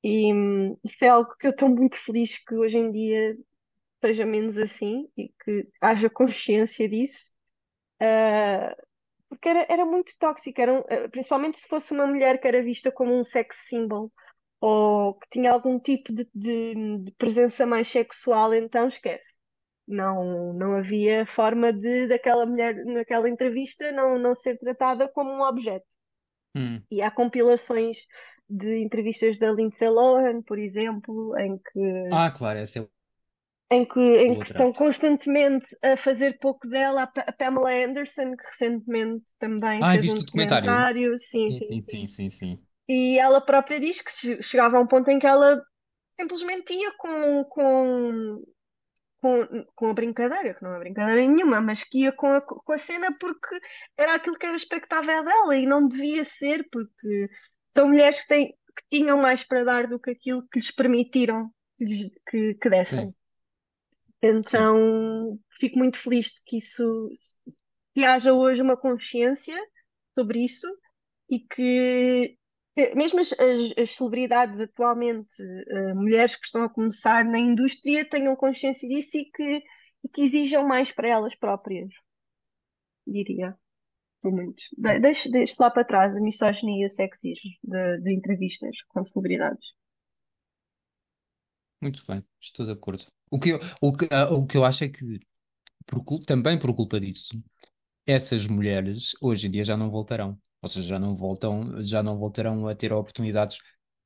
E 0.04 0.32
hum, 0.32 0.78
isso 0.84 1.04
é 1.04 1.08
algo 1.08 1.36
que 1.40 1.48
eu 1.48 1.52
estou 1.52 1.70
muito 1.70 1.98
feliz 1.98 2.38
que 2.38 2.54
hoje 2.54 2.78
em 2.78 2.92
dia 2.92 3.36
seja 4.00 4.28
menos 4.28 4.60
assim 4.60 5.10
e 5.18 5.30
que 5.44 5.68
haja 5.82 6.08
consciência 6.08 6.88
disso, 6.88 7.34
porque 9.36 9.50
era, 9.50 9.66
era 9.70 9.86
muito 9.86 10.12
tóxico, 10.20 10.62
era 10.62 10.74
um- 10.74 10.84
eh, 10.90 11.08
principalmente 11.10 11.60
se 11.60 11.68
fosse 11.68 11.94
uma 11.94 12.08
mulher 12.08 12.40
que 12.40 12.48
era 12.48 12.64
vista 12.64 12.92
como 12.92 13.14
um 13.20 13.24
sex 13.26 13.56
symbol 13.68 14.12
ou 14.62 15.16
que 15.20 15.28
tinha 15.32 15.52
algum 15.52 15.80
tipo 15.80 16.14
de, 16.14 16.28
de, 16.34 17.00
de 17.06 17.12
presença 17.18 17.66
mais 17.66 17.88
sexual, 17.88 18.54
então 18.54 18.88
esquece. 18.88 19.28
Não, 19.88 20.54
não 20.54 20.78
havia 20.78 21.26
forma 21.28 21.74
de 21.74 22.08
daquela 22.08 22.46
mulher 22.46 22.76
naquela 22.86 23.30
entrevista 23.30 23.92
não, 23.92 24.20
não 24.20 24.36
ser 24.36 24.58
tratada 24.60 25.08
como 25.10 25.32
um 25.32 25.42
objeto. 25.44 25.86
Hum. 26.56 26.86
E 26.92 27.02
há 27.02 27.12
compilações 27.12 27.98
de 28.50 28.78
entrevistas 28.84 29.38
da 29.40 29.52
Lindsay 29.52 29.90
Lohan, 29.90 30.42
por 30.44 30.58
exemplo, 30.60 31.38
em 31.40 31.58
que 31.58 31.80
Ah, 32.10 32.32
claro, 32.32 32.60
essa 32.60 32.80
é 32.80 32.88
em 33.72 33.86
que, 33.86 34.00
em 34.00 34.36
que 34.38 34.46
estão 34.48 34.72
constantemente 34.74 35.68
a 35.84 35.98
fazer 35.98 36.38
pouco 36.40 36.68
dela. 36.70 37.04
A 37.04 37.08
Pa- 37.08 37.26
a 37.28 37.32
Pamela 37.34 37.72
Anderson, 37.72 38.36
que 38.38 38.44
recentemente 38.48 39.26
também 39.40 39.84
Ah, 39.84 39.98
fez 39.98 40.08
um 40.08 40.20
documentário? 40.26 40.90
documentário, 40.90 41.18
sim, 41.20 41.52
Sim, 41.52 41.62
sim, 41.62 41.82
sim, 41.82 42.08
sim, 42.08 42.30
sim. 42.30 42.68
E 42.88 43.18
ela 43.20 43.42
própria 43.42 43.80
diz 43.80 44.02
que 44.02 44.12
che- 44.12 44.42
chegava 44.44 44.78
a 44.78 44.82
um 44.82 44.88
ponto 44.88 45.10
em 45.10 45.20
que 45.20 45.28
ela 45.28 45.62
simplesmente 46.20 46.74
ia 46.74 46.92
com, 46.98 47.44
com, 47.46 48.44
com, 49.22 49.66
com 49.76 49.90
a 49.90 49.94
brincadeira, 49.94 50.54
que 50.56 50.64
não 50.64 50.76
é 50.76 50.80
brincadeira 50.80 51.22
nenhuma, 51.22 51.62
mas 51.62 51.84
que 51.84 52.02
ia 52.04 52.12
com 52.12 52.28
a, 52.28 52.42
com 52.42 52.74
a 52.74 52.78
cena 52.80 53.16
porque 53.20 53.60
era 53.98 54.16
aquilo 54.16 54.38
que 54.38 54.46
era 54.46 54.56
expectável 54.56 55.24
dela 55.26 55.56
e 55.58 55.66
não 55.66 55.88
devia 55.88 56.24
ser, 56.26 56.68
porque 56.72 57.30
são 57.78 57.88
mulheres 57.90 58.22
que, 58.22 58.28
têm, 58.28 58.48
que 58.50 58.84
tinham 58.92 59.18
mais 59.22 59.44
para 59.44 59.64
dar 59.64 59.88
do 59.88 60.00
que 60.00 60.12
aquilo 60.12 60.48
que 60.52 60.60
lhes 60.60 60.72
permitiram 60.72 61.52
que, 61.78 62.12
que, 62.30 62.54
que 62.56 62.70
dessem. 62.70 63.08
Sim. 63.08 63.16
Então, 64.28 65.40
fico 65.60 65.78
muito 65.78 65.98
feliz 66.00 66.28
de 66.28 66.44
que 66.46 66.58
isso, 66.58 67.10
que 67.94 68.04
haja 68.06 68.34
hoje 68.34 68.62
uma 68.62 68.78
consciência 68.78 69.56
sobre 70.18 70.46
isso 70.46 70.68
e 71.30 71.40
que 71.42 72.38
mesmo 72.96 73.20
as, 73.22 73.32
as- 73.34 73.74
as 73.78 73.92
celebridades 73.96 74.60
atualmente, 74.60 75.34
eh, 75.70 75.94
mulheres 75.94 76.36
que 76.36 76.46
estão 76.46 76.64
a 76.64 76.70
começar 76.70 77.26
na 77.26 77.40
indústria, 77.40 78.06
tenham 78.10 78.36
consciência 78.36 78.88
disso 78.90 79.18
e 79.18 79.26
que, 79.26 79.64
e 80.06 80.10
que 80.14 80.22
exijam 80.24 80.68
mais 80.68 80.92
para 80.92 81.10
elas 81.10 81.36
próprias, 81.36 81.90
diria. 83.08 83.58
De, 84.78 85.00
deixe, 85.00 85.30
deixe 85.32 85.56
lá 85.60 85.70
para 85.72 85.84
trás 85.92 86.16
a 86.16 86.20
misoginia 86.22 86.84
e 86.84 86.88
o 86.88 86.90
sexismo 86.92 87.52
de, 87.64 87.98
de 88.02 88.14
entrevistas 88.14 88.76
com 88.90 89.04
celebridades. 89.04 89.66
Muito 91.86 92.04
bem, 92.08 92.24
estou 92.42 92.66
de 92.66 92.72
acordo. 92.72 93.06
O 93.30 93.40
que 93.40 93.50
eu, 93.52 93.60
o 93.82 93.94
que, 93.96 94.08
ah, 94.12 94.30
o 94.34 94.46
que 94.48 94.58
eu 94.58 94.66
acho 94.66 94.84
é 94.86 94.90
que, 94.90 95.20
por 95.88 96.04
também 96.26 96.60
por 96.60 96.76
culpa 96.76 97.00
disso, 97.00 97.42
essas 98.08 98.48
mulheres 98.48 99.14
hoje 99.22 99.48
em 99.48 99.52
dia 99.52 99.66
já 99.66 99.78
não 99.78 99.92
voltarão. 99.92 100.40
Ou 100.62 100.70
seja, 100.70 100.88
já 100.90 101.00
não 101.00 101.16
voltam, 101.18 101.84
já 101.84 102.04
não 102.04 102.18
voltarão 102.20 102.68
a 102.68 102.76
ter 102.76 102.94
oportunidades 102.94 103.60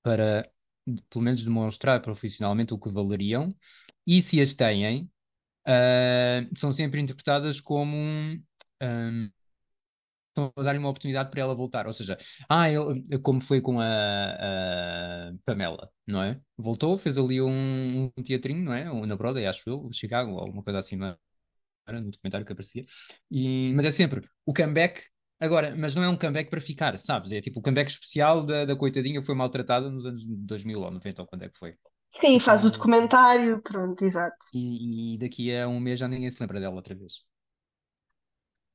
para, 0.04 0.50
pelo 1.10 1.26
menos, 1.26 1.44
demonstrar 1.46 2.02
profissionalmente 2.02 2.74
o 2.74 2.80
que 2.80 2.92
valeriam. 2.92 3.50
E 4.08 4.22
se 4.22 4.42
as 4.42 4.54
têm, 4.56 5.12
ah, 5.68 6.42
são 6.58 6.74
sempre 6.74 7.02
interpretadas 7.02 7.62
como 7.62 7.96
um, 7.98 8.44
ah, 8.82 9.30
estão 10.30 10.54
a 10.56 10.64
dar 10.64 10.78
uma 10.78 10.90
oportunidade 10.90 11.30
para 11.32 11.42
ela 11.42 11.56
voltar. 11.56 11.88
Ou 11.88 11.94
seja, 11.94 12.18
ah, 12.50 12.70
eu, 12.72 12.94
como 13.24 13.42
foi 13.42 13.62
com 13.62 13.80
a, 13.80 13.86
a 15.30 15.34
Pamela, 15.46 15.92
não 16.08 16.22
é? 16.24 16.40
Voltou, 16.58 16.98
fez 16.98 17.18
ali 17.18 17.42
um, 17.42 18.06
um 18.18 18.24
teatrinho, 18.24 18.64
não 18.64 18.74
é? 18.74 18.86
Na 19.08 19.16
Broadway, 19.16 19.46
acho 19.48 19.70
eu, 19.70 19.90
Chicago, 19.92 20.38
alguma 20.40 20.64
coisa 20.64 20.80
assim, 20.80 20.98
era? 21.88 22.02
No 22.02 22.12
documentário 22.12 22.46
que 22.46 22.54
aparecia. 22.54 22.86
E, 23.32 23.74
mas 23.76 23.86
é 23.86 23.92
sempre 23.92 24.28
o 24.46 24.54
comeback. 24.54 25.04
Agora, 25.40 25.76
mas 25.76 25.96
não 25.96 26.04
é 26.04 26.10
um 26.10 26.18
comeback 26.18 26.50
para 26.50 26.60
ficar, 26.62 26.98
sabes? 27.00 27.32
É 27.32 27.42
tipo 27.42 27.60
o 27.60 27.64
comeback 27.64 27.90
especial 27.90 28.46
da, 28.46 28.66
da 28.66 28.76
coitadinha 28.76 29.20
que 29.22 29.26
foi 29.26 29.36
maltratada 29.36 29.90
nos 29.90 30.06
anos 30.06 30.24
2000 30.26 30.82
ou 30.82 30.92
90 30.92 31.22
ou 31.22 31.28
quando 31.28 31.44
é 31.44 31.50
que 31.50 31.58
foi. 31.58 31.76
Sim, 32.12 32.40
faz 32.40 32.64
o 32.66 32.70
Então, 32.70 32.72
documentário, 32.72 33.62
pronto, 33.64 34.06
exato. 34.06 34.38
e, 34.54 35.16
e 35.16 35.18
daqui 35.18 35.56
a 35.56 35.68
um 35.68 35.80
mês 35.80 36.00
já 36.00 36.08
ninguém 36.08 36.30
se 36.30 36.40
lembra 36.42 36.60
dela 36.60 36.76
outra 36.76 36.96
vez. 36.96 37.24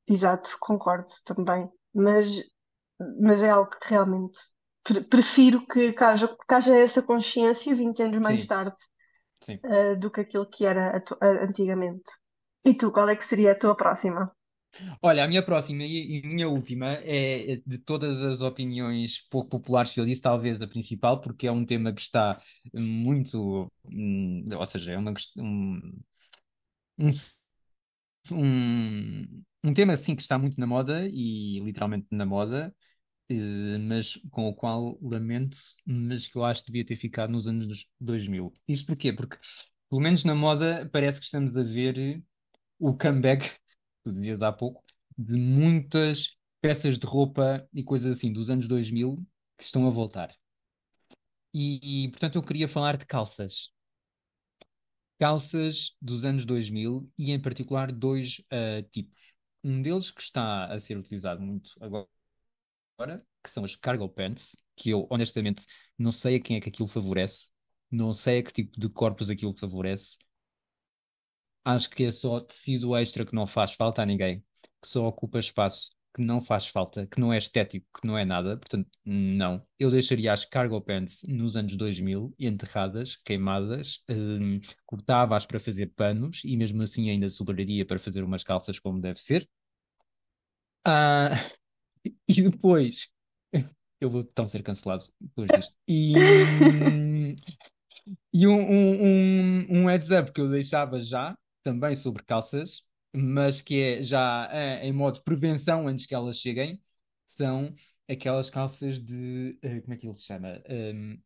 Exato, 0.06 0.56
concordo 0.60 1.08
também. 1.24 1.70
Mas, 1.94 2.28
mas 3.20 3.42
é 3.42 3.50
algo 3.50 3.70
que 3.70 3.88
realmente 3.90 4.38
pre- 4.84 5.02
prefiro 5.02 5.66
que, 5.66 5.92
que 5.92 6.04
haja, 6.04 6.28
que 6.28 6.54
haja 6.54 6.76
essa 6.76 7.02
consciência 7.02 7.74
20 7.76 8.02
anos 8.02 8.20
mais 8.20 8.46
Sim, 8.46 8.48
tarde, 8.48 8.76
sim. 9.40 9.60
eh, 9.64 9.96
do 9.96 10.10
que 10.12 10.22
aquilo 10.22 10.50
que 10.50 10.66
era 10.66 10.96
atu- 10.98 11.18
antigamente. 11.22 12.10
E 12.64 12.74
tu, 12.74 12.92
qual 12.92 13.08
é 13.10 13.16
que 13.16 13.26
seria 13.26 13.52
a 13.52 13.58
tua 13.58 13.76
próxima? 13.76 14.32
Olha, 15.02 15.24
a 15.24 15.28
minha 15.28 15.44
próxima 15.44 15.84
e 15.84 16.18
e 16.18 16.26
minha 16.26 16.48
última 16.48 16.94
é 17.02 17.52
é 17.54 17.56
de 17.66 17.78
todas 17.78 18.22
as 18.22 18.40
opiniões 18.40 19.20
pouco 19.30 19.48
populares 19.50 19.92
que 19.92 20.00
eu 20.00 20.06
disse, 20.06 20.20
talvez 20.22 20.60
a 20.62 20.66
principal, 20.66 21.20
porque 21.20 21.46
é 21.46 21.52
um 21.52 21.64
tema 21.64 21.92
que 21.92 22.00
está 22.00 22.40
muito, 22.72 23.70
hum, 23.84 24.48
ou 24.58 24.66
seja, 24.66 24.92
é 24.92 24.98
uma, 24.98 25.12
quest- 25.14 25.36
um, 25.38 25.80
um, 26.98 27.10
um, 28.32 29.44
um 29.62 29.74
tema 29.74 29.92
assim 29.94 30.14
que 30.16 30.22
está 30.22 30.38
muito 30.38 30.58
na 30.60 30.66
moda 30.66 31.06
e 31.08 31.60
literalmente 31.60 32.06
na 32.10 32.26
moda, 32.26 32.74
eh, 33.30 33.78
mas 33.78 34.16
com 34.30 34.48
o 34.48 34.54
qual 34.54 34.98
lamento, 35.02 35.58
mas 35.86 36.28
que 36.28 36.36
eu 36.36 36.44
acho 36.44 36.62
que 36.64 36.68
devia 36.72 36.86
ter 36.86 36.96
ficado 36.96 37.32
nos 37.32 37.48
anos 37.48 37.88
2000. 38.00 38.52
Isto 38.68 38.88
porquê? 38.88 39.12
Porque, 39.12 39.38
pelo 39.90 40.02
menos 40.02 40.24
na 40.24 40.34
moda, 40.34 40.88
parece 40.92 41.20
que 41.20 41.26
estamos 41.26 41.56
a 41.56 41.62
ver 41.62 42.22
o 42.78 42.94
comeback, 42.96 43.52
tu 44.04 44.12
dizias 44.12 44.42
há 44.42 44.52
pouco, 44.52 44.84
de 45.18 45.34
muitas 45.38 46.36
peças 46.60 46.98
de 46.98 47.06
roupa 47.06 47.68
e 47.72 47.84
coisas 47.84 48.16
assim 48.18 48.32
dos 48.32 48.50
anos 48.50 48.68
2000 48.68 49.16
que 49.58 49.64
estão 49.64 49.86
a 49.86 49.90
voltar. 49.90 50.34
E, 51.54 52.04
e, 52.06 52.10
portanto, 52.10 52.36
eu 52.36 52.42
queria 52.42 52.68
falar 52.68 52.96
de 52.96 53.06
calças. 53.06 53.72
Calças 55.18 55.96
dos 56.00 56.24
anos 56.24 56.44
2000 56.44 57.10
e, 57.18 57.30
em 57.32 57.40
particular, 57.40 57.92
dois 57.92 58.42
ah, 58.50 58.82
tipos. 58.92 59.32
Um 59.62 59.80
deles 59.80 60.10
que 60.10 60.22
está 60.22 60.66
a 60.66 60.80
ser 60.80 60.96
utilizado 60.98 61.40
muito 61.40 61.70
agora, 61.80 62.06
que 63.42 63.50
são 63.50 63.64
as 63.64 63.76
cargo 63.76 64.08
pants, 64.08 64.56
que 64.76 64.90
eu, 64.90 65.06
honestamente, 65.10 65.64
não 65.98 66.12
sei 66.12 66.36
a 66.36 66.40
quem 66.40 66.56
é 66.56 66.60
que 66.60 66.68
aquilo 66.68 66.88
favorece, 66.88 67.50
não 67.90 68.12
sei 68.12 68.38
a 68.38 68.42
que 68.42 68.52
tipo 68.52 68.78
de 68.78 68.88
corpos 68.88 69.30
aquilo 69.30 69.54
favorece, 69.54 70.16
Acho 71.64 71.88
que 71.90 72.04
é 72.04 72.10
só 72.10 72.40
tecido 72.40 72.94
extra 72.96 73.24
que 73.24 73.34
não 73.34 73.46
faz 73.46 73.72
falta 73.72 74.02
a 74.02 74.06
ninguém, 74.06 74.40
que 74.82 74.88
só 74.88 75.06
ocupa 75.06 75.38
espaço, 75.38 75.90
que 76.14 76.22
não 76.22 76.40
faz 76.40 76.68
falta, 76.68 77.06
que 77.06 77.18
não 77.20 77.32
é 77.32 77.38
estético, 77.38 77.86
que 78.00 78.06
não 78.06 78.16
é 78.16 78.24
nada. 78.24 78.56
Portanto, 78.56 78.88
não. 79.04 79.66
Eu 79.78 79.90
deixaria 79.90 80.32
as 80.32 80.44
cargo 80.44 80.80
pants 80.80 81.24
nos 81.26 81.56
anos 81.56 81.76
2000 81.76 82.32
enterradas, 82.38 83.16
queimadas, 83.16 84.02
hum, 84.08 84.60
cortava-as 84.86 85.44
para 85.44 85.58
fazer 85.58 85.88
panos 85.88 86.42
e 86.44 86.56
mesmo 86.56 86.82
assim 86.82 87.10
ainda 87.10 87.28
sobraria 87.28 87.84
para 87.84 87.98
fazer 87.98 88.22
umas 88.22 88.44
calças 88.44 88.78
como 88.78 89.00
deve 89.00 89.20
ser. 89.20 89.48
Ah, 90.84 91.30
e 92.28 92.42
depois, 92.42 93.08
eu 94.00 94.10
vou 94.10 94.24
tão 94.24 94.46
ser 94.46 94.62
cancelado 94.62 95.04
depois 95.20 95.50
disto. 95.50 95.74
E, 95.88 96.44
hum, 96.46 97.36
e 98.32 98.46
um, 98.46 98.60
um, 98.60 99.04
um, 99.04 99.82
um 99.82 99.88
heads 99.88 100.10
up 100.10 100.32
que 100.32 100.40
eu 100.40 100.50
deixava 100.50 101.00
já, 101.00 101.36
também 101.62 101.94
sobre 101.96 102.22
calças, 102.24 102.84
mas 103.14 103.60
que 103.62 103.80
é 103.80 104.02
já 104.02 104.48
eh, 104.52 104.86
em 104.86 104.92
modo 104.92 105.22
prevenção 105.22 105.88
antes 105.88 106.06
que 106.06 106.14
elas 106.14 106.38
cheguem, 106.40 106.82
são 107.26 107.74
aquelas 108.08 108.50
calças 108.50 109.00
de. 109.04 109.58
eh, 109.62 109.80
como 109.82 109.94
é 109.94 109.96
que 109.96 110.06
ele 110.06 110.14
se 110.16 110.24
chama? 110.24 110.62
Ahm, 110.68 111.18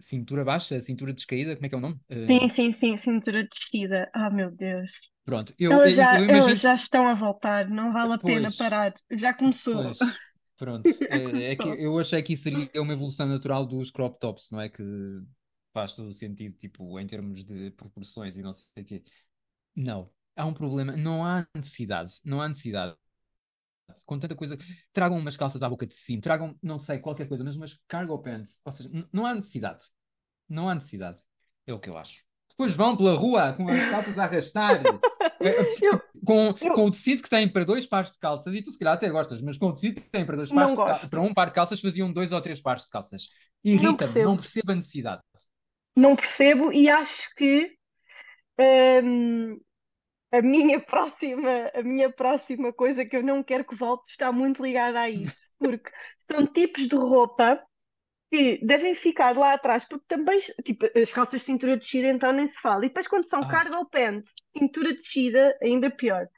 cintura 0.00 0.44
baixa, 0.44 0.80
cintura 0.80 1.12
descaída, 1.14 1.54
como 1.56 1.66
é 1.66 1.68
que 1.68 1.74
é 1.74 1.78
o 1.78 1.80
nome? 1.80 2.00
Sim, 2.28 2.48
Ahm, 2.48 2.50
sim, 2.50 2.72
sim, 2.72 2.96
cintura 2.96 3.44
descida. 3.46 4.10
Ah, 4.14 4.30
meu 4.30 4.50
Deus. 4.50 4.90
pronto, 5.24 5.54
eu, 5.58 5.80
Elas 5.80 5.94
eu, 5.94 5.94
já, 5.94 6.10
eu 6.12 6.24
elas 6.28 6.60
imagino. 6.60 6.60
já 6.60 6.74
estão 6.74 7.08
a 7.08 7.14
voltar, 7.14 7.68
não 7.70 7.92
vale 7.92 8.14
a 8.14 8.18
pena 8.18 8.52
Pois, 8.52 8.52
parar. 8.52 8.94
Já 9.12 9.34
começou. 9.34 9.88
pois, 9.88 10.20
pronto. 10.56 10.94
Já 11.10 11.20
É, 11.20 11.52
é 11.52 11.56
que 11.56 11.68
começou. 11.68 11.82
eu 11.84 11.98
achei 11.98 12.22
que 12.22 12.34
isso 12.34 12.44
seria 12.44 12.70
uma 12.82 12.92
evolução 12.92 13.26
natural 13.28 13.66
dos 13.66 13.90
crop 13.90 14.18
tops, 14.20 14.50
não 14.50 14.60
é? 14.60 14.68
Que 14.68 14.82
faz 15.72 15.92
todo 15.94 16.08
o 16.08 16.12
sentido, 16.12 16.56
tipo, 16.58 16.98
em 17.00 17.06
termos 17.06 17.44
de 17.44 17.70
proporções 17.72 18.36
e 18.36 18.42
não 18.42 18.52
sei 18.54 18.64
o 18.82 18.84
quê. 18.86 19.04
Não, 19.76 20.10
há 20.36 20.46
um 20.46 20.54
problema, 20.54 20.96
não 20.96 21.24
há 21.24 21.46
necessidade, 21.54 22.14
não 22.24 22.40
há 22.40 22.48
necessidade. 22.48 22.94
Com 24.04 24.18
tanta 24.18 24.34
coisa, 24.34 24.58
tragam 24.92 25.16
umas 25.18 25.36
calças 25.36 25.62
à 25.62 25.68
boca 25.68 25.86
de 25.86 25.94
cima, 25.94 26.20
tragam, 26.20 26.56
não 26.62 26.78
sei, 26.78 26.98
qualquer 26.98 27.26
coisa, 27.28 27.42
mas 27.42 27.56
umas 27.56 27.78
cargo 27.88 28.18
pants, 28.18 28.60
ou 28.64 28.72
seja, 28.72 28.90
não 29.12 29.24
há 29.24 29.34
necessidade, 29.34 29.84
não 30.48 30.68
há 30.68 30.74
necessidade, 30.74 31.18
é 31.66 31.72
o 31.72 31.78
que 31.80 31.88
eu 31.88 31.96
acho. 31.96 32.22
Depois 32.50 32.74
vão 32.74 32.96
pela 32.96 33.14
rua 33.14 33.52
com 33.54 33.68
as 33.68 33.90
calças 33.90 34.18
a 34.18 34.24
arrastar, 34.24 34.82
eh, 35.40 35.76
Eu, 35.82 36.00
com, 36.24 36.54
eu 36.60 36.74
com 36.74 36.86
o 36.86 36.90
tecido 36.90 37.22
que 37.22 37.30
têm 37.30 37.48
para 37.48 37.64
dois 37.64 37.86
pares 37.86 38.12
de 38.12 38.18
calças, 38.18 38.54
e 38.54 38.62
tu 38.62 38.70
se 38.70 38.78
calhar 38.78 38.94
até 38.94 39.08
gostas, 39.08 39.40
mas 39.40 39.56
com 39.58 39.66
o 39.68 39.72
tecido 39.72 40.00
que 40.00 40.10
têm 40.10 40.24
para 40.26 40.36
dois 40.36 40.50
não 40.50 40.74
pares 40.74 41.00
cal- 41.00 41.10
para 41.10 41.20
um 41.22 41.34
par 41.34 41.48
de 41.48 41.54
calças 41.54 41.80
faziam 41.80 42.12
dois 42.12 42.32
ou 42.32 42.40
três 42.40 42.60
pares 42.60 42.84
de 42.84 42.90
calças. 42.90 43.28
Não 43.64 43.72
Irrita-me, 43.72 44.22
não 44.22 44.36
percebo. 44.36 44.36
percebo 44.36 44.72
a 44.72 44.74
necessidade. 44.74 45.22
Não 45.94 46.16
percebo 46.16 46.72
e 46.72 46.88
acho 46.88 47.34
que 47.36 47.70
hum, 48.58 49.58
a 50.32 50.42
minha 50.42 50.80
próxima, 50.80 51.70
a 51.74 51.82
minha 51.82 52.10
próxima 52.12 52.72
coisa 52.72 53.04
que 53.04 53.16
eu 53.16 53.22
não 53.22 53.42
quero 53.42 53.64
que 53.64 53.74
volte 53.76 54.10
está 54.10 54.32
muito 54.32 54.62
ligada 54.62 55.00
a 55.00 55.10
isso, 55.10 55.36
porque 55.58 55.90
são 56.18 56.46
tipos 56.46 56.88
de 56.88 56.96
roupa 56.96 57.62
que 58.30 58.58
devem 58.66 58.94
ficar 58.94 59.36
lá 59.36 59.54
atrás, 59.54 59.84
porque 59.88 60.04
também, 60.08 60.40
tipo, 60.64 60.86
as 60.98 61.12
calças 61.12 61.40
de 61.40 61.46
cintura 61.46 61.76
descida 61.76 62.08
então 62.08 62.32
nem 62.32 62.48
se 62.48 62.60
fala. 62.60 62.84
E 62.84 62.88
depois 62.88 63.08
quando 63.08 63.28
são 63.28 63.46
Ai, 63.46 63.46
cargo 63.46 63.84
pants, 63.90 64.32
cintura 64.56 64.94
descida, 64.94 65.56
ainda 65.62 65.90
pior. 65.90 66.28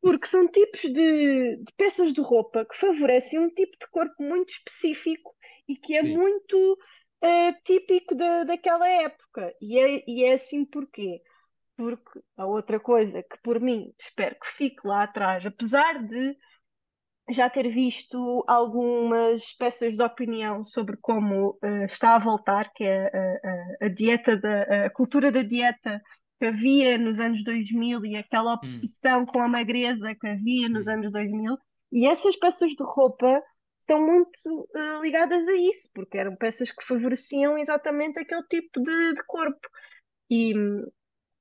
Porque 0.00 0.26
são 0.26 0.48
tipos 0.48 0.80
de, 0.82 1.56
de 1.56 1.72
peças 1.76 2.12
de 2.12 2.20
roupa 2.20 2.64
que 2.64 2.76
favorecem 2.78 3.40
um 3.40 3.50
tipo 3.50 3.72
de 3.78 3.86
corpo 3.90 4.22
muito 4.22 4.50
específico 4.50 5.34
e 5.68 5.76
que 5.76 5.96
é 5.96 6.02
sim, 6.02 6.18
muito 6.18 6.78
eh, 7.22 7.52
típico 7.64 8.14
da, 8.14 8.44
daquela 8.44 8.88
época. 8.88 9.54
E 9.60 9.78
é, 9.80 10.04
e 10.06 10.24
é 10.24 10.34
assim 10.34 10.64
porquê? 10.64 11.20
Porque 11.76 12.20
a 12.36 12.46
outra 12.46 12.80
coisa 12.80 13.22
que 13.22 13.38
por 13.42 13.60
mim 13.60 13.92
espero 14.00 14.36
que 14.40 14.48
fique 14.56 14.86
lá 14.86 15.04
atrás, 15.04 15.44
apesar 15.46 16.02
de 16.06 16.36
já 17.30 17.50
ter 17.50 17.68
visto 17.70 18.44
algumas 18.46 19.42
peças 19.54 19.96
de 19.96 20.02
opinião 20.02 20.64
sobre 20.64 20.96
como 20.98 21.58
eh, 21.62 21.84
está 21.86 22.14
a 22.14 22.18
voltar, 22.18 22.72
que 22.72 22.84
é 22.84 23.06
a, 23.08 23.84
a- 23.84 23.86
a 23.86 23.88
dieta 23.88 24.36
da, 24.36 24.86
a 24.86 24.90
cultura 24.90 25.32
da 25.32 25.42
dieta 25.42 26.00
que 26.38 26.46
havia 26.46 26.96
nos 26.98 27.18
anos 27.18 27.42
2000 27.44 28.04
e 28.04 28.14
aquela 28.16 28.54
hum, 28.62 28.90
obsessão 28.94 29.26
com 29.26 29.40
a 29.42 29.48
magreza 29.48 30.14
que 30.14 30.26
havia 30.28 30.68
nos 30.68 30.86
hum, 30.86 30.88
anos 30.88 31.10
2000. 31.10 31.56
E 31.92 32.06
essas 32.06 32.36
peças 32.36 32.70
de 32.70 32.82
roupa 32.84 33.42
estão 33.80 34.00
muito 34.04 34.68
eh, 34.76 35.00
ligadas 35.02 35.46
a 35.48 35.54
isso, 35.56 35.90
porque 35.94 36.18
eram 36.18 36.36
peças 36.36 36.70
que 36.70 36.84
favoreciam 36.84 37.58
exatamente 37.58 38.18
aquele 38.20 38.42
tipo 38.48 38.80
de, 38.82 39.14
de 39.14 39.24
corpo. 39.26 39.68
E 40.30 40.54
hum, 40.58 40.86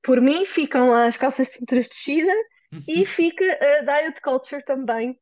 por 0.06 0.22
mim 0.22 0.45
ficam 0.45 0.90
lá 0.91 1.07
as 1.07 1.18
calças 1.18 1.48
de 1.49 1.53
cintura 1.56 1.82
descida 1.82 2.32
e 2.88 3.06
fica 3.06 3.45
a 3.45 3.82
diet 3.84 4.22
culture 4.22 4.64
também 4.65 5.19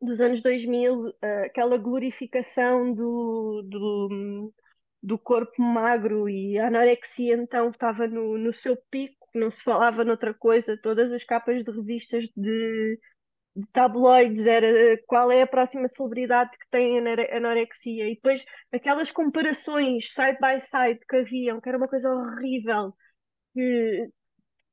dos 0.00 0.20
anos 0.20 0.42
2000, 0.42 1.12
eh, 1.22 1.46
aquela 1.46 1.78
glorificação 1.78 2.92
do, 2.94 3.62
do, 3.64 4.54
do 5.02 5.18
corpo 5.18 5.62
magro 5.62 6.28
e 6.28 6.58
a 6.58 6.68
anorexia 6.68 7.34
então 7.36 7.70
estava 7.70 8.06
no, 8.06 8.38
no 8.38 8.52
seu 8.52 8.76
pico, 8.90 9.26
não 9.34 9.50
se 9.50 9.62
falava 9.62 10.04
noutra 10.04 10.34
coisa, 10.34 10.78
todas 10.82 11.12
as 11.12 11.24
capas 11.24 11.64
de 11.64 11.70
revistas 11.70 12.24
de, 12.36 13.00
de 13.56 13.66
tabloides 13.72 14.46
era 14.46 14.68
qual 15.06 15.30
é 15.32 15.42
a 15.42 15.46
próxima 15.46 15.88
celebridade 15.88 16.50
que 16.58 16.68
tem 16.70 16.98
anore- 16.98 17.30
anorexia. 17.32 18.08
E 18.08 18.14
depois 18.16 18.44
aquelas 18.72 19.10
comparações 19.10 20.12
side 20.12 20.38
by 20.40 20.60
side 20.60 21.00
que 21.08 21.16
haviam, 21.16 21.60
que 21.60 21.68
era 21.68 21.78
uma 21.78 21.88
coisa 21.88 22.10
horrível, 22.12 22.94
que 23.54 24.08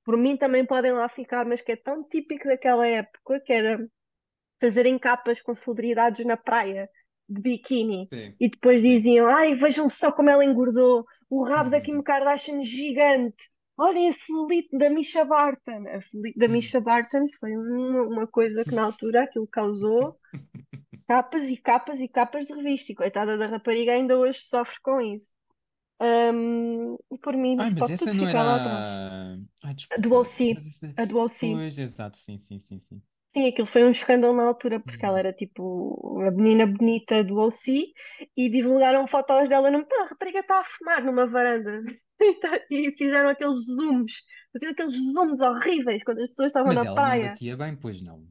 por 0.04 0.18
mim 0.18 0.38
também 0.38 0.66
podem 0.66 0.92
lá 0.92 1.08
ficar, 1.10 1.46
mas 1.46 1.62
que 1.62 1.72
é 1.72 1.76
tão 1.76 2.04
típico 2.04 2.48
daquela 2.48 2.86
época, 2.86 3.40
que 3.40 3.54
era 3.54 3.80
fazerem 4.60 4.98
capas 5.00 5.42
com 5.42 5.54
celebridades 5.56 6.26
na 6.26 6.38
praia 6.38 6.90
de 7.28 7.42
biquíni 7.42 8.08
sim, 8.14 8.36
e 8.40 8.50
depois 8.50 8.82
diziam: 8.82 9.28
Ai, 9.28 9.56
vejam 9.56 9.90
só 9.90 10.12
como 10.12 10.30
ela 10.30 10.46
engordou, 10.46 11.06
o 11.30 11.44
rabo 11.44 11.70
da 11.70 11.82
Kim 11.82 11.96
Uhum, 11.96 12.04
Kardashian 12.04 12.64
gigante. 12.64 13.52
Olhem 13.76 14.10
a 14.10 14.14
celulite 14.14 14.78
da 14.78 14.90
Misha 14.90 15.26
Barton. 15.26 15.88
A 15.88 16.02
celulite 16.02 16.38
da 16.38 16.46
uhum. 16.46 16.52
Misha 16.52 16.80
Barton 16.80 17.26
foi 17.40 17.58
uma, 17.58 18.04
uma 18.04 18.28
coisa 18.28 18.64
que 18.64 18.76
na 18.76 18.84
altura 18.84 19.24
aquilo 19.24 19.48
causou 19.48 20.16
capas 21.08 21.44
e 21.46 21.58
capas 21.58 22.00
e 22.00 22.08
capas 22.08 22.46
de 22.46 22.54
revista. 22.54 22.92
E 22.92 22.96
coitada 22.96 23.38
da 23.38 23.48
rapariga 23.48 23.94
ainda 23.94 24.18
hoje 24.18 24.40
sofre 24.42 24.80
com 24.82 25.02
isso. 25.02 25.36
E 27.14 27.18
por 27.24 27.36
mim 27.38 27.56
Ai, 27.58 27.70
mas 27.72 27.90
essa 27.90 28.14
não 28.14 28.28
ficar 28.28 28.44
lá 28.44 28.56
atrás. 28.58 28.88
era. 28.88 29.40
Ai, 29.64 29.74
A 29.94 29.98
do 30.04 30.10
desculpa. 30.10 30.22
OC, 30.22 30.62
essa. 30.68 30.96
a 30.98 31.06
do 31.06 31.18
OC. 31.20 31.40
Pois, 31.40 31.78
exato, 31.78 32.18
sim, 32.18 32.38
sim, 32.38 32.60
sim, 32.60 32.80
sim. 32.90 33.02
Sim, 33.30 33.48
aquilo 33.48 33.66
foi 33.68 33.84
um 33.84 33.92
escândalo 33.92 34.36
na 34.36 34.44
altura, 34.44 34.80
porque 34.80 35.06
ela 35.06 35.18
Uhum. 35.18 35.20
era 35.20 35.34
tipo 35.34 36.22
a 36.22 36.30
menina 36.32 36.68
bonita 36.68 37.24
do 37.24 37.38
OC 37.40 37.92
e 38.38 38.50
divulgaram 38.50 39.08
fotos 39.08 39.50
dela 39.50 39.72
num. 39.72 39.84
Pá, 39.86 40.04
a 40.04 40.06
rapariga 40.08 40.40
está 40.40 40.60
a 40.62 40.66
fumar 40.66 41.04
numa 41.04 41.28
varanda. 41.28 41.82
E 42.22 42.36
tá- 42.40 42.62
e 42.72 42.92
fizeram 42.98 43.28
aqueles 43.30 43.66
zooms, 43.66 44.14
fizeram 44.54 44.72
aqueles 44.74 44.94
zooms 44.96 45.42
horríveis 45.42 46.02
quando 46.06 46.22
as 46.22 46.30
pessoas 46.30 46.48
estavam 46.48 46.72
Mas 46.72 46.74
na 46.74 46.86
ela 46.86 47.02
não 47.02 47.16
praia. 47.16 47.38
batia 47.38 47.56
bem, 47.56 47.74
pois 47.76 48.02
não. 48.02 48.28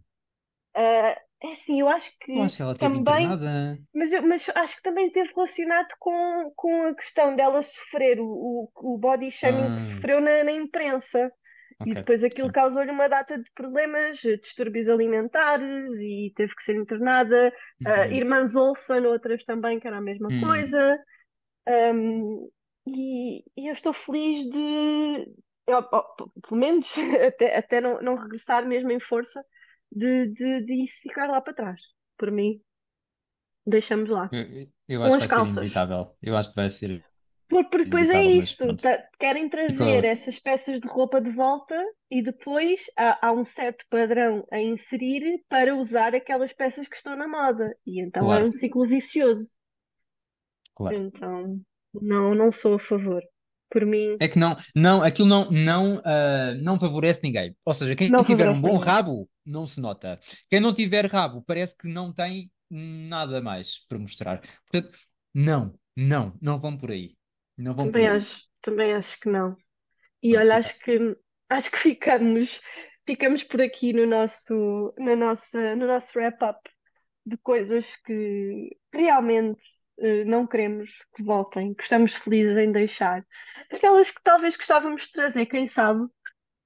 Ah, 0.74 1.16
é 1.43 1.52
assim, 1.52 1.81
eu 1.81 1.89
acho 1.89 2.19
que 2.20 2.52
que 2.56 2.62
ela 2.62 2.73
esteve 2.73 2.97
também, 2.97 2.98
internada. 2.98 3.78
mas, 3.94 4.12
eu, 4.12 4.23
mas 4.23 4.48
acho 4.51 4.77
que 4.77 4.82
também 4.82 5.06
esteve 5.09 5.32
relacionado 5.35 5.89
com, 5.98 6.52
com 6.56 6.82
a 6.89 6.94
questão 6.94 7.36
dela 7.36 7.62
sofrer 7.62 8.19
o, 8.20 8.70
o, 8.77 8.98
body 8.98 9.31
shaming 9.31 9.70
que 9.70 9.81
Ah, 9.81 9.82
sofreu 9.82 10.20
na, 10.20 10.44
na 10.44 10.52
imprensa. 10.52 11.32
E 11.85 11.90
ok, 11.90 11.97
depois 11.97 12.23
aquilo 12.23 12.48
sim. 12.48 12.52
causou-lhe 12.52 12.90
uma 12.93 13.09
data 13.09 13.36
de 13.39 13.51
problemas, 13.55 14.19
distúrbios 14.20 14.89
alimentares 14.89 15.90
e 16.01 16.32
teve 16.36 16.55
que 16.55 16.62
ser 16.62 16.77
internada. 16.77 17.52
Uh, 17.85 18.12
Uhum. 18.12 18.14
irmãs 18.14 18.55
Olsen, 18.55 19.05
outras 19.06 19.44
também, 19.44 19.81
que 19.81 19.89
era 19.89 19.98
a 19.98 20.01
mesma 20.01 20.31
Hum. 20.31 20.40
coisa. 20.40 20.98
Um, 21.69 22.51
e, 22.86 23.44
e 23.56 23.69
eu 23.69 23.73
estou 23.74 23.93
feliz 23.93 24.51
de, 24.51 25.27
eu, 25.66 25.82
pelo 26.48 26.60
menos 26.60 26.86
até, 27.27 27.56
até 27.56 27.81
não, 27.81 28.01
não 28.02 28.16
regressar 28.16 28.66
mesmo 28.66 28.90
em 28.90 29.01
força, 29.01 29.44
de, 29.94 30.28
de, 30.28 30.64
de 30.66 30.85
isso 30.85 31.01
ficar 31.02 31.28
lá 31.28 31.40
para 31.40 31.55
trás. 31.55 31.81
Por 32.19 32.31
mim, 32.31 32.60
deixamos 33.66 34.09
lá. 34.10 34.28
Eu, 34.32 34.69
eu 34.89 35.02
acho 35.02 35.12
que 35.14 35.19
vai 35.20 35.28
ser 35.28 35.35
calças. 35.36 35.56
inevitável. 35.56 36.16
Eu 36.23 36.36
acho 36.36 36.51
que 36.51 36.56
vai 36.56 36.70
ser 36.70 37.05
Por- 37.48 37.69
Porque 37.69 37.85
depois 37.85 38.09
é 38.09 38.56
pronto. 38.56 38.82
tá- 38.82 39.05
querem 39.19 39.48
trazer 39.48 40.05
essas 40.05 40.39
peças 40.40 40.81
de 40.81 40.89
roupa 40.89 41.20
de 41.20 41.31
volta 41.31 41.74
e 42.10 42.23
depois 42.23 42.81
há, 42.97 43.27
há 43.28 43.32
um 43.32 43.44
certo 43.44 43.85
padrão 43.90 44.47
a 44.51 44.59
inserir 44.59 45.44
para 45.48 45.74
usar 45.77 46.14
aquelas 46.14 46.52
peças 46.52 46.89
que 46.89 46.97
estão 46.97 47.14
na 47.16 47.28
moda. 47.28 47.77
E 47.86 48.01
então 48.02 48.23
é 48.24 48.27
Claro, 48.27 48.47
um 48.48 48.52
ciclo 48.52 48.86
vicioso. 48.86 49.51
claro. 50.74 50.97
Então, 50.97 51.60
não, 51.94 52.35
não 52.35 52.52
sou 52.52 52.74
a 52.74 52.78
favor. 52.78 53.23
Por 53.70 53.85
mim, 53.86 54.16
É 54.19 54.28
que 54.28 54.39
não, 54.39 54.56
não, 54.74 55.02
aquilo 55.02 55.28
não, 55.28 55.51
não, 55.51 56.01
ah, 56.05 56.55
não 56.62 56.78
favorece 56.78 57.20
ninguém. 57.23 57.56
Ou 57.66 57.74
seja, 57.74 57.97
quem 57.97 58.10
não 58.10 58.23
tiver 58.24 58.48
um 58.48 58.60
bom 58.60 58.74
ninguém. 58.74 58.86
rabo, 58.86 59.28
não 59.44 59.66
se 59.66 59.81
nota. 59.81 60.20
Quem 60.48 60.60
não 60.60 60.74
tiver 60.74 61.06
rabo, 61.06 61.43
parece 61.43 61.77
que 61.77 61.89
não 61.89 62.12
tem 62.12 62.51
nada 62.70 63.40
mais 63.40 63.78
para 63.89 63.98
mostrar. 63.98 64.40
Portanto, 64.70 64.98
não, 65.35 65.78
não, 65.97 66.36
não 66.40 66.60
vão 66.60 66.77
por 66.77 66.90
aí. 66.90 67.16
Não 67.56 67.74
vão 67.74 67.90
por 67.90 68.01
Também 68.01 68.06
aí. 68.06 68.24
acho, 68.24 68.43
também 68.60 68.93
acho 68.94 69.19
que 69.20 69.28
não. 69.28 69.56
E 70.23 70.36
Pronto, 70.36 70.39
olha, 70.39 70.56
acho 70.59 70.78
que 70.81 71.16
acho 71.48 71.70
que 71.70 71.78
ficamos, 71.78 72.60
ficamos 73.06 73.44
por 73.44 73.62
aqui 73.62 73.93
no 73.93 74.06
nosso, 74.06 74.94
na 74.98 75.16
nossa, 75.16 75.77
no 75.77 75.86
nosso 75.86 76.19
wrap-up 76.19 76.60
de 77.27 77.36
coisas 77.39 77.86
que 78.06 78.77
realmente 78.93 79.62
eh, 80.01 80.24
não 80.24 80.47
queremos 80.47 80.90
que 81.16 81.23
voltem, 81.24 81.74
que 81.74 81.82
estamos 81.85 82.14
felizes 82.14 82.56
em 82.59 82.73
deixar. 82.73 83.27
Aquelas 83.73 84.10
que 84.10 84.23
talvez 84.23 84.56
gostávamos 84.56 85.05
de 85.06 85.12
trazer, 85.12 85.47
quem 85.47 85.69
sabe? 85.69 86.06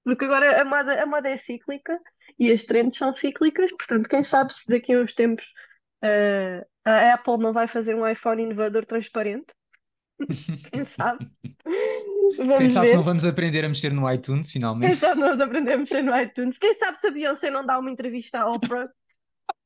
Porque 0.05 0.25
agora 0.25 0.61
a 0.63 0.65
moda, 0.65 1.03
a 1.03 1.07
moda 1.07 1.29
é 1.29 1.37
cíclica 1.37 2.01
e 2.39 2.53
as 2.53 2.65
trends 2.65 2.99
são 2.99 3.15
cíclicas, 3.15 3.71
portanto, 3.73 4.09
quem 4.09 4.23
sabe 4.25 4.53
se 4.55 4.69
daqui 4.69 4.95
a 4.95 5.01
uns 5.01 5.15
tempos 5.15 5.45
eh, 6.03 6.67
a 6.85 7.15
Apple 7.15 7.39
não 7.39 7.53
vai 7.53 7.69
fazer 7.69 7.95
um 7.95 8.07
iPhone 8.09 8.43
inovador 8.43 8.87
transparente? 8.87 9.47
Quem 10.71 10.85
sabe? 10.85 11.21
Quem 12.57 12.69
Vamos 12.69 12.73
sabe 12.73 12.89
se 12.89 12.95
não 12.97 13.03
ver. 13.03 13.05
vamos 13.05 13.25
aprender 13.25 13.65
a 13.65 13.69
mexer 13.69 13.93
no 13.93 14.11
iTunes, 14.13 14.51
Quem 14.81 14.95
finalmente. 14.95 14.97
sabe 14.97 15.21
nós 15.21 15.39
aprendemos 15.41 15.93
a 15.93 16.03
no 16.03 16.19
iTunes? 16.19 16.57
Quem 16.59 16.75
sabe 16.79 16.99
se 16.99 17.07
a 17.09 17.11
Beyoncé 17.11 17.51
não 17.51 17.65
dá 17.67 17.79
uma 17.79 17.91
entrevista 17.91 18.41
à 18.41 18.51
Oprah? 18.51 18.89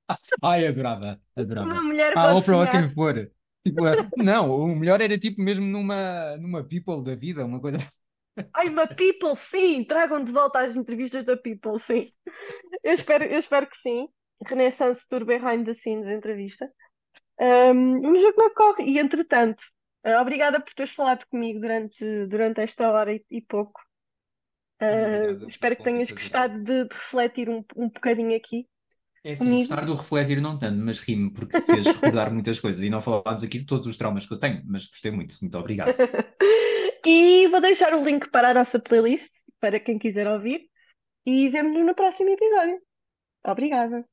Ai, 0.42 0.66
adorava, 0.66 1.20
Uma 1.54 1.80
adorava. 1.80 1.82
mulher 1.82 2.14
Ah, 2.14 2.28
Oprah 2.28 2.66
sonhar. 2.66 2.70
quem 2.70 2.92
for. 2.92 3.30
Tipo, 3.64 3.84
ah, 3.84 3.98
não, 4.16 4.50
o 4.56 4.74
melhor 4.76 5.00
era 5.00 5.18
tipo 5.18 5.40
mesmo 5.42 5.66
numa, 5.66 6.36
numa 6.38 6.64
People 6.64 7.04
da 7.04 7.14
vida, 7.14 7.44
uma 7.44 7.60
coisa. 7.60 7.78
Ai, 8.54 8.68
uma 8.68 8.86
People, 8.86 9.36
sim! 9.36 9.84
Tragam 9.84 10.24
de 10.24 10.32
volta 10.32 10.60
as 10.60 10.76
entrevistas 10.76 11.24
da 11.24 11.36
People, 11.36 11.78
sim. 11.80 12.12
Eu 12.82 12.94
espero, 12.94 13.24
eu 13.24 13.38
espero 13.38 13.66
que 13.68 13.78
sim. 13.78 14.08
Renaissance 14.46 15.08
Tour 15.08 15.24
Behind 15.24 15.64
the 15.64 15.74
Scenes 15.74 16.06
entrevista. 16.08 16.70
Ahm, 17.40 18.00
vamos 18.00 18.20
ver 18.20 18.32
como 18.32 18.46
é 18.46 18.48
que 18.50 18.54
corre. 18.54 18.84
E 18.84 18.98
entretanto, 18.98 19.62
ah, 20.04 20.20
obrigada 20.22 20.60
por 20.60 20.72
teres 20.74 20.92
falado 20.94 21.26
comigo 21.26 21.60
durante, 21.60 22.26
durante 22.26 22.60
esta 22.60 22.90
hora 22.90 23.12
e, 23.12 23.24
e 23.30 23.42
pouco. 23.42 23.80
Obrigado 24.82 25.48
espero 25.48 25.76
que 25.76 25.82
tenhas 25.84 26.10
gostado 26.10 26.58
de, 26.64 26.84
de 26.88 26.94
refletir 26.94 27.50
um, 27.50 27.64
um 27.76 27.88
bocadinho 27.88 28.34
aqui 28.34 28.66
É 29.22 29.32
assim, 29.32 29.44
comigo. 29.44 29.58
gostar 29.58 29.84
do 29.84 29.94
refletir 29.94 30.40
não 30.40 30.58
tanto, 30.58 30.78
mas 30.78 31.00
rimo 31.00 31.32
porque 31.32 31.60
fez 31.60 31.86
recordar 31.86 32.32
muitas 32.32 32.58
coisas 32.58 32.82
e 32.82 32.88
não 32.88 33.02
falámos 33.02 33.44
aqui 33.44 33.58
de 33.58 33.66
todos 33.66 33.86
os 33.86 33.96
traumas 33.96 34.24
que 34.26 34.32
eu 34.32 34.38
tenho, 34.38 34.62
mas 34.66 34.86
gostei 34.86 35.10
muito. 35.10 35.36
Muito 35.42 35.58
obrigado. 35.58 35.94
E 37.04 37.46
vou 37.48 37.60
deixar 37.60 37.94
o 37.94 38.04
link 38.04 38.30
para 38.30 38.50
a 38.50 38.54
nossa 38.54 38.78
playlist 38.78 39.30
para 39.58 39.80
quem 39.80 39.98
quiser 39.98 40.26
ouvir. 40.26 40.68
E 41.26 41.48
vemo-nos 41.48 41.86
no 41.86 41.94
próximo 41.94 42.30
episódio. 42.30 42.80
Obrigada. 43.44 44.06